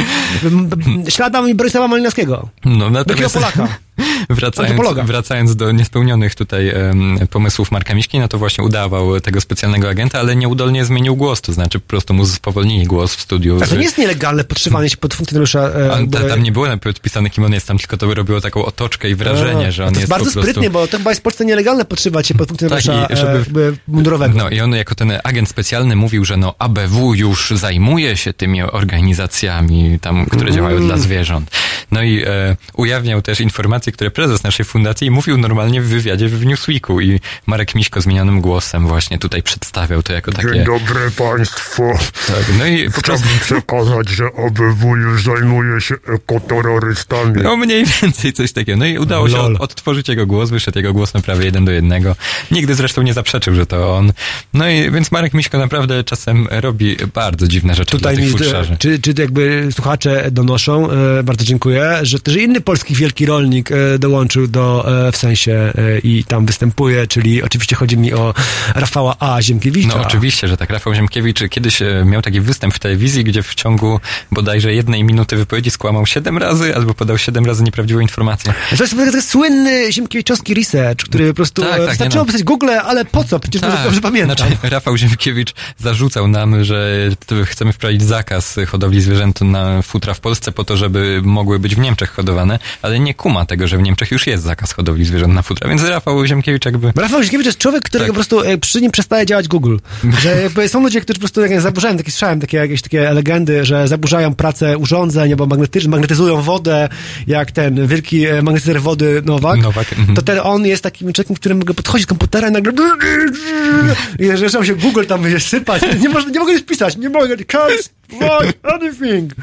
śladami 1.08 1.54
Bronisława 1.54 1.88
Malinowskiego. 1.88 2.48
No, 2.64 2.90
natomiast... 2.90 3.34
Polaka. 3.34 3.68
wracając, 4.30 4.80
wracając 5.04 5.56
do 5.56 5.72
niespełnionych 5.72 6.34
tutaj 6.34 6.72
um, 6.74 7.18
pomysłów 7.30 7.70
Marka 7.70 7.94
Miśki, 7.94 8.18
no 8.18 8.28
to 8.28 8.38
właśnie 8.38 8.64
udawał 8.64 9.20
tego 9.20 9.40
specjalnego 9.40 9.88
agenta, 9.88 10.20
ale 10.20 10.36
nieudolnie 10.36 10.84
zmienił 10.84 11.16
głos, 11.16 11.40
to 11.40 11.52
znaczy 11.52 11.80
po 11.80 11.88
prostu 11.88 12.14
mu 12.14 12.26
spowolnili 12.26 12.86
głos 12.86 13.14
w 13.14 13.20
studiu. 13.20 13.58
A 13.62 13.66
to 13.66 13.76
nie 13.76 13.82
jest 13.82 13.98
nielegalne 13.98 14.44
podszywanie 14.44 14.90
się 14.90 14.96
pod 14.96 15.14
funkcjonariusza. 15.14 15.60
E, 15.60 16.28
tam 16.28 16.42
nie 16.42 16.52
było 16.52 16.66
podpisane, 16.82 17.30
kim 17.30 17.44
on 17.44 17.52
jest 17.52 17.66
tam, 17.66 17.78
tylko 17.78 17.96
to 17.96 18.14
robiło 18.14 18.40
taką 18.40 18.64
otoczkę 18.64 19.10
i 19.10 19.14
wrażenie, 19.14 19.66
A, 19.66 19.70
że 19.70 19.86
on 19.86 19.94
to 19.94 20.00
jest, 20.00 20.10
jest 20.10 20.24
bardzo 20.24 20.42
sprytnie, 20.42 20.70
bo 20.70 20.86
to 20.86 20.98
chyba 20.98 21.10
jest 21.10 21.20
w 21.20 21.22
Polsce 21.22 21.44
nielegalne 21.44 21.84
podszywać 21.84 22.26
się 22.26 22.34
pod 22.34 22.48
funkcjonariusza 22.48 23.06
tak, 23.06 23.10
i, 23.10 23.16
żeby, 23.20 23.66
e, 23.66 23.92
mundurowego. 23.92 24.38
No 24.38 24.50
i 24.50 24.60
on 24.60 24.72
jako 24.72 24.94
ten 24.94 25.12
agent 25.24 25.48
specjalny 25.48 25.96
mówił, 25.96 26.24
że 26.24 26.36
no 26.36 26.54
ABW 26.58 27.14
już 27.14 27.52
zajmuje 27.56 28.16
się 28.16 28.32
tymi 28.32 28.62
organizacjami 28.62 29.98
tam, 30.00 30.26
które 30.26 30.42
mm. 30.42 30.54
działają 30.54 30.80
dla 30.86 30.98
zwierząt. 30.98 31.50
No 31.90 32.02
i 32.02 32.22
e, 32.26 32.56
ujawniał 32.74 33.22
też 33.22 33.40
informacje, 33.40 33.89
które 33.92 34.10
prezes 34.10 34.42
naszej 34.42 34.66
fundacji 34.66 35.10
mówił 35.10 35.38
normalnie 35.38 35.82
w 35.82 35.86
wywiadzie 35.86 36.28
w 36.28 36.46
Newsweeku 36.46 37.00
i 37.00 37.20
Marek 37.46 37.74
Miśko 37.74 38.00
zmienionym 38.00 38.40
głosem 38.40 38.86
właśnie 38.88 39.18
tutaj 39.18 39.42
przedstawiał 39.42 40.02
to 40.02 40.12
jako 40.12 40.32
takie... 40.32 40.52
Dzień 40.52 40.64
dobry 40.64 41.10
Państwu. 41.10 41.82
Tak, 42.26 42.44
no 42.58 42.66
i 42.66 42.90
Chciałbym 42.90 43.38
przekazać, 43.40 44.08
że 44.08 44.32
OBW 44.32 44.96
już 44.96 45.24
zajmuje 45.24 45.80
się 45.80 45.94
ekoterrorystami. 45.94 47.42
No 47.42 47.56
mniej 47.56 47.84
więcej 48.02 48.32
coś 48.32 48.52
takiego. 48.52 48.78
No 48.78 48.86
i 48.86 48.98
udało 48.98 49.28
się 49.28 49.38
od, 49.38 49.60
odtworzyć 49.60 50.08
jego 50.08 50.26
głos, 50.26 50.50
wyszedł 50.50 50.78
jego 50.78 50.92
głos 50.92 51.14
na 51.14 51.20
prawie 51.20 51.44
jeden 51.44 51.64
do 51.64 51.72
jednego. 51.72 52.16
Nigdy 52.50 52.74
zresztą 52.74 53.02
nie 53.02 53.14
zaprzeczył, 53.14 53.54
że 53.54 53.66
to 53.66 53.96
on. 53.96 54.12
No 54.54 54.68
i 54.68 54.90
więc 54.90 55.12
Marek 55.12 55.34
Miśko 55.34 55.58
naprawdę 55.58 56.04
czasem 56.04 56.46
robi 56.50 56.96
bardzo 57.14 57.48
dziwne 57.48 57.74
rzeczy 57.74 57.90
Tutaj 57.90 58.16
dla 58.16 58.38
tych 58.38 58.78
Czy, 58.78 58.98
czy 58.98 59.14
jakby 59.18 59.68
słuchacze 59.72 60.28
donoszą, 60.30 60.90
e, 60.90 61.22
bardzo 61.22 61.44
dziękuję, 61.44 61.98
że 62.02 62.20
też 62.20 62.36
inny 62.36 62.60
polski 62.60 62.94
wielki 62.94 63.26
rolnik 63.26 63.72
e, 63.72 63.74
dołączył 63.98 64.46
do, 64.48 64.86
e, 65.08 65.12
w 65.12 65.16
sensie 65.16 65.52
e, 65.52 65.98
i 65.98 66.24
tam 66.24 66.46
występuje, 66.46 67.06
czyli 67.06 67.42
oczywiście 67.42 67.76
chodzi 67.76 67.98
mi 67.98 68.12
o 68.12 68.34
Rafała 68.74 69.16
A. 69.18 69.42
Ziemkiewicza. 69.42 69.88
No 69.88 70.06
oczywiście, 70.06 70.48
że 70.48 70.56
tak. 70.56 70.70
Rafał 70.70 70.94
Ziemkiewicz 70.94 71.40
kiedyś 71.50 71.82
e, 71.82 72.04
miał 72.04 72.22
taki 72.22 72.40
występ 72.40 72.74
w 72.74 72.78
telewizji, 72.78 73.24
gdzie 73.24 73.42
w 73.42 73.54
ciągu 73.54 74.00
bodajże 74.32 74.74
jednej 74.74 75.04
minuty 75.04 75.36
wypowiedzi 75.36 75.70
skłamał 75.70 76.06
siedem 76.06 76.38
razy, 76.38 76.76
albo 76.76 76.94
podał 76.94 77.18
siedem 77.18 77.46
razy 77.46 77.62
nieprawdziwą 77.62 78.00
informację. 78.00 78.54
To 78.76 78.84
jest 78.84 78.96
taki 78.96 79.22
słynny 79.22 79.92
Ziemkiewiczowski 79.92 80.54
research, 80.54 81.04
który 81.04 81.28
po 81.28 81.34
prostu 81.34 81.62
tak, 81.62 81.70
tak, 81.70 81.88
wystarczyło 81.88 82.24
no. 82.24 82.26
pisać 82.26 82.42
Google, 82.42 82.70
ale 82.84 83.04
po 83.04 83.24
co? 83.24 83.40
Przecież 83.40 83.60
tak. 83.60 83.84
dobrze 83.84 84.00
pamiętam. 84.00 84.36
Znaczy, 84.36 84.56
Rafał 84.62 84.96
Ziemkiewicz 84.96 85.54
zarzucał 85.78 86.28
nam, 86.28 86.64
że 86.64 87.08
chcemy 87.44 87.72
wprowadzić 87.72 88.02
zakaz 88.02 88.56
hodowli 88.66 89.00
zwierząt 89.00 89.40
na 89.40 89.82
futra 89.82 90.14
w 90.14 90.20
Polsce 90.20 90.52
po 90.52 90.64
to, 90.64 90.76
żeby 90.76 91.20
mogły 91.24 91.58
być 91.58 91.74
w 91.74 91.78
Niemczech 91.78 92.10
hodowane, 92.10 92.58
ale 92.82 93.00
nie 93.00 93.14
kuma 93.14 93.46
tego, 93.46 93.59
że 93.68 93.78
w 93.78 93.82
Niemczech 93.82 94.10
już 94.10 94.26
jest 94.26 94.44
zakaz 94.44 94.72
hodowli 94.72 95.04
zwierząt 95.04 95.34
na 95.34 95.42
futra, 95.42 95.68
więc 95.68 95.82
Rafał 95.82 96.26
Ziemkiewicz 96.26 96.64
jakby... 96.64 96.92
Rafał 96.96 97.22
Ziemkiewicz 97.22 97.46
jest 97.46 97.58
człowiek, 97.58 97.84
który 97.84 98.04
tak. 98.04 98.08
po 98.08 98.14
prostu 98.14 98.40
e, 98.40 98.58
przy 98.58 98.80
nim 98.80 98.90
przestaje 98.90 99.26
działać 99.26 99.48
Google. 99.48 99.76
Że 100.22 100.42
jakby 100.42 100.68
są 100.68 100.82
ludzie, 100.82 101.00
którzy 101.00 101.14
po 101.14 101.20
prostu 101.20 101.40
jak 101.40 101.60
zaburzają, 101.60 101.96
takie 101.96 102.10
słyszałem 102.10 102.40
takie 102.40 102.56
jakieś 102.56 102.82
takie 102.82 103.10
legendy, 103.10 103.64
że 103.64 103.88
zaburzają 103.88 104.34
pracę 104.34 104.78
urządzeń, 104.78 105.30
albo 105.30 105.46
magnety 105.46 105.88
magnetyzują 105.88 106.42
wodę, 106.42 106.88
jak 107.26 107.50
ten 107.50 107.86
wielki 107.86 108.26
e, 108.26 108.42
magnetyzer 108.42 108.82
wody 108.82 109.22
Nowak. 109.24 109.60
Nowak. 109.60 109.92
Mhm. 109.92 110.16
To 110.16 110.22
ten 110.22 110.38
on 110.42 110.66
jest 110.66 110.82
takim 110.82 111.12
człowiekiem, 111.12 111.36
który 111.36 111.54
mogę 111.54 111.74
podchodzić 111.74 112.06
z 112.06 112.08
komputera 112.08 112.48
i 112.48 112.52
nagle 112.52 112.72
i 114.18 114.36
zaczął 114.36 114.64
się 114.64 114.74
Google 114.76 115.04
tam 115.04 115.22
będzie 115.22 115.40
sypać. 115.40 115.82
Nie, 116.00 116.08
może, 116.08 116.30
nie 116.30 116.40
mogę 116.40 116.52
nic 116.52 116.64
pisać, 116.64 116.96
nie 116.96 117.10
mogę, 117.10 117.36
can't 117.36 117.90
write 118.10 118.74
anything. 118.74 119.34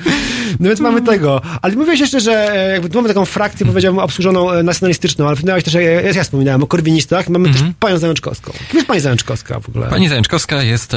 No 0.60 0.68
więc 0.70 0.80
mamy 0.80 1.02
tego. 1.02 1.42
Ale 1.62 1.76
mówiłeś 1.76 2.00
jeszcze, 2.00 2.20
że 2.20 2.56
e, 2.56 2.72
jakby 2.72 2.96
mamy 2.96 3.08
taką 3.08 3.26
frakcję, 3.26 3.66
powiedziałbym, 3.66 4.00
obsłużoną 4.00 4.64
nacjonalistyczną, 4.64 5.28
ale 5.28 5.36
wspomniałeś 5.36 5.64
też, 5.64 5.74
ja, 5.74 5.82
ja 5.82 6.24
wspominałem 6.24 6.64
o 6.64 6.68
korwinistach, 6.68 7.30
mamy 7.30 7.50
mm 7.50 7.60
-hmm. 7.60 7.64
też 7.64 7.74
panią 7.80 7.98
Zajączkowską. 7.98 8.52
Kim 8.52 8.78
jest 8.78 8.88
pani 8.88 9.00
Zajączkowska 9.00 9.60
w 9.60 9.70
ogóle? 9.70 9.88
Pani 9.88 10.10
Zajączkowska 10.10 10.64
jest, 10.64 10.94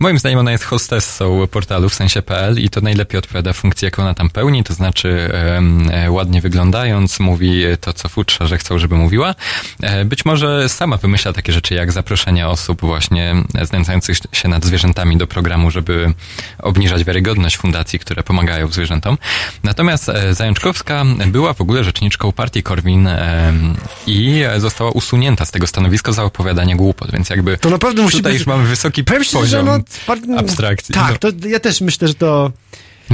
moim 0.00 0.18
zdaniem 0.18 0.38
ona 0.38 0.52
jest 0.52 0.64
hostessą 0.64 1.46
portalu 1.50 1.88
w 1.88 1.94
sensie 1.94 2.22
PL 2.22 2.58
i 2.58 2.70
to 2.70 2.80
najlepiej 2.80 3.18
odpowiada 3.18 3.52
funkcji, 3.52 3.84
jaką 3.84 4.02
ona 4.02 4.14
tam 4.14 4.30
pełni, 4.30 4.64
to 4.64 4.74
znaczy 4.74 5.30
e, 5.90 6.10
ładnie 6.10 6.40
wyglądając, 6.40 7.20
mówi 7.20 7.62
to, 7.80 7.92
co 7.92 8.08
futrza, 8.08 8.46
że 8.46 8.58
chcą, 8.58 8.78
żeby 8.78 8.96
mówiła. 8.96 9.34
E, 9.82 10.04
być 10.04 10.24
może 10.24 10.68
sama 10.68 10.96
wymyśla 10.96 11.32
takie 11.32 11.52
rzeczy, 11.52 11.74
jak 11.74 11.92
zaproszenie 11.92 12.48
osób 12.48 12.80
właśnie 12.80 13.34
znęcających 13.62 14.18
się 14.32 14.48
nad 14.48 14.64
zwierzętami 14.64 15.16
do 15.16 15.26
programu, 15.26 15.70
żeby 15.70 16.12
obniżać 16.58 17.04
wiarygodność 17.08 17.56
fundacji, 17.56 17.98
które 17.98 18.22
pomagają 18.22 18.68
zwierzętom. 18.68 19.18
Natomiast 19.64 20.08
e, 20.08 20.34
Zajączkowska 20.34 21.04
była 21.26 21.54
w 21.54 21.60
ogóle 21.60 21.84
rzeczniczką 21.84 22.32
partii 22.32 22.62
Korwin 22.62 23.06
e, 23.06 23.52
i 24.06 24.44
została 24.56 24.90
usunięta 24.90 25.44
z 25.44 25.50
tego 25.50 25.66
stanowiska 25.66 26.12
za 26.12 26.24
opowiadanie 26.24 26.76
głupot, 26.76 27.10
więc 27.12 27.30
jakby 27.30 27.58
to 27.58 27.70
naprawdę 27.70 28.02
musi 28.02 28.16
tutaj 28.16 28.32
być... 28.32 28.40
już 28.40 28.46
mamy 28.46 28.64
wysoki 28.64 29.04
poziom 29.32 29.66
no, 29.66 30.38
abstrakcji. 30.38 30.94
Tak, 30.94 31.12
no. 31.22 31.32
to 31.32 31.48
ja 31.48 31.60
też 31.60 31.80
myślę, 31.80 32.08
że 32.08 32.14
to 32.14 32.52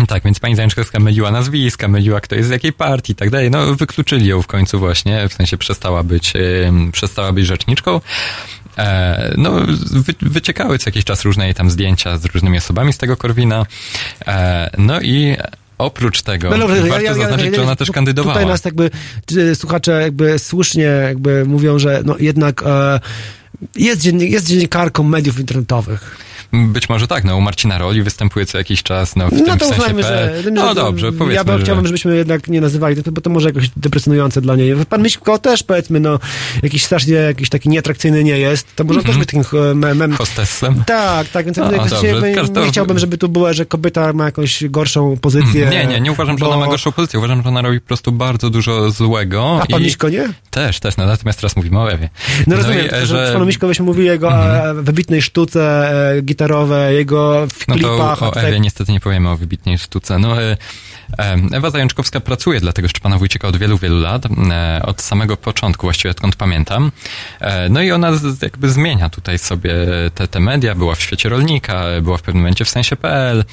tak, 0.09 0.23
więc 0.23 0.41
pani 0.41 0.57
Zajączkowska 0.57 0.99
myliła 0.99 1.31
nazwiska, 1.31 1.89
myliła 1.89 2.21
kto 2.21 2.35
jest 2.35 2.49
z 2.49 2.53
jakiej 2.53 2.73
partii 2.73 3.13
i 3.13 3.17
tak 3.17 3.31
dalej. 3.31 3.51
No, 3.51 3.75
wykluczyli 3.75 4.27
ją 4.27 4.43
w 4.43 4.47
końcu 4.47 4.79
właśnie, 4.79 5.29
w 5.29 5.35
sensie 5.35 5.59
przestała 5.59 6.03
być, 6.03 6.35
yy, 6.35 6.93
przestała 6.93 7.33
być 7.33 7.47
rzeczniczką. 7.47 8.01
E, 8.79 9.35
no, 9.37 9.53
wy, 9.91 10.15
wyciekały 10.23 10.79
co 10.79 10.91
jakiś 10.91 11.05
czas 11.05 11.23
różne 11.23 11.45
jej 11.45 11.55
tam 11.55 11.71
zdjęcia 11.71 12.19
z 12.19 12.25
różnymi 12.25 12.59
osobami 12.59 12.93
z 12.93 12.99
tego 12.99 13.17
Korwina. 13.17 13.67
E, 14.27 14.71
no 14.79 15.01
i 15.01 15.37
Oprócz 15.79 16.23
tego, 16.23 16.57
no, 16.57 16.69
warto 16.69 16.87
ja, 16.87 17.01
ja, 17.01 17.15
zaznaczyć, 17.15 17.47
ja, 17.47 17.55
że 17.55 17.63
ona 17.63 17.77
też 17.77 17.91
kandydowała. 17.91 18.35
Tutaj 18.35 18.49
nas 18.49 18.65
jakby 18.65 18.91
słuchacze 19.55 20.03
jakby 20.03 20.39
słusznie 20.39 20.83
jakby 20.83 21.45
mówią, 21.45 21.79
że 21.79 22.03
no 22.05 22.17
jednak 22.19 22.63
e, 22.67 23.01
jest, 23.77 24.01
dziennik, 24.01 24.31
jest 24.31 24.47
dziennikarką 24.47 25.03
mediów 25.03 25.39
internetowych. 25.39 26.17
Być 26.55 26.89
może 26.89 27.07
tak, 27.07 27.25
no 27.25 27.37
u 27.37 27.41
Marcina 27.41 27.79
Roli 27.79 28.03
występuje 28.03 28.47
co 28.47 28.59
jakiś 28.59 28.83
czas, 28.83 29.17
no 29.17 29.29
w 29.29 29.33
no 29.33 29.39
tym 29.39 29.59
to 29.59 29.69
sensie 29.69 30.03
że, 30.03 30.43
No 30.53 30.75
dobrze, 30.75 31.13
powiedzmy, 31.13 31.35
Ja 31.35 31.45
bym 31.45 31.59
że... 31.59 31.65
chciałbym, 31.65 31.87
żebyśmy 31.87 32.17
jednak 32.17 32.49
nie 32.49 32.61
nazywali, 32.61 32.97
bo 33.13 33.21
to 33.21 33.31
może 33.31 33.49
jakoś 33.49 33.71
depresjonujące 33.77 34.41
dla 34.41 34.57
niej. 34.57 34.75
Pan 34.89 35.03
Miśko 35.03 35.39
też, 35.39 35.63
powiedzmy, 35.63 36.01
no 36.01 36.19
jakiś 36.63 36.85
strasznie 36.85 37.15
jakiś 37.15 37.49
taki 37.49 37.69
nieatrakcyjny 37.69 38.25
nie 38.25 38.39
jest, 38.39 38.77
to 38.77 38.85
może 38.85 39.01
mm 39.01 39.05
-hmm. 39.05 39.09
też 39.09 39.19
być 39.19 39.45
takim 39.45 39.61
e, 39.61 39.75
memem. 39.75 40.17
Hostessem? 40.17 40.85
Tak, 40.87 41.29
tak, 41.29 41.45
więc 41.45 41.57
no, 41.57 41.71
dobrze, 41.71 41.97
nie 42.65 42.69
chciałbym, 42.69 42.99
żeby 42.99 43.19
tu 43.19 43.29
było, 43.29 43.53
że 43.53 43.67
kobieta 43.67 44.13
ma 44.13 44.25
jakąś 44.25 44.65
gorszą 44.65 45.17
pozycję. 45.17 45.67
Nie, 45.71 45.87
nie, 45.87 46.01
nie 46.01 46.13
uważam, 46.13 46.37
bo... 46.37 46.47
że 46.47 46.53
ona 46.53 46.65
ma 46.65 46.71
gorszą 46.71 46.93
pozycję, 46.93 47.19
uważam, 47.19 47.43
że 47.43 47.49
ona 47.49 47.63
robi 47.63 47.81
po 47.81 47.87
prostu 47.87 48.13
bardzo 48.13 48.51
dużo 48.51 48.91
złego. 48.91 49.61
A 49.63 49.67
pan 49.67 49.81
i... 49.81 49.85
Miśko 49.85 50.09
nie? 50.09 50.29
Też, 50.51 50.81
też, 50.81 50.97
no, 50.97 51.07
natomiast 51.07 51.39
teraz 51.39 51.57
mówimy 51.57 51.79
o 51.79 51.93
Ewie. 51.93 52.09
No, 52.39 52.45
no 52.47 52.57
rozumiem, 52.57 52.87
i, 53.05 53.07
że... 53.07 53.31
panu 53.33 53.47
Miśko 53.47 53.67
byśmy 53.67 53.85
mówili 53.85 54.07
jego 54.07 54.33
mm 54.33 54.49
-hmm. 54.49 54.83
wybitnej 54.83 55.23
sztuce 55.23 55.91
e, 56.17 56.23
komputerowe, 56.49 56.95
jego 56.95 57.47
w 57.47 57.69
no 57.69 57.75
klipach. 57.75 58.19
To 58.19 58.31
o. 58.31 58.37
Ewie 58.37 58.61
niestety 58.61 58.93
nie 58.93 59.01
powiemy 59.01 59.31
o 59.31 59.37
wybitnej 59.37 59.79
sztuce. 59.79 60.19
No, 60.19 60.43
e, 60.43 60.57
e, 61.19 61.37
Ewa 61.53 61.71
Zajączkowska 61.71 62.21
pracuje 62.21 62.61
dla 62.61 62.73
tego 62.73 62.89
Szczepana 62.89 63.19
Wójcika 63.19 63.49
od 63.49 63.57
wielu, 63.57 63.79
wielu 63.79 64.01
lat, 64.01 64.27
e, 64.51 64.83
od 64.83 65.03
samego 65.03 65.37
początku, 65.37 65.87
właściwie 65.87 66.11
odkąd 66.11 66.37
pamiętam. 66.37 66.93
No 67.71 67.83
i 67.83 67.93
ona 67.93 68.13
jakby 68.43 68.71
zmienia 68.71 69.09
tutaj 69.09 69.39
sobie 69.39 69.75
te, 70.15 70.29
te 70.29 70.41
media, 70.41 70.75
była 70.75 70.95
w 70.95 71.01
świecie 71.01 71.29
rolnika, 71.29 71.85
była 72.03 72.17
w 72.17 72.23
pewnym 72.23 72.43
momencie 72.43 72.65
w 72.65 72.69
sensie.pl, 72.69 73.45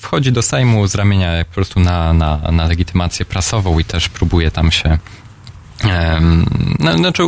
wchodzi 0.00 0.32
do 0.32 0.42
Sejmu 0.42 0.86
z 0.86 0.94
ramienia 0.94 1.44
po 1.44 1.54
prostu 1.54 1.80
na, 1.80 2.12
na, 2.12 2.52
na 2.52 2.66
legitymację 2.66 3.26
prasową 3.26 3.78
i 3.78 3.84
też 3.84 4.08
próbuje 4.08 4.50
tam 4.50 4.70
się 4.70 4.98
no, 6.80 6.98
znaczy, 6.98 7.22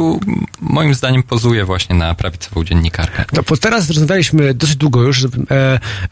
moim 0.60 0.94
zdaniem 0.94 1.22
pozuje 1.22 1.64
właśnie 1.64 1.96
na 1.96 2.14
prawicową 2.14 2.64
dziennikarkę. 2.64 3.24
No, 3.32 3.42
bo 3.48 3.56
teraz 3.56 3.88
rozmawialiśmy 3.88 4.54
dosyć 4.54 4.76
długo 4.76 5.02
już 5.02 5.24
e, 5.24 5.28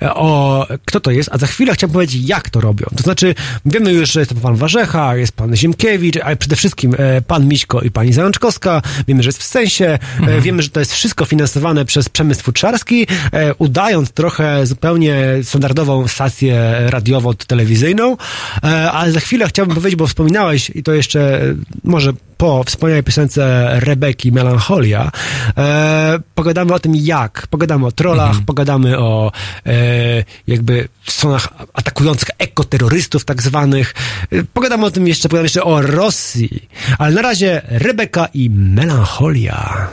e, 0.02 0.14
o 0.14 0.66
kto 0.84 1.00
to 1.00 1.10
jest, 1.10 1.28
a 1.32 1.38
za 1.38 1.46
chwilę 1.46 1.74
chciałem 1.74 1.92
powiedzieć, 1.92 2.28
jak 2.28 2.50
to 2.50 2.60
robią. 2.60 2.86
To 2.96 3.02
znaczy, 3.02 3.34
wiemy 3.66 3.92
już, 3.92 4.12
że 4.12 4.20
jest 4.20 4.34
to 4.34 4.40
pan 4.40 4.56
Warzecha, 4.56 5.16
jest 5.16 5.32
pan 5.32 5.56
Ziemkiewicz, 5.56 6.16
ale 6.16 6.36
przede 6.36 6.56
wszystkim 6.56 6.94
e, 6.98 7.22
pan 7.22 7.48
Miśko 7.48 7.82
i 7.82 7.90
pani 7.90 8.12
Zajączkowska. 8.12 8.82
Wiemy, 9.08 9.22
że 9.22 9.28
jest 9.28 9.38
w 9.38 9.44
sensie. 9.44 9.86
E, 9.86 9.98
mhm. 10.18 10.40
Wiemy, 10.40 10.62
że 10.62 10.70
to 10.70 10.80
jest 10.80 10.94
wszystko 10.94 11.24
finansowane 11.24 11.84
przez 11.84 12.08
przemysł 12.08 12.42
futrzarski, 12.42 13.06
e, 13.32 13.54
udając 13.54 14.10
trochę 14.10 14.66
zupełnie 14.66 15.24
standardową 15.42 16.08
stację 16.08 16.74
radiową, 16.86 17.34
telewizyjną. 17.34 18.16
E, 18.64 18.92
ale 18.92 19.12
za 19.12 19.20
chwilę 19.20 19.48
chciałbym 19.48 19.74
powiedzieć, 19.74 19.98
bo 19.98 20.06
wspominałeś 20.06 20.70
i 20.74 20.82
to 20.82 20.94
jeszcze 20.94 21.40
może 21.84 22.12
po 22.36 22.64
wspaniałej 22.64 23.02
piosence 23.02 23.70
Rebeki 23.80 24.32
Melancholia 24.32 25.10
e, 25.56 26.18
pogadamy 26.34 26.74
o 26.74 26.78
tym 26.78 26.96
jak, 26.96 27.46
pogadamy 27.46 27.86
o 27.86 27.92
trollach, 27.92 28.28
mhm. 28.28 28.44
pogadamy 28.44 28.98
o 28.98 29.32
e, 29.66 30.24
jakby 30.46 30.88
stronach 31.06 31.48
atakujących 31.74 32.28
ekoterrorystów 32.38 33.24
tak 33.24 33.42
zwanych, 33.42 33.94
e, 34.32 34.44
pogadamy 34.44 34.84
o 34.86 34.90
tym 34.90 35.08
jeszcze, 35.08 35.28
pogadamy 35.28 35.44
jeszcze 35.44 35.64
o 35.64 35.82
Rosji, 35.82 36.68
ale 36.98 37.14
na 37.14 37.22
razie 37.22 37.62
Rebeka 37.68 38.28
i 38.34 38.50
Melancholia. 38.50 39.88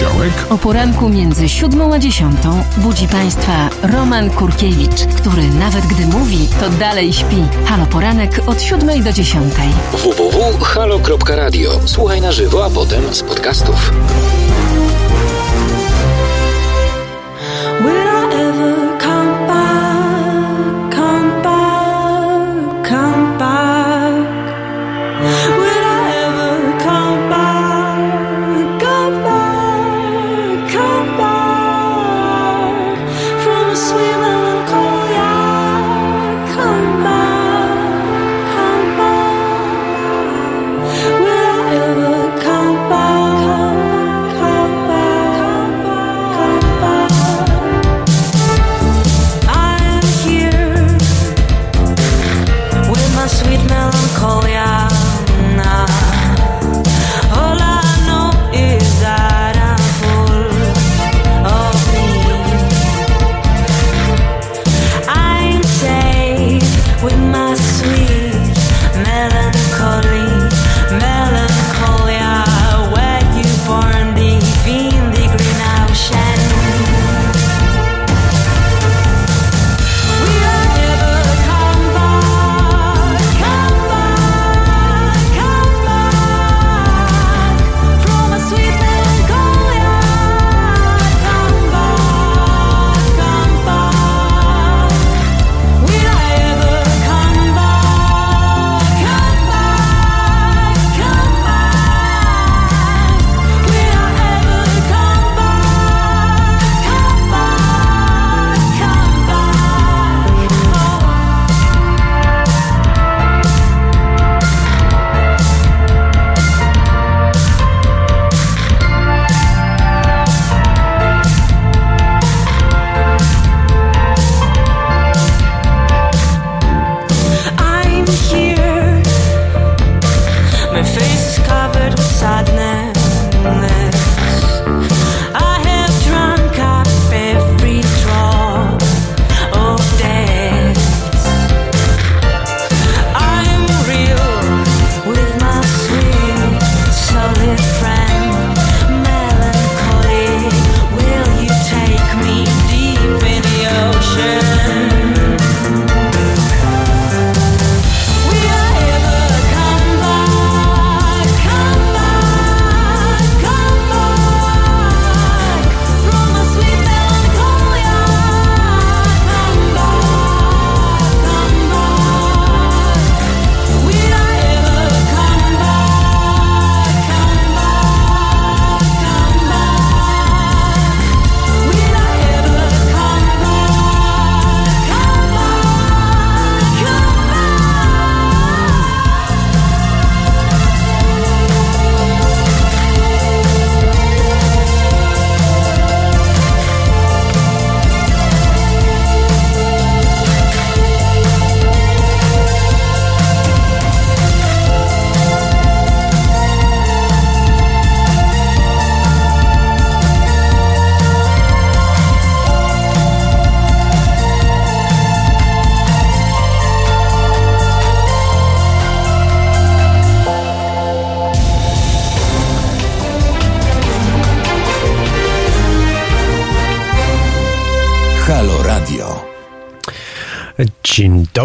Poniedziałek. 0.00 0.32
O 0.50 0.58
poranku 0.58 1.08
między 1.08 1.48
siódmą 1.48 1.94
a 1.94 1.98
dziesiątą 1.98 2.64
budzi 2.76 3.08
Państwa 3.08 3.70
Roman 3.82 4.30
Kurkiewicz, 4.30 5.06
który 5.16 5.42
nawet 5.48 5.86
gdy 5.86 6.06
mówi, 6.06 6.48
to 6.60 6.70
dalej 6.70 7.12
śpi. 7.12 7.44
Halo 7.66 7.86
Poranek 7.86 8.40
od 8.46 8.62
siódmej 8.62 9.02
do 9.02 9.12
dziesiątej. 9.12 9.68
www.halo.radio. 9.92 11.70
Słuchaj 11.84 12.20
na 12.20 12.32
żywo, 12.32 12.64
a 12.64 12.70
potem 12.70 13.14
z 13.14 13.22
podcastów. 13.22 13.92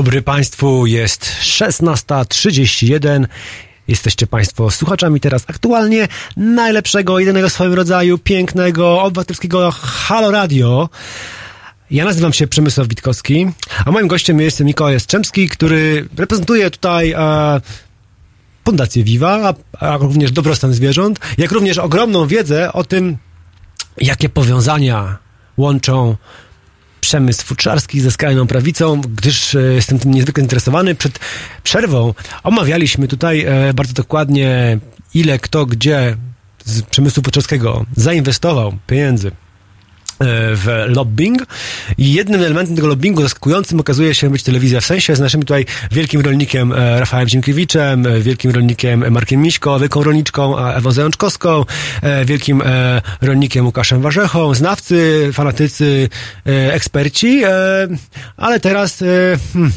Dobry 0.05 0.21
Państwu, 0.21 0.85
jest 0.85 1.25
16.31. 1.41 3.27
Jesteście 3.87 4.27
Państwo 4.27 4.71
słuchaczami 4.71 5.19
teraz 5.19 5.43
aktualnie 5.47 6.07
najlepszego, 6.37 7.19
jedynego 7.19 7.49
w 7.49 7.53
swoim 7.53 7.73
rodzaju, 7.73 8.17
pięknego, 8.17 9.01
obywatelskiego 9.01 9.71
Halo 9.71 10.31
Radio. 10.31 10.89
Ja 11.91 12.05
nazywam 12.05 12.33
się 12.33 12.47
Przemysław 12.47 12.87
Witkowski, 12.87 13.47
a 13.85 13.91
moim 13.91 14.07
gościem 14.07 14.39
jest 14.39 14.59
Mikołaj 14.59 14.93
Jastrzębski, 14.93 15.49
który 15.49 16.09
reprezentuje 16.17 16.71
tutaj 16.71 17.11
e, 17.11 17.61
Fundację 18.65 19.03
Viva, 19.03 19.53
a, 19.79 19.85
a 19.85 19.97
również 19.97 20.31
dobrostan 20.31 20.73
zwierząt, 20.73 21.19
jak 21.37 21.51
również 21.51 21.77
ogromną 21.77 22.27
wiedzę 22.27 22.73
o 22.73 22.83
tym, 22.83 23.17
jakie 23.97 24.29
powiązania 24.29 25.17
łączą 25.57 26.15
przemysł 27.05 27.45
futrzarski 27.45 28.01
ze 28.01 28.11
skrajną 28.11 28.47
prawicą, 28.47 29.01
gdyż 29.01 29.55
e, 29.55 29.59
jestem 29.59 29.99
tym 29.99 30.11
niezwykle 30.11 30.43
interesowany. 30.43 30.95
Przed 30.95 31.19
przerwą 31.63 32.13
omawialiśmy 32.43 33.07
tutaj 33.07 33.45
e, 33.45 33.73
bardzo 33.73 33.93
dokładnie, 33.93 34.79
ile 35.13 35.39
kto 35.39 35.65
gdzie 35.65 36.17
z 36.65 36.81
przemysłu 36.81 37.23
futrzarskiego 37.23 37.85
zainwestował 37.95 38.77
pieniędzy 38.87 39.31
w 40.19 40.85
lobbying. 40.87 41.43
I 41.97 42.13
jednym 42.13 42.41
elementem 42.41 42.75
tego 42.75 42.87
lobbingu 42.87 43.21
zaskakującym 43.21 43.79
okazuje 43.79 44.15
się 44.15 44.29
być 44.29 44.43
telewizja 44.43 44.81
w 44.81 44.85
sensie. 44.85 45.15
Z 45.15 45.19
naszym 45.19 45.41
tutaj 45.41 45.65
wielkim 45.91 46.21
rolnikiem 46.21 46.73
e, 46.73 46.99
Rafałem 46.99 47.29
Ziemkiewiczem, 47.29 48.07
e, 48.07 48.19
wielkim 48.19 48.51
rolnikiem 48.51 49.11
Markiem 49.11 49.41
Miśko, 49.41 49.79
wielką 49.79 50.03
rolniczką 50.03 50.59
Ewą 50.59 50.91
Zajączkowską, 50.91 51.65
wielkim 52.25 52.63
rolnikiem 53.21 53.65
Łukaszem 53.65 54.01
Warzechą, 54.01 54.53
znawcy, 54.53 55.29
fanatycy, 55.33 56.09
eksperci, 56.45 57.41
ale 58.37 58.59
teraz 58.59 59.03
hmm, 59.53 59.71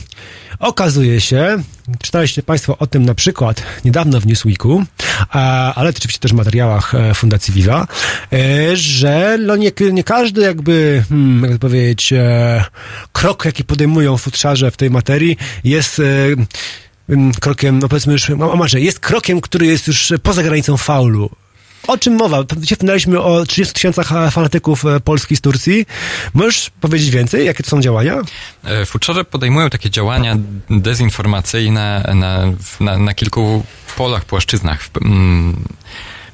Okazuje 0.59 1.21
się, 1.21 1.63
czytaliście 2.03 2.43
Państwo 2.43 2.79
o 2.79 2.87
tym 2.87 3.05
na 3.05 3.15
przykład 3.15 3.63
niedawno 3.85 4.21
w 4.21 4.27
Newsweeku, 4.27 4.85
ale 5.75 5.91
oczywiście 5.91 6.21
też 6.21 6.33
w 6.33 6.35
materiałach 6.35 6.95
e, 6.95 7.15
Fundacji 7.15 7.55
Viva, 7.55 7.87
e, 8.33 8.77
że 8.77 9.39
no 9.41 9.57
nie, 9.57 9.73
nie 9.93 10.05
każdy 10.05 10.41
jakby, 10.41 11.05
hmm, 11.09 11.51
jak 11.51 11.61
powiedzieć, 11.61 12.13
e, 12.13 12.65
krok, 13.13 13.45
jaki 13.45 13.65
podejmują 13.65 14.17
futrzarze 14.17 14.71
w 14.71 14.77
tej 14.77 14.91
materii 14.91 15.37
jest 15.65 16.03
krokiem, 17.41 17.79
no 17.79 17.89
powiedzmy 17.89 18.13
już, 18.13 18.29
może 18.29 18.81
jest 18.81 19.01
krokiem, 19.01 19.41
który 19.41 19.67
jest 19.67 19.87
już 19.87 20.13
poza 20.23 20.43
granicą 20.43 20.77
faulu. 20.77 21.31
O 21.87 21.99
czym 21.99 22.15
mowa? 22.15 22.45
Wspominaliśmy 22.73 23.21
o 23.21 23.47
30 23.47 23.75
tysiącach 23.75 24.09
fanatyków 24.31 24.85
e, 24.85 25.01
Polski 25.01 25.37
z 25.37 25.41
Turcji. 25.41 25.87
Możesz 26.35 26.71
powiedzieć 26.81 27.11
więcej? 27.11 27.47
Jakie 27.47 27.63
to 27.63 27.71
są 27.71 27.81
działania? 27.81 28.23
E, 28.65 28.87
Futrzarze 28.87 29.25
podejmują 29.25 29.71
takie 29.71 29.91
działania 29.91 30.37
dezinformacyjne 30.71 32.13
na, 32.15 32.53
na, 32.81 32.99
na 32.99 33.15
kilku 33.15 33.65
polach, 33.97 34.25
płaszczyznach. 34.25 34.83
W, 34.83 34.91
mm, 34.97 35.65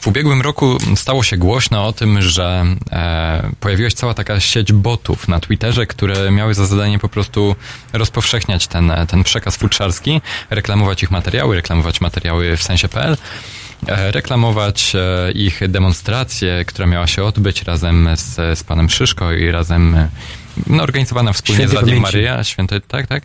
w 0.01 0.07
ubiegłym 0.07 0.43
roku 0.43 0.79
stało 0.97 1.23
się 1.23 1.37
głośno 1.37 1.87
o 1.87 1.93
tym, 1.93 2.23
że 2.23 2.65
e, 2.93 3.51
pojawiła 3.61 3.91
się 3.91 3.97
cała 3.97 4.15
taka 4.15 4.41
sieć 4.41 4.73
botów 4.73 5.29
na 5.29 5.41
Twitterze, 5.41 5.87
które 5.87 6.31
miały 6.31 6.55
za 6.55 6.66
zadanie 6.66 6.99
po 6.99 7.09
prostu 7.09 7.57
rozpowszechniać 7.93 8.66
ten, 8.66 8.93
ten 9.09 9.25
przekaz 9.25 9.57
futrzarski, 9.57 10.21
reklamować 10.51 11.03
ich 11.03 11.11
materiały, 11.11 11.57
reklamować 11.57 12.01
materiały 12.01 12.57
w 12.57 12.62
sensie.pl. 12.62 13.16
E, 13.89 14.12
reklamować 14.12 14.93
e, 14.94 15.32
ich 15.32 15.69
demonstrację, 15.69 16.65
która 16.65 16.86
miała 16.86 17.06
się 17.06 17.24
odbyć 17.24 17.62
razem 17.62 18.09
z, 18.15 18.59
z 18.59 18.62
panem 18.65 18.90
Szyszko 18.90 19.32
i 19.32 19.51
razem 19.51 19.94
e, 19.94 20.09
no, 20.66 20.82
organizowana 20.82 21.32
wspólnie 21.32 21.59
Świętej 21.59 21.78
z 21.78 21.81
Radiem 21.81 22.01
Maryja, 22.01 22.44
święte, 22.44 22.81
tak, 22.81 23.06
tak. 23.06 23.23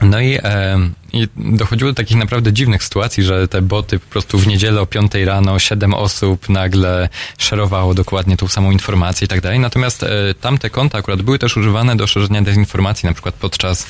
No 0.00 0.20
i, 0.20 0.34
e, 0.34 0.78
i 1.12 1.28
dochodziło 1.36 1.90
do 1.90 1.94
takich 1.94 2.16
naprawdę 2.16 2.52
dziwnych 2.52 2.84
sytuacji, 2.84 3.22
że 3.22 3.48
te 3.48 3.62
boty 3.62 3.98
po 3.98 4.06
prostu 4.06 4.38
w 4.38 4.46
niedzielę 4.46 4.80
o 4.80 4.86
5 4.86 5.14
rano 5.14 5.58
siedem 5.58 5.94
osób 5.94 6.48
nagle 6.48 7.08
szerowało 7.38 7.94
dokładnie 7.94 8.36
tą 8.36 8.48
samą 8.48 8.70
informację 8.70 9.24
i 9.24 9.28
tak 9.28 9.40
dalej. 9.40 9.58
Natomiast 9.58 10.02
e, 10.02 10.08
tamte 10.40 10.70
konta 10.70 10.98
akurat 10.98 11.22
były 11.22 11.38
też 11.38 11.56
używane 11.56 11.96
do 11.96 12.06
szerzenia 12.06 12.42
dezinformacji, 12.42 13.06
na 13.06 13.12
przykład 13.12 13.34
podczas 13.34 13.86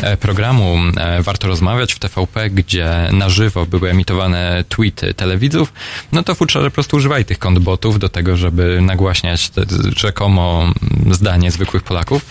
e, 0.00 0.16
programu 0.16 0.78
e, 0.96 1.22
Warto 1.22 1.48
Rozmawiać 1.48 1.94
w 1.94 1.98
TVP, 1.98 2.50
gdzie 2.50 3.08
na 3.12 3.28
żywo 3.28 3.66
były 3.66 3.90
emitowane 3.90 4.64
tweety 4.68 5.14
telewidzów, 5.14 5.72
no 6.12 6.22
to 6.22 6.34
futrzarze 6.34 6.70
po 6.70 6.74
prostu 6.74 6.96
używali 6.96 7.24
tych 7.24 7.38
kont 7.38 7.58
botów 7.58 7.98
do 7.98 8.08
tego, 8.08 8.36
żeby 8.36 8.80
nagłaśniać 8.82 9.50
te, 9.50 9.62
rzekomo 9.96 10.72
zdanie 11.10 11.50
zwykłych 11.50 11.82
Polaków. 11.82 12.26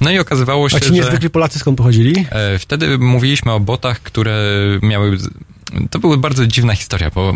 No 0.00 0.10
i 0.10 0.18
okazywało 0.18 0.68
się, 0.68 0.76
A 0.76 0.80
ci 0.80 0.92
niezwykli 0.92 1.30
Polacy 1.30 1.58
skąd 1.58 1.78
pochodzili? 1.78 2.26
E, 2.30 2.58
wtedy 2.58 2.98
mówiliśmy 2.98 3.52
o 3.52 3.60
botach, 3.60 3.71
które 3.78 4.40
miały 4.82 5.18
to 5.90 5.98
była 5.98 6.16
bardzo 6.16 6.46
dziwna 6.46 6.74
historia, 6.74 7.10
bo 7.14 7.34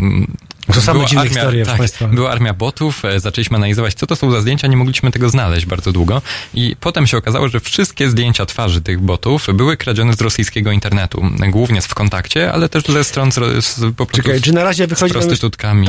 to 0.73 0.81
same 0.81 1.05
dziwne 1.05 1.21
armia, 1.21 1.33
historie, 1.33 1.65
tak, 1.65 1.77
Państwa. 1.77 2.07
Była 2.07 2.31
armia 2.31 2.53
botów, 2.53 3.05
e, 3.05 3.19
zaczęliśmy 3.19 3.57
analizować, 3.57 3.93
co 3.93 4.07
to 4.07 4.15
są 4.15 4.31
za 4.31 4.41
zdjęcia, 4.41 4.67
nie 4.67 4.77
mogliśmy 4.77 5.11
tego 5.11 5.29
znaleźć 5.29 5.65
bardzo 5.65 5.91
długo 5.91 6.21
i 6.53 6.75
potem 6.79 7.07
się 7.07 7.17
okazało, 7.17 7.49
że 7.49 7.59
wszystkie 7.59 8.09
zdjęcia 8.09 8.45
twarzy 8.45 8.81
tych 8.81 8.99
botów 8.99 9.47
były 9.53 9.77
kradzione 9.77 10.13
z 10.13 10.21
rosyjskiego 10.21 10.71
internetu, 10.71 11.25
głównie 11.49 11.81
z 11.81 11.87
kontakcie, 11.87 12.53
ale 12.53 12.69
też 12.69 12.83
ze 12.83 13.03
stron 13.03 13.31
z, 13.31 13.65
z, 13.65 13.79
po 13.95 14.05
prostu 14.05 14.23
Czekaj, 14.23 14.41
czy 14.41 14.53
na 14.53 14.63
razie 14.63 14.87
wychodzi 14.87 15.11
z 15.11 15.13
prostytutkami, 15.13 15.87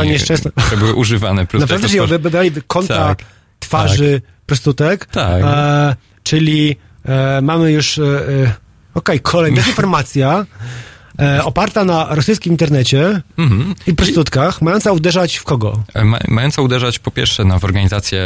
które 0.57 0.77
były 0.79 0.95
używane. 0.95 1.47
Naprawdę, 1.53 1.89
że 1.89 2.19
wybrali 2.19 2.51
konta 2.67 2.95
tak, 2.95 3.25
twarzy 3.59 4.21
tak. 4.25 4.47
prostytutek? 4.47 5.07
Tak. 5.07 5.43
E, 5.45 5.97
czyli 6.23 6.77
e, 7.05 7.41
mamy 7.43 7.73
już... 7.73 7.99
E, 7.99 8.29
e 8.29 8.68
Okej, 8.99 9.21
kolejna 9.21 9.57
dezinformacja 9.57 10.47
e, 11.19 11.45
oparta 11.45 11.85
na 11.85 12.15
rosyjskim 12.15 12.53
internecie 12.53 13.21
mm-hmm. 13.39 13.75
i 13.87 13.95
prostytutkach, 13.95 14.63
mająca 14.63 14.93
uderzać 14.93 15.37
w 15.37 15.45
kogo? 15.45 15.83
E, 15.95 16.05
ma, 16.05 16.19
mająca 16.29 16.63
uderzać 16.63 16.99
po 16.99 17.11
pierwsze 17.11 17.45
no, 17.45 17.59
w 17.59 17.65
organizacje 17.65 18.23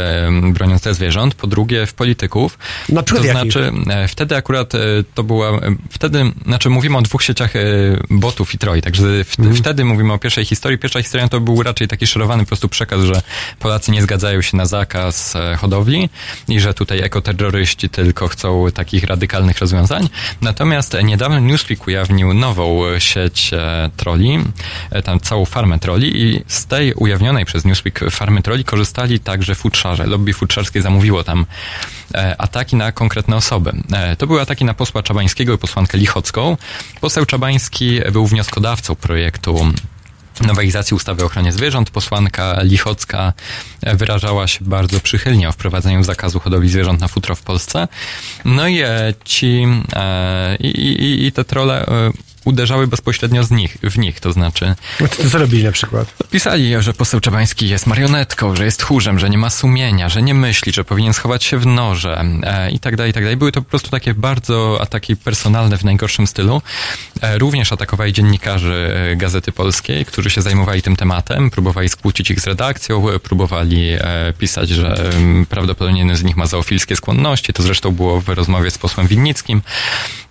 broniące 0.53 0.93
zwierząt, 0.93 1.35
po 1.35 1.47
drugie 1.47 1.85
w 1.85 1.93
polityków. 1.93 2.57
Na 2.89 3.03
przykład 3.03 3.27
to 3.27 3.31
znaczy, 3.31 3.71
e, 3.89 4.07
wtedy 4.07 4.35
akurat 4.35 4.75
e, 4.75 4.79
to 5.13 5.23
była, 5.23 5.59
wtedy, 5.89 6.31
znaczy 6.45 6.69
mówimy 6.69 6.97
o 6.97 7.01
dwóch 7.01 7.23
sieciach 7.23 7.53
botów 8.09 8.53
i 8.53 8.57
troi, 8.57 8.81
także 8.81 9.23
w, 9.23 9.39
mm. 9.39 9.55
wtedy 9.55 9.85
mówimy 9.85 10.13
o 10.13 10.19
pierwszej 10.19 10.45
historii. 10.45 10.77
Pierwsza 10.77 11.01
historia 11.01 11.27
to 11.27 11.39
był 11.39 11.63
raczej 11.63 11.87
taki 11.87 12.07
szerowany 12.07 12.43
po 12.43 12.47
prostu 12.47 12.69
przekaz, 12.69 13.01
że 13.01 13.21
Polacy 13.59 13.91
nie 13.91 14.01
zgadzają 14.01 14.41
się 14.41 14.57
na 14.57 14.65
zakaz 14.65 15.33
hodowli 15.57 16.09
i 16.47 16.59
że 16.59 16.73
tutaj 16.73 16.99
ekoterroryści 16.99 17.89
tylko 17.89 18.27
chcą 18.27 18.65
takich 18.73 19.03
radykalnych 19.03 19.59
rozwiązań. 19.59 20.09
Natomiast 20.41 20.97
niedawno 21.03 21.39
Newsweek 21.39 21.87
ujawnił 21.87 22.33
nową 22.33 22.82
sieć 22.97 23.53
e, 23.53 23.89
troli, 23.97 24.39
e, 24.91 25.01
tam 25.01 25.19
całą 25.19 25.45
farmę 25.45 25.79
troli 25.79 26.21
i 26.21 26.43
z 26.47 26.65
tej 26.65 26.93
ujawnionej 26.93 27.45
przez 27.45 27.65
Newsweek 27.65 27.99
farmy 28.11 28.41
troli 28.41 28.63
korzystali 28.63 29.19
także 29.19 29.55
futrzarze. 29.55 30.05
Lobby 30.05 30.33
futrzarskie 30.33 30.81
zamówiło 30.81 31.23
tam 31.23 31.45
e, 32.13 32.41
ataki 32.41 32.75
na 32.75 32.91
konkretne 32.91 33.35
osoby. 33.35 33.71
To 34.17 34.27
były 34.27 34.41
ataki 34.41 34.65
na 34.65 34.73
posła 34.73 35.03
Czabańskiego 35.03 35.53
i 35.53 35.57
posłankę 35.57 35.97
Lichocką. 35.97 36.57
Poseł 37.01 37.25
Czabański 37.25 37.99
był 38.11 38.27
wnioskodawcą 38.27 38.95
projektu 38.95 39.73
nowelizacji 40.41 40.95
ustawy 40.95 41.23
o 41.23 41.25
ochronie 41.25 41.51
zwierząt. 41.51 41.89
Posłanka 41.89 42.61
Lichocka 42.63 43.33
wyrażała 43.81 44.47
się 44.47 44.59
bardzo 44.65 44.99
przychylnie 44.99 45.49
o 45.49 45.51
wprowadzeniu 45.51 46.03
zakazu 46.03 46.39
hodowli 46.39 46.69
zwierząt 46.69 47.01
na 47.01 47.07
futro 47.07 47.35
w 47.35 47.41
Polsce. 47.41 47.87
No 48.45 48.67
i 48.67 48.81
ci 49.23 49.67
i, 50.59 50.67
i, 50.67 51.25
i 51.25 51.31
te 51.31 51.43
trole 51.43 51.85
uderzały 52.45 52.87
bezpośrednio 52.87 53.43
z 53.43 53.51
nich, 53.51 53.77
w 53.83 53.97
nich, 53.97 54.19
to 54.19 54.33
znaczy... 54.33 54.75
No 54.99 55.07
to 55.07 55.29
co 55.29 55.37
robili 55.37 55.63
na 55.63 55.71
przykład? 55.71 56.13
Pisali, 56.31 56.75
że 56.79 56.93
poseł 56.93 57.19
Czabański 57.19 57.69
jest 57.69 57.87
marionetką, 57.87 58.55
że 58.55 58.65
jest 58.65 58.79
tchórzem, 58.79 59.19
że 59.19 59.29
nie 59.29 59.37
ma 59.37 59.49
sumienia, 59.49 60.09
że 60.09 60.21
nie 60.21 60.33
myśli, 60.33 60.73
że 60.73 60.83
powinien 60.83 61.13
schować 61.13 61.43
się 61.43 61.57
w 61.57 61.65
noże 61.65 62.25
e, 62.43 62.71
i 62.71 62.79
tak 62.79 62.95
dalej, 62.95 63.11
i 63.11 63.13
tak 63.13 63.23
dalej. 63.23 63.37
Były 63.37 63.51
to 63.51 63.61
po 63.61 63.69
prostu 63.69 63.89
takie 63.89 64.13
bardzo 64.13 64.81
ataki 64.81 65.15
personalne 65.15 65.77
w 65.77 65.83
najgorszym 65.83 66.27
stylu. 66.27 66.61
E, 67.23 67.37
również 67.37 67.71
atakowali 67.71 68.13
dziennikarzy 68.13 68.95
e, 69.11 69.15
Gazety 69.15 69.51
Polskiej, 69.51 70.05
którzy 70.05 70.29
się 70.29 70.41
zajmowali 70.41 70.81
tym 70.81 70.95
tematem, 70.95 71.49
próbowali 71.49 71.89
skłócić 71.89 72.31
ich 72.31 72.39
z 72.39 72.47
redakcją, 72.47 73.09
e, 73.09 73.19
próbowali 73.19 73.97
pisać, 74.37 74.69
że 74.69 74.95
prawdopodobnie 75.49 75.99
jeden 75.99 76.15
z 76.15 76.23
nich 76.23 76.37
ma 76.37 76.45
zoofilskie 76.45 76.95
skłonności. 76.95 77.53
To 77.53 77.63
zresztą 77.63 77.91
było 77.91 78.21
w 78.21 78.29
rozmowie 78.29 78.71
z 78.71 78.77
posłem 78.77 79.07
Winnickim. 79.07 79.61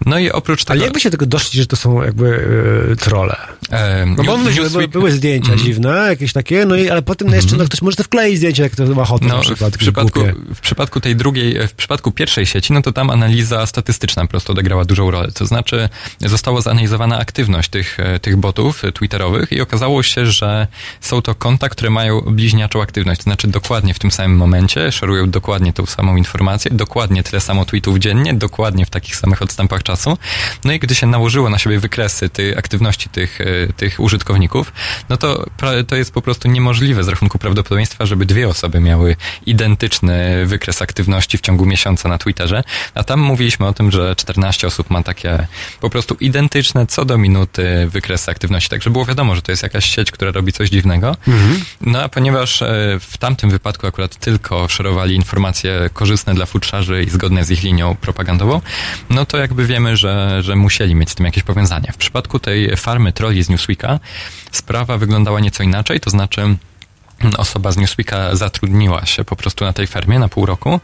No 0.06 0.18
i 0.18 0.30
oprócz 0.30 0.64
tego... 0.64 0.72
Ale 0.72 0.84
jakby 0.84 1.00
się 1.00 1.10
tego 1.10 1.26
doszli, 1.26 1.60
że 1.60 1.66
to 1.66 1.76
są 1.76 2.02
jakby 2.02 2.46
e, 2.92 2.96
trole? 2.96 3.36
E, 3.72 4.06
no 4.06 4.24
bo 4.24 4.38
były, 4.38 4.88
były 4.88 5.12
zdjęcia 5.12 5.52
mm. 5.52 5.64
dziwne, 5.64 6.06
jakieś 6.08 6.32
takie, 6.32 6.66
no 6.66 6.76
i 6.76 6.90
ale 6.90 7.02
potem 7.02 7.28
mm. 7.28 7.36
jeszcze 7.36 7.56
no, 7.56 7.64
ktoś 7.64 7.82
może 7.82 7.96
to 7.96 8.04
wkleić 8.04 8.36
zdjęcie, 8.36 8.62
jak 8.62 8.76
to 8.76 8.86
ma 8.86 9.02
ochotę 9.02 9.26
no, 9.26 9.36
na 9.36 9.40
przykład. 9.40 9.74
W 9.74 9.78
przypadku, 9.78 10.20
w 10.54 10.60
przypadku 10.60 11.00
tej 11.00 11.16
drugiej, 11.16 11.68
w 11.68 11.72
przypadku 11.72 12.12
pierwszej 12.12 12.46
sieci, 12.46 12.72
no 12.72 12.82
to 12.82 12.92
tam 12.92 13.10
analiza 13.10 13.66
statystyczna 13.66 14.22
po 14.22 14.28
prostu 14.28 14.52
odegrała 14.52 14.84
dużą 14.84 15.10
rolę. 15.10 15.32
To 15.32 15.46
znaczy 15.46 15.88
została 16.20 16.60
zanalizowana 16.60 17.18
aktywność 17.18 17.68
tych, 17.68 18.00
e, 18.00 18.20
tych 18.20 18.36
botów 18.36 18.82
twitterowych 18.94 19.52
i 19.52 19.60
okazało 19.60 20.02
się, 20.02 20.26
że 20.26 20.66
są 21.00 21.22
to 21.22 21.34
konta, 21.34 21.68
które 21.68 21.90
mają 21.90 22.20
bliźniaczą 22.20 22.82
aktywność. 22.82 23.18
To 23.18 23.24
znaczy 23.24 23.48
dokładnie 23.48 23.94
w 23.94 23.98
tym 23.98 24.10
samym 24.10 24.36
momencie 24.36 24.92
szerują 24.92 25.30
dokładnie 25.30 25.72
tą 25.72 25.86
samą 25.86 26.16
informację, 26.16 26.70
dokładnie 26.74 27.22
tyle 27.22 27.40
samo 27.40 27.64
tweetów 27.64 27.98
dziennie, 27.98 28.34
dokładnie 28.34 28.86
w 28.86 28.90
takich 28.90 29.16
samych 29.16 29.42
odstępach 29.42 29.82
czasu. 29.82 30.18
No 30.64 30.72
i 30.72 30.78
gdy 30.78 30.94
się 30.94 31.06
nałożyło 31.06 31.50
na 31.50 31.58
siebie 31.58 31.78
wykresy 31.78 32.28
tej 32.28 32.56
aktywności 32.56 33.08
tych, 33.08 33.40
e, 33.40 33.61
tych 33.76 34.00
użytkowników, 34.00 34.72
no 35.08 35.16
to 35.16 35.46
to 35.88 35.96
jest 35.96 36.12
po 36.12 36.22
prostu 36.22 36.48
niemożliwe 36.48 37.04
z 37.04 37.08
rachunku 37.08 37.38
prawdopodobieństwa, 37.38 38.06
żeby 38.06 38.26
dwie 38.26 38.48
osoby 38.48 38.80
miały 38.80 39.16
identyczny 39.46 40.46
wykres 40.46 40.82
aktywności 40.82 41.38
w 41.38 41.40
ciągu 41.40 41.66
miesiąca 41.66 42.08
na 42.08 42.18
Twitterze, 42.18 42.64
a 42.94 43.04
tam 43.04 43.20
mówiliśmy 43.20 43.66
o 43.66 43.72
tym, 43.72 43.90
że 43.90 44.16
14 44.16 44.66
osób 44.66 44.90
ma 44.90 45.02
takie 45.02 45.46
po 45.80 45.90
prostu 45.90 46.14
identyczne 46.20 46.86
co 46.86 47.04
do 47.04 47.18
minuty 47.18 47.88
wykresy 47.88 48.30
aktywności, 48.30 48.68
także 48.68 48.90
było 48.90 49.04
wiadomo, 49.04 49.34
że 49.34 49.42
to 49.42 49.52
jest 49.52 49.62
jakaś 49.62 49.84
sieć, 49.84 50.10
która 50.10 50.30
robi 50.30 50.52
coś 50.52 50.70
dziwnego. 50.70 51.16
Mhm. 51.28 51.64
No 51.80 52.02
a 52.02 52.08
ponieważ 52.08 52.62
e, 52.62 52.98
w 53.00 53.18
tamtym 53.18 53.50
wypadku 53.50 53.86
akurat 53.86 54.16
tylko 54.16 54.68
szerowali 54.68 55.14
informacje 55.14 55.90
korzystne 55.92 56.34
dla 56.34 56.46
futrzarzy 56.46 57.02
i 57.02 57.10
zgodne 57.10 57.44
z 57.44 57.50
ich 57.50 57.62
linią 57.62 57.96
propagandową, 57.96 58.60
no 59.10 59.26
to 59.26 59.38
jakby 59.38 59.66
wiemy, 59.66 59.96
że, 59.96 60.42
że 60.42 60.56
musieli 60.56 60.94
mieć 60.94 61.10
z 61.10 61.14
tym 61.14 61.26
jakieś 61.26 61.42
powiązanie. 61.42 61.92
W 61.92 61.96
przypadku 61.96 62.38
tej 62.38 62.76
farmy 62.76 63.12
trolli 63.12 63.42
z 63.42 63.48
Newsweeka. 63.52 64.00
Sprawa 64.52 64.98
wyglądała 64.98 65.40
nieco 65.40 65.62
inaczej, 65.62 66.00
to 66.00 66.10
znaczy 66.10 66.56
osoba 67.38 67.72
z 67.72 67.76
Newsweeka 67.76 68.36
zatrudniła 68.36 69.06
się 69.06 69.24
po 69.24 69.36
prostu 69.36 69.64
na 69.64 69.72
tej 69.72 69.86
fermie 69.86 70.18
na 70.18 70.28
pół 70.28 70.46
roku 70.46 70.80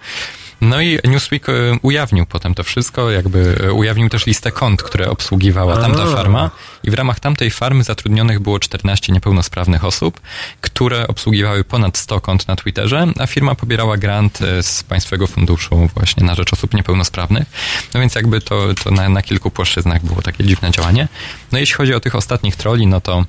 no 0.61 0.81
i 0.81 0.99
Newsweek 1.05 1.49
e, 1.49 1.53
ujawnił 1.83 2.27
potem 2.27 2.55
to 2.55 2.63
wszystko, 2.63 3.11
jakby 3.11 3.57
e, 3.65 3.73
ujawnił 3.73 4.09
też 4.09 4.27
listę 4.27 4.53
kont, 4.53 4.83
które 4.83 5.11
obsługiwała 5.11 5.77
tamta 5.77 6.07
farma 6.07 6.51
i 6.85 6.91
w 6.91 6.95
ramach 6.95 7.21
tamtej 7.21 7.51
farmy 7.51 7.85
zatrudnionych 7.85 8.41
było 8.41 8.61
14 8.61 9.13
niepełnosprawnych 9.13 9.85
osób, 9.85 10.21
które 10.61 11.09
obsługiwały 11.09 11.65
ponad 11.65 11.99
100 11.99 12.21
kont 12.21 12.49
na 12.49 12.57
Twitterze, 12.57 13.07
a 13.19 13.27
firma 13.27 13.55
pobierała 13.55 13.97
grant 13.97 14.43
e, 14.43 14.63
z 14.63 14.83
Państwowego 14.83 15.27
Funduszu 15.27 15.91
właśnie 15.95 16.27
na 16.27 16.35
rzecz 16.35 16.53
osób 16.53 16.75
niepełnosprawnych. 16.75 17.49
No 17.95 18.01
więc 18.01 18.15
jakby 18.15 18.41
to, 18.41 18.75
to 18.85 18.91
na, 18.91 19.09
na 19.09 19.23
kilku 19.23 19.51
płaszczyznach 19.51 20.05
było 20.05 20.23
takie 20.23 20.45
dziwne 20.45 20.71
działanie. 20.71 21.09
No 21.53 21.59
jeśli 21.59 21.75
chodzi 21.75 21.95
o 21.95 22.01
tych 22.01 22.15
ostatnich 22.15 22.57
troli, 22.57 22.87
no 22.87 23.01
to 23.01 23.25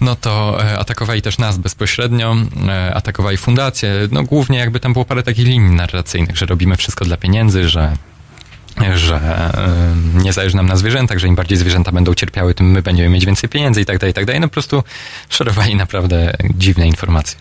no 0.00 0.16
to 0.16 0.64
e, 0.64 0.78
atakowali 0.78 1.22
też 1.22 1.38
nas 1.38 1.58
bezpośrednio, 1.58 2.36
e, 2.68 2.94
atakowali 2.94 3.36
fundację. 3.36 3.92
No 4.10 4.22
głównie 4.22 4.58
jakby 4.58 4.80
tam 4.80 4.92
było 4.92 5.04
parę 5.04 5.22
takich 5.22 5.46
linii 5.46 5.76
narracyjnych, 5.76 6.36
że 6.36 6.46
robimy 6.46 6.76
wszystko 6.76 7.04
dla 7.04 7.16
pieniędzy, 7.16 7.68
że 7.68 7.96
że 8.94 9.50
nie 10.14 10.32
zależy 10.32 10.56
nam 10.56 10.66
na 10.66 10.76
zwierzętach, 10.76 11.18
że 11.18 11.28
im 11.28 11.34
bardziej 11.34 11.58
zwierzęta 11.58 11.92
będą 11.92 12.14
cierpiały, 12.14 12.54
tym 12.54 12.70
my 12.70 12.82
będziemy 12.82 13.08
mieć 13.08 13.26
więcej 13.26 13.50
pieniędzy 13.50 13.80
i 13.80 13.84
tak 13.84 13.98
dalej, 13.98 14.10
i 14.10 14.14
tak 14.14 14.24
dalej. 14.24 14.40
No 14.40 14.48
po 14.48 14.52
prostu 14.52 14.82
szerowali 15.28 15.76
naprawdę 15.76 16.32
dziwne 16.54 16.86
informacje. 16.86 17.38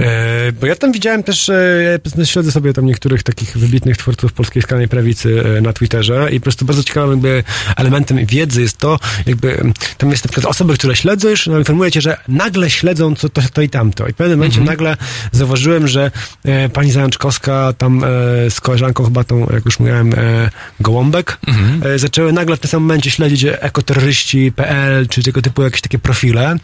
E, 0.00 0.52
bo 0.52 0.66
ja 0.66 0.76
tam 0.76 0.92
widziałem 0.92 1.22
też, 1.22 1.48
e, 1.48 1.98
ja 2.18 2.24
śledzę 2.24 2.52
sobie 2.52 2.72
tam 2.72 2.86
niektórych 2.86 3.22
takich 3.22 3.58
wybitnych 3.58 3.96
twórców 3.96 4.32
polskiej 4.32 4.62
skrajnej 4.62 4.88
prawicy 4.88 5.44
e, 5.58 5.60
na 5.60 5.72
Twitterze 5.72 6.28
i 6.32 6.40
po 6.40 6.44
prostu 6.44 6.64
bardzo 6.64 6.82
ciekawym 6.82 7.10
jakby 7.10 7.44
elementem 7.76 8.26
wiedzy 8.26 8.62
jest 8.62 8.78
to, 8.78 8.98
jakby 9.26 9.72
tam 9.98 10.10
jest 10.10 10.24
na 10.24 10.28
przykład 10.28 10.50
osoby, 10.50 10.74
które 10.74 10.96
śledzisz, 10.96 11.46
no, 11.46 11.58
informuje 11.58 11.90
cię, 11.90 12.00
że 12.00 12.16
nagle 12.28 12.70
śledzą 12.70 13.14
co 13.14 13.28
to, 13.28 13.42
to 13.52 13.62
i 13.62 13.68
tamto. 13.68 14.08
I 14.08 14.12
w 14.12 14.16
pewnym 14.16 14.38
momencie 14.38 14.60
mhm. 14.60 14.76
nagle 14.76 14.96
zauważyłem, 15.32 15.88
że 15.88 16.10
e, 16.44 16.68
pani 16.68 16.90
Zajączkowska 16.90 17.72
tam 17.78 18.04
e, 18.04 18.06
z 18.50 18.60
koleżanką 18.60 19.04
chyba 19.04 19.24
tą, 19.24 19.46
jak 19.52 19.64
już 19.64 19.78
mówiłem, 19.78 20.12
e, 20.14 20.50
Gołąbek, 20.80 21.38
mhm. 21.46 21.94
E, 21.94 21.98
zaczęły 21.98 22.32
nagle 22.32 22.56
w 22.56 22.60
tym 22.60 22.70
samym 22.70 22.86
momencie 22.86 23.10
śledzić 23.10 23.44
ekoterroryści.pl, 23.44 25.08
czy 25.08 25.22
tego 25.22 25.42
typu 25.42 25.62
jakieś 25.62 25.80
takie 25.80 25.98
profile. 25.98 26.56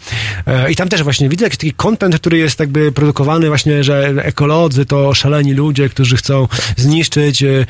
E, 0.47 0.71
I 0.71 0.77
tam 0.77 0.89
też 0.89 1.03
właśnie 1.03 1.29
widzę 1.29 1.45
jakiś 1.45 1.59
taki 1.59 1.73
content, 1.73 2.17
który 2.17 2.39
jest 2.39 2.61
jakby 2.61 2.93
produkowany 2.93 3.49
właśnie, 3.49 3.85
że 3.85 4.15
ekolodzy 4.23 4.87
to 4.87 5.15
szaleni 5.15 5.55
ludzie, 5.55 5.89
którzy 5.89 6.17
chcą 6.17 6.49
zniszczyć 6.77 7.43
e, 7.43 7.67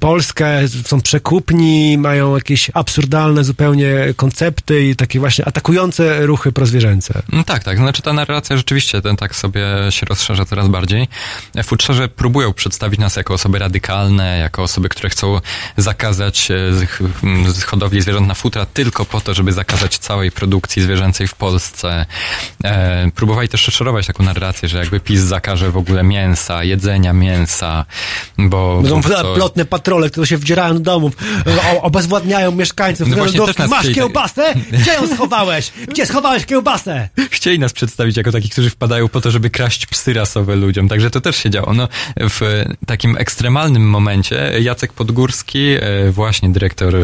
Polskę, 0.00 0.68
są 0.68 1.00
przekupni, 1.00 1.98
mają 1.98 2.34
jakieś 2.34 2.70
absurdalne 2.74 3.44
zupełnie 3.44 3.94
koncepty 4.16 4.84
i 4.88 4.96
takie 4.96 5.20
właśnie 5.20 5.44
atakujące 5.44 6.26
ruchy 6.26 6.52
prozwierzęce. 6.52 7.22
No 7.32 7.44
tak, 7.44 7.64
tak. 7.64 7.78
Znaczy 7.78 8.02
ta 8.02 8.12
narracja 8.12 8.56
rzeczywiście 8.56 9.02
ten 9.02 9.16
tak 9.16 9.36
sobie 9.36 9.66
się 9.90 10.06
rozszerza 10.06 10.44
coraz 10.44 10.68
bardziej. 10.68 11.08
Futrzarze 11.64 12.08
próbują 12.08 12.52
przedstawić 12.52 13.00
nas 13.00 13.16
jako 13.16 13.34
osoby 13.34 13.58
radykalne, 13.58 14.38
jako 14.38 14.62
osoby, 14.62 14.88
które 14.88 15.10
chcą 15.10 15.40
zakazać 15.76 16.50
e, 16.50 17.66
hodowli 17.66 18.02
zwierząt 18.02 18.28
na 18.28 18.34
futra 18.34 18.66
tylko 18.66 19.04
po 19.04 19.20
to, 19.20 19.34
żeby 19.34 19.52
zakazać 19.52 19.98
całej 19.98 20.30
produkcji 20.30 20.82
zwierzęcej 20.82 21.26
w 21.26 21.34
Polsce. 21.34 22.06
E, 22.64 23.10
próbowali 23.14 23.48
też 23.48 23.60
szerować 23.60 24.06
taką 24.06 24.24
narrację, 24.24 24.68
że 24.68 24.78
jakby 24.78 25.00
PiS 25.00 25.20
zakaże 25.20 25.70
w 25.70 25.76
ogóle 25.76 26.02
mięsa, 26.02 26.64
jedzenia 26.64 27.12
mięsa, 27.12 27.84
bo... 28.38 28.82
Będą 28.82 29.02
plotne 29.34 29.63
patrole, 29.66 30.10
które 30.10 30.26
się 30.26 30.38
wdzierają 30.38 30.74
do 30.74 30.80
domów, 30.80 31.16
obezwładniają 31.82 32.52
mieszkańców. 32.52 33.08
No 33.08 33.16
właśnie, 33.16 33.38
do, 33.38 33.46
też 33.46 33.56
nas 33.56 33.70
Masz 33.70 33.80
chcieli... 33.80 33.94
kiełbasę? 33.94 34.54
Gdzie 34.72 34.92
ją 34.92 35.08
schowałeś? 35.14 35.72
Gdzie 35.88 36.06
schowałeś 36.06 36.46
kiełbasę? 36.46 37.08
Chcieli 37.30 37.58
nas 37.58 37.72
przedstawić 37.72 38.16
jako 38.16 38.32
takich, 38.32 38.52
którzy 38.52 38.70
wpadają 38.70 39.08
po 39.08 39.20
to, 39.20 39.30
żeby 39.30 39.50
kraść 39.50 39.86
psy 39.86 40.12
rasowe 40.12 40.56
ludziom. 40.56 40.88
Także 40.88 41.10
to 41.10 41.20
też 41.20 41.36
się 41.36 41.50
działo. 41.50 41.74
No, 41.74 41.88
w 42.16 42.64
takim 42.86 43.16
ekstremalnym 43.18 43.90
momencie 43.90 44.52
Jacek 44.60 44.92
Podgórski, 44.92 45.68
e, 45.80 46.10
właśnie 46.10 46.48
dyrektor 46.48 46.96
e, 46.96 47.00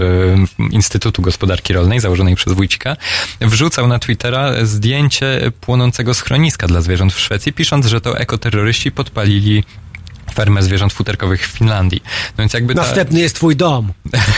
Instytutu 0.71 1.23
Gospodarki 1.23 1.73
Rolnej, 1.73 2.01
założonej 2.01 2.37
przez 2.37 2.53
Wójcika, 2.53 2.97
wrzucał 3.41 3.89
na 3.89 3.99
Twittera 3.99 4.65
zdjęcie 4.65 5.53
płonącego 5.61 6.15
schroniska 6.15 6.67
dla 6.67 6.81
zwierząt 6.81 7.13
w 7.13 7.21
Szwecji, 7.21 7.53
pisząc, 7.53 7.87
że 7.87 8.01
to 8.01 8.19
ekoterroryści 8.19 8.93
podpalili 8.93 9.65
fermę 10.33 10.63
zwierząt 10.63 10.93
futerkowych 10.93 11.49
w 11.49 11.51
Finlandii. 11.51 12.03
No 12.05 12.43
więc 12.43 12.53
jakby 12.53 12.75
ta... 12.75 12.81
Następny 12.83 13.21
jest 13.21 13.35
twój 13.35 13.57
dom. 13.57 13.93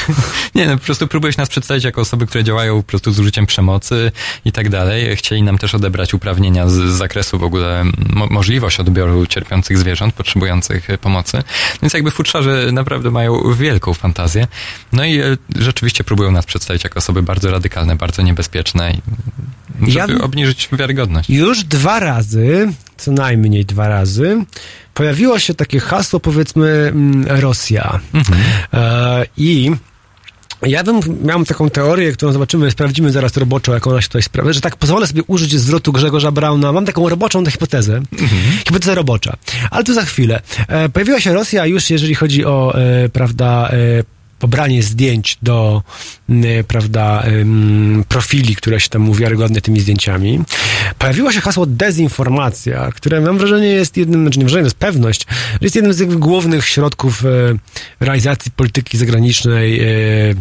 nie, 0.55 0.67
no 0.67 0.79
po 0.79 0.85
prostu 0.85 1.09
próbujesz 1.09 1.37
nas 1.37 1.49
przedstawić 1.49 1.85
jako 1.85 2.01
osoby, 2.01 2.27
które 2.27 2.45
działają 2.45 2.77
po 2.77 2.89
prostu 2.89 3.13
z 3.13 3.21
użyciem 3.21 3.47
przemocy 3.47 4.13
i 4.45 4.53
tak 4.53 4.69
dalej. 4.69 5.17
Chcieli 5.17 5.43
nam 5.43 5.59
też 5.59 5.75
odebrać 5.75 6.15
uprawnienia 6.15 6.69
z, 6.69 6.73
z 6.73 6.93
zakresu 6.93 7.39
w 7.39 7.45
ogóle 7.45 7.85
mo 8.13 8.27
możliwość 8.27 8.81
odbioru 8.81 9.27
cierpiących 9.27 9.79
zwierząt, 9.79 10.15
potrzebujących 10.15 10.89
pomocy. 11.01 11.43
Więc 11.83 11.95
jakby 11.95 12.11
futrzarze 12.11 12.73
naprawdę 12.73 13.11
mają 13.11 13.55
wielką 13.55 13.95
fantazję. 13.95 14.47
No 14.93 15.05
i 15.05 15.19
e, 15.19 15.37
rzeczywiście 15.57 16.05
próbują 16.05 16.31
nas 16.31 16.47
przedstawić 16.47 16.85
jako 16.85 16.99
osoby 16.99 17.23
bardzo 17.23 17.51
radykalne, 17.51 17.97
bardzo 17.97 18.23
niebezpieczne, 18.23 18.95
żeby 19.81 20.13
ja 20.13 20.21
obniżyć 20.21 20.69
wiarygodność. 20.73 21.31
Już 21.31 21.65
dwa 21.65 22.01
razy, 22.01 22.73
co 22.97 23.13
najmniej 23.13 23.65
dwa 23.65 23.89
razy, 23.89 24.45
pojawiło 24.95 25.39
się 25.39 25.55
takie 25.55 25.81
hasło, 25.81 26.21
powiedzmy, 26.21 26.69
mm, 26.69 27.25
Rosja. 27.41 28.01
Mhm. 28.15 28.39
E, 28.73 29.27
I 29.37 29.71
ja 30.67 30.85
bym 30.85 31.01
miał 31.25 31.45
taką 31.45 31.71
teorię, 31.71 32.13
którą 32.13 32.33
zobaczymy, 32.33 32.71
sprawdzimy 32.71 33.13
zaraz 33.13 33.37
roboczo, 33.37 33.75
jak 33.75 33.87
ona 33.87 34.01
się 34.01 34.09
tutaj 34.09 34.23
sprawdza, 34.23 34.53
że 34.53 34.61
tak 34.61 34.77
pozwolę 34.77 35.07
sobie 35.07 35.23
użyć 35.27 35.61
zwrotu 35.61 35.93
Grzegorza 35.93 36.31
Brauna. 36.31 36.73
Mam 36.73 36.87
taką 36.87 37.09
roboczą 37.09 37.47
hipotezę. 37.47 37.95
Mhm. 38.13 38.43
Hipotezę 38.67 38.95
robocza. 38.95 39.37
Ale 39.71 39.85
to 39.85 39.95
za 39.95 40.05
chwilę. 40.05 40.41
E, 40.69 40.89
pojawiła 40.89 41.21
się 41.21 41.33
Rosja 41.35 41.67
już, 41.67 41.91
jeżeli 41.91 42.15
chodzi 42.15 42.45
o, 42.45 42.75
e, 42.75 43.09
prawda, 43.09 43.69
e, 43.69 44.05
pobranie 44.43 44.83
zdjęć 44.83 45.39
do, 45.43 45.83
y, 46.31 46.65
prawda, 46.69 47.25
profili, 48.09 48.57
które 48.57 48.81
się 48.81 48.89
tam 48.89 49.11
uwiarygodne 49.11 49.61
tymi 49.61 49.81
zdjęciami. 49.81 50.41
Pojawiło 50.99 51.33
się 51.33 51.41
hasło 51.41 51.67
dezinformacja, 51.67 52.91
które 52.95 53.21
mam 53.21 53.39
wrażenie 53.39 53.69
jest 53.69 53.97
jednym, 53.97 54.23
znaczy 54.23 54.39
nie 54.39 54.45
wrażenie, 54.45 54.65
jest 54.65 54.77
pewność, 54.77 55.27
że 55.53 55.59
jest 55.61 55.77
jednym 55.77 55.93
z 55.93 56.15
głównych 56.15 56.67
środków 56.67 57.25
y, 57.25 57.29
realizacji 58.01 58.51
polityki 58.51 58.99
zagranicznej 58.99 59.81
y, 60.31 60.37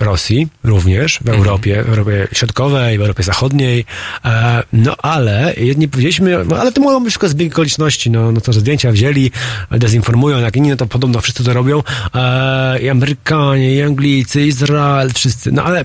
Rosji 0.00 0.48
również, 0.64 1.20
w 1.24 1.28
Europie, 1.28 1.82
w 1.82 1.88
Europie 1.88 2.28
Środkowej, 2.32 2.98
w 2.98 3.00
Europie 3.00 3.22
Zachodniej, 3.22 3.84
e, 4.24 4.62
no 4.72 4.96
ale 4.96 5.54
jedni 5.56 5.88
powiedzieliśmy, 5.88 6.44
no 6.44 6.56
ale 6.56 6.72
to 6.72 6.80
mogą 6.80 7.04
być 7.04 7.14
tylko 7.14 7.28
zbieg 7.28 7.52
okoliczności, 7.52 8.10
no, 8.10 8.32
no 8.32 8.40
to, 8.40 8.52
że 8.52 8.60
zdjęcia 8.60 8.92
wzięli, 8.92 9.30
dezinformują, 9.70 10.38
jak 10.38 10.56
inni, 10.56 10.68
no 10.68 10.76
to 10.76 10.86
podobno 10.86 11.20
wszyscy 11.20 11.44
to 11.44 11.52
robią, 11.52 11.82
e, 12.14 12.80
i 12.80 12.88
Amerykanie, 12.88 13.74
i 13.74 13.82
Anglicy, 13.82 14.42
Izrael, 14.42 15.12
wszyscy, 15.12 15.52
no 15.52 15.64
ale 15.64 15.84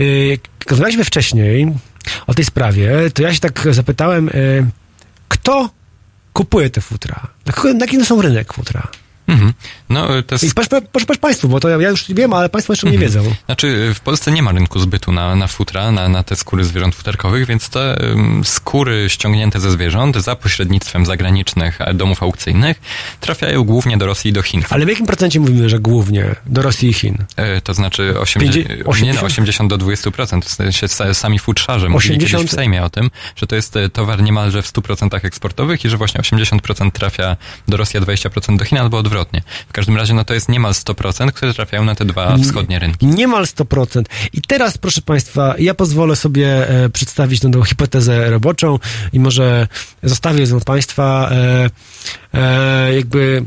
y, 0.00 0.26
jak 0.26 0.70
rozmawialiśmy 0.70 1.04
wcześniej 1.04 1.72
o 2.26 2.34
tej 2.34 2.44
sprawie, 2.44 3.10
to 3.14 3.22
ja 3.22 3.34
się 3.34 3.40
tak 3.40 3.68
zapytałem, 3.70 4.28
y, 4.28 4.66
kto 5.28 5.70
kupuje 6.32 6.70
te 6.70 6.80
futra? 6.80 7.26
Na, 7.46 7.72
na 7.72 7.80
jaki 7.80 8.04
są 8.04 8.22
rynek 8.22 8.52
futra? 8.52 8.88
Mhm. 9.28 9.52
No, 9.88 10.08
to 10.26 10.34
jest... 10.34 10.44
I 10.44 10.54
proszę, 10.54 10.68
proszę, 10.92 11.06
proszę 11.06 11.20
Państwu, 11.20 11.48
bo 11.48 11.60
to 11.60 11.68
ja, 11.68 11.76
ja, 11.76 11.90
już 11.90 12.04
wiem, 12.08 12.32
ale 12.32 12.48
Państwo 12.48 12.72
jeszcze 12.72 12.90
nie 12.90 12.98
wiedzą. 12.98 13.22
Znaczy, 13.46 13.92
w 13.94 14.00
Polsce 14.00 14.32
nie 14.32 14.42
ma 14.42 14.52
rynku 14.52 14.78
zbytu 14.78 15.12
na, 15.12 15.36
na 15.36 15.46
futra, 15.46 15.92
na, 15.92 16.08
na 16.08 16.22
te 16.22 16.36
skóry 16.36 16.64
zwierząt 16.64 16.94
futerkowych, 16.94 17.46
więc 17.46 17.68
te 17.68 17.96
um, 18.08 18.44
skóry 18.44 19.08
ściągnięte 19.08 19.60
ze 19.60 19.70
zwierząt 19.70 20.16
za 20.16 20.36
pośrednictwem 20.36 21.06
zagranicznych 21.06 21.80
e, 21.80 21.94
domów 21.94 22.22
aukcyjnych 22.22 22.80
trafiają 23.20 23.64
głównie 23.64 23.96
do 23.98 24.06
Rosji 24.06 24.30
i 24.30 24.32
do 24.32 24.42
Chin. 24.42 24.64
Ale 24.70 24.86
w 24.86 24.88
jakim 24.88 25.06
procencie 25.06 25.40
mówimy, 25.40 25.68
że 25.68 25.78
głównie 25.78 26.34
do 26.46 26.62
Rosji 26.62 26.88
i 26.88 26.92
Chin? 26.92 27.16
E, 27.36 27.60
to 27.60 27.74
znaczy 27.74 28.20
80, 28.20 28.86
80? 28.86 29.02
Nie, 29.02 29.20
no, 29.20 29.26
80 29.26 29.70
do 29.70 29.78
20%. 29.78 30.42
W 30.42 30.48
sensie 30.48 30.88
sami 31.14 31.38
futrzarze 31.38 31.88
mówili 31.88 32.16
80... 32.16 32.42
kiedyś 32.42 32.52
w 32.52 32.54
Sejmie 32.54 32.84
o 32.84 32.90
tym, 32.90 33.10
że 33.36 33.46
to 33.46 33.56
jest 33.56 33.76
e, 33.76 33.88
towar 33.88 34.22
niemalże 34.22 34.62
w 34.62 34.72
100% 34.72 35.26
eksportowych 35.26 35.84
i 35.84 35.88
że 35.88 35.96
właśnie 35.96 36.20
80% 36.20 36.90
trafia 36.90 37.36
do 37.68 37.76
Rosji, 37.76 37.98
a 37.98 38.00
20% 38.00 38.56
do 38.56 38.64
Chin, 38.64 38.78
albo 38.78 38.98
odwrotnie. 38.98 39.15
W 39.68 39.72
każdym 39.72 39.96
razie 39.96 40.14
no 40.14 40.24
to 40.24 40.34
jest 40.34 40.48
niemal 40.48 40.72
100%, 40.72 41.32
które 41.32 41.54
trafiają 41.54 41.84
na 41.84 41.94
te 41.94 42.04
dwa 42.04 42.36
wschodnie 42.38 42.78
rynki. 42.78 43.06
Niemal 43.06 43.44
100%. 43.44 44.02
I 44.32 44.42
teraz, 44.42 44.78
proszę 44.78 45.02
Państwa, 45.02 45.54
ja 45.58 45.74
pozwolę 45.74 46.16
sobie 46.16 46.68
e, 46.68 46.88
przedstawić 46.88 47.40
tą, 47.40 47.50
tą 47.50 47.62
hipotezę 47.62 48.30
roboczą 48.30 48.78
i 49.12 49.20
może 49.20 49.68
zostawię 50.02 50.44
ją 50.44 50.60
Państwa 50.60 51.30
e, 51.32 51.70
e, 52.34 52.94
jakby 52.94 53.44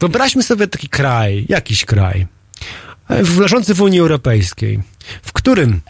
wyobraźmy 0.00 0.42
sobie 0.42 0.66
taki 0.66 0.88
kraj, 0.88 1.46
jakiś 1.48 1.84
kraj, 1.84 2.26
leżący 3.38 3.74
w 3.74 3.80
Unii 3.80 4.00
Europejskiej, 4.00 4.80
w 5.22 5.32
którym 5.32 5.80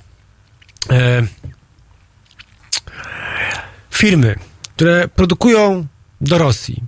firmy, 3.90 4.34
które 4.76 5.08
produkują 5.08 5.86
do 6.20 6.38
Rosji, 6.38 6.82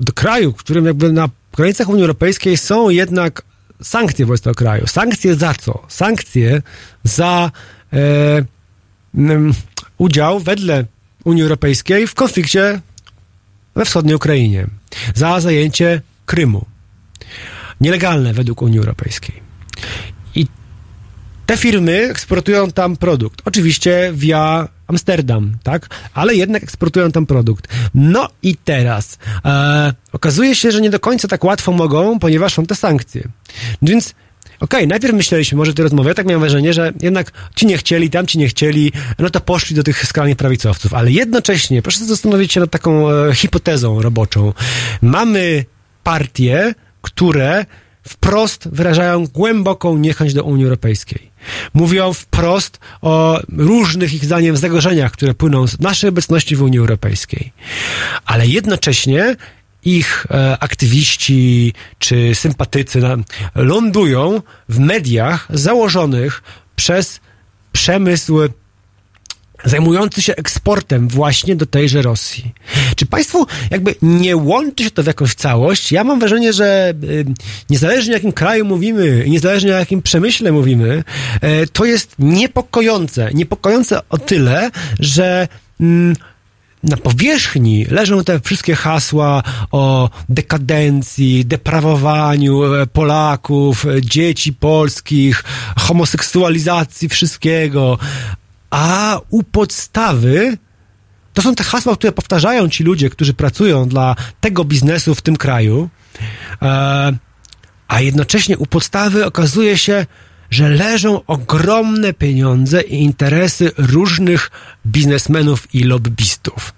do 0.00 0.12
kraju, 0.12 0.52
w 0.52 0.56
którym 0.56 0.86
jakby 0.86 1.12
na 1.12 1.28
granicach 1.56 1.88
Unii 1.88 2.02
Europejskiej 2.02 2.56
są 2.56 2.90
jednak 2.90 3.42
sankcje 3.82 4.26
wobec 4.26 4.40
tego 4.40 4.54
kraju. 4.54 4.86
Sankcje 4.86 5.34
za 5.34 5.54
co? 5.54 5.82
Sankcje 5.88 6.62
za 7.04 7.50
e, 7.92 7.98
m, 9.14 9.52
udział 9.98 10.40
wedle 10.40 10.84
Unii 11.24 11.42
Europejskiej 11.42 12.06
w 12.06 12.14
konflikcie 12.14 12.80
we 13.76 13.84
wschodniej 13.84 14.14
Ukrainie. 14.16 14.66
Za 15.14 15.40
zajęcie 15.40 16.02
Krymu. 16.26 16.66
Nielegalne 17.80 18.34
według 18.34 18.62
Unii 18.62 18.78
Europejskiej. 18.78 19.42
Te 21.52 21.56
firmy 21.58 22.08
eksportują 22.10 22.70
tam 22.70 22.96
produkt. 22.96 23.42
Oczywiście 23.44 24.10
via 24.14 24.68
Amsterdam, 24.86 25.56
tak? 25.62 25.88
Ale 26.14 26.34
jednak 26.34 26.62
eksportują 26.62 27.12
tam 27.12 27.26
produkt. 27.26 27.68
No 27.94 28.28
i 28.42 28.56
teraz 28.56 29.18
e, 29.44 29.92
okazuje 30.12 30.54
się, 30.54 30.72
że 30.72 30.80
nie 30.80 30.90
do 30.90 31.00
końca 31.00 31.28
tak 31.28 31.44
łatwo 31.44 31.72
mogą, 31.72 32.18
ponieważ 32.18 32.54
są 32.54 32.66
te 32.66 32.74
sankcje. 32.74 33.28
Więc 33.82 34.14
Okej, 34.60 34.80
okay, 34.80 34.86
najpierw 34.86 35.14
myśleliśmy 35.14 35.58
może 35.58 35.74
tej 35.74 35.82
rozmowie, 35.82 36.14
tak 36.14 36.26
miałem 36.26 36.40
wrażenie, 36.40 36.72
że 36.72 36.92
jednak 37.02 37.32
ci 37.54 37.66
nie 37.66 37.78
chcieli, 37.78 38.10
tam 38.10 38.26
ci 38.26 38.38
nie 38.38 38.48
chcieli, 38.48 38.92
no 39.18 39.30
to 39.30 39.40
poszli 39.40 39.76
do 39.76 39.82
tych 39.82 40.06
skrajnych 40.06 40.36
prawicowców. 40.36 40.94
Ale 40.94 41.10
jednocześnie, 41.10 41.82
proszę 41.82 42.04
zastanowić 42.04 42.52
się 42.52 42.60
nad 42.60 42.70
taką 42.70 43.10
e, 43.10 43.34
hipotezą 43.34 44.02
roboczą. 44.02 44.52
Mamy 45.02 45.64
partie, 46.02 46.74
które 47.02 47.66
wprost 48.08 48.68
wyrażają 48.72 49.26
głęboką 49.26 49.98
niechęć 49.98 50.34
do 50.34 50.44
Unii 50.44 50.64
Europejskiej. 50.64 51.31
Mówią 51.74 52.12
wprost 52.12 52.78
o 53.02 53.40
różnych 53.56 54.14
ich 54.14 54.24
zdaniem 54.24 54.56
zagrożeniach, 54.56 55.12
które 55.12 55.34
płyną 55.34 55.66
z 55.66 55.80
naszej 55.80 56.08
obecności 56.08 56.56
w 56.56 56.62
Unii 56.62 56.78
Europejskiej. 56.78 57.52
Ale 58.24 58.46
jednocześnie 58.46 59.36
ich 59.84 60.26
e, 60.30 60.56
aktywiści 60.60 61.72
czy 61.98 62.34
sympatycy 62.34 63.00
na, 63.00 63.16
lądują 63.54 64.42
w 64.68 64.78
mediach 64.78 65.48
założonych 65.50 66.42
przez 66.76 67.20
przemysł 67.72 68.38
zajmujący 69.64 70.22
się 70.22 70.36
eksportem 70.36 71.08
właśnie 71.08 71.56
do 71.56 71.66
tejże 71.66 72.02
Rosji. 72.02 72.52
Czy 72.96 73.06
państwu 73.06 73.46
jakby 73.70 73.94
nie 74.02 74.36
łączy 74.36 74.84
się 74.84 74.90
to 74.90 75.02
w 75.02 75.06
jakąś 75.06 75.34
całość? 75.34 75.92
Ja 75.92 76.04
mam 76.04 76.18
wrażenie, 76.18 76.52
że 76.52 76.94
y, 77.04 77.24
niezależnie 77.70 78.12
o 78.12 78.16
jakim 78.16 78.32
kraju 78.32 78.64
mówimy, 78.64 79.24
niezależnie 79.28 79.74
o 79.74 79.78
jakim 79.78 80.02
przemyśle 80.02 80.52
mówimy, 80.52 81.04
y, 81.62 81.66
to 81.72 81.84
jest 81.84 82.14
niepokojące. 82.18 83.30
Niepokojące 83.34 84.08
o 84.08 84.18
tyle, 84.18 84.70
że 84.98 85.48
mm, 85.80 86.16
na 86.82 86.96
powierzchni 86.96 87.84
leżą 87.84 88.24
te 88.24 88.40
wszystkie 88.40 88.74
hasła 88.74 89.42
o 89.70 90.10
dekadencji, 90.28 91.44
deprawowaniu 91.44 92.74
e, 92.74 92.86
Polaków, 92.86 93.86
e, 93.86 94.02
dzieci 94.02 94.52
polskich, 94.52 95.44
homoseksualizacji 95.76 97.08
wszystkiego, 97.08 97.98
a 98.72 99.20
u 99.30 99.42
podstawy 99.42 100.58
to 101.34 101.42
są 101.42 101.54
te 101.54 101.64
hasła, 101.64 101.96
które 101.96 102.12
powtarzają 102.12 102.68
ci 102.68 102.84
ludzie, 102.84 103.10
którzy 103.10 103.34
pracują 103.34 103.88
dla 103.88 104.16
tego 104.40 104.64
biznesu 104.64 105.14
w 105.14 105.22
tym 105.22 105.36
kraju, 105.36 105.88
e, 106.62 107.12
a 107.88 108.00
jednocześnie 108.00 108.58
u 108.58 108.66
podstawy 108.66 109.26
okazuje 109.26 109.78
się, 109.78 110.06
że 110.50 110.68
leżą 110.68 111.20
ogromne 111.26 112.12
pieniądze 112.12 112.82
i 112.82 113.02
interesy 113.02 113.70
różnych 113.78 114.50
biznesmenów 114.86 115.74
i 115.74 115.84
lobbystów. 115.84 116.74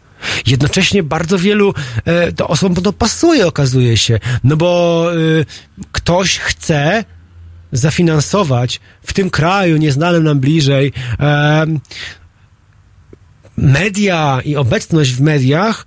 Jednocześnie 0.46 1.02
bardzo 1.02 1.38
wielu 1.38 1.74
e, 2.04 2.32
to 2.32 2.48
osobom 2.48 2.84
to 2.84 2.92
pasuje, 2.92 3.46
okazuje 3.46 3.96
się, 3.96 4.18
no 4.44 4.56
bo 4.56 5.06
e, 5.12 5.16
ktoś 5.92 6.38
chce 6.38 7.04
zafinansować 7.74 8.80
w 9.02 9.12
tym 9.12 9.30
kraju 9.30 9.76
nieznanym 9.76 10.24
nam 10.24 10.40
bliżej 10.40 10.92
e, 11.20 11.66
media 13.56 14.40
i 14.44 14.56
obecność 14.56 15.12
w 15.12 15.20
mediach 15.20 15.86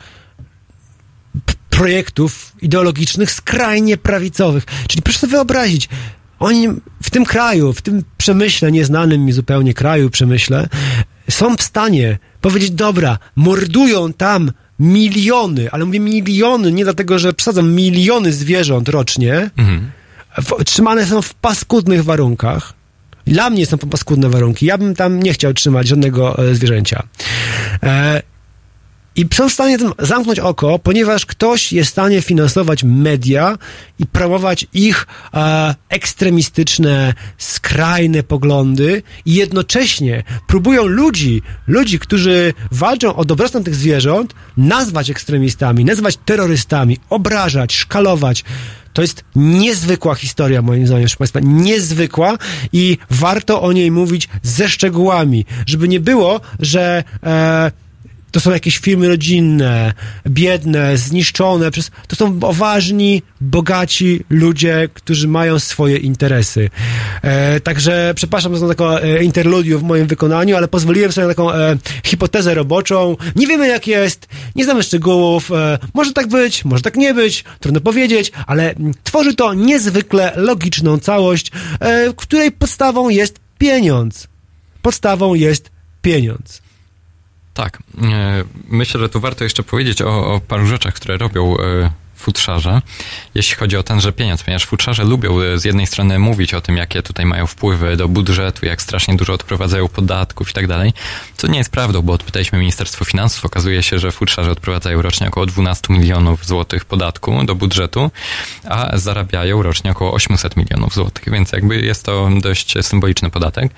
projektów 1.69 2.53
ideologicznych 2.61 3.31
skrajnie 3.31 3.97
prawicowych. 3.97 4.65
Czyli 4.87 5.01
proszę 5.01 5.19
sobie 5.19 5.31
wyobrazić, 5.31 5.89
oni 6.39 6.67
w 7.03 7.09
tym 7.09 7.25
kraju, 7.25 7.73
w 7.73 7.81
tym 7.81 8.03
przemyśle, 8.17 8.71
nieznanym 8.71 9.25
mi 9.25 9.31
zupełnie 9.31 9.73
kraju, 9.73 10.09
przemyśle, 10.09 10.67
są 11.29 11.57
w 11.57 11.61
stanie 11.61 12.17
powiedzieć, 12.41 12.71
dobra, 12.71 13.19
mordują 13.35 14.13
tam 14.13 14.51
miliony, 14.79 15.71
ale 15.71 15.85
mówię 15.85 15.99
miliony, 15.99 16.71
nie 16.71 16.83
dlatego, 16.83 17.19
że 17.19 17.33
przesadzą 17.33 17.61
miliony 17.63 18.33
zwierząt 18.33 18.89
rocznie, 18.89 19.49
mhm 19.57 19.91
w, 20.37 20.63
trzymane 20.63 21.05
są 21.05 21.21
w 21.21 21.33
paskudnych 21.33 22.03
warunkach. 22.03 22.73
Dla 23.27 23.49
mnie 23.49 23.65
są 23.65 23.77
paskudne 23.77 24.29
warunki. 24.29 24.65
Ja 24.65 24.77
bym 24.77 24.95
tam 24.95 25.23
nie 25.23 25.33
chciał 25.33 25.53
trzymać 25.53 25.87
żadnego 25.87 26.49
e, 26.49 26.55
zwierzęcia. 26.55 27.03
E, 27.83 28.21
i 29.17 29.25
są 29.33 29.49
w 29.49 29.53
stanie 29.53 29.77
zamknąć 29.99 30.39
oko, 30.39 30.79
ponieważ 30.79 31.25
ktoś 31.25 31.73
jest 31.73 31.89
w 31.89 31.91
stanie 31.91 32.21
finansować 32.21 32.83
media 32.83 33.57
i 33.99 34.05
promować 34.05 34.67
ich 34.73 35.07
e, 35.33 35.75
ekstremistyczne, 35.89 37.13
skrajne 37.37 38.23
poglądy 38.23 39.03
i 39.25 39.33
jednocześnie 39.33 40.23
próbują 40.47 40.85
ludzi, 40.85 41.41
ludzi, 41.67 41.99
którzy 41.99 42.53
walczą 42.71 43.15
o 43.15 43.25
dobrostan 43.25 43.63
tych 43.63 43.75
zwierząt, 43.75 44.33
nazwać 44.57 45.09
ekstremistami, 45.09 45.85
nazwać 45.85 46.17
terrorystami, 46.25 46.97
obrażać, 47.09 47.73
szkalować. 47.73 48.43
To 48.97 49.01
jest 49.01 49.23
niezwykła 49.35 50.15
historia, 50.15 50.61
moim 50.61 50.87
zdaniem, 50.87 51.03
proszę 51.03 51.17
Państwa, 51.17 51.39
niezwykła 51.43 52.37
i 52.73 52.97
warto 53.09 53.61
o 53.61 53.73
niej 53.73 53.91
mówić 53.91 54.29
ze 54.43 54.69
szczegółami, 54.69 55.45
żeby 55.65 55.87
nie 55.87 55.99
było, 55.99 56.41
że 56.59 57.03
e, 57.23 57.71
to 58.31 58.39
są 58.39 58.51
jakieś 58.51 58.77
firmy 58.77 59.07
rodzinne, 59.07 59.93
biedne, 60.27 60.97
zniszczone 60.97 61.71
przez... 61.71 61.91
To 62.07 62.15
są 62.15 62.39
poważni, 62.39 63.21
bogaci 63.41 64.23
ludzie, 64.29 64.89
którzy 64.93 65.27
mają 65.27 65.59
swoje 65.59 65.97
interesy. 65.97 66.69
E, 67.21 67.59
także 67.59 68.13
przepraszam 68.15 68.57
za 68.57 68.67
taką 68.67 68.97
e, 68.97 69.23
interludium 69.23 69.81
w 69.81 69.83
moim 69.83 70.07
wykonaniu, 70.07 70.57
ale 70.57 70.67
pozwoliłem 70.67 71.11
sobie 71.11 71.27
na 71.27 71.33
taką 71.33 71.53
e, 71.53 71.77
hipotezę 72.03 72.53
roboczą. 72.53 73.17
Nie 73.35 73.47
wiemy 73.47 73.67
jak 73.67 73.87
jest, 73.87 74.27
nie 74.55 74.63
znamy 74.63 74.83
szczegółów, 74.83 75.51
e, 75.51 75.79
może 75.93 76.13
tak 76.13 76.27
być, 76.27 76.65
może 76.65 76.83
tak 76.83 76.95
nie 76.95 77.13
być, 77.13 77.43
trudno 77.59 77.81
powiedzieć, 77.81 78.31
ale 78.47 78.75
tworzy 79.03 79.35
to 79.35 79.53
niezwykle 79.53 80.31
logiczną 80.35 80.99
całość, 80.99 81.51
e, 81.79 82.13
której 82.15 82.51
podstawą 82.51 83.09
jest 83.09 83.39
pieniądz. 83.57 84.27
Podstawą 84.81 85.33
jest 85.33 85.69
pieniądz. 86.01 86.66
Tak. 87.57 87.77
E, 88.01 88.43
myślę, 88.67 88.99
że 88.99 89.09
tu 89.09 89.19
warto 89.19 89.43
jeszcze 89.43 89.63
powiedzieć 89.63 90.01
o, 90.01 90.33
o 90.33 90.39
paru 90.39 90.65
rzeczach, 90.65 90.93
które 90.93 91.17
robią 91.17 91.57
e, 91.57 91.91
futrzarze, 92.17 92.81
jeśli 93.35 93.55
chodzi 93.55 93.77
o 93.77 93.83
tenże 93.83 94.13
pieniądz, 94.13 94.43
ponieważ 94.43 94.65
futrzarze 94.65 95.03
lubią 95.03 95.57
z 95.57 95.65
jednej 95.65 95.87
strony 95.87 96.19
mówić 96.19 96.53
o 96.53 96.61
tym, 96.61 96.77
jakie 96.77 97.03
tutaj 97.03 97.25
mają 97.25 97.47
wpływy 97.47 97.97
do 97.97 98.07
budżetu, 98.07 98.65
jak 98.65 98.81
strasznie 98.81 99.15
dużo 99.15 99.33
odprowadzają 99.33 99.87
podatków 99.87 100.49
i 100.49 100.53
tak 100.53 100.67
dalej, 100.67 100.93
co 101.37 101.47
nie 101.47 101.57
jest 101.57 101.71
prawdą, 101.71 102.01
bo 102.01 102.13
odpytaliśmy 102.13 102.59
Ministerstwo 102.59 103.05
Finansów, 103.05 103.45
okazuje 103.45 103.83
się, 103.83 103.99
że 103.99 104.11
futrzarze 104.11 104.51
odprowadzają 104.51 105.01
rocznie 105.01 105.27
około 105.27 105.45
12 105.45 105.93
milionów 105.93 106.45
złotych 106.45 106.85
podatku 106.85 107.43
do 107.43 107.55
budżetu, 107.55 108.11
a 108.69 108.97
zarabiają 108.97 109.63
rocznie 109.63 109.91
około 109.91 110.13
800 110.13 110.57
milionów 110.57 110.93
złotych, 110.93 111.33
więc 111.33 111.51
jakby 111.51 111.81
jest 111.81 112.05
to 112.05 112.29
dość 112.41 112.73
symboliczny 112.81 113.29
podatek. 113.29 113.71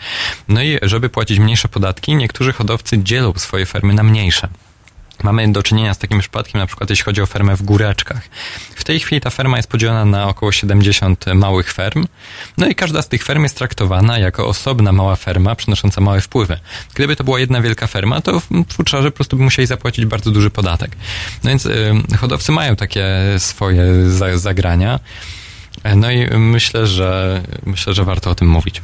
No 0.47 0.61
i 0.61 0.77
żeby 0.81 1.09
płacić 1.09 1.39
mniejsze 1.39 1.67
podatki, 1.67 2.15
niektórzy 2.15 2.53
hodowcy 2.53 3.03
dzielą 3.03 3.33
swoje 3.35 3.65
fermy 3.65 3.93
na 3.93 4.03
mniejsze. 4.03 4.47
Mamy 5.23 5.51
do 5.51 5.63
czynienia 5.63 5.93
z 5.93 5.97
takim 5.97 6.19
przypadkiem, 6.19 6.59
na 6.59 6.67
przykład 6.67 6.89
jeśli 6.89 7.05
chodzi 7.05 7.21
o 7.21 7.25
fermę 7.25 7.55
w 7.55 7.61
Góreczkach. 7.61 8.21
W 8.75 8.83
tej 8.83 8.99
chwili 8.99 9.21
ta 9.21 9.29
ferma 9.29 9.57
jest 9.57 9.69
podzielona 9.69 10.05
na 10.05 10.27
około 10.27 10.51
70 10.51 11.25
małych 11.33 11.73
ferm, 11.73 12.05
no 12.57 12.67
i 12.67 12.75
każda 12.75 13.01
z 13.01 13.07
tych 13.07 13.23
ferm 13.23 13.43
jest 13.43 13.57
traktowana 13.57 14.19
jako 14.19 14.47
osobna 14.47 14.91
mała 14.91 15.15
ferma, 15.15 15.55
przynosząca 15.55 16.01
małe 16.01 16.21
wpływy. 16.21 16.59
Gdyby 16.93 17.15
to 17.15 17.23
była 17.23 17.39
jedna 17.39 17.61
wielka 17.61 17.87
ferma, 17.87 18.21
to 18.21 18.41
futrzarze 18.73 19.11
po 19.11 19.15
prostu 19.15 19.37
by 19.37 19.43
musieli 19.43 19.65
zapłacić 19.65 20.05
bardzo 20.05 20.31
duży 20.31 20.49
podatek. 20.49 20.91
No 21.43 21.49
więc 21.49 21.67
hodowcy 22.17 22.51
mają 22.51 22.75
takie 22.75 23.07
swoje 23.37 23.85
zagrania, 24.35 24.99
no 25.95 26.11
i 26.11 26.37
myślę, 26.37 26.87
że 26.87 27.41
myślę, 27.65 27.93
że 27.93 28.03
warto 28.03 28.29
o 28.29 28.35
tym 28.35 28.47
mówić. 28.47 28.81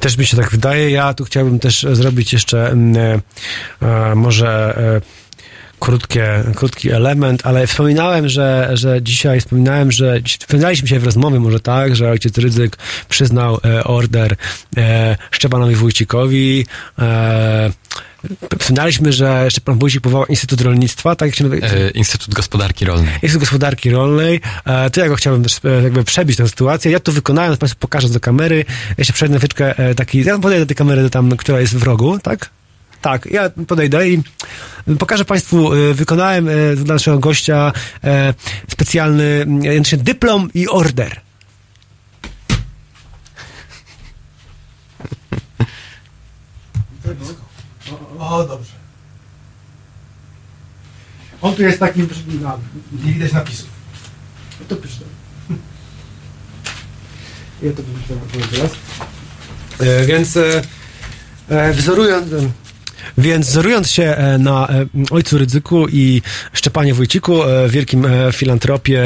Też 0.00 0.18
mi 0.18 0.26
się 0.26 0.36
tak 0.36 0.50
wydaje. 0.50 0.90
Ja 0.90 1.14
tu 1.14 1.24
chciałbym 1.24 1.58
też 1.58 1.86
zrobić 1.92 2.32
jeszcze 2.32 2.70
mm, 2.70 3.20
e, 3.82 4.10
e, 4.10 4.14
może 4.14 4.78
e, 4.78 5.00
krótkie, 5.82 6.44
krótki 6.54 6.90
element, 6.90 7.46
ale 7.46 7.66
wspominałem, 7.66 8.28
że, 8.28 8.70
że 8.72 9.02
dzisiaj 9.02 9.40
wspominałem, 9.40 9.92
że 9.92 10.20
wspominaliśmy 10.38 10.88
się 10.88 10.98
w 10.98 11.04
rozmowie 11.04 11.40
może 11.40 11.60
tak, 11.60 11.96
że 11.96 12.10
ojciec 12.10 12.38
Rydzyk 12.38 12.76
przyznał 13.08 13.58
e, 13.64 13.84
order 13.84 14.36
e, 14.76 15.16
Szczepanowi 15.30 15.74
Wójcikowi. 15.74 16.66
E, 16.98 17.70
Wspominaliśmy, 18.58 19.12
że 19.12 19.50
Szczepan 19.50 19.78
Wójcik 19.78 20.00
powołał 20.00 20.26
Instytut 20.26 20.60
Rolnictwa, 20.60 21.16
tak 21.16 21.28
jak 21.28 21.36
się 21.36 21.44
nazywa? 21.44 21.66
E, 21.66 21.90
Instytut 21.90 22.34
Gospodarki 22.34 22.84
Rolnej. 22.84 23.14
Instytut 23.14 23.40
Gospodarki 23.40 23.90
Rolnej. 23.90 24.40
E, 24.64 24.90
to 24.90 25.00
ja 25.00 25.08
go 25.08 25.16
chciałbym 25.16 25.42
też 25.42 25.60
e, 25.64 25.82
jakby 25.82 26.04
przebić 26.04 26.36
tę 26.36 26.48
sytuację. 26.48 26.92
Ja 26.92 27.00
tu 27.00 27.12
wykonałem, 27.12 27.56
Państwu 27.56 27.80
pokażę 27.80 28.08
do 28.08 28.20
kamery. 28.20 28.64
Jeszcze 28.98 29.12
przejdę 29.12 29.32
na 29.32 29.38
chwileczkę 29.38 29.78
e, 29.78 29.94
taki, 29.94 30.24
ja 30.24 30.38
podejdę 30.38 30.64
do 30.64 30.68
tej 30.68 30.76
kamery 30.76 31.10
tam, 31.10 31.36
która 31.36 31.60
jest 31.60 31.76
w 31.76 31.82
rogu, 31.82 32.18
tak? 32.18 32.50
Tak, 33.02 33.26
ja 33.26 33.50
podejdę 33.66 34.08
i 34.08 34.22
pokażę 34.98 35.24
Państwu, 35.24 35.72
e, 35.74 35.94
wykonałem 35.94 36.48
e, 36.48 36.76
dla 36.76 36.94
naszego 36.94 37.18
gościa 37.18 37.72
e, 38.04 38.34
specjalny 38.68 39.46
dyplom 39.96 40.50
i 40.54 40.68
order. 40.68 41.20
O, 48.18 48.44
dobrze. 48.44 48.72
On 51.42 51.54
tu 51.54 51.62
jest 51.62 51.78
taki, 51.78 52.00
nie 53.04 53.12
widać 53.12 53.32
napisów. 53.32 53.68
No 54.60 54.66
to 54.68 54.76
piszę. 54.76 55.04
Ja 57.62 57.72
to 57.72 57.82
bym 57.82 58.48
teraz. 58.50 58.70
E, 59.80 60.06
więc 60.06 60.36
e, 60.36 61.72
wzorując... 61.72 62.30
Więc 63.18 63.48
wzorując 63.48 63.90
się 63.90 64.02
e, 64.02 64.38
na 64.38 64.68
e, 64.68 64.86
ojcu 65.10 65.38
Rydzyku 65.38 65.88
i 65.88 66.22
Szczepanie 66.52 66.94
Wójciku, 66.94 67.42
e, 67.42 67.68
wielkim 67.68 68.06
filantropie, 68.32 69.04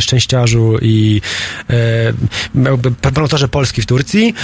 szczęściarzu 0.00 0.78
i 0.82 1.20
promotorze 3.00 3.48
Polski 3.48 3.82
w 3.82 3.86
Turcji, 3.86 4.34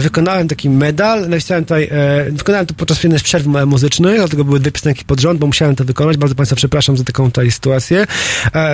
wykonałem 0.00 0.48
taki 0.48 0.70
medal, 0.70 1.28
napisałem 1.28 1.64
tutaj, 1.64 1.90
wykonałem 2.30 2.66
to 2.66 2.74
podczas 2.74 3.02
jednej 3.02 3.20
z 3.20 3.22
przerw 3.22 3.46
muzycznych, 3.46 4.16
dlatego 4.16 4.44
były 4.44 4.60
dwie 4.60 4.72
piosenki 4.72 5.04
pod 5.04 5.20
rząd, 5.20 5.40
bo 5.40 5.46
musiałem 5.46 5.76
to 5.76 5.84
wykonać. 5.84 6.16
Bardzo 6.16 6.34
Państwa 6.34 6.56
przepraszam 6.56 6.96
za 6.96 7.04
taką 7.04 7.24
tutaj 7.24 7.50
sytuację. 7.50 8.06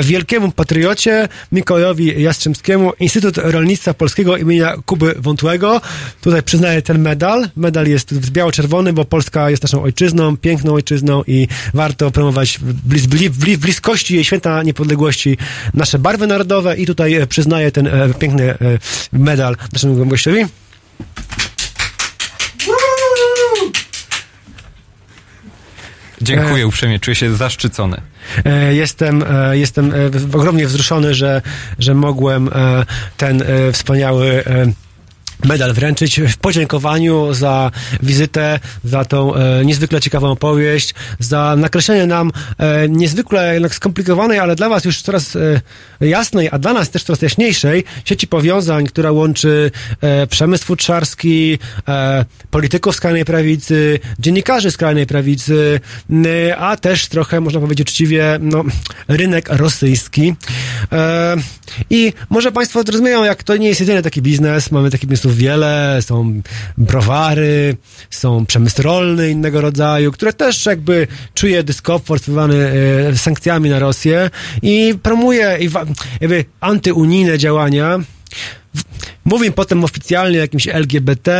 Wielkiemu 0.02 0.52
patriocie 0.52 1.28
Mikołajowi 1.52 2.22
Jastrzębskiemu 2.22 2.92
Instytut 3.00 3.38
Rolnictwa 3.38 3.94
Polskiego 3.94 4.36
imienia 4.36 4.74
Kuby 4.86 5.14
Wątłego. 5.18 5.80
Tutaj 6.20 6.42
przyznaję 6.42 6.82
ten 6.82 6.98
medal. 6.98 7.48
Medal 7.56 7.86
jest 7.86 8.30
biało-czerwony, 8.30 8.92
bo 8.92 9.04
Polska 9.04 9.50
jest 9.54 9.62
naszą 9.62 9.82
ojczyzną, 9.82 10.36
piękną 10.36 10.74
ojczyzną 10.74 11.22
i 11.26 11.48
warto 11.74 12.10
promować 12.10 12.58
w, 12.58 13.06
blis, 13.06 13.58
bliskości 13.58 14.14
jej 14.14 14.24
święta 14.24 14.62
niepodległości 14.62 15.38
nasze 15.74 15.98
barwy 15.98 16.26
narodowe 16.26 16.76
i 16.76 16.86
tutaj 16.86 17.14
e, 17.14 17.26
przyznaję 17.26 17.72
ten 17.72 17.86
e, 17.86 18.14
piękny 18.18 18.50
e, 18.50 18.56
medal 19.12 19.56
naszemu 19.72 20.06
gościowi. 20.06 20.46
Dziękuję 26.22 26.66
uprzejmie, 26.66 27.00
czuję 27.00 27.14
się 27.14 27.36
zaszczycony. 27.36 28.00
Jestem, 28.70 29.24
jestem 29.52 29.92
ogromnie 30.32 30.66
wzruszony, 30.66 31.14
że, 31.14 31.42
że 31.78 31.94
mogłem 31.94 32.50
ten 33.16 33.44
wspaniały 33.72 34.44
medal 35.44 35.72
wręczyć 35.72 36.20
w 36.20 36.36
podziękowaniu 36.36 37.34
za 37.34 37.70
wizytę, 38.02 38.60
za 38.84 39.04
tą 39.04 39.34
e, 39.34 39.64
niezwykle 39.64 40.00
ciekawą 40.00 40.30
opowieść, 40.30 40.94
za 41.18 41.56
nakreślenie 41.56 42.06
nam 42.06 42.32
e, 42.58 42.88
niezwykle 42.88 43.54
jednak 43.54 43.74
skomplikowanej, 43.74 44.38
ale 44.38 44.56
dla 44.56 44.68
Was 44.68 44.84
już 44.84 45.02
coraz 45.02 45.36
e, 45.36 45.60
jasnej, 46.00 46.48
a 46.52 46.58
dla 46.58 46.72
nas 46.72 46.90
też 46.90 47.04
coraz 47.04 47.22
jaśniejszej 47.22 47.84
sieci 48.04 48.26
powiązań, 48.26 48.86
która 48.86 49.12
łączy 49.12 49.70
e, 50.00 50.26
przemysł 50.26 50.64
futrzarski, 50.64 51.58
e, 51.88 52.24
polityków 52.50 52.96
skrajnej 52.96 53.24
prawicy, 53.24 53.98
dziennikarzy 54.18 54.70
skrajnej 54.70 55.06
prawicy, 55.06 55.80
a 56.58 56.76
też 56.76 57.08
trochę, 57.08 57.40
można 57.40 57.60
powiedzieć 57.60 57.88
uczciwie, 57.88 58.38
no, 58.40 58.64
rynek 59.08 59.48
rosyjski. 59.48 60.34
E, 60.92 61.36
I 61.90 62.12
może 62.30 62.52
Państwo 62.52 62.82
zrozumieją, 62.82 63.24
jak 63.24 63.42
to 63.42 63.56
nie 63.56 63.68
jest 63.68 63.80
jedyny 63.80 64.02
taki 64.02 64.22
biznes, 64.22 64.70
mamy 64.70 64.90
taki 64.90 65.06
biznes 65.06 65.33
wiele, 65.34 65.98
są 66.02 66.40
browary, 66.78 67.76
są 68.10 68.46
przemysł 68.46 68.82
rolny 68.82 69.30
innego 69.30 69.60
rodzaju, 69.60 70.12
które 70.12 70.32
też 70.32 70.66
jakby 70.66 71.06
czuje 71.34 71.62
dyskomfort 71.62 72.22
spowodowany 72.22 72.72
e, 73.12 73.16
sankcjami 73.16 73.70
na 73.70 73.78
Rosję 73.78 74.30
i 74.62 74.94
promuje 75.02 75.58
jakby 76.20 76.44
antyunijne 76.60 77.38
działania. 77.38 77.98
Mówię 79.24 79.52
potem 79.52 79.84
oficjalnie 79.84 80.38
o 80.38 80.40
jakimś 80.40 80.68
LGBT, 80.68 81.30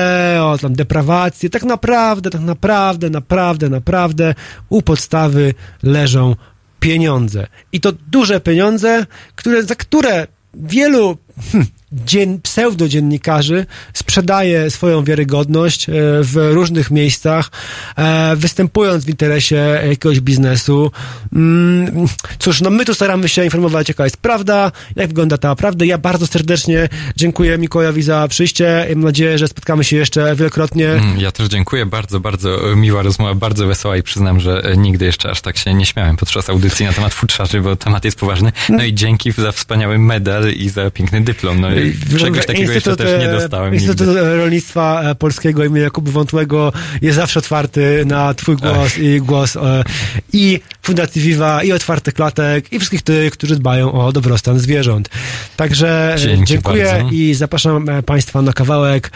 o 0.42 0.58
tam 0.58 0.74
deprawacji. 0.74 1.50
Tak 1.50 1.62
naprawdę, 1.62 2.30
tak 2.30 2.40
naprawdę, 2.40 3.10
naprawdę, 3.10 3.68
naprawdę 3.68 4.34
u 4.68 4.82
podstawy 4.82 5.54
leżą 5.82 6.36
pieniądze. 6.80 7.46
I 7.72 7.80
to 7.80 7.92
duże 8.10 8.40
pieniądze, 8.40 9.06
które, 9.36 9.62
za 9.62 9.74
które 9.74 10.26
wielu 10.54 11.16
hm, 11.52 11.66
dzien, 11.92 12.40
pseudodziennikarzy 12.40 13.66
sprzedaje 13.92 14.70
swoją 14.70 15.04
wiarygodność 15.04 15.88
e, 15.88 15.92
w 16.22 16.50
różnych 16.52 16.90
miejscach, 16.90 17.50
e, 17.96 18.36
występując 18.36 19.04
w 19.04 19.08
interesie 19.08 19.80
jakiegoś 19.88 20.20
biznesu. 20.20 20.90
Mm, 21.32 22.06
cóż, 22.38 22.60
no 22.60 22.70
my 22.70 22.84
tu 22.84 22.94
staramy 22.94 23.28
się 23.28 23.44
informować, 23.44 23.88
jaka 23.88 24.04
jest 24.04 24.16
prawda, 24.16 24.72
jak 24.96 25.08
wygląda 25.08 25.38
ta 25.38 25.54
prawda. 25.54 25.84
Ja 25.84 25.98
bardzo 25.98 26.26
serdecznie 26.26 26.88
dziękuję 27.16 27.58
Mikołajowi 27.58 28.02
za 28.02 28.28
przyjście. 28.28 28.86
Mam 28.94 29.04
nadzieję, 29.04 29.38
że 29.38 29.48
spotkamy 29.48 29.84
się 29.84 29.96
jeszcze 29.96 30.36
wielokrotnie. 30.36 30.88
Mm, 30.90 31.20
ja 31.20 31.32
też 31.32 31.48
dziękuję. 31.48 31.86
Bardzo, 31.86 32.20
bardzo 32.20 32.76
miła 32.76 33.02
rozmowa, 33.02 33.34
bardzo 33.34 33.66
wesoła 33.66 33.96
i 33.96 34.02
przyznam, 34.02 34.40
że 34.40 34.74
nigdy 34.76 35.04
jeszcze 35.04 35.30
aż 35.30 35.40
tak 35.40 35.56
się 35.56 35.74
nie 35.74 35.86
śmiałem 35.86 36.16
podczas 36.16 36.50
audycji 36.50 36.86
na 36.86 36.92
temat 36.92 37.14
futrzarzy, 37.14 37.60
bo 37.60 37.76
temat 37.76 38.04
jest 38.04 38.18
poważny. 38.18 38.52
No 38.68 38.84
i 38.84 38.94
dzięki 38.94 39.32
za 39.32 39.52
wspaniały 39.52 39.98
medal 39.98 40.52
i 40.52 40.68
za 40.68 40.90
piękny 40.90 41.20
dyplom. 41.20 41.60
No 41.60 41.68
i 41.84 42.18
Czegoś 42.18 42.46
takiego 42.46 42.72
Instytut, 42.72 43.00
jeszcze 43.00 43.18
też 43.18 43.20
nie 43.20 43.32
dostałem. 43.32 43.74
Instytut 43.74 44.06
nigdy. 44.06 44.36
Rolnictwa 44.36 45.02
e, 45.02 45.14
Polskiego 45.14 45.64
imienia 45.64 45.84
Jakubu 45.84 46.10
Wątłego 46.10 46.72
jest 47.02 47.16
zawsze 47.16 47.38
otwarty 47.38 48.04
na 48.06 48.34
twój 48.34 48.56
głos 48.56 48.98
i 48.98 49.20
głos 49.20 49.56
e, 49.56 49.84
i 50.32 50.60
Fundacji 50.82 51.22
Viva, 51.22 51.62
i 51.62 51.72
otwartych 51.72 52.14
klatek, 52.14 52.72
i 52.72 52.78
wszystkich 52.78 53.02
tych, 53.02 53.32
którzy 53.32 53.56
dbają 53.56 53.92
o 53.92 54.12
dobrostan 54.12 54.58
zwierząt. 54.58 55.08
Także 55.56 56.16
Dzięki 56.18 56.44
dziękuję 56.44 56.84
bardzo. 56.84 57.08
i 57.10 57.34
zapraszam 57.34 57.88
e, 57.88 58.02
Państwa 58.02 58.42
na 58.42 58.52
kawałek 58.52 59.10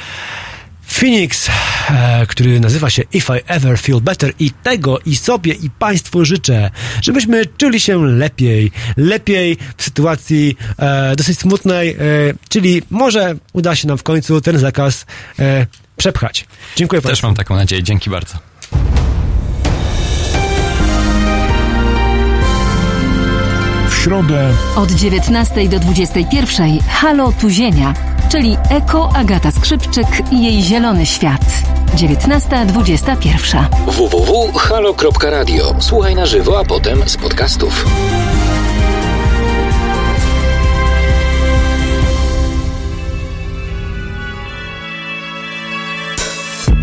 Phoenix, 0.89 1.49
e, 1.91 2.27
który 2.27 2.61
nazywa 2.61 2.91
się 2.91 3.03
If 3.13 3.39
I 3.39 3.41
Ever 3.47 3.79
Feel 3.79 4.01
Better 4.01 4.33
i 4.39 4.51
tego 4.51 4.99
i 5.07 5.17
sobie 5.17 5.53
i 5.53 5.71
Państwu 5.71 6.25
życzę, 6.25 6.71
żebyśmy 7.03 7.47
czuli 7.47 7.81
się 7.81 8.07
lepiej, 8.07 8.71
lepiej 8.97 9.57
w 9.77 9.83
sytuacji 9.83 10.57
e, 10.79 11.17
dosyć 11.17 11.39
smutnej, 11.39 11.91
e, 11.91 11.97
czyli 12.49 12.83
może 12.91 13.37
uda 13.53 13.77
się 13.77 13.89
nam 13.89 13.99
w 13.99 14.03
końcu 14.03 14.41
ten 14.41 14.59
zakaz 14.59 15.07
e, 15.39 15.67
przepchać. 15.97 16.47
Dziękuję 16.77 17.03
Też 17.03 17.09
Państwu. 17.09 17.27
mam 17.27 17.37
taką 17.37 17.57
nadzieję. 17.57 17.83
Dzięki 17.83 18.11
bardzo. 18.11 18.39
środę 24.09 24.51
od 24.77 24.91
19 24.91 25.69
do 25.69 25.79
21 25.79 26.79
Halo 26.89 27.33
Tu 27.33 27.51
Ziemia, 27.51 27.95
czyli 28.29 28.57
Eko 28.71 29.11
Agata 29.15 29.51
Skrzypczyk 29.51 30.07
i 30.33 30.45
jej 30.45 30.63
Zielony 30.63 31.07
Świat. 31.07 31.41
19.21 31.97 33.65
www.halo.radio. 33.87 35.75
Słuchaj 35.79 36.15
na 36.15 36.27
żywo, 36.27 36.61
a 36.61 36.65
potem 36.65 37.09
z 37.09 37.17
podcastów. 37.17 37.85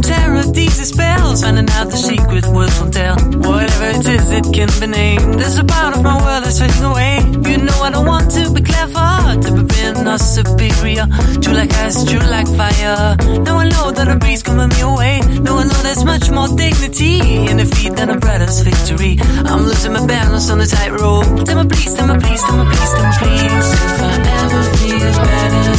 terror 0.01 0.43
these 0.43 0.79
spells. 0.87 1.41
Finding 1.43 1.69
out 1.71 1.89
the 1.89 1.97
secret 1.97 2.45
words 2.47 2.77
won't 2.79 2.93
tell. 2.93 3.15
Whatever 3.15 3.85
it 3.97 4.05
is, 4.07 4.31
it 4.31 4.45
can 4.53 4.69
be 4.79 4.87
named. 4.87 5.39
There's 5.39 5.57
a 5.57 5.63
part 5.63 5.95
of 5.95 6.03
my 6.03 6.15
world 6.21 6.43
that's 6.43 6.59
fading 6.59 6.83
away. 6.83 7.19
You 7.49 7.57
know 7.63 7.77
I 7.81 7.89
don't 7.91 8.05
want 8.05 8.31
to 8.31 8.51
be 8.51 8.61
clever, 8.61 9.39
to 9.41 9.49
be 9.55 9.63
being 9.63 10.07
or 10.07 10.17
superior. 10.17 11.07
True 11.41 11.53
like 11.53 11.73
ice, 11.85 12.03
true 12.05 12.19
like 12.29 12.47
fire. 12.47 13.15
Now 13.43 13.57
I 13.57 13.69
know 13.69 13.91
that 13.91 14.07
a 14.07 14.15
breeze 14.17 14.43
coming 14.43 14.69
me 14.69 14.81
away. 14.81 15.19
Now 15.41 15.57
I 15.57 15.63
know 15.63 15.79
there's 15.83 16.03
much 16.03 16.29
more 16.29 16.47
dignity 16.47 17.19
in 17.47 17.57
defeat 17.57 17.95
than 17.95 18.09
a 18.09 18.17
brother's 18.17 18.61
victory. 18.61 19.17
I'm 19.21 19.63
losing 19.63 19.93
my 19.93 20.05
balance 20.05 20.49
on 20.49 20.59
the 20.59 20.65
tightrope. 20.67 21.45
Tell 21.45 21.63
me 21.63 21.69
please, 21.69 21.93
tell 21.93 22.07
me 22.07 22.19
please, 22.19 22.41
tell 22.43 22.57
me 22.57 22.65
please, 22.69 22.91
tell 22.93 23.05
me 23.05 23.13
please. 23.19 23.67
If 23.87 24.01
I 24.01 24.13
ever 24.43 24.63
feel 24.77 25.11
better, 25.27 25.75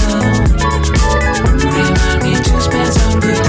remind 1.77 2.20
me 2.24 2.32
to 2.36 2.61
spend 2.61 2.93
some 2.93 3.20
good 3.20 3.48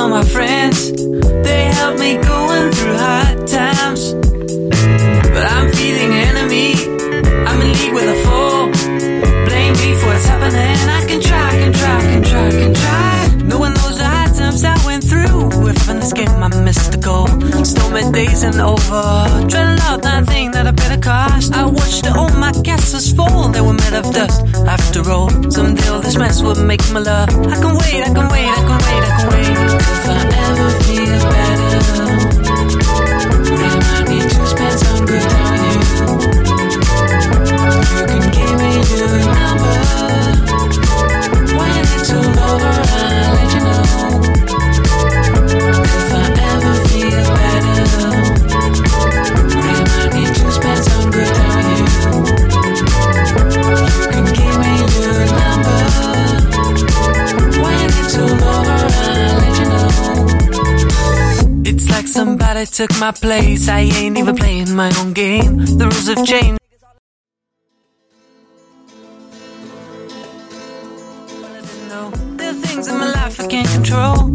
On 0.00 0.08
my 0.08 0.24
friends. 0.24 0.92
They 0.92 1.64
help 1.74 1.98
me 1.98 2.16
going 2.16 2.72
through 2.72 2.96
hard 2.96 3.46
times. 3.46 4.14
But 4.14 5.44
I'm 5.44 5.70
feeling 5.72 6.12
enemy. 6.14 6.72
I'm 7.46 7.60
in 7.60 7.72
league 7.74 7.92
with 7.92 8.08
a 8.08 8.18
foe. 8.24 8.72
Blame 9.44 9.74
me 9.74 9.94
for 10.00 10.06
what's 10.06 10.24
happening. 10.24 10.88
I 10.88 11.04
can 11.06 11.20
try, 11.20 11.50
can 11.50 11.72
try, 11.74 12.00
can 12.00 12.22
try, 12.22 12.50
can 12.50 12.72
try. 12.72 13.44
Knowing 13.44 13.74
those 13.74 14.00
hard 14.00 14.34
times 14.34 14.64
I 14.64 14.74
went 14.86 15.04
through. 15.04 15.68
If 15.68 15.86
in 15.90 16.00
this 16.00 16.14
game 16.14 16.42
I 16.42 16.48
missed 16.48 16.92
the 16.92 16.98
goal. 16.98 17.28
Stormy 17.62 18.10
days 18.10 18.42
and 18.42 18.58
over. 18.58 19.02
Dreading 19.48 19.80
out 19.82 19.99
that 20.24 20.32
thing 20.32 20.50
that 20.52 20.66
I 20.66 20.72
paid 20.72 20.98
a 20.98 21.00
cost. 21.00 21.52
I 21.52 21.64
watched 21.64 22.06
all 22.06 22.28
my 22.38 22.52
castles 22.64 23.12
fall. 23.12 23.48
They 23.48 23.60
were 23.60 23.72
made 23.72 23.94
of 23.94 24.12
dust. 24.12 24.42
After 24.66 25.08
all, 25.10 25.30
someday 25.50 25.88
all 25.88 26.00
this 26.00 26.16
mess 26.16 26.42
will 26.42 26.62
make 26.64 26.82
my 26.92 27.00
love. 27.00 27.28
I 27.28 27.56
can 27.62 27.74
wait, 27.80 28.02
I 28.02 28.12
can 28.16 28.28
wait, 28.32 28.48
I 28.48 28.62
can 28.68 28.78
wait, 28.86 29.02
I 29.06 29.12
can 29.18 29.28
wait. 29.32 29.56
If 29.96 30.08
I 30.08 30.20
ever 30.46 30.70
feel 30.84 31.09
took 62.80 62.98
my 62.98 63.12
place. 63.12 63.68
I 63.68 63.80
ain't 63.80 64.16
even 64.16 64.36
playing 64.36 64.74
my 64.74 64.90
own 65.00 65.12
game. 65.12 65.58
The 65.58 65.84
rules 65.84 66.08
have 66.08 66.24
changed. 66.26 66.59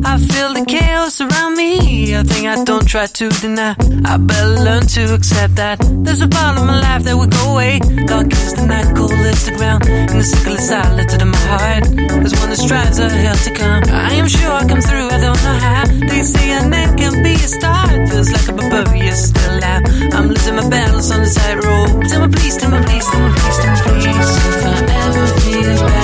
I 0.06 0.18
feel 0.20 0.54
the 0.54 0.64
chaos 0.66 1.20
around 1.20 1.58
me. 1.58 2.14
A 2.14 2.24
thing 2.24 2.48
I 2.48 2.64
don't 2.64 2.88
try 2.88 3.08
to 3.08 3.30
deny. 3.42 3.76
I 4.06 4.18
better 4.18 4.50
learn 4.64 4.86
to 4.96 5.14
accept 5.16 5.56
that. 5.56 5.78
There's 6.06 6.22
a 6.22 6.28
part 6.28 6.60
of 6.60 6.66
my 6.68 6.80
life 6.80 7.04
that 7.06 7.16
will 7.18 7.28
go 7.28 7.54
away. 7.54 7.80
Dark 8.06 8.32
is 8.32 8.54
the 8.54 8.66
night, 8.68 8.96
cold 8.96 9.12
is 9.12 9.46
the 9.46 9.56
ground. 9.58 9.90
And 9.90 10.20
the 10.22 10.24
sickle 10.24 10.54
is 10.54 10.68
silent 10.70 11.12
in 11.12 11.28
my 11.28 11.44
heart. 11.50 11.84
There's 12.22 12.36
one 12.38 12.50
that 12.54 12.62
strives 12.62 13.00
a 13.00 13.10
hell 13.10 13.36
to 13.36 13.52
come. 13.52 13.84
I 13.90 14.14
am 14.14 14.28
sure 14.28 14.52
I'll 14.52 14.70
come 14.70 14.82
through, 14.82 15.08
I 15.10 15.18
don't 15.26 15.42
know 15.44 15.58
how. 15.68 15.86
They 15.86 16.22
say 16.22 16.46
a 16.54 16.70
man 16.70 16.98
can 16.98 17.24
be 17.24 17.34
a 17.34 17.50
star. 17.58 17.86
It 17.90 18.08
feels 18.10 18.30
like 18.32 18.48
a 18.48 18.54
barbarian 18.54 19.16
still 19.16 19.58
alive. 19.58 19.84
I'm 20.14 20.28
losing 20.30 20.56
my 20.56 20.70
balance 20.70 21.10
on 21.12 21.22
the 21.26 21.32
tightrope. 21.34 22.06
Tell 22.10 22.22
me 22.22 22.30
please, 22.30 22.56
tell 22.58 22.70
me 22.70 22.80
please, 22.86 23.06
tell 23.10 23.22
me 23.26 23.32
please, 23.34 23.58
tell 23.58 23.74
me 23.74 23.82
please. 24.06 24.30
If 24.54 24.66
I 24.70 24.78
ever 25.02 25.28
feel 25.42 25.95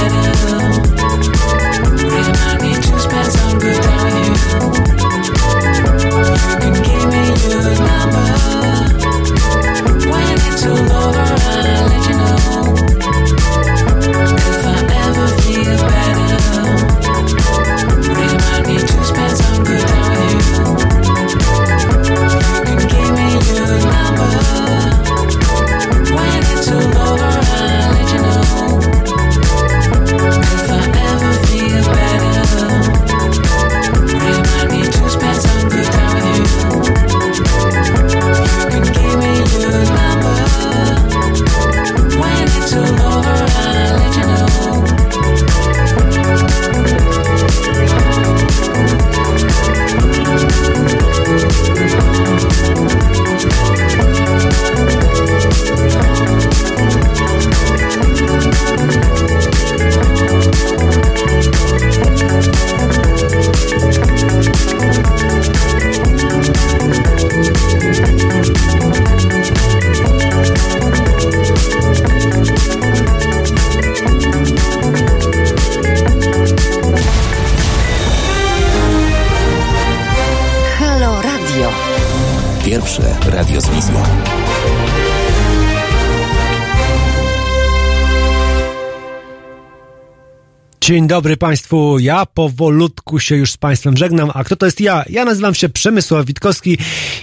Dzień 90.92 91.08
dobry 91.08 91.38
Państwu, 91.38 92.00
ja 92.00 92.26
powolutku 92.26 93.20
się 93.20 93.36
już 93.36 93.52
z 93.52 93.58
Państwem 93.58 93.98
żegnam, 93.98 94.32
a 94.34 94.44
kto 94.44 94.56
to 94.56 94.66
jest 94.66 94.82
ja? 94.82 95.04
Ja 95.10 95.26
nazywam 95.26 95.56
się 95.56 95.70
Przemysław 95.70 96.26
Witkowski 96.26 96.78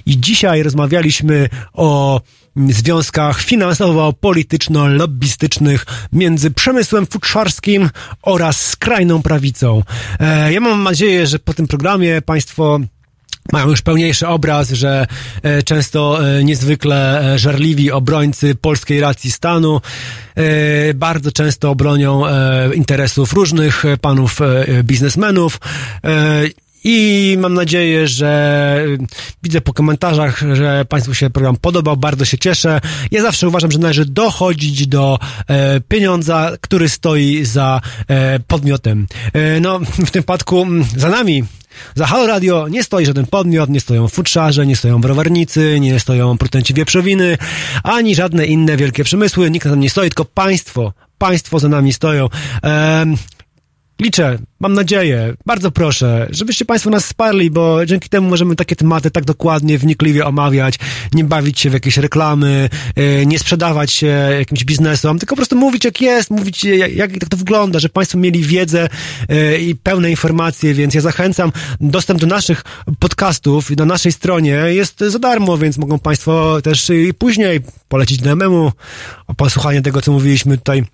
i 0.07 0.21
dzisiaj 0.21 0.63
rozmawialiśmy 0.63 1.49
o 1.73 2.21
związkach 2.57 3.43
finansowo-polityczno-lobbystycznych 3.43 5.87
między 6.13 6.51
przemysłem 6.51 7.07
futrzarskim 7.07 7.91
oraz 8.23 8.67
skrajną 8.67 9.23
prawicą. 9.23 9.83
E, 10.21 10.53
ja 10.53 10.61
mam 10.61 10.83
nadzieję, 10.83 11.27
że 11.27 11.39
po 11.39 11.55
tym 11.55 11.67
programie 11.67 12.23
Państwo 12.23 12.81
mają 13.53 13.69
już 13.69 13.83
pełniejszy 13.83 14.29
obraz, 14.29 14.71
że 14.71 15.07
e, 15.43 15.63
często 15.63 16.29
e, 16.39 16.45
niezwykle 16.45 17.33
e, 17.35 17.39
żarliwi 17.39 17.93
obrońcy 17.93 18.55
polskiej 18.55 19.01
racji 19.01 19.33
stanu 19.33 19.81
bardzo 20.95 21.33
często 21.33 21.75
bronią 21.75 22.27
e, 22.27 22.71
interesów 22.75 23.33
różnych 23.33 23.85
panów 24.01 24.39
biznesmenów. 24.85 25.61
E, 26.85 26.89
i 26.91 27.37
mam 27.39 27.55
nadzieję, 27.55 28.09
że 28.09 28.85
widzę 29.43 29.61
po 29.61 29.73
komentarzach, 29.73 30.43
że 30.53 30.85
Państwu 30.89 31.15
się 31.15 31.31
program 31.31 31.57
podobał, 31.57 31.97
bardzo 31.97 32.25
się 32.25 32.39
cieszę. 32.39 32.81
Ja 33.11 33.23
zawsze 33.23 33.49
uważam, 33.49 33.71
że 33.71 33.79
należy 33.79 34.05
dochodzić 34.05 34.87
do 34.87 35.19
e, 35.49 35.81
pieniądza, 35.81 36.53
który 36.61 36.89
stoi 36.89 37.45
za 37.45 37.81
e, 38.09 38.41
podmiotem. 38.41 39.07
E, 39.33 39.61
no, 39.61 39.79
w 39.79 39.97
tym 39.97 40.23
przypadku 40.23 40.63
mm, 40.63 40.85
za 40.97 41.09
nami 41.09 41.45
za 41.95 42.07
Halo 42.07 42.27
Radio 42.27 42.69
nie 42.69 42.85
stoi 42.85 43.07
żaden 43.07 43.27
podmiot, 43.27 43.71
nie 43.71 43.81
stoją 43.81 44.09
futrzarze, 44.09 44.67
nie 44.67 44.77
stoją 44.77 45.01
browarnicy, 45.01 45.81
nie 45.81 46.01
stoją 46.01 46.39
producenci 46.39 46.75
wieprzowiny, 46.75 47.39
ani 47.83 48.15
żadne 48.15 48.47
inne 48.47 48.77
wielkie 48.77 49.05
przemysły. 49.05 49.51
Nikt 49.51 49.65
na 49.65 49.71
tym 49.71 49.81
nie 49.81 49.91
stoi, 49.91 50.09
tylko 50.09 50.25
państwo. 50.25 50.93
Państwo 51.19 51.59
za 51.59 51.69
nami 51.69 51.93
stoją. 51.93 52.29
Ehm, 52.63 53.17
liczę, 54.01 54.39
mam 54.61 54.73
nadzieję, 54.73 55.35
bardzo 55.47 55.71
proszę, 55.71 56.29
żebyście 56.31 56.65
Państwo 56.65 56.91
nas 56.91 57.05
wsparli, 57.05 57.51
bo 57.51 57.87
dzięki 57.87 58.09
temu 58.09 58.29
możemy 58.29 58.57
takie 58.57 58.77
tematy 58.77 59.11
tak 59.11 59.25
dokładnie, 59.25 59.79
wnikliwie 59.79 60.27
omawiać, 60.27 60.79
nie 61.13 61.25
bawić 61.25 61.61
się 61.61 61.71
w 61.71 61.73
jakieś 61.73 61.97
reklamy, 61.97 62.69
yy, 62.97 63.27
nie 63.27 63.39
sprzedawać 63.39 63.93
się 63.93 64.07
jakimś 64.39 64.65
biznesom, 64.65 65.19
tylko 65.19 65.33
po 65.33 65.37
prostu 65.37 65.57
mówić 65.57 65.85
jak 65.85 66.01
jest, 66.01 66.31
mówić 66.31 66.65
jak, 66.65 66.97
jak 66.97 67.29
to 67.29 67.37
wygląda, 67.37 67.79
żeby 67.79 67.93
Państwo 67.93 68.19
mieli 68.19 68.43
wiedzę 68.43 68.89
yy, 69.29 69.59
i 69.59 69.75
pełne 69.75 70.11
informacje, 70.11 70.75
więc 70.75 70.95
ja 70.95 71.01
zachęcam, 71.01 71.53
dostęp 71.81 72.21
do 72.21 72.27
naszych 72.27 72.65
podcastów 72.99 73.71
na 73.71 73.85
naszej 73.85 74.13
stronie 74.13 74.51
jest 74.51 75.01
za 75.01 75.19
darmo, 75.19 75.59
więc 75.59 75.79
mogą 75.79 75.99
Państwo 75.99 76.63
też 76.63 76.91
i 76.91 77.15
później 77.15 77.61
polecić 77.89 78.19
do 78.19 78.37
memu 78.37 78.73
o 79.27 79.35
posłuchanie 79.35 79.83
tego, 79.83 80.01
co 80.01 80.13
mówiliśmy 80.13 80.59
tutaj 80.59 80.85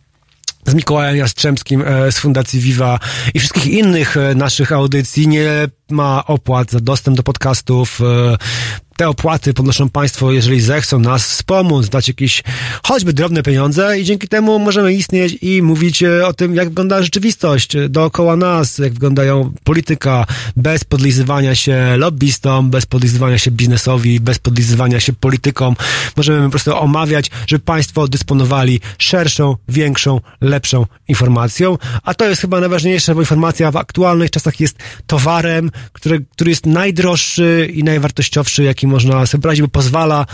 z 0.66 0.74
Mikołajem 0.74 1.16
Jastrzębskim 1.16 1.82
e, 1.82 2.12
z 2.12 2.18
Fundacji 2.18 2.60
Viva 2.60 2.98
i 3.34 3.38
wszystkich 3.38 3.66
innych 3.66 4.16
e, 4.16 4.34
naszych 4.34 4.72
audycji. 4.72 5.28
Nie 5.28 5.50
ma 5.90 6.24
opłat 6.26 6.70
za 6.70 6.80
dostęp 6.80 7.16
do 7.16 7.22
podcastów. 7.22 8.00
E, 8.00 8.36
te 8.96 9.08
opłaty 9.08 9.54
podnoszą 9.54 9.88
Państwo, 9.88 10.32
jeżeli 10.32 10.60
zechcą 10.60 10.98
nas 10.98 11.28
wspomóc, 11.28 11.88
dać 11.88 12.08
jakieś 12.08 12.42
choćby 12.82 13.12
drobne 13.12 13.42
pieniądze 13.42 14.00
i 14.00 14.04
dzięki 14.04 14.28
temu 14.28 14.58
możemy 14.58 14.94
istnieć 14.94 15.38
i 15.42 15.62
mówić 15.62 16.02
e, 16.02 16.26
o 16.26 16.32
tym, 16.32 16.54
jak 16.54 16.68
wygląda 16.68 17.02
rzeczywistość 17.02 17.72
dookoła 17.88 18.36
nas, 18.36 18.78
jak 18.78 18.92
wyglądają 18.92 19.52
polityka, 19.64 20.26
bez 20.56 20.84
podlizywania 20.84 21.54
się 21.54 21.96
lobbystom, 21.96 22.70
bez 22.70 22.86
podlizywania 22.86 23.38
się 23.38 23.50
biznesowi, 23.50 24.20
bez 24.20 24.38
podlizywania 24.38 25.00
się 25.00 25.12
politykom. 25.12 25.76
Możemy 26.16 26.44
po 26.44 26.50
prostu 26.50 26.76
omawiać, 26.76 27.30
żeby 27.46 27.64
Państwo 27.64 28.08
dysponowali 28.08 28.80
szerszą, 28.98 29.56
większą, 29.68 30.20
lepszą 30.40 30.86
informacją, 31.08 31.78
a 32.02 32.14
to 32.14 32.28
jest 32.28 32.40
chyba 32.40 32.60
najważniejsze, 32.60 33.14
bo 33.14 33.20
informacja 33.20 33.70
w 33.70 33.76
aktualnych 33.76 34.30
czasach 34.30 34.60
jest 34.60 34.76
towarem, 35.06 35.70
który, 35.92 36.24
który 36.30 36.50
jest 36.50 36.66
najdroższy 36.66 37.70
i 37.74 37.84
najwartościowszy, 37.84 38.64
jaki 38.64 38.86
można 38.86 39.26
sobie 39.26 39.42
brać, 39.42 39.62
bo 39.62 39.68
pozwala 39.68 40.26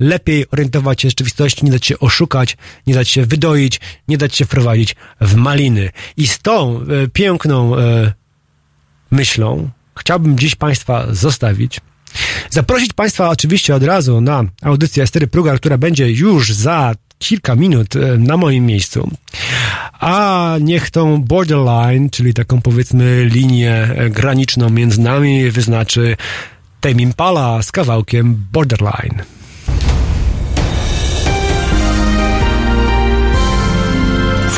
lepiej 0.00 0.46
orientować 0.50 1.02
się 1.02 1.08
w 1.08 1.10
rzeczywistości, 1.10 1.64
nie 1.64 1.70
dać 1.70 1.86
się 1.86 1.98
oszukać, 1.98 2.56
nie 2.86 2.94
dać 2.94 3.08
się 3.08 3.26
wydoić, 3.26 3.80
nie 4.08 4.18
dać 4.18 4.36
się 4.36 4.44
wprowadzić 4.44 4.96
w 5.20 5.34
maliny. 5.34 5.90
I 6.16 6.26
z 6.26 6.38
tą 6.38 6.80
e, 6.80 7.08
piękną 7.08 7.76
e, 7.76 8.12
myślą 9.10 9.70
chciałbym 9.98 10.38
dziś 10.38 10.54
Państwa 10.54 11.06
zostawić. 11.14 11.80
Zaprosić 12.50 12.92
Państwa 12.92 13.28
oczywiście 13.28 13.74
od 13.74 13.82
razu 13.82 14.20
na 14.20 14.44
audycję 14.62 15.02
Estery 15.02 15.26
Prugar, 15.26 15.56
która 15.56 15.78
będzie 15.78 16.10
już 16.10 16.52
za 16.52 16.94
kilka 17.18 17.54
minut 17.56 17.96
e, 17.96 18.18
na 18.18 18.36
moim 18.36 18.66
miejscu. 18.66 19.10
A 20.02 20.56
niech 20.60 20.90
tą 20.90 21.22
borderline, 21.22 22.10
czyli 22.10 22.34
taką 22.34 22.62
powiedzmy 22.62 23.24
linię 23.24 23.72
e, 23.72 24.10
graniczną 24.10 24.70
między 24.70 25.00
nami 25.00 25.50
wyznaczy 25.50 26.16
Tame 26.80 27.02
Impala 27.02 27.62
z 27.62 27.72
kawałkiem 27.72 28.46
Borderline. 28.52 29.22